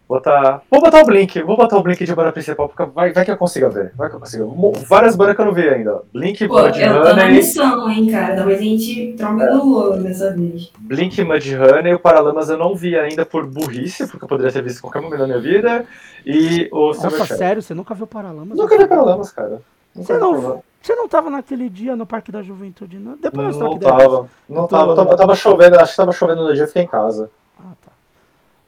Botar. 0.06 0.60
Vou 0.70 0.82
botar 0.82 1.01
o 1.01 1.06
Blink, 1.06 1.43
vou 1.43 1.56
botar 1.56 1.78
o 1.78 1.82
Blink 1.82 2.05
de 2.05 2.14
banda 2.14 2.31
principal, 2.31 2.68
porque 2.68 2.85
vai, 2.93 3.12
vai 3.12 3.24
que 3.24 3.31
eu 3.31 3.36
consiga 3.39 3.70
ver. 3.70 3.93
Vai 3.97 4.10
que 4.10 4.16
eu 4.16 4.20
consiga. 4.20 4.44
Várias 4.86 5.16
bandas 5.16 5.35
que 5.35 5.40
eu 5.40 5.47
não 5.47 5.55
vi 5.55 5.66
ainda. 5.66 6.02
Blink, 6.12 6.47
Pô, 6.47 6.62
Mud 6.62 6.78
eu 6.78 7.02
tô 7.02 7.14
na 7.14 7.22
Honey, 7.24 7.32
missão, 7.32 7.90
hein, 7.90 8.10
cara. 8.10 8.36
Talvez 8.36 8.59
a 8.59 8.62
gente 8.62 9.14
troque 9.16 9.47
do 9.47 9.74
ouro 9.74 10.02
dessa 10.02 10.35
vez. 10.35 10.70
Blink, 10.78 11.24
Mud 11.24 11.56
Honey, 11.56 11.94
o 11.94 11.98
Paralamas 11.98 12.51
eu 12.51 12.59
não 12.59 12.74
vi 12.74 12.98
ainda 12.98 13.24
por 13.24 13.47
burrice, 13.47 14.06
porque 14.06 14.24
eu 14.24 14.28
poderia 14.28 14.52
ter 14.52 14.62
visto 14.62 14.78
em 14.78 14.82
qualquer 14.82 15.01
momento 15.01 15.20
da 15.20 15.26
minha 15.26 15.40
vida. 15.40 15.86
E 16.26 16.68
o 16.70 16.89
Nossa, 16.89 17.09
Silverchair. 17.09 17.39
sério, 17.39 17.62
você 17.62 17.72
nunca 17.72 17.94
viu 17.94 18.06
Paralamas? 18.06 18.59
Nunca 18.59 18.76
vi 18.76 18.86
Paralamas, 18.86 19.31
cara. 19.32 19.62
Nunca 19.94 20.12
Você 20.12 20.18
não, 20.18 20.62
você 20.82 20.94
não 20.94 21.09
tava 21.09 21.31
naquele 21.31 21.70
dia 21.70 21.97
no 21.97 22.05
Parque 22.05 22.31
da 22.31 22.43
Juventude, 22.43 22.98
não? 22.98 23.16
Depois 23.16 23.56
Não, 23.56 23.70
não 23.70 23.78
troca 23.78 23.98
tava. 24.02 24.28
Não 24.48 24.66
tava. 24.66 24.97
Tava, 24.97 25.16
tava 25.16 25.35
chovendo, 25.35 25.78
acho 25.78 25.93
que 25.93 25.97
tava 25.97 26.12
chovendo 26.12 26.44
no 26.44 26.52
dia, 26.52 26.64
eu 26.64 26.66
fiquei 26.68 26.82
em 26.82 26.86
casa. 26.86 27.31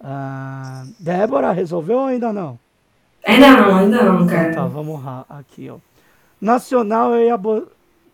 Ah, 0.09 0.85
Débora, 1.01 1.51
resolveu 1.51 1.99
ou 1.99 2.05
ainda 2.05 2.33
não? 2.33 2.57
Ainda 3.27 3.57
não, 3.57 3.77
ainda 3.77 4.03
não, 4.05 4.25
cara. 4.25 4.55
Tá, 4.55 4.65
vamos 4.65 5.05
lá, 5.05 5.27
aqui, 5.29 5.69
ó. 5.69 5.79
Nacional, 6.41 7.13
eu 7.13 7.27
ia. 7.27 7.41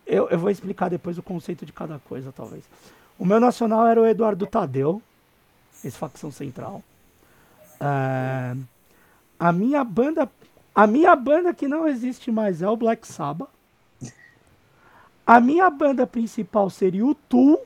Eu, 0.07 0.27
eu 0.27 0.39
vou 0.39 0.49
explicar 0.49 0.89
depois 0.89 1.19
o 1.19 1.23
conceito 1.23 1.67
de 1.67 1.71
cada 1.71 1.99
coisa, 1.99 2.33
talvez. 2.35 2.63
O 3.19 3.25
meu 3.25 3.39
nacional 3.39 3.85
era 3.85 4.01
o 4.01 4.07
Eduardo 4.07 4.47
Tadeu, 4.47 5.03
ex-facção 5.83 6.31
central. 6.31 6.83
Ah, 7.79 8.55
a 9.39 9.51
minha 9.51 9.83
banda. 9.83 10.27
A 10.73 10.87
minha 10.87 11.15
banda 11.15 11.53
que 11.53 11.67
não 11.67 11.87
existe 11.87 12.31
mais 12.31 12.63
é 12.63 12.67
o 12.67 12.75
Black 12.75 13.07
Sabbath. 13.07 13.49
A 15.27 15.39
minha 15.39 15.69
banda 15.69 16.07
principal 16.07 16.71
seria 16.71 17.05
o 17.05 17.13
Tool. 17.13 17.63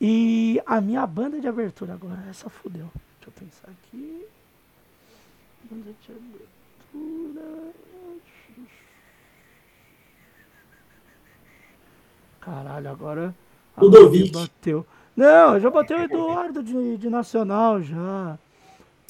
E 0.00 0.62
a 0.64 0.80
minha 0.80 1.06
banda 1.06 1.38
de 1.38 1.46
abertura 1.46 1.92
agora, 1.92 2.24
essa 2.30 2.48
fudeu. 2.48 2.88
Deixa 3.18 3.28
eu 3.28 3.32
pensar 3.32 3.68
aqui. 3.68 4.26
Banda 5.70 5.90
de 6.00 6.12
abertura. 6.12 7.72
Caralho, 12.40 12.90
agora. 12.90 13.34
Ludovic. 13.76 14.32
Bateu. 14.32 14.86
Não, 15.14 15.54
eu 15.54 15.60
já 15.60 15.68
botei 15.68 15.96
o 15.96 16.02
Eduardo 16.02 16.62
de, 16.62 16.96
de 16.96 17.10
Nacional 17.10 17.82
já. 17.82 18.38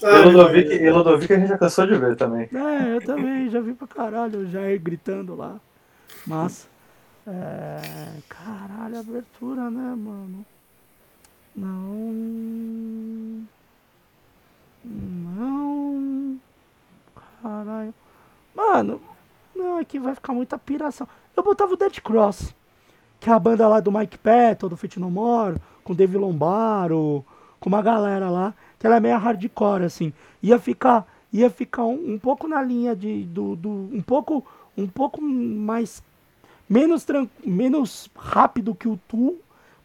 E 0.03 0.07
o 0.07 0.31
Ludovic, 0.31 0.73
e 0.73 0.91
o 0.91 0.97
Ludovic 0.97 1.33
a 1.33 1.39
gente 1.39 1.49
já 1.49 1.59
cansou 1.59 1.87
de 1.87 1.95
ver 1.95 2.17
também. 2.17 2.49
É, 2.53 2.97
eu 2.97 3.01
também, 3.01 3.49
já 3.49 3.61
vi 3.61 3.75
pra 3.75 3.87
caralho 3.87 4.41
o 4.41 4.47
Jair 4.47 4.81
gritando 4.81 5.37
lá. 5.37 5.61
Massa. 6.27 6.67
É, 7.27 8.09
caralho, 8.29 8.99
abertura, 8.99 9.71
né, 9.71 9.95
mano? 9.95 10.45
Não. 11.55 13.47
Não. 14.85 16.39
Caralho. 17.43 17.95
Mano, 18.55 19.01
não, 19.55 19.79
aqui 19.79 19.99
vai 19.99 20.15
ficar 20.15 20.33
muita 20.33 20.59
piração. 20.59 21.07
Eu 21.37 21.43
botava 21.43 21.73
o 21.73 21.77
Dead 21.77 22.01
Cross, 22.01 22.55
que 23.19 23.31
é 23.31 23.33
a 23.33 23.39
banda 23.39 23.67
lá 23.69 23.81
do 23.81 23.93
Mike 23.93 24.19
Patton, 24.19 24.69
do 24.69 24.77
Fit 24.77 24.99
No 24.99 25.11
More, 25.11 25.57
com 25.83 25.93
o 25.93 25.97
Dave 25.97 26.17
Lombaro, 26.17 27.25
com 27.59 27.69
uma 27.69 27.83
galera 27.83 28.31
lá, 28.31 28.55
que 28.79 28.87
ela 28.87 28.97
é 28.97 29.01
meio 29.01 29.19
hardcore, 29.19 29.85
assim. 29.85 30.13
Ia 30.43 30.59
ficar, 30.59 31.07
ia 31.33 31.51
ficar 31.51 31.85
um, 31.85 32.15
um 32.15 32.19
pouco 32.19 32.49
na 32.49 32.63
linha 32.63 32.97
de, 32.97 33.25
do, 33.25 33.55
do 33.55 33.71
um 33.71 34.03
pouco, 34.03 34.45
um 34.77 34.87
pouco 34.87 35.21
mais, 35.23 36.03
menos, 36.69 37.07
menos 37.45 38.11
rápido 38.17 38.75
que 38.75 38.89
o 38.89 38.99
Tu, 39.09 39.37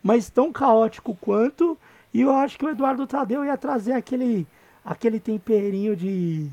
mas 0.05 0.29
tão 0.29 0.51
caótico 0.53 1.17
quanto. 1.19 1.75
E 2.13 2.21
eu 2.21 2.31
acho 2.31 2.59
que 2.59 2.63
o 2.65 2.69
Eduardo 2.69 3.07
Tadeu 3.07 3.43
ia 3.43 3.57
trazer 3.57 3.93
aquele, 3.93 4.45
aquele 4.85 5.19
temperinho 5.19 5.95
de, 5.95 6.47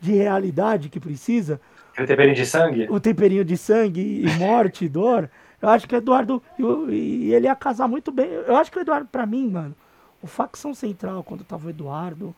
de 0.00 0.12
realidade 0.12 0.88
que 0.88 0.98
precisa, 0.98 1.60
Aquele 1.92 2.08
temperinho 2.08 2.34
de 2.34 2.46
sangue? 2.46 2.86
o 2.90 2.98
temperinho 2.98 3.44
de 3.44 3.56
sangue 3.56 4.24
e 4.24 4.26
morte 4.38 4.86
e 4.86 4.88
dor. 4.88 5.30
Eu 5.62 5.68
acho 5.68 5.86
que 5.86 5.94
o 5.94 5.98
Eduardo. 5.98 6.42
E 6.88 7.32
ele 7.32 7.46
ia 7.46 7.54
casar 7.54 7.86
muito 7.86 8.10
bem. 8.10 8.26
Eu 8.26 8.56
acho 8.56 8.72
que 8.72 8.78
o 8.78 8.80
Eduardo, 8.80 9.06
pra 9.06 9.24
mim, 9.24 9.48
mano, 9.48 9.74
o 10.20 10.26
facção 10.26 10.74
central, 10.74 11.22
quando 11.22 11.44
tava 11.44 11.68
o 11.68 11.70
Eduardo, 11.70 12.34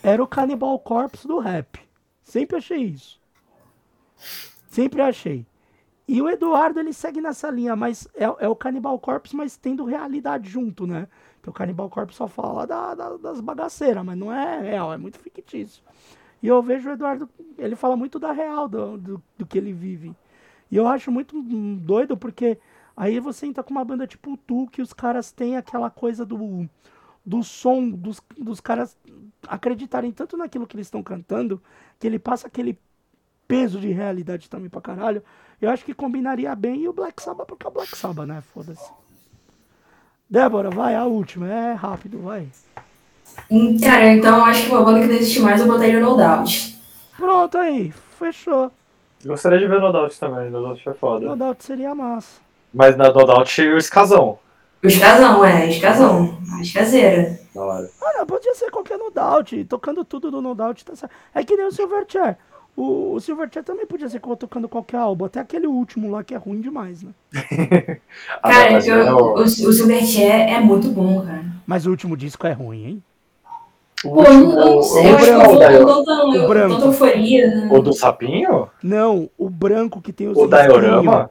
era 0.00 0.22
o 0.22 0.26
Cannibal 0.28 0.78
Corpse 0.78 1.26
do 1.26 1.40
rap. 1.40 1.80
Sempre 2.22 2.56
achei 2.56 2.82
isso. 2.82 3.18
Sempre 4.70 5.02
achei. 5.02 5.44
E 6.08 6.22
o 6.22 6.28
Eduardo, 6.28 6.80
ele 6.80 6.92
segue 6.92 7.20
nessa 7.20 7.50
linha, 7.50 7.76
mas 7.76 8.08
é, 8.14 8.24
é 8.24 8.48
o 8.48 8.56
Cannibal 8.56 8.98
Corpse, 8.98 9.36
mas 9.36 9.56
tendo 9.58 9.84
realidade 9.84 10.48
junto, 10.48 10.86
né? 10.86 11.06
Que 11.42 11.50
o 11.50 11.52
Cannibal 11.52 11.90
Corpse 11.90 12.16
só 12.16 12.26
fala 12.26 12.66
da- 12.66 12.94
da- 12.94 13.16
das 13.18 13.40
bagaceiras, 13.40 14.04
mas 14.04 14.16
não 14.18 14.32
é 14.32 14.60
real, 14.60 14.92
é 14.92 14.96
muito 14.96 15.18
fictício. 15.18 15.82
E 16.42 16.46
eu 16.48 16.62
vejo 16.62 16.88
o 16.88 16.92
Eduardo, 16.92 17.28
ele 17.58 17.76
fala 17.76 17.96
muito 17.96 18.18
da 18.18 18.32
real, 18.32 18.68
do, 18.68 18.96
do, 18.98 19.22
do 19.36 19.46
que 19.46 19.58
ele 19.58 19.72
vive. 19.72 20.14
E 20.70 20.76
eu 20.76 20.86
acho 20.86 21.10
muito 21.12 21.42
doido, 21.80 22.16
porque 22.16 22.58
aí 22.96 23.20
você 23.20 23.46
entra 23.46 23.62
com 23.62 23.70
uma 23.72 23.84
banda 23.84 24.06
tipo 24.06 24.36
Tu, 24.38 24.66
que 24.72 24.82
os 24.82 24.92
caras 24.92 25.32
têm 25.32 25.56
aquela 25.56 25.90
coisa 25.90 26.24
do, 26.24 26.68
do 27.24 27.42
som, 27.42 27.90
dos, 27.90 28.22
dos 28.36 28.60
caras 28.60 28.96
acreditarem 29.46 30.12
tanto 30.12 30.36
naquilo 30.36 30.66
que 30.66 30.76
eles 30.76 30.86
estão 30.86 31.02
cantando, 31.02 31.62
que 31.98 32.06
ele 32.06 32.18
passa 32.18 32.46
aquele 32.46 32.78
peso 33.48 33.80
de 33.80 33.90
realidade 33.90 34.48
também 34.48 34.68
pra 34.68 34.80
caralho. 34.80 35.22
Eu 35.60 35.70
acho 35.70 35.84
que 35.84 35.94
combinaria 35.94 36.54
bem 36.54 36.82
e 36.82 36.88
o 36.88 36.92
Black 36.92 37.20
Sabbath, 37.20 37.46
porque 37.48 37.66
é 37.66 37.70
o 37.70 37.72
Black 37.72 37.96
Sabbath, 37.96 38.26
né? 38.28 38.42
Foda-se. 38.54 38.90
Débora, 40.30 40.70
vai, 40.70 40.94
a 40.94 41.04
última. 41.06 41.50
É 41.50 41.72
rápido, 41.72 42.20
vai. 42.20 42.46
Cara, 43.80 44.12
então 44.12 44.38
eu 44.38 44.44
acho 44.44 44.64
que 44.64 44.70
uma 44.70 44.84
banda 44.84 45.00
que 45.00 45.06
não 45.06 45.14
existe 45.14 45.40
mais 45.40 45.60
eu 45.60 45.66
botaria 45.66 46.00
No 46.00 46.16
Doubt. 46.16 46.78
Pronto 47.16 47.58
aí, 47.58 47.92
fechou. 48.18 48.70
Gostaria 49.24 49.58
de 49.58 49.66
ver 49.66 49.80
No 49.80 49.90
Doubt 49.90 50.20
também, 50.20 50.50
No 50.50 50.60
Doubt 50.60 50.82
é 50.86 50.90
No 50.90 50.96
foda. 50.96 51.36
Doubt 51.36 51.64
seria 51.64 51.94
massa. 51.94 52.40
Mas 52.72 52.96
na 52.96 53.08
No 53.08 53.24
Doubt 53.24 53.60
o 53.62 53.78
escasão. 53.78 54.38
O 54.82 54.86
Escasão, 54.86 55.44
é, 55.44 55.68
Escasão. 55.70 56.38
A 56.56 56.60
escaseira. 56.60 57.40
Da 57.52 57.60
hora. 57.62 57.90
Ah, 58.00 58.18
não, 58.18 58.26
podia 58.26 58.54
ser 58.54 58.70
qualquer 58.70 58.96
No 58.96 59.10
Doubt. 59.10 59.64
Tocando 59.64 60.04
tudo 60.04 60.30
do 60.30 60.40
No 60.40 60.54
Doubt 60.54 60.84
tá 60.84 60.94
certo. 60.94 61.12
É 61.34 61.42
que 61.42 61.56
nem 61.56 61.66
o 61.66 61.72
Silverchair. 61.72 62.36
O, 62.80 63.14
o 63.14 63.20
Silverchair 63.20 63.64
também 63.64 63.84
podia 63.86 64.08
ser 64.08 64.20
tocando 64.20 64.68
qualquer 64.68 64.98
álbum. 64.98 65.24
Até 65.24 65.40
aquele 65.40 65.66
último 65.66 66.08
lá 66.12 66.22
que 66.22 66.32
é 66.32 66.36
ruim 66.36 66.60
demais, 66.60 67.02
né? 67.02 67.10
Cara, 68.40 68.70
mas 68.70 68.86
eu- 68.86 68.94
é 69.02 69.12
o, 69.12 69.18
o, 69.18 69.42
o 69.42 69.48
Silverchair 69.48 70.48
é 70.48 70.60
muito 70.60 70.88
bom, 70.88 71.24
cara. 71.26 71.44
Mas 71.66 71.86
o 71.86 71.90
último 71.90 72.16
disco 72.16 72.46
é 72.46 72.52
ruim, 72.52 72.84
hein? 72.84 73.02
o 74.04 74.10
Pô, 74.10 74.20
último. 74.20 74.52
eu 74.52 74.74
não 74.76 74.82
sei, 74.84 75.06
o 75.06 75.08
eu 75.08 75.16
acho 75.16 75.24
que 75.24 75.30
eu 75.32 75.40
vou 75.42 75.58
da- 75.58 75.78
com 75.78 76.04
tanta, 76.04 76.24
o 76.44 76.46
branco. 76.46 76.82
euforia. 76.86 77.46
Né? 77.48 77.68
O 77.68 77.82
do 77.82 77.92
sapinho? 77.92 78.70
Não, 78.80 79.28
o 79.36 79.50
branco 79.50 80.00
que 80.00 80.12
tem 80.12 80.28
os 80.28 80.38
O 80.38 80.46
Diorama? 80.46 81.30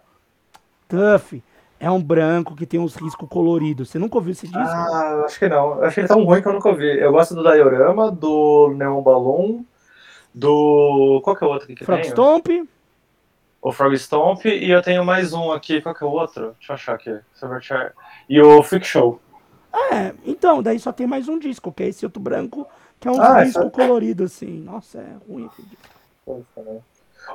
Tuff. 0.89 1.41
É 1.79 1.89
um 1.89 2.01
branco 2.03 2.55
que 2.57 2.65
tem 2.65 2.77
uns 2.77 2.93
riscos 2.95 3.29
coloridos. 3.29 3.89
Você 3.89 3.97
nunca 3.97 4.17
ouviu 4.17 4.31
esse 4.33 4.47
disco? 4.47 4.59
Ah, 4.59 5.21
acho 5.25 5.39
que 5.39 5.47
não. 5.47 5.81
Acho 5.81 5.93
que 5.93 5.99
ele 6.01 6.05
é 6.05 6.07
tão 6.09 6.25
ruim 6.25 6.41
que 6.41 6.47
eu 6.49 6.53
nunca 6.53 6.67
ouvi. 6.67 6.99
Eu 6.99 7.13
gosto 7.13 7.35
do 7.35 7.41
Diorama, 7.43 8.11
do 8.11 8.73
Neon 8.75 9.01
Balloon, 9.01 9.63
do. 10.33 11.21
Qual 11.23 11.35
que 11.35 11.43
é 11.43 11.47
o 11.47 11.49
outro 11.51 11.67
que 11.67 11.83
Frog 11.85 12.01
tem? 12.01 12.11
Stomp. 12.11 12.47
O 13.61 13.71
Frog 13.71 13.93
Stomp, 13.97 14.45
e 14.45 14.69
eu 14.69 14.81
tenho 14.81 15.03
mais 15.03 15.33
um 15.33 15.51
aqui. 15.51 15.81
Qual 15.81 15.93
que 15.93 16.03
é 16.03 16.07
o 16.07 16.11
outro? 16.11 16.55
Deixa 16.59 16.71
eu 16.71 16.75
achar 16.75 16.95
aqui. 16.95 17.17
Silverchair. 17.33 17.93
E 18.29 18.39
o 18.41 18.61
Freak 18.63 18.85
Show. 18.85 19.19
É, 19.91 20.13
então, 20.25 20.61
daí 20.63 20.79
só 20.79 20.91
tem 20.91 21.05
mais 21.07 21.27
um 21.27 21.37
disco, 21.37 21.71
que 21.71 21.83
é 21.83 21.87
esse 21.89 22.05
outro 22.05 22.21
branco, 22.21 22.67
que 22.99 23.07
é 23.07 23.11
um 23.11 23.21
Ah, 23.21 23.43
disco 23.43 23.59
essa- 23.59 23.69
colorido, 23.69 24.23
assim. 24.23 24.59
Nossa, 24.61 24.99
é 24.99 25.07
ruim 25.29 25.47
esse 25.51 25.61
disco. 25.63 25.87
Ó, 26.25 26.83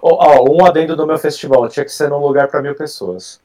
ó, 0.02 0.50
um 0.50 0.64
adendo 0.64 0.96
do 0.96 1.06
meu 1.06 1.18
festival, 1.18 1.68
tinha 1.68 1.84
que 1.84 1.92
ser 1.92 2.08
num 2.08 2.18
lugar 2.18 2.48
pra 2.48 2.62
mil 2.62 2.74
pessoas. 2.74 3.40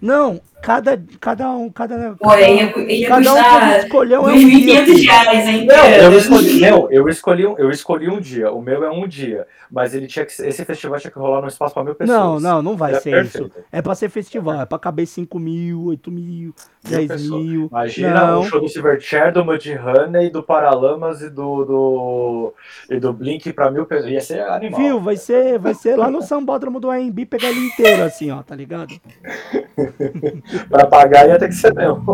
Não, 0.00 0.40
cada, 0.62 1.02
cada 1.20 1.50
um, 1.50 1.68
cada, 1.70 2.14
Pô, 2.18 2.34
ia, 2.34 2.90
ia 2.90 3.08
cada 3.08 3.34
um 3.34 3.76
escolheu 3.84 4.28
é 4.28 4.32
um 4.32 4.36
dia. 4.38 4.82
2.500 4.84 5.04
reais, 5.06 5.48
hein? 5.48 5.66
Não, 5.66 5.86
eu 5.86 6.18
escolhi, 6.18 6.60
não, 6.60 6.90
eu 6.90 7.08
escolhi, 7.08 7.46
um- 7.46 7.58
eu 7.58 7.70
escolhi 7.70 8.08
um 8.08 8.20
dia. 8.20 8.50
O 8.50 8.62
meu 8.62 8.82
é 8.84 8.90
um 8.90 9.06
dia. 9.06 9.46
Mas 9.70 9.94
ele 9.94 10.06
tinha 10.06 10.24
que, 10.24 10.32
esse 10.32 10.64
festival 10.64 10.98
tinha 10.98 11.10
que 11.10 11.18
rolar 11.18 11.40
num 11.42 11.48
espaço 11.48 11.74
pra 11.74 11.84
mil 11.84 11.94
pessoas. 11.94 12.18
Não, 12.18 12.40
não, 12.40 12.62
não 12.62 12.76
vai 12.76 12.92
Era 12.92 13.00
ser 13.00 13.10
perfeito. 13.10 13.46
isso. 13.48 13.64
É 13.70 13.82
pra 13.82 13.94
ser 13.94 14.08
festival, 14.08 14.62
é 14.62 14.66
pra 14.66 14.78
caber 14.78 15.06
5 15.06 15.38
mil, 15.38 15.84
8 15.84 16.10
mil, 16.10 16.54
10 16.82 17.08
pessoas. 17.08 17.44
mil. 17.44 17.66
Imagina 17.66 18.26
Não. 18.26 18.40
o 18.40 18.44
show 18.44 18.60
do 18.60 18.68
Silverchair, 18.68 19.32
do 19.32 19.44
Mudhoney, 19.44 20.30
do 20.30 20.42
Paralamas 20.42 21.20
e 21.20 21.28
do, 21.28 21.64
do, 21.64 22.54
e 22.88 22.98
do 22.98 23.12
Blink 23.12 23.52
pra 23.52 23.70
mil 23.70 23.84
pessoas. 23.86 24.10
Ia 24.10 24.20
ser 24.20 24.40
animal. 24.40 24.80
Viu? 24.80 25.00
Vai 25.00 25.16
ser, 25.16 25.58
vai 25.58 25.74
ser 25.74 25.96
lá 25.96 26.10
no 26.10 26.22
sambódromo 26.22 26.80
do 26.80 26.90
AMB 26.90 27.26
pegar 27.26 27.50
ele 27.50 27.66
inteiro, 27.66 28.02
assim, 28.02 28.30
ó, 28.30 28.42
tá 28.42 28.54
ligado? 28.54 28.94
Pra 30.68 30.86
pagar 30.86 31.28
ia 31.28 31.38
ter 31.38 31.48
que 31.48 31.54
ser 31.54 31.74
meu. 31.74 32.00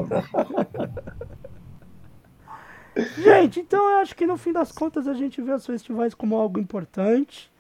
Gente, 3.23 3.61
então 3.61 3.91
eu 3.91 3.99
acho 3.99 4.17
que 4.17 4.27
no 4.27 4.39
fim 4.39 4.53
das 4.53 4.73
contas 4.73 5.07
a 5.07 5.13
gente 5.13 5.43
vê 5.43 5.53
os 5.53 5.67
festivais 5.67 6.15
como 6.15 6.35
algo 6.37 6.59
importante, 6.59 7.51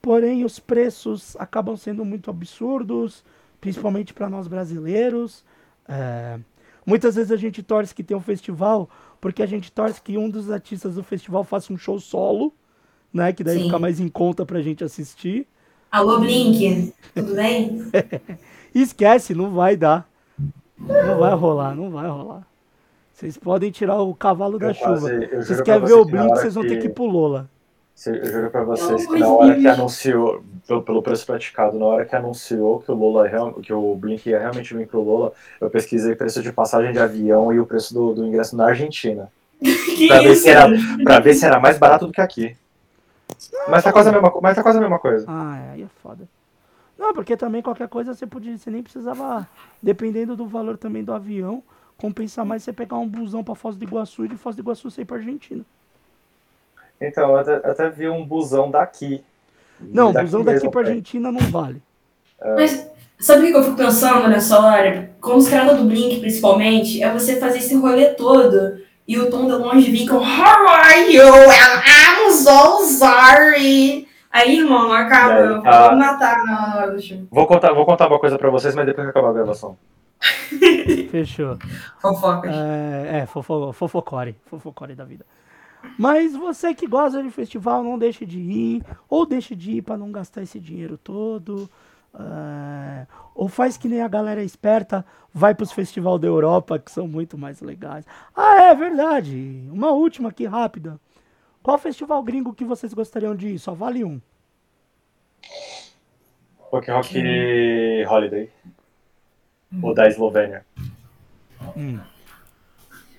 porém 0.00 0.44
os 0.44 0.58
preços 0.58 1.36
acabam 1.38 1.76
sendo 1.76 2.04
muito 2.04 2.28
absurdos, 2.30 3.24
principalmente 3.60 4.12
para 4.12 4.28
nós 4.28 4.48
brasileiros. 4.48 5.44
É, 5.94 6.38
muitas 6.86 7.14
vezes 7.16 7.30
a 7.30 7.36
gente 7.36 7.62
torce 7.62 7.94
que 7.94 8.02
tem 8.02 8.16
um 8.16 8.20
festival, 8.20 8.88
porque 9.20 9.42
a 9.42 9.46
gente 9.46 9.70
torce 9.70 10.00
que 10.00 10.16
um 10.16 10.30
dos 10.30 10.50
artistas 10.50 10.94
do 10.94 11.02
festival 11.04 11.44
faça 11.44 11.72
um 11.72 11.76
show 11.76 11.98
solo, 12.00 12.52
né? 13.12 13.32
Que 13.32 13.44
daí 13.44 13.58
Sim. 13.58 13.64
fica 13.64 13.78
mais 13.78 14.00
em 14.00 14.08
conta 14.08 14.46
pra 14.46 14.62
gente 14.62 14.82
assistir. 14.82 15.46
Alô, 15.90 16.18
Blink, 16.20 16.94
tudo 17.14 17.34
bem? 17.34 17.82
Esquece, 18.74 19.34
não 19.34 19.50
vai 19.50 19.76
dar. 19.76 20.08
Não 20.78 21.18
vai 21.18 21.34
rolar, 21.34 21.74
não 21.74 21.90
vai 21.90 22.08
rolar. 22.08 22.46
Vocês 23.12 23.36
podem 23.36 23.70
tirar 23.70 24.00
o 24.00 24.14
cavalo 24.14 24.58
da 24.58 24.70
Eu 24.70 24.74
quase- 24.74 25.06
chuva. 25.26 25.42
Vocês 25.42 25.60
querem 25.60 25.84
ver 25.86 25.92
o 25.92 26.06
que 26.06 26.12
Blink, 26.12 26.28
vocês 26.30 26.54
vão 26.54 26.66
ter 26.66 26.78
que 26.80 26.86
ir 26.86 26.94
pro 26.94 27.04
Lola. 27.04 27.48
Eu 28.06 28.24
juro 28.26 28.50
pra 28.50 28.64
vocês 28.64 29.06
que 29.06 29.18
na 29.18 29.28
hora 29.28 29.54
que 29.54 29.66
anunciou, 29.68 30.42
pelo, 30.66 30.82
pelo 30.82 31.02
preço 31.02 31.24
praticado, 31.26 31.78
na 31.78 31.84
hora 31.86 32.04
que 32.04 32.16
anunciou 32.16 32.80
que 32.80 32.90
o 32.90 32.94
Lola 32.94 33.28
real- 33.28 33.52
que 33.54 33.72
o 33.72 33.94
Blink 33.94 34.28
ia 34.28 34.40
realmente 34.40 34.74
vir 34.74 34.88
pro 34.88 35.00
Lola, 35.02 35.32
eu 35.60 35.70
pesquisei 35.70 36.12
o 36.12 36.16
preço 36.16 36.42
de 36.42 36.52
passagem 36.52 36.92
de 36.92 36.98
avião 36.98 37.52
e 37.52 37.60
o 37.60 37.66
preço 37.66 37.94
do, 37.94 38.14
do 38.14 38.26
ingresso 38.26 38.56
na 38.56 38.66
Argentina. 38.66 39.30
Que 39.62 40.08
Pra 40.08 40.20
ver, 40.20 40.34
se 40.34 40.48
era, 40.48 40.68
pra 41.04 41.20
ver 41.20 41.34
se 41.34 41.46
era 41.46 41.60
mais 41.60 41.78
barato 41.78 42.06
do 42.06 42.12
que 42.12 42.20
aqui. 42.20 42.56
Mas 43.68 43.84
tá 43.84 43.92
quase 43.92 44.08
a 44.08 44.12
mesma, 44.12 44.32
mas 44.42 44.56
tá 44.56 44.62
quase 44.62 44.78
a 44.78 44.80
mesma 44.80 44.98
coisa. 44.98 45.24
Ah, 45.28 45.58
é, 45.68 45.72
aí 45.74 45.82
é 45.82 45.88
foda. 46.02 46.26
Não, 46.98 47.12
porque 47.14 47.36
também 47.36 47.62
qualquer 47.62 47.88
coisa 47.88 48.14
você 48.14 48.26
podia, 48.26 48.56
você 48.56 48.70
nem 48.70 48.82
precisava, 48.82 49.46
dependendo 49.82 50.34
do 50.34 50.46
valor 50.46 50.76
também 50.76 51.04
do 51.04 51.12
avião, 51.12 51.62
compensa 51.96 52.44
mais 52.44 52.62
você 52.64 52.72
pegar 52.72 52.96
um 52.96 53.08
busão 53.08 53.44
pra 53.44 53.54
Foz 53.54 53.76
do 53.76 53.84
Iguaçu 53.84 54.24
e 54.24 54.28
de 54.28 54.36
Foz 54.36 54.56
do 54.56 54.62
Iguaçu 54.62 54.90
você 54.90 55.02
ir 55.02 55.04
pra 55.04 55.16
Argentina. 55.18 55.64
Então, 57.06 57.30
eu 57.30 57.36
até, 57.36 57.54
até 57.56 57.90
vi 57.90 58.08
um 58.08 58.24
busão 58.24 58.70
daqui. 58.70 59.24
Não, 59.80 60.12
Daqui 60.12 60.26
busão 60.26 60.44
daqui 60.44 60.70
pra 60.70 60.82
é. 60.82 60.88
Argentina 60.88 61.32
não 61.32 61.40
vale. 61.40 61.82
Mas 62.56 62.88
sabe 63.18 63.48
o 63.48 63.52
que 63.52 63.56
eu 63.56 63.64
fico 63.64 63.76
pensando 63.76 64.28
nessa 64.28 64.60
hora? 64.60 65.10
Com 65.20 65.36
os 65.36 65.48
caras 65.48 65.76
do 65.76 65.84
Blink, 65.84 66.20
principalmente, 66.20 67.02
é 67.02 67.12
você 67.12 67.36
fazer 67.36 67.58
esse 67.58 67.74
rolê 67.74 68.14
todo 68.14 68.80
e 69.06 69.18
o 69.18 69.30
Tom 69.30 69.46
DeLonge 69.46 69.90
vir 69.90 70.08
com 70.08 70.16
How 70.16 70.68
are 70.68 71.12
you? 71.12 71.24
I'm 71.24 72.30
so 72.30 72.84
sorry. 72.84 74.06
Aí, 74.30 74.58
irmão, 74.58 74.92
acaba. 74.92 75.34
Aí, 75.34 75.46
Eu 75.46 75.62
ah. 75.64 75.82
vou 75.82 75.92
me 75.92 75.98
matar 75.98 76.44
na 76.44 76.76
hora 76.76 76.92
do 76.92 77.02
show. 77.02 77.18
Vou 77.30 77.46
contar, 77.46 77.72
vou 77.72 77.84
contar 77.84 78.06
uma 78.08 78.18
coisa 78.18 78.38
pra 78.38 78.48
vocês, 78.50 78.74
mas 78.74 78.86
depois 78.86 79.06
que 79.06 79.10
acabar 79.10 79.30
a 79.30 79.32
gravação. 79.34 79.76
Fechou. 81.10 81.58
Fofoca. 82.00 82.48
É, 82.48 83.18
é 83.22 83.26
fofo, 83.26 83.72
fofocore, 83.72 84.36
fofocore 84.46 84.94
da 84.94 85.04
vida. 85.04 85.26
Mas 85.98 86.34
você 86.34 86.74
que 86.74 86.86
gosta 86.86 87.22
de 87.22 87.30
festival, 87.30 87.82
não 87.82 87.98
deixe 87.98 88.24
de 88.26 88.38
ir, 88.38 88.84
ou 89.08 89.26
deixe 89.26 89.54
de 89.54 89.72
ir 89.78 89.82
para 89.82 89.96
não 89.96 90.10
gastar 90.12 90.42
esse 90.42 90.58
dinheiro 90.60 90.96
todo. 90.96 91.68
é, 92.14 93.06
ou 93.34 93.48
faz 93.48 93.76
que 93.76 93.88
nem 93.88 94.02
a 94.02 94.08
galera 94.08 94.42
esperta, 94.44 95.04
vai 95.32 95.54
para 95.54 95.64
os 95.64 95.72
festivais 95.72 96.20
da 96.20 96.26
Europa, 96.26 96.78
que 96.78 96.90
são 96.90 97.08
muito 97.08 97.38
mais 97.38 97.60
legais. 97.60 98.04
Ah, 98.36 98.64
é 98.64 98.74
verdade. 98.74 99.66
Uma 99.72 99.90
última 99.92 100.28
aqui 100.28 100.44
rápida. 100.46 101.00
Qual 101.62 101.78
festival 101.78 102.22
gringo 102.22 102.52
que 102.52 102.64
vocês 102.64 102.92
gostariam 102.92 103.34
de 103.34 103.48
ir? 103.48 103.58
Só 103.58 103.72
vale 103.72 104.04
um. 104.04 104.20
Rock 106.58 106.90
Rock 106.90 107.18
Holiday. 108.08 108.50
O 109.82 109.94
da 109.94 110.06
Eslovênia. 110.06 110.66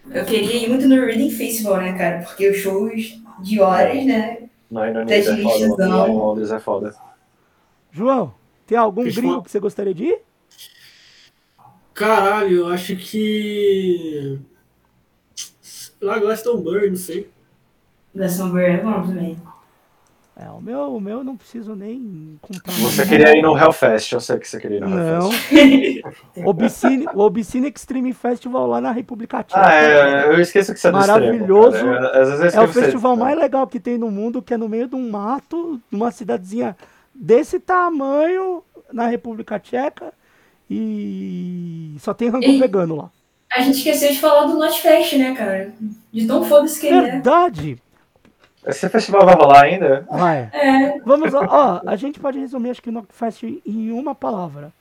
Eu 0.10 0.26
queria 0.26 0.66
ir 0.66 0.70
muito 0.70 0.88
no 0.88 0.96
Reading 0.96 1.30
Festival, 1.30 1.78
né, 1.78 1.98
cara? 1.98 2.24
Porque 2.24 2.50
os 2.50 2.58
shows 2.58 3.20
de 3.40 3.60
horas, 3.60 4.06
né? 4.06 4.50
Reino 4.72 5.02
Unido 5.02 5.08
Tá 5.08 5.16
é 5.16 5.44
foda. 5.68 5.86
em 5.88 6.16
Londres 6.16 6.52
é 6.52 6.60
foda. 6.60 6.96
João, 7.92 8.34
tem 8.66 8.78
algum 8.78 9.04
Festival- 9.04 9.30
gringo 9.32 9.44
que 9.46 9.52
você 9.52 9.60
gostaria 9.60 9.94
de 9.94 10.06
ir? 10.06 10.20
Caralho, 11.94 12.58
eu 12.58 12.68
acho 12.68 12.96
que. 12.96 14.40
Lá 16.02 16.18
Glastonbury, 16.20 16.90
não 16.90 16.98
sei. 16.98 17.30
Da 18.14 18.28
Sunbury 18.28 18.64
é 18.66 18.78
bom 18.78 19.02
também. 19.04 19.38
É, 20.36 20.50
o 20.50 20.60
meu, 20.60 20.96
o 20.96 21.00
meu 21.00 21.20
eu 21.20 21.24
não 21.24 21.38
preciso 21.38 21.76
nem 21.76 22.40
contar. 22.42 22.72
Você 22.72 23.06
queria 23.06 23.38
ir 23.38 23.44
no 23.44 23.56
Hellfest, 23.56 24.14
eu 24.14 24.20
sei 24.20 24.40
que 24.40 24.48
você 24.50 24.60
queria 24.60 24.78
ir 24.78 24.82
no 24.82 24.90
Não. 24.90 25.32
Hellfest. 25.32 26.02
Obscene, 26.44 27.06
o 27.14 27.20
Obscene 27.20 27.72
Extreme 27.74 28.14
Festival 28.14 28.66
lá 28.66 28.82
na 28.82 28.92
República 28.92 29.44
Tcheca. 29.44 29.62
Ah, 29.64 29.74
é, 29.76 30.26
eu 30.30 30.42
esqueço 30.42 30.74
que 30.74 30.80
você 30.80 30.88
é 30.88 30.92
Maravilhoso. 30.92 31.78
extremo, 31.78 32.00
vezes 32.02 32.56
eu 32.56 32.62
É 32.62 32.66
o 32.66 32.68
festival 32.68 33.16
do 33.16 33.20
mais 33.20 33.34
extremo. 33.34 33.42
legal 33.44 33.68
que 33.68 33.80
tem 33.80 33.98
no 34.00 34.10
mundo, 34.10 34.42
que 34.42 34.56
é 34.56 34.58
no 34.58 34.68
meio 34.68 34.88
de 34.88 34.96
um 34.96 35.08
mato, 35.08 35.80
numa 35.92 36.10
cidadezinha 36.10 36.76
desse 37.14 37.60
tamanho, 37.60 38.64
na 38.92 39.06
República 39.06 39.60
Tcheca, 39.60 40.12
e 40.68 41.96
só 42.00 42.12
tem 42.12 42.30
rango 42.30 42.46
Ei. 42.46 42.60
vegano 42.60 42.96
lá. 42.96 43.10
A 43.56 43.62
gente 43.62 43.78
esqueceu 43.78 44.12
de 44.12 44.20
falar 44.20 44.48
do 44.48 44.58
Notfest, 44.58 45.16
né, 45.16 45.36
cara? 45.36 45.72
De 46.12 46.26
tão 46.26 46.44
foda-se 46.44 46.80
que 46.80 46.88
ele 46.88 46.96
é. 46.98 47.02
Verdade! 47.12 47.78
Esse 48.66 48.88
festival 48.90 49.26
vai 49.26 49.36
rolar 49.36 49.62
ainda? 49.64 50.06
Vai. 50.10 50.50
É, 50.54 51.00
Vamos 51.06 51.32
lá. 51.32 51.48
Ó, 51.50 51.90
a 51.90 51.96
gente 51.96 52.20
pode 52.20 52.40
resumir, 52.40 52.70
acho 52.70 52.82
que 52.82 52.90
o 52.90 52.94
Knockfest 52.94 53.44
em 53.66 53.92
uma 53.92 54.16
palavra. 54.16 54.72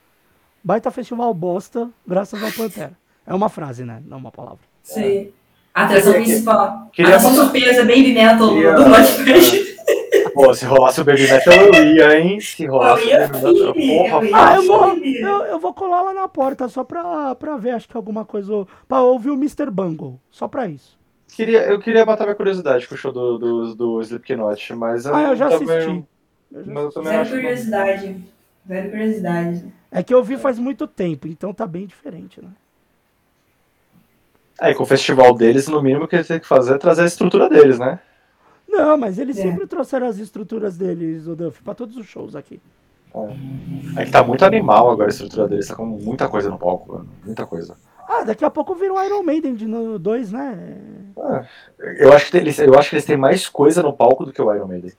Baita 0.63 0.89
festival 0.91 1.33
bosta, 1.33 1.89
graças 2.07 2.41
ao 2.41 2.51
Pantera. 2.51 2.93
É 3.27 3.33
uma 3.33 3.49
frase, 3.49 3.83
né? 3.83 4.01
Não 4.05 4.17
uma 4.17 4.31
palavra. 4.31 4.59
sei. 4.81 5.33
Atração 5.73 6.13
Queria- 6.13 6.27
principal. 6.27 6.89
queria- 6.93 7.15
Atração 7.15 7.33
surpresa, 7.35 7.81
Baby 7.81 8.13
Metal 8.13 8.47
Queria- 8.49 8.73
do 8.75 8.85
Notfest. 8.87 9.73
Pô, 10.33 10.53
se 10.53 10.65
rolasse 10.65 11.01
o 11.01 11.03
Baby 11.03 11.23
Metal 11.23 11.53
eu 11.53 11.73
ia, 11.95 12.19
hein? 12.19 12.39
Se 12.39 12.65
rolasse 12.65 13.09
Eu 13.09 13.25
o 13.25 13.29
Baby 13.29 13.33
Metal. 13.33 13.73
Porra, 13.73 14.17
eu 14.17 14.25
ia. 14.25 14.31
Ah, 14.37 14.55
eu 14.55 14.63
vou, 14.67 14.95
Sim. 14.95 15.15
eu, 15.17 15.37
eu 15.45 15.59
vou 15.59 15.73
colar 15.73 16.01
lá 16.03 16.13
na 16.13 16.27
porta 16.27 16.67
só 16.69 16.83
pra, 16.83 17.33
pra 17.35 17.57
ver, 17.57 17.71
acho 17.71 17.87
que 17.89 17.97
alguma 17.97 18.23
coisa. 18.23 18.65
Pra 18.87 19.01
ouvir 19.01 19.31
o 19.31 19.35
Mr. 19.35 19.69
Bungle. 19.71 20.19
Só 20.31 20.47
pra 20.47 20.67
isso. 20.67 20.97
Queria, 21.35 21.63
eu 21.65 21.79
queria 21.79 22.05
matar 22.05 22.25
minha 22.25 22.35
curiosidade 22.35 22.87
com 22.87 22.95
o 22.95 22.97
show 22.97 23.11
do, 23.11 23.37
do, 23.37 23.75
do 23.75 24.01
Slipknot, 24.01 24.75
mas 24.75 25.05
Ah, 25.07 25.29
eu 25.29 25.35
já 25.35 25.49
também- 25.49 25.77
assisti. 25.77 26.05
Eu 26.51 26.63
já 26.63 26.71
Mas 26.73 26.83
eu 26.83 26.91
também 26.91 27.11
Zero 27.11 27.29
curiosidade. 27.29 28.23
Zero 28.67 28.89
curiosidade. 28.91 29.73
É 29.91 30.03
que 30.03 30.13
eu 30.13 30.23
vi 30.23 30.37
faz 30.37 30.59
muito 30.59 30.85
tempo, 30.87 31.27
então 31.27 31.53
tá 31.53 31.65
bem 31.65 31.85
diferente, 31.87 32.39
né? 32.41 32.49
É, 34.61 34.69
e 34.71 34.75
com 34.75 34.83
o 34.83 34.85
festival 34.85 35.33
deles, 35.33 35.67
no 35.67 35.81
mínimo, 35.81 36.05
o 36.05 36.07
que 36.07 36.15
eles 36.15 36.27
têm 36.27 36.39
que 36.39 36.45
fazer 36.47 36.75
é 36.75 36.77
trazer 36.77 37.01
a 37.01 37.05
estrutura 37.05 37.49
deles, 37.49 37.79
né? 37.79 37.99
Não, 38.69 38.95
mas 38.97 39.17
eles 39.17 39.37
É. 39.37 39.41
sempre 39.41 39.65
trouxeram 39.65 40.07
as 40.07 40.17
estruturas 40.19 40.77
deles, 40.77 41.27
o 41.27 41.35
Duff, 41.35 41.61
pra 41.63 41.73
todos 41.73 41.97
os 41.97 42.05
shows 42.05 42.35
aqui. 42.35 42.61
É 43.97 44.05
que 44.05 44.11
tá 44.11 44.23
muito 44.23 44.43
animal 44.45 44.89
agora 44.91 45.09
a 45.09 45.11
estrutura 45.11 45.47
deles, 45.47 45.67
tá 45.67 45.75
com 45.75 45.85
muita 45.85 46.27
coisa 46.29 46.49
no 46.49 46.57
palco, 46.57 46.93
mano. 46.93 47.09
Muita 47.25 47.45
coisa. 47.45 47.75
Ah, 48.07 48.23
daqui 48.23 48.43
a 48.43 48.49
pouco 48.49 48.75
vira 48.75 48.93
um 48.93 49.03
Iron 49.03 49.23
Maiden 49.23 49.55
de 49.55 49.65
2, 49.65 50.31
né? 50.31 50.77
Eu 51.97 52.11
acho, 52.13 52.29
que 52.29 52.37
eles, 52.37 52.59
eu 52.59 52.77
acho 52.77 52.89
que 52.89 52.95
eles 52.95 53.05
têm 53.05 53.17
mais 53.17 53.47
coisa 53.47 53.81
no 53.81 53.93
palco 53.93 54.25
do 54.25 54.33
que 54.33 54.41
o 54.41 54.53
Iron 54.53 54.67
Maiden. 54.67 54.91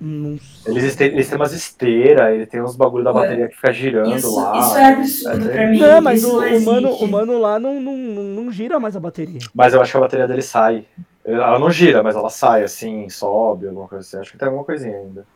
Não 0.00 0.38
sei. 0.38 0.72
Eles 0.72 0.94
têm, 0.94 1.08
eles 1.08 1.28
têm 1.28 1.36
umas 1.36 1.52
esteiras, 1.52 2.32
ele 2.32 2.46
tem 2.46 2.62
uns 2.62 2.76
bagulho 2.76 3.02
da 3.02 3.12
Ué, 3.12 3.20
bateria 3.20 3.48
que 3.48 3.56
fica 3.56 3.72
girando 3.72 4.14
Isso, 4.14 4.36
lá. 4.36 4.58
isso 4.58 4.76
é 4.76 4.92
absurdo 4.92 5.50
É, 5.50 5.52
pra 5.52 5.66
mim. 5.66 5.78
Não, 5.80 6.00
mas 6.00 6.24
o, 6.24 6.38
o 6.38 6.64
mano, 6.64 6.90
o 6.92 7.08
mano 7.08 7.38
lá 7.38 7.58
não, 7.58 7.80
não, 7.80 7.96
não, 7.96 8.22
não 8.22 8.52
gira 8.52 8.78
mais 8.78 8.94
a 8.94 9.00
bateria. 9.00 9.40
Mas 9.52 9.74
eu 9.74 9.80
acho 9.80 9.90
que 9.90 9.96
a 9.96 10.00
bateria 10.00 10.28
dele 10.28 10.42
sai. 10.42 10.84
Ela 11.24 11.58
não 11.58 11.70
gira, 11.70 12.02
mas 12.02 12.14
ela 12.14 12.30
sai 12.30 12.62
assim, 12.62 13.08
sobe, 13.08 13.66
alguma 13.66 13.88
coisa 13.88 14.06
assim. 14.06 14.18
Acho 14.18 14.32
que 14.32 14.38
tem 14.38 14.46
alguma 14.46 14.64
coisinha 14.64 14.96
ainda. 14.96 15.26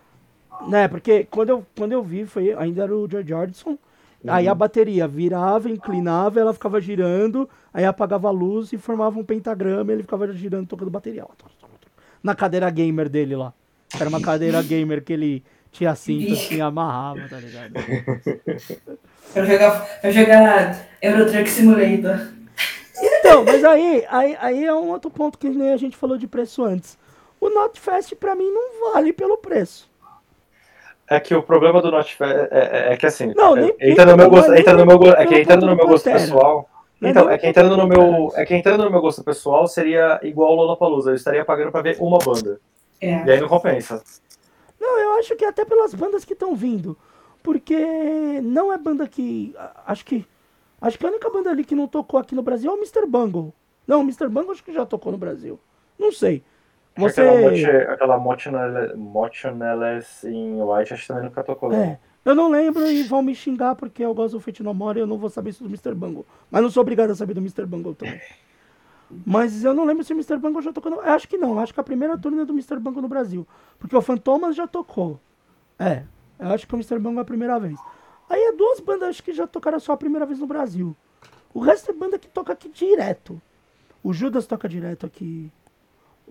Né, 0.68 0.86
porque 0.86 1.26
quando 1.28 1.48
eu, 1.48 1.66
quando 1.76 1.92
eu 1.92 2.02
vi, 2.02 2.24
foi, 2.24 2.54
ainda 2.54 2.84
era 2.84 2.96
o 2.96 3.08
George 3.10 3.28
Jordison. 3.28 3.76
Aí 4.26 4.46
Uhum. 4.46 4.52
a 4.52 4.54
bateria 4.54 5.08
virava, 5.08 5.68
inclinava, 5.68 6.38
ela 6.38 6.52
ficava 6.52 6.80
girando, 6.80 7.48
aí 7.74 7.84
apagava 7.84 8.28
a 8.28 8.30
luz 8.30 8.72
e 8.72 8.78
formava 8.78 9.18
um 9.18 9.24
pentagrama 9.24 9.90
e 9.90 9.94
ele 9.96 10.02
ficava 10.02 10.32
girando, 10.32 10.66
tocando 10.68 10.90
bateria. 10.90 11.24
Na 12.22 12.34
cadeira 12.34 12.70
gamer 12.70 13.08
dele 13.08 13.34
lá. 13.34 13.52
Era 13.98 14.08
uma 14.08 14.20
cadeira 14.20 14.62
gamer 14.62 15.02
que 15.02 15.12
ele 15.12 15.44
tinha 15.72 15.94
cinto 15.94 16.32
assim, 16.34 16.60
amarrava, 16.60 17.28
tá 17.28 17.38
ligado? 17.38 17.72
Pra 19.32 19.44
jogar, 19.46 20.00
pra 20.00 20.10
jogar 20.10 20.86
Euro 21.00 21.24
Truck 21.30 21.48
Simulator. 21.48 22.28
Então, 23.00 23.44
mas 23.44 23.64
aí, 23.64 24.04
aí, 24.10 24.36
aí 24.38 24.64
é 24.64 24.74
um 24.74 24.88
outro 24.90 25.10
ponto 25.10 25.38
que 25.38 25.48
nem 25.48 25.72
a 25.72 25.76
gente 25.78 25.96
falou 25.96 26.18
de 26.18 26.26
preço 26.26 26.62
antes. 26.62 26.98
O 27.40 27.48
Notfest 27.48 28.14
pra 28.16 28.34
mim 28.34 28.50
não 28.50 28.92
vale 28.92 29.12
pelo 29.12 29.38
preço. 29.38 29.90
É 31.16 31.20
que 31.20 31.34
o 31.34 31.42
problema 31.42 31.80
do 31.82 31.90
Notfest 31.90 32.22
é, 32.22 32.48
é, 32.50 32.92
é 32.92 32.96
que 32.96 33.06
assim, 33.06 33.32
Não, 33.34 33.54
nem- 33.54 33.74
entra 33.80 34.06
nem 34.06 34.14
no 34.14 34.16
meu 34.16 34.30
gosto, 34.30 34.54
entra 34.54 34.74
no 34.74 34.86
meu 34.86 34.98
gosto, 34.98 35.14
é 35.16 35.22
que 35.24 35.28
pelo 35.30 35.40
entrando 35.42 35.66
no 35.66 35.76
meu 35.76 35.86
gosto 35.86 36.10
pessoal. 36.10 36.68
É 37.00 37.08
Então, 37.10 37.28
é 37.30 37.36
que 37.36 37.46
entrando 37.48 37.76
no 37.76 37.86
meu, 37.86 38.32
é 38.34 38.44
que 38.44 38.54
entrando 38.54 38.84
no 38.84 38.90
meu 38.90 39.00
gosto 39.00 39.24
pessoal 39.24 39.66
seria 39.66 40.20
igual 40.22 40.52
o 40.52 40.54
Lollapalooza, 40.54 41.10
eu 41.10 41.14
estaria 41.16 41.44
pagando 41.44 41.72
pra 41.72 41.82
ver 41.82 41.96
uma 42.00 42.18
banda. 42.18 42.60
É. 43.00 43.24
E 43.24 43.30
aí 43.32 43.40
não 43.40 43.48
compensa. 43.48 44.02
Não, 44.80 44.98
eu 44.98 45.12
acho 45.14 45.34
que 45.36 45.44
até 45.44 45.64
pelas 45.64 45.94
bandas 45.94 46.24
que 46.24 46.32
estão 46.32 46.54
vindo. 46.54 46.96
Porque 47.42 47.76
não 48.40 48.72
é 48.72 48.78
banda 48.78 49.06
que. 49.08 49.54
Acho 49.84 50.04
que. 50.04 50.24
Acho 50.80 50.98
que 50.98 51.04
a 51.06 51.08
única 51.08 51.28
banda 51.30 51.50
ali 51.50 51.64
que 51.64 51.74
não 51.74 51.88
tocou 51.88 52.18
aqui 52.18 52.34
no 52.34 52.42
Brasil 52.42 52.70
é 52.70 52.74
o 52.74 52.78
Mr. 52.78 53.06
Bungle. 53.06 53.52
Não, 53.86 54.00
o 54.00 54.02
Mr. 54.02 54.28
Bungle 54.28 54.52
acho 54.52 54.64
que 54.64 54.72
já 54.72 54.86
tocou 54.86 55.10
no 55.12 55.18
Brasil. 55.18 55.58
Não 55.98 56.12
sei. 56.12 56.42
Você. 56.96 57.20
Aquela, 57.22 57.50
moche, 57.50 57.70
aquela 57.70 58.18
Motionless, 58.18 58.96
Motionless 58.96 60.28
em 60.28 60.62
White 60.62 60.94
acho 60.94 61.02
que 61.02 61.08
também 61.08 61.24
nunca 61.24 61.42
tocou. 61.42 61.72
É. 61.72 61.98
Eu 62.24 62.34
não 62.34 62.48
lembro 62.48 62.86
e 62.88 63.02
vão 63.02 63.20
me 63.20 63.34
xingar 63.34 63.74
porque 63.74 64.04
eu 64.04 64.14
gosto 64.14 64.34
do 64.34 64.40
Fate 64.40 64.62
No 64.62 64.72
More 64.72 64.98
e 64.98 65.02
eu 65.02 65.06
não 65.06 65.18
vou 65.18 65.28
saber 65.28 65.50
isso 65.50 65.64
do 65.64 65.68
Mr. 65.68 65.94
Bungle. 65.94 66.24
Mas 66.50 66.62
não 66.62 66.70
sou 66.70 66.82
obrigado 66.82 67.10
a 67.10 67.14
saber 67.14 67.34
do 67.34 67.40
Mr. 67.40 67.66
Bungle 67.66 67.94
também. 67.94 68.20
Mas 69.26 69.62
eu 69.64 69.74
não 69.74 69.84
lembro 69.84 70.04
se 70.04 70.12
o 70.12 70.16
Mr. 70.16 70.36
Bungle 70.38 70.62
já 70.62 70.72
tocou. 70.72 70.90
No... 70.90 70.96
Eu 70.98 71.12
acho 71.12 71.28
que 71.28 71.36
não. 71.36 71.58
Acho 71.58 71.74
que 71.74 71.80
a 71.80 71.84
primeira 71.84 72.16
turnê 72.16 72.44
do 72.44 72.52
Mr. 72.52 72.78
Bungle 72.78 73.02
no 73.02 73.08
Brasil. 73.08 73.46
Porque 73.78 73.96
o 73.96 74.00
Fantomas 74.00 74.56
já 74.56 74.66
tocou. 74.66 75.20
É. 75.78 76.04
Eu 76.38 76.48
acho 76.48 76.66
que 76.66 76.74
o 76.74 76.76
Mr. 76.76 76.98
Bungle 76.98 77.18
é 77.18 77.22
a 77.22 77.26
primeira 77.26 77.58
vez. 77.58 77.78
Aí 78.30 78.40
é 78.40 78.52
duas 78.52 78.80
bandas 78.80 79.10
acho 79.10 79.22
que 79.22 79.32
já 79.32 79.46
tocaram 79.46 79.78
só 79.78 79.92
a 79.92 79.96
primeira 79.96 80.24
vez 80.24 80.38
no 80.38 80.46
Brasil. 80.46 80.96
O 81.52 81.60
resto 81.60 81.90
é 81.90 81.94
banda 81.94 82.18
que 82.18 82.28
toca 82.28 82.52
aqui 82.52 82.68
direto. 82.68 83.40
O 84.02 84.12
Judas 84.12 84.46
toca 84.46 84.68
direto 84.68 85.04
aqui. 85.04 85.52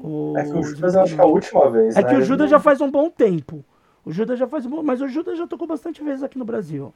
O... 0.04 0.34
É 0.38 0.44
que 0.44 0.58
o 0.58 0.64
Judas 0.64 0.96
eu 0.96 1.02
acho 1.02 1.16
que 1.16 1.22
é 1.22 1.24
a 1.24 1.28
última 1.28 1.70
vez. 1.70 1.96
É 1.96 2.02
né? 2.02 2.10
que 2.10 2.16
o 2.16 2.22
Judas 2.22 2.50
já 2.50 2.60
faz 2.60 2.82
um 2.82 2.90
bom 2.90 3.10
tempo. 3.10 3.64
O 4.04 4.12
Judas 4.12 4.40
já 4.40 4.48
faz 4.48 4.66
um 4.66 4.70
bom... 4.70 4.84
Mas 4.84 5.02
o 5.02 5.08
Judas 5.08 5.38
já 5.38 5.46
tocou 5.46 5.68
bastante 5.68 6.04
vezes 6.04 6.24
aqui 6.24 6.38
no 6.38 6.46
Brasil. 6.46 6.94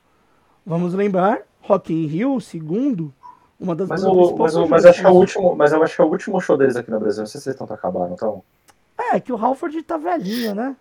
Vamos 0.65 0.93
lembrar, 0.95 1.41
Rock 1.61 1.93
in 1.93 2.07
Rio, 2.07 2.41
segundo, 2.41 3.13
uma 3.59 3.75
das 3.75 3.87
Mas, 3.87 4.03
o, 4.03 4.35
mas, 4.35 4.55
o, 4.55 4.67
mas, 4.67 4.85
acho 4.85 4.99
que 4.99 5.05
é 5.05 5.09
o 5.09 5.13
último, 5.13 5.55
mas 5.55 5.71
eu 5.71 5.83
acho 5.83 5.95
que 5.95 6.01
é 6.01 6.05
o 6.05 6.09
último 6.09 6.41
show 6.41 6.57
deles 6.57 6.75
aqui 6.75 6.89
no 6.89 6.99
Brasil. 6.99 7.21
Não 7.21 7.27
sei 7.27 7.39
se 7.39 7.49
eles 7.49 7.59
estão 7.59 7.75
acabaram, 7.75 8.13
então. 8.13 8.43
É, 8.97 9.19
que 9.19 9.31
o 9.31 9.37
Halford 9.37 9.81
tá 9.83 9.97
velhinho, 9.97 10.55
né? 10.55 10.75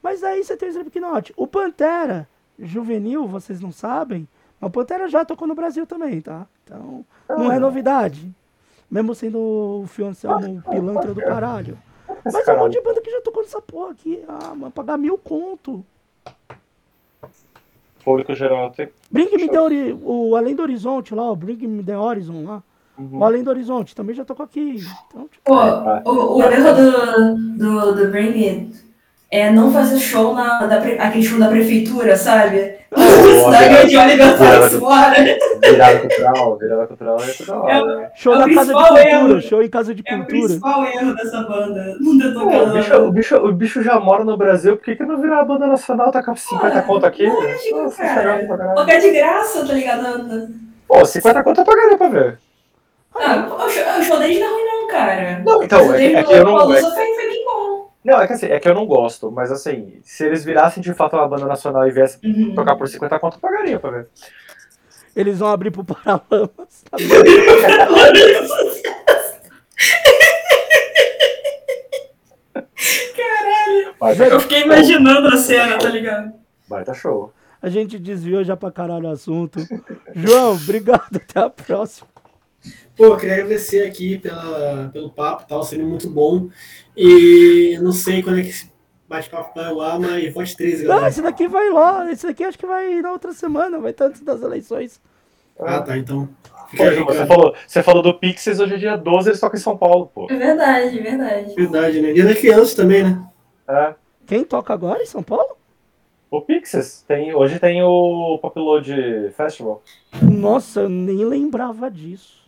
Mas 0.00 0.22
aí 0.22 0.42
você 0.42 0.56
tem 0.56 0.68
o 0.68 0.72
Slipknot. 0.72 1.32
O 1.36 1.46
Pantera, 1.46 2.28
juvenil, 2.58 3.26
vocês 3.26 3.60
não 3.60 3.72
sabem, 3.72 4.28
mas 4.60 4.68
o 4.68 4.72
Pantera 4.72 5.08
já 5.08 5.24
tocou 5.24 5.46
no 5.46 5.54
Brasil 5.54 5.86
também, 5.86 6.20
tá? 6.20 6.46
Então, 6.64 7.04
não 7.28 7.52
é 7.52 7.58
novidade. 7.58 8.32
Mesmo 8.92 9.14
sendo 9.14 9.38
o 9.38 9.86
Fio 9.86 10.06
Anselmo 10.06 10.46
um 10.46 10.60
pilantra 10.60 11.14
do 11.14 11.20
caralho. 11.22 11.78
Mas 12.22 12.34
é 12.34 12.38
um 12.38 12.44
caralho. 12.44 12.64
monte 12.64 12.72
de 12.74 12.80
banda 12.82 13.00
que 13.00 13.10
já 13.10 13.22
tocou 13.22 13.42
nessa 13.42 13.58
porra 13.62 13.92
aqui. 13.92 14.22
Ah, 14.28 14.54
mano, 14.54 14.70
pagar 14.70 14.98
mil 14.98 15.16
conto. 15.16 15.82
Público 18.04 18.34
geral 18.34 18.70
tem. 18.70 18.90
Bring 19.10 19.30
Me 19.34 19.48
The 19.48 19.58
Ori- 19.60 19.98
o 20.02 20.36
Além 20.36 20.54
do 20.54 20.60
Horizonte 20.60 21.14
lá, 21.14 21.30
o 21.30 21.34
Bring 21.34 21.66
Me 21.66 21.82
The 21.82 21.96
Horizon 21.96 22.44
lá. 22.44 22.62
Uhum. 22.98 23.18
O 23.20 23.24
Além 23.24 23.42
do 23.42 23.48
Horizonte 23.48 23.94
também 23.96 24.14
já 24.14 24.26
tocou 24.26 24.44
aqui. 24.44 24.76
Então, 25.08 25.26
tipo, 25.28 25.40
Pô, 25.42 25.54
o, 26.10 26.36
o 26.36 26.42
erro 26.42 26.74
do, 26.74 27.56
do, 27.58 27.94
do 27.94 28.10
Bring 28.10 28.46
It 28.46 28.84
é 29.30 29.50
não 29.50 29.72
fazer 29.72 29.98
show 30.00 30.34
na 30.34 30.66
da, 30.66 30.76
aquele 30.76 31.22
show 31.22 31.38
da 31.38 31.48
prefeitura, 31.48 32.14
sabe? 32.14 32.76
Oliver 32.94 34.36
Faz 34.36 34.72
fora. 34.74 35.14
Virada 35.64 35.98
cultural, 36.00 36.58
virada 36.58 36.86
cultural 36.86 37.16
é 37.22 37.26
tudo 37.32 37.46
da 37.46 37.56
hora. 37.60 37.96
né? 37.96 38.10
show 38.14 38.32
é 38.32 38.36
o 38.36 38.38
na 38.40 38.54
casa 38.54 38.66
de 38.74 38.78
cultura, 38.78 39.08
erro. 39.08 39.40
show 39.40 39.62
em 39.62 39.68
casa 39.70 39.94
de 39.94 40.02
É 40.06 40.12
o 40.14 40.16
cultura. 40.18 40.38
principal 40.40 40.84
erro 40.84 41.14
dessa 41.14 41.42
banda. 41.42 41.96
Não 42.00 42.12
o, 42.12 42.72
bicho, 42.72 42.96
o, 42.96 43.12
bicho, 43.12 43.36
o 43.36 43.52
bicho 43.52 43.82
já 43.82 43.98
mora 43.98 44.24
no 44.24 44.36
Brasil, 44.36 44.76
por 44.76 44.84
que, 44.84 44.96
que 44.96 45.04
não 45.04 45.20
virar 45.20 45.40
a 45.40 45.44
banda 45.44 45.66
nacional, 45.66 46.10
tá 46.12 46.22
com 46.22 46.34
50 46.36 46.82
conto 46.82 47.06
aqui? 47.06 47.26
Lógico, 47.26 47.82
Nossa, 47.82 48.02
cara. 48.02 48.46
caralho. 48.46 48.74
Tocar 48.74 48.98
de 49.00 49.10
graça, 49.10 49.66
tá 49.66 49.72
ligado? 49.72 50.48
Pô, 50.86 51.04
50 51.04 51.42
conto 51.42 51.60
eu 51.60 51.64
pagaria 51.64 51.96
pra 51.98 52.08
ver. 52.08 52.38
Ah, 53.14 53.46
o 53.46 53.68
show, 53.68 53.82
o 53.98 54.02
show 54.02 54.18
deles 54.18 54.40
não 54.40 54.46
é 54.46 54.50
ruim 54.50 54.64
não, 54.64 54.88
cara. 54.88 55.42
Não, 55.44 55.62
então, 55.62 55.80
O 55.82 55.84
show 55.86 55.94
é 55.94 56.12
é 56.14 56.22
que 56.22 56.32
eu 56.32 56.44
não- 56.44 56.64
foi, 56.66 56.80
foi 56.80 56.90
bom. 56.90 57.31
Não, 58.04 58.20
é 58.20 58.26
que 58.26 58.32
assim, 58.32 58.46
é 58.46 58.58
que 58.58 58.68
eu 58.68 58.74
não 58.74 58.84
gosto, 58.86 59.30
mas 59.30 59.50
assim, 59.52 60.00
se 60.02 60.24
eles 60.26 60.44
virassem 60.44 60.82
de 60.82 60.92
fato 60.92 61.14
uma 61.14 61.28
banda 61.28 61.46
nacional 61.46 61.86
e 61.86 61.92
viessem 61.92 62.20
Uhum. 62.24 62.54
tocar 62.54 62.74
por 62.76 62.88
50 62.88 63.18
conto, 63.20 63.36
eu 63.36 63.40
pagaria 63.40 63.78
pra 63.78 63.90
ver. 63.90 64.08
Eles 65.14 65.38
vão 65.38 65.48
abrir 65.48 65.70
pro 65.70 65.84
Paralamas. 65.84 66.82
tá 66.90 66.96
Baita, 74.00 74.24
Eu 74.24 74.40
fiquei 74.40 74.62
imaginando 74.62 75.28
a 75.28 75.36
cena, 75.36 75.78
tá 75.78 75.88
ligado? 75.88 76.32
baita 76.68 76.94
show. 76.94 77.32
A 77.60 77.68
gente 77.68 77.98
desviou 77.98 78.42
já 78.42 78.56
pra 78.56 78.72
caralho 78.72 79.06
o 79.08 79.12
assunto. 79.12 79.60
João, 80.14 80.54
obrigado. 80.54 81.16
Até 81.16 81.38
a 81.40 81.48
próxima. 81.50 82.08
Pô, 82.96 83.06
eu 83.06 83.16
queria 83.16 83.34
agradecer 83.34 83.86
aqui 83.86 84.18
pela, 84.18 84.90
pelo 84.92 85.10
papo 85.10 85.44
e 85.44 85.48
tal, 85.48 85.62
sendo 85.62 85.84
muito 85.84 86.08
bom. 86.08 86.48
E 86.96 87.78
não 87.82 87.92
sei 87.92 88.22
quando 88.22 88.38
é 88.38 88.42
que 88.42 88.48
esse 88.50 88.70
bate-papo 89.08 89.58
vai 89.58 89.72
lá, 89.72 89.98
mas 89.98 90.32
vote 90.32 90.56
13, 90.56 90.82
Não, 90.82 90.88
galera. 90.90 91.08
esse 91.08 91.22
daqui 91.22 91.48
vai 91.48 91.70
lá. 91.70 92.10
Esse 92.10 92.26
daqui 92.26 92.44
acho 92.44 92.58
que 92.58 92.66
vai 92.66 93.00
na 93.00 93.12
outra 93.12 93.32
semana. 93.32 93.78
Vai 93.78 93.90
estar 93.92 94.06
antes 94.06 94.20
das 94.20 94.42
eleições. 94.42 95.00
Ah, 95.58 95.80
tá, 95.80 95.96
então. 95.96 96.28
Aí, 96.78 96.98
você 97.04 97.26
falou, 97.26 97.54
você 97.66 97.82
falou 97.82 98.02
do 98.02 98.14
Pixies, 98.14 98.58
hoje 98.58 98.74
é 98.74 98.78
dia 98.78 98.96
12, 98.96 99.28
eles 99.28 99.40
tocam 99.40 99.58
em 99.58 99.62
São 99.62 99.76
Paulo, 99.76 100.06
pô. 100.06 100.26
É 100.30 100.36
verdade, 100.36 100.98
é 100.98 101.02
verdade. 101.02 101.54
Verdade, 101.54 102.00
né? 102.00 102.12
Dia 102.12 102.24
da 102.24 102.34
criança 102.34 102.76
também, 102.76 103.02
né? 103.04 103.22
É. 103.68 103.94
Quem 104.26 104.42
toca 104.44 104.72
agora 104.72 105.02
em 105.02 105.06
São 105.06 105.22
Paulo? 105.22 105.56
O 106.30 106.40
Pixies, 106.40 107.04
tem, 107.06 107.34
hoje 107.34 107.58
tem 107.58 107.82
o 107.82 108.38
Popload 108.40 109.30
Festival. 109.36 109.82
Nossa, 110.22 110.80
eu 110.80 110.88
nem 110.88 111.24
lembrava 111.26 111.90
disso. 111.90 112.41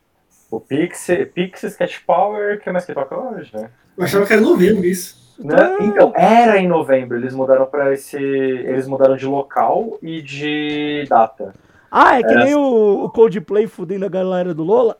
O 0.57 0.61
Pixies, 0.61 1.29
Pixies 1.33 1.77
Cat 1.77 2.01
Power, 2.07 2.61
que 2.61 2.71
mais 2.71 2.85
que 2.85 2.95
toca 2.95 3.17
hoje, 3.19 3.51
né? 3.55 3.71
Eu 3.97 4.05
achava 4.05 4.27
que 4.27 4.33
era 4.33 4.43
novembro 4.43 4.85
isso. 4.85 5.23
Né? 5.39 5.77
Então, 5.81 6.13
era 6.15 6.59
em 6.59 6.69
novembro, 6.69 7.17
eles 7.17 7.35
mudaram 7.35 7.67
para 7.67 7.93
esse. 7.93 8.17
Eles 8.17 8.87
mudaram 8.87 9.17
de 9.17 9.27
local 9.27 9.99
e 10.01 10.23
de 10.23 11.05
data. 11.09 11.53
Ah, 11.91 12.19
é 12.19 12.23
que 12.23 12.31
Era- 12.31 12.45
nem 12.45 12.55
o, 12.55 13.05
o 13.05 13.11
Coldplay 13.11 13.67
fudendo 13.67 14.05
a 14.05 14.09
galera 14.09 14.55
do 14.55 14.63
Lola? 14.63 14.97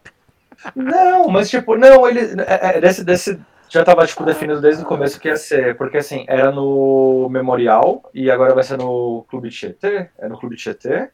Não, 0.75 1.29
mas 1.29 1.51
tipo, 1.51 1.77
não, 1.77 2.09
ele. 2.09 2.21
é- 2.43 2.77
é, 2.77 2.81
desse, 2.81 3.05
desse, 3.05 3.39
já 3.69 3.85
tava 3.85 4.07
tipo, 4.07 4.25
definido 4.25 4.61
desde 4.61 4.83
o 4.83 4.87
começo 4.87 5.21
que 5.21 5.29
ia 5.29 5.37
ser, 5.37 5.77
porque 5.77 5.99
assim, 5.99 6.25
era 6.29 6.51
no 6.51 7.29
Memorial 7.31 8.09
e 8.15 8.31
agora 8.31 8.55
vai 8.55 8.63
ser 8.65 8.77
no 8.79 9.25
Clube 9.29 9.51
Tietê. 9.51 10.09
É 10.19 10.29
no 10.29 10.39
Clube 10.39 10.57
Tietê. 10.57 11.11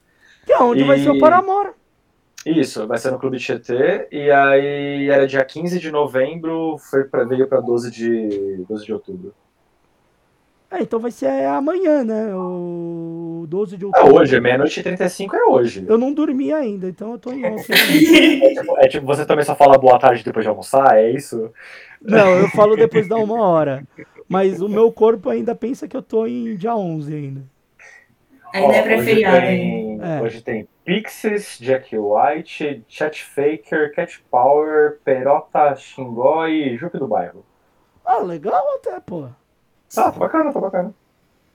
Que 0.46 0.52
é 0.52 0.58
onde 0.62 0.84
vai 0.84 0.98
ser 0.98 1.10
o 1.10 1.16
E- 1.16 1.20
Paramore. 1.20 1.70
Isso, 2.46 2.86
vai 2.86 2.96
ser 2.98 3.10
no 3.10 3.18
Clube 3.18 3.38
Tietê. 3.38 4.08
E 4.10 4.30
aí 4.30 5.08
era 5.10 5.26
dia 5.26 5.44
15 5.44 5.78
de 5.78 5.90
novembro, 5.90 6.76
foi 6.78 7.04
pra, 7.04 7.24
veio 7.24 7.46
pra 7.46 7.60
12 7.60 7.90
de, 7.90 8.64
12 8.68 8.84
de 8.86 8.92
outubro. 8.92 9.34
É, 10.70 10.82
então 10.82 11.00
vai 11.00 11.10
ser 11.10 11.26
amanhã, 11.46 12.04
né? 12.04 12.32
O 12.32 13.44
12 13.48 13.76
de 13.76 13.84
É 13.84 13.86
outubro. 13.88 14.14
hoje, 14.20 14.36
é 14.36 14.40
meia-noite 14.40 14.78
e 14.78 14.82
35 14.84 15.34
é 15.36 15.44
hoje. 15.46 15.84
Eu 15.88 15.98
não 15.98 16.14
dormi 16.14 16.52
ainda, 16.52 16.88
então 16.88 17.12
eu 17.12 17.18
tô 17.18 17.32
em 17.32 17.44
off. 17.44 17.66
É 17.72 18.54
tipo, 18.54 18.78
é 18.78 18.88
tipo, 18.88 19.06
você 19.06 19.26
também 19.26 19.44
só 19.44 19.54
fala 19.56 19.76
boa 19.76 19.98
tarde 19.98 20.22
depois 20.24 20.44
de 20.44 20.48
almoçar, 20.48 20.96
é 20.96 21.10
isso? 21.10 21.50
Não, 22.00 22.38
eu 22.38 22.48
falo 22.50 22.76
depois 22.76 23.08
da 23.08 23.16
uma 23.16 23.42
hora. 23.42 23.82
Mas 24.28 24.62
o 24.62 24.68
meu 24.68 24.90
corpo 24.92 25.28
ainda 25.28 25.54
pensa 25.56 25.88
que 25.88 25.96
eu 25.96 26.02
tô 26.02 26.24
em 26.24 26.54
dia 26.56 26.74
11 26.76 27.14
ainda. 27.14 27.42
Ainda 28.54 28.74
é 28.74 28.80
Ó, 28.80 28.82
pré-feriado, 28.84 29.36
hoje 29.36 29.46
tem, 29.46 30.00
É. 30.00 30.22
hoje 30.22 30.40
tem 30.42 30.68
Pixies, 30.94 31.56
Jack 31.60 31.96
White, 31.96 32.82
Chat 32.88 33.22
Faker, 33.22 33.94
Cat 33.94 34.20
Power, 34.28 34.98
Perota, 35.04 35.76
Xingó 35.76 36.48
e 36.48 36.76
Jupe 36.76 36.98
do 36.98 37.06
Bairro. 37.06 37.44
Ah, 38.04 38.18
legal 38.18 38.60
até, 38.74 38.98
pô. 38.98 39.28
Tá, 39.94 40.10
tá 40.10 40.18
bacana, 40.18 40.52
tá 40.52 40.58
bacana. 40.58 40.92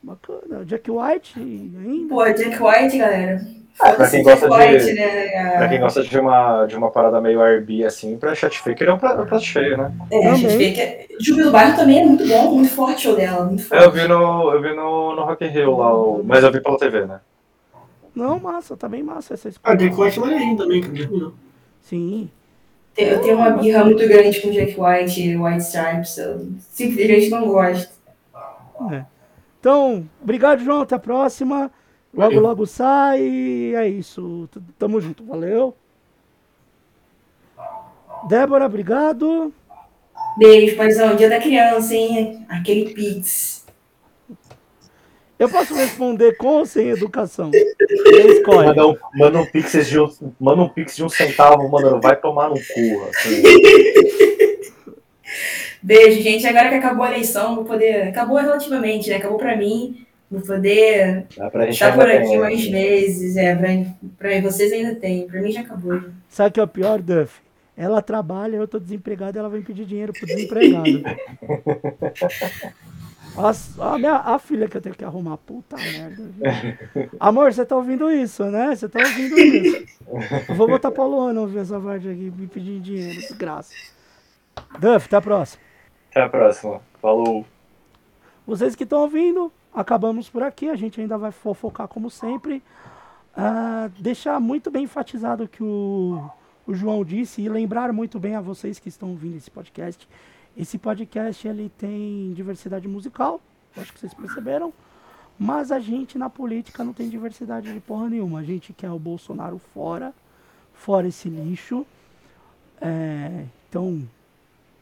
Bacana. 0.02 0.64
Jack 0.64 0.90
White 0.90 1.38
ainda. 1.38 2.08
Pô, 2.08 2.24
Jack 2.32 2.64
White, 2.64 2.98
galera. 2.98 3.42
Ah, 3.78 3.92
pra 3.92 4.10
quem 4.10 4.24
Jack 4.24 4.40
gosta 4.40 4.48
de- 4.68 4.74
White, 4.74 4.94
né? 4.94 5.58
Pra 5.58 5.68
quem 5.68 5.80
gosta 5.82 6.04
de 6.04 6.18
uma, 6.18 6.66
de 6.66 6.78
uma 6.78 6.90
parada 6.92 7.20
meio 7.20 7.42
RB 7.44 7.84
assim, 7.84 8.18
pra 8.18 8.34
Chat 8.34 8.58
Faker 8.60 8.88
é 8.88 8.94
um 8.94 8.98
prato, 8.98 9.22
um 9.22 9.26
prato 9.26 9.44
cheio, 9.44 9.78
né? 9.78 9.92
É, 10.12 10.30
a 10.30 10.34
gente 10.36 10.44
Também. 10.44 10.58
vê 10.58 10.72
que 10.72 10.80
é... 10.82 11.08
Júlio 11.20 11.44
do 11.44 11.52
Bairro 11.52 11.76
também 11.76 12.00
é 12.00 12.06
muito 12.06 12.26
bom, 12.26 12.54
muito 12.56 12.72
forte 12.74 13.06
o 13.10 13.16
dela, 13.18 13.44
muito 13.44 13.68
forte. 13.68 13.84
Eu 13.84 13.92
vi 13.92 14.08
no, 14.08 14.54
eu 14.54 14.62
vi 14.62 14.74
no, 14.74 15.14
no 15.14 15.26
Rock 15.26 15.44
in 15.44 15.50
Rio 15.50 15.76
lá, 15.76 16.24
mas 16.24 16.42
eu 16.42 16.54
vi 16.54 16.62
pela 16.62 16.78
TV, 16.78 17.06
né? 17.06 17.20
Não, 18.16 18.40
massa, 18.40 18.78
tá 18.78 18.88
bem 18.88 19.04
massa 19.04 19.34
essa 19.34 19.50
Ah, 19.50 19.52
escolha. 19.52 19.78
Jack 19.78 19.96
White 20.00 20.18
é 20.18 20.22
maneirinho 20.22 20.58
também, 20.58 20.82
cara. 20.82 21.32
Sim. 21.82 22.30
Tem- 22.94 23.08
Eu 23.10 23.22
tenho 23.22 23.36
uma 23.36 23.50
birra 23.52 23.84
muito 23.84 24.08
grande 24.08 24.40
com 24.42 24.52
Jack 24.52 24.76
White 24.80 25.22
e 25.22 25.36
White 25.38 25.62
Stripes. 25.64 26.18
Eu 26.18 26.48
simplesmente 26.60 27.30
não 27.30 27.48
gosto. 27.48 27.94
Então, 29.60 30.08
obrigado, 30.22 30.64
João. 30.64 30.82
Até 30.82 30.96
a 30.96 31.00
próxima. 31.00 31.72
Logo, 32.14 32.30
Valeu. 32.30 32.42
logo 32.42 32.66
sai. 32.66 33.74
É 33.76 33.88
isso. 33.90 34.48
Tamo 34.80 35.02
junto. 35.02 35.26
Valeu. 35.26 35.76
Débora, 38.30 38.66
obrigado. 38.66 39.54
Beijo, 40.38 40.76
paizão. 40.78 41.16
Dia 41.16 41.30
da 41.30 41.40
criança, 41.40 41.94
hein? 41.94 42.46
Aquele 42.50 42.94
pix. 42.94 43.55
Eu 45.38 45.50
posso 45.50 45.76
responder 45.76 46.38
com 46.38 46.48
ou 46.48 46.66
sem 46.66 46.90
educação? 46.90 47.52
Escolhe. 47.54 48.68
Manda 48.68 48.88
um, 48.88 48.96
manda 49.16 49.40
um, 49.40 49.46
pix 49.46 49.88
de 49.88 50.00
um, 50.00 50.10
manda 50.40 50.62
um 50.62 50.70
pix 50.70 50.96
de 50.96 51.04
um 51.04 51.10
centavo, 51.10 51.68
mano. 51.70 52.00
Vai 52.02 52.16
tomar 52.16 52.50
no 52.50 52.56
cu. 52.56 53.10
Assim. 53.10 53.44
Beijo, 55.84 56.22
gente. 56.22 56.48
Agora 56.48 56.70
que 56.70 56.76
acabou 56.76 57.04
a 57.04 57.12
eleição, 57.12 57.56
vou 57.56 57.66
poder. 57.66 58.08
Acabou 58.08 58.38
relativamente, 58.38 59.10
né? 59.10 59.18
Acabou 59.18 59.38
pra 59.38 59.58
mim. 59.58 60.06
Vou 60.32 60.42
poder 60.42 61.28
estar 61.30 61.94
por 61.94 62.10
aqui 62.10 62.28
tem. 62.28 62.40
mais 62.40 62.66
vezes. 62.66 63.36
É, 63.36 63.54
pra, 63.56 63.70
pra 64.18 64.42
vocês 64.42 64.72
ainda 64.72 64.96
tem. 64.96 65.28
Pra 65.28 65.42
mim 65.42 65.52
já 65.52 65.62
acabou. 65.62 66.02
Sabe 66.30 66.50
o 66.50 66.54
que 66.54 66.60
é 66.62 66.64
o 66.64 66.68
pior, 66.68 67.02
Duff? 67.02 67.42
Ela 67.78 68.02
trabalha, 68.02 68.56
eu 68.56 68.68
tô 68.68 68.80
desempregado, 68.80 69.38
ela 69.38 69.50
vem 69.50 69.62
pedir 69.62 69.86
dinheiro 69.86 70.14
pro 70.14 70.26
desempregado. 70.26 71.04
a, 73.38 73.94
a, 73.94 73.98
minha, 73.98 74.16
a 74.16 74.40
filha 74.40 74.68
que 74.68 74.78
eu 74.78 74.82
tenho 74.82 74.96
que 74.96 75.04
arrumar, 75.04 75.38
puta 75.38 75.76
merda. 75.76 76.24
Viu? 76.24 77.10
Amor, 77.20 77.54
você 77.54 77.66
tá 77.66 77.76
ouvindo 77.76 78.10
isso, 78.12 78.44
né? 78.46 78.76
Você 78.76 78.88
tá 78.88 79.00
ouvindo 79.00 79.38
isso. 79.38 80.02
Eu 80.50 80.56
vou 80.56 80.68
botar 80.68 80.92
pra 80.92 81.06
Luana 81.06 81.42
ouvir 81.42 81.60
essa 81.60 81.80
parte 81.80 82.08
aqui, 82.08 82.32
me 82.36 82.48
pedir 82.48 82.80
dinheiro, 82.80 83.20
desgraça. 83.20 83.74
Duff, 84.80 85.08
até 85.08 85.18
a 85.18 85.22
próxima. 85.22 85.64
Até 86.12 86.22
a 86.22 86.30
próxima. 86.30 86.82
Falou. 87.02 87.46
Vocês 88.48 88.76
que 88.76 88.84
estão 88.84 89.02
ouvindo, 89.02 89.52
acabamos 89.74 90.30
por 90.30 90.44
aqui. 90.44 90.70
A 90.70 90.76
gente 90.76 91.02
ainda 91.02 91.18
vai 91.18 91.32
fofocar 91.32 91.88
como 91.88 92.10
sempre. 92.10 92.64
Uh, 93.38 93.90
deixar 94.00 94.40
muito 94.40 94.72
bem 94.72 94.84
enfatizado 94.84 95.48
que 95.48 95.62
o 95.62 96.30
o 96.68 96.74
João 96.74 97.04
disse 97.06 97.42
e 97.42 97.50
lembrar 97.50 97.94
muito 97.94 98.20
bem 98.20 98.36
a 98.36 98.42
vocês 98.42 98.80
que 98.80 98.90
estão 98.90 99.10
ouvindo 99.10 99.38
esse 99.38 99.52
podcast. 99.52 100.08
Esse 100.58 100.78
podcast 100.78 101.48
ele 101.48 101.70
tem 101.78 102.34
diversidade 102.34 102.88
musical, 102.88 103.42
acho 103.76 103.92
que 103.92 104.00
vocês 104.00 104.14
perceberam, 104.14 104.74
mas 105.38 105.72
a 105.72 105.80
gente 105.80 106.18
na 106.18 106.30
política 106.30 106.84
não 106.84 106.94
tem 106.94 107.10
diversidade 107.10 107.74
de 107.74 107.80
porra 107.82 108.10
nenhuma. 108.10 108.40
A 108.40 108.44
gente 108.44 108.72
quer 108.72 108.90
o 108.90 109.00
Bolsonaro 109.00 109.58
fora, 109.58 110.14
fora 110.74 111.08
esse 111.08 111.28
lixo. 111.28 111.86
É, 112.80 113.46
então, 113.70 114.08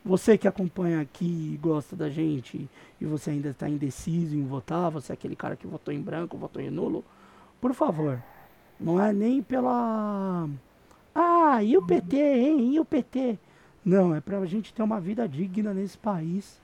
você 0.06 0.38
que 0.38 0.48
acompanha 0.48 1.02
aqui 1.02 1.54
e 1.54 1.58
gosta 1.58 1.96
da 1.96 2.10
gente 2.10 2.70
e 3.02 3.06
você 3.06 3.32
ainda 3.32 3.50
está 3.50 3.68
indeciso 3.68 4.36
em 4.36 4.46
votar, 4.46 4.92
você 4.92 5.12
é 5.12 5.16
aquele 5.16 5.36
cara 5.36 5.56
que 5.56 5.66
votou 5.66 5.94
em 5.94 6.02
branco, 6.02 6.38
votou 6.38 6.62
em 6.62 6.70
nulo, 6.70 7.04
por 7.60 7.74
favor, 7.74 8.22
não 8.80 9.02
é 9.02 9.12
nem 9.12 9.42
pela 9.42 10.48
ah, 11.16 11.64
e 11.64 11.78
o 11.78 11.86
PT, 11.86 12.18
hein? 12.18 12.74
E 12.74 12.80
o 12.80 12.86
PT? 12.86 13.40
Não, 13.86 14.16
é 14.16 14.22
pra 14.22 14.46
gente 14.46 14.74
ter 14.74 14.82
uma 14.82 15.00
vida 15.00 15.28
digna 15.28 15.74
nesse 15.74 15.98
país. 15.98 16.62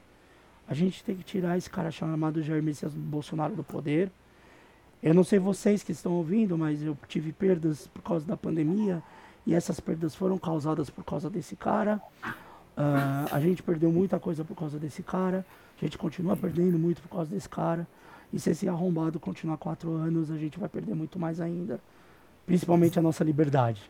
A 0.67 0.73
gente 0.73 1.03
tem 1.03 1.15
que 1.15 1.23
tirar 1.23 1.57
esse 1.57 1.69
cara 1.69 1.91
chamado 1.91 2.41
Jair 2.41 2.63
Messias 2.63 2.93
Bolsonaro 2.93 3.55
do 3.55 3.63
poder. 3.63 4.11
Eu 5.01 5.13
não 5.13 5.23
sei 5.23 5.39
vocês 5.39 5.81
que 5.81 5.91
estão 5.91 6.13
ouvindo, 6.13 6.57
mas 6.57 6.83
eu 6.83 6.97
tive 7.07 7.31
perdas 7.31 7.87
por 7.87 8.01
causa 8.01 8.25
da 8.25 8.37
pandemia 8.37 9.01
e 9.45 9.55
essas 9.55 9.79
perdas 9.79 10.13
foram 10.13 10.37
causadas 10.37 10.89
por 10.89 11.03
causa 11.03 11.29
desse 11.29 11.55
cara. 11.55 12.01
Uh, 12.23 13.27
a 13.31 13.39
gente 13.39 13.63
perdeu 13.63 13.91
muita 13.91 14.19
coisa 14.19 14.45
por 14.45 14.55
causa 14.55 14.77
desse 14.77 15.01
cara. 15.01 15.45
A 15.81 15.83
gente 15.83 15.97
continua 15.97 16.37
perdendo 16.37 16.77
muito 16.77 17.01
por 17.01 17.09
causa 17.09 17.29
desse 17.29 17.49
cara. 17.49 17.87
E 18.31 18.39
se 18.39 18.51
esse 18.51 18.69
arrombado 18.69 19.19
continuar 19.19 19.57
quatro 19.57 19.93
anos, 19.93 20.29
a 20.29 20.37
gente 20.37 20.59
vai 20.59 20.69
perder 20.69 20.93
muito 20.93 21.17
mais 21.17 21.41
ainda. 21.41 21.79
Principalmente 22.45 22.99
a 22.99 23.01
nossa 23.01 23.23
liberdade. 23.23 23.89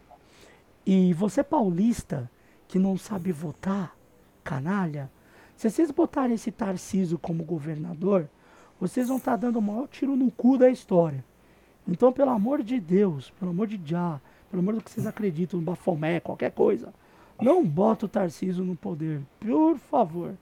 E 0.86 1.14
você 1.14 1.44
paulista 1.44 2.30
que 2.70 2.80
não 2.80 2.98
sabe 2.98 3.32
votar, 3.32 3.96
canalha, 4.44 5.10
se 5.58 5.70
vocês 5.70 5.92
botarem 5.92 6.36
esse 6.36 6.52
Tarciso 6.52 7.18
como 7.18 7.44
governador, 7.44 8.30
vocês 8.80 9.10
vão 9.10 9.18
estar 9.18 9.32
tá 9.32 9.38
dando 9.38 9.60
o 9.60 9.62
maior 9.62 9.88
tiro 9.88 10.16
no 10.16 10.32
cu 10.32 10.58
da 10.58 10.70
história. 10.70 11.22
Então, 11.88 12.14
pelo 12.14 12.30
amor 12.30 12.64
de 12.64 12.80
Deus, 12.80 13.34
pelo 13.40 13.52
amor 13.52 13.68
de 13.68 13.82
Já, 13.84 14.22
pelo 14.50 14.62
amor 14.62 14.76
do 14.76 14.82
que 14.82 14.92
vocês 14.92 15.08
acreditam, 15.08 15.60
no 15.60 15.66
Bafomé, 15.66 16.20
qualquer 16.20 16.52
coisa, 16.52 16.94
não 17.42 17.66
bota 17.66 18.06
o 18.06 18.10
Tarciso 18.10 18.64
no 18.64 18.76
poder, 18.76 19.20
por 19.40 19.78
favor. 19.78 20.36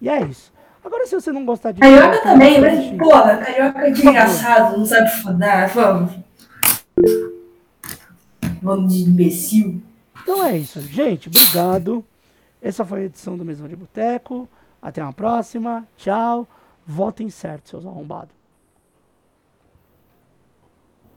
E 0.00 0.08
é 0.10 0.22
isso. 0.22 0.52
Agora, 0.84 1.06
se 1.06 1.14
você 1.14 1.32
não 1.32 1.46
gostar 1.46 1.72
de. 1.72 1.80
Carioca 1.80 2.22
também, 2.22 2.60
mas, 2.60 2.96
porra, 2.98 3.38
carioca 3.38 3.86
é 3.86 3.90
engraçado, 3.90 4.76
não 4.76 4.84
sabe 4.84 5.10
fodar, 5.22 5.72
vamos. 5.72 6.12
Bando 8.60 8.88
de 8.88 9.04
imbecil. 9.04 9.82
Então 10.22 10.44
é 10.44 10.56
isso, 10.56 10.80
gente. 10.80 11.28
Obrigado. 11.28 12.04
Essa 12.60 12.84
foi 12.84 13.00
a 13.00 13.04
edição 13.04 13.36
do 13.36 13.44
Mesão 13.44 13.66
de 13.66 13.74
Boteco. 13.74 14.48
Até 14.80 15.02
uma 15.02 15.12
próxima. 15.12 15.86
Tchau. 15.96 16.46
Votem 16.86 17.28
certo, 17.28 17.68
seus 17.68 17.86
arrombados. 17.86 18.41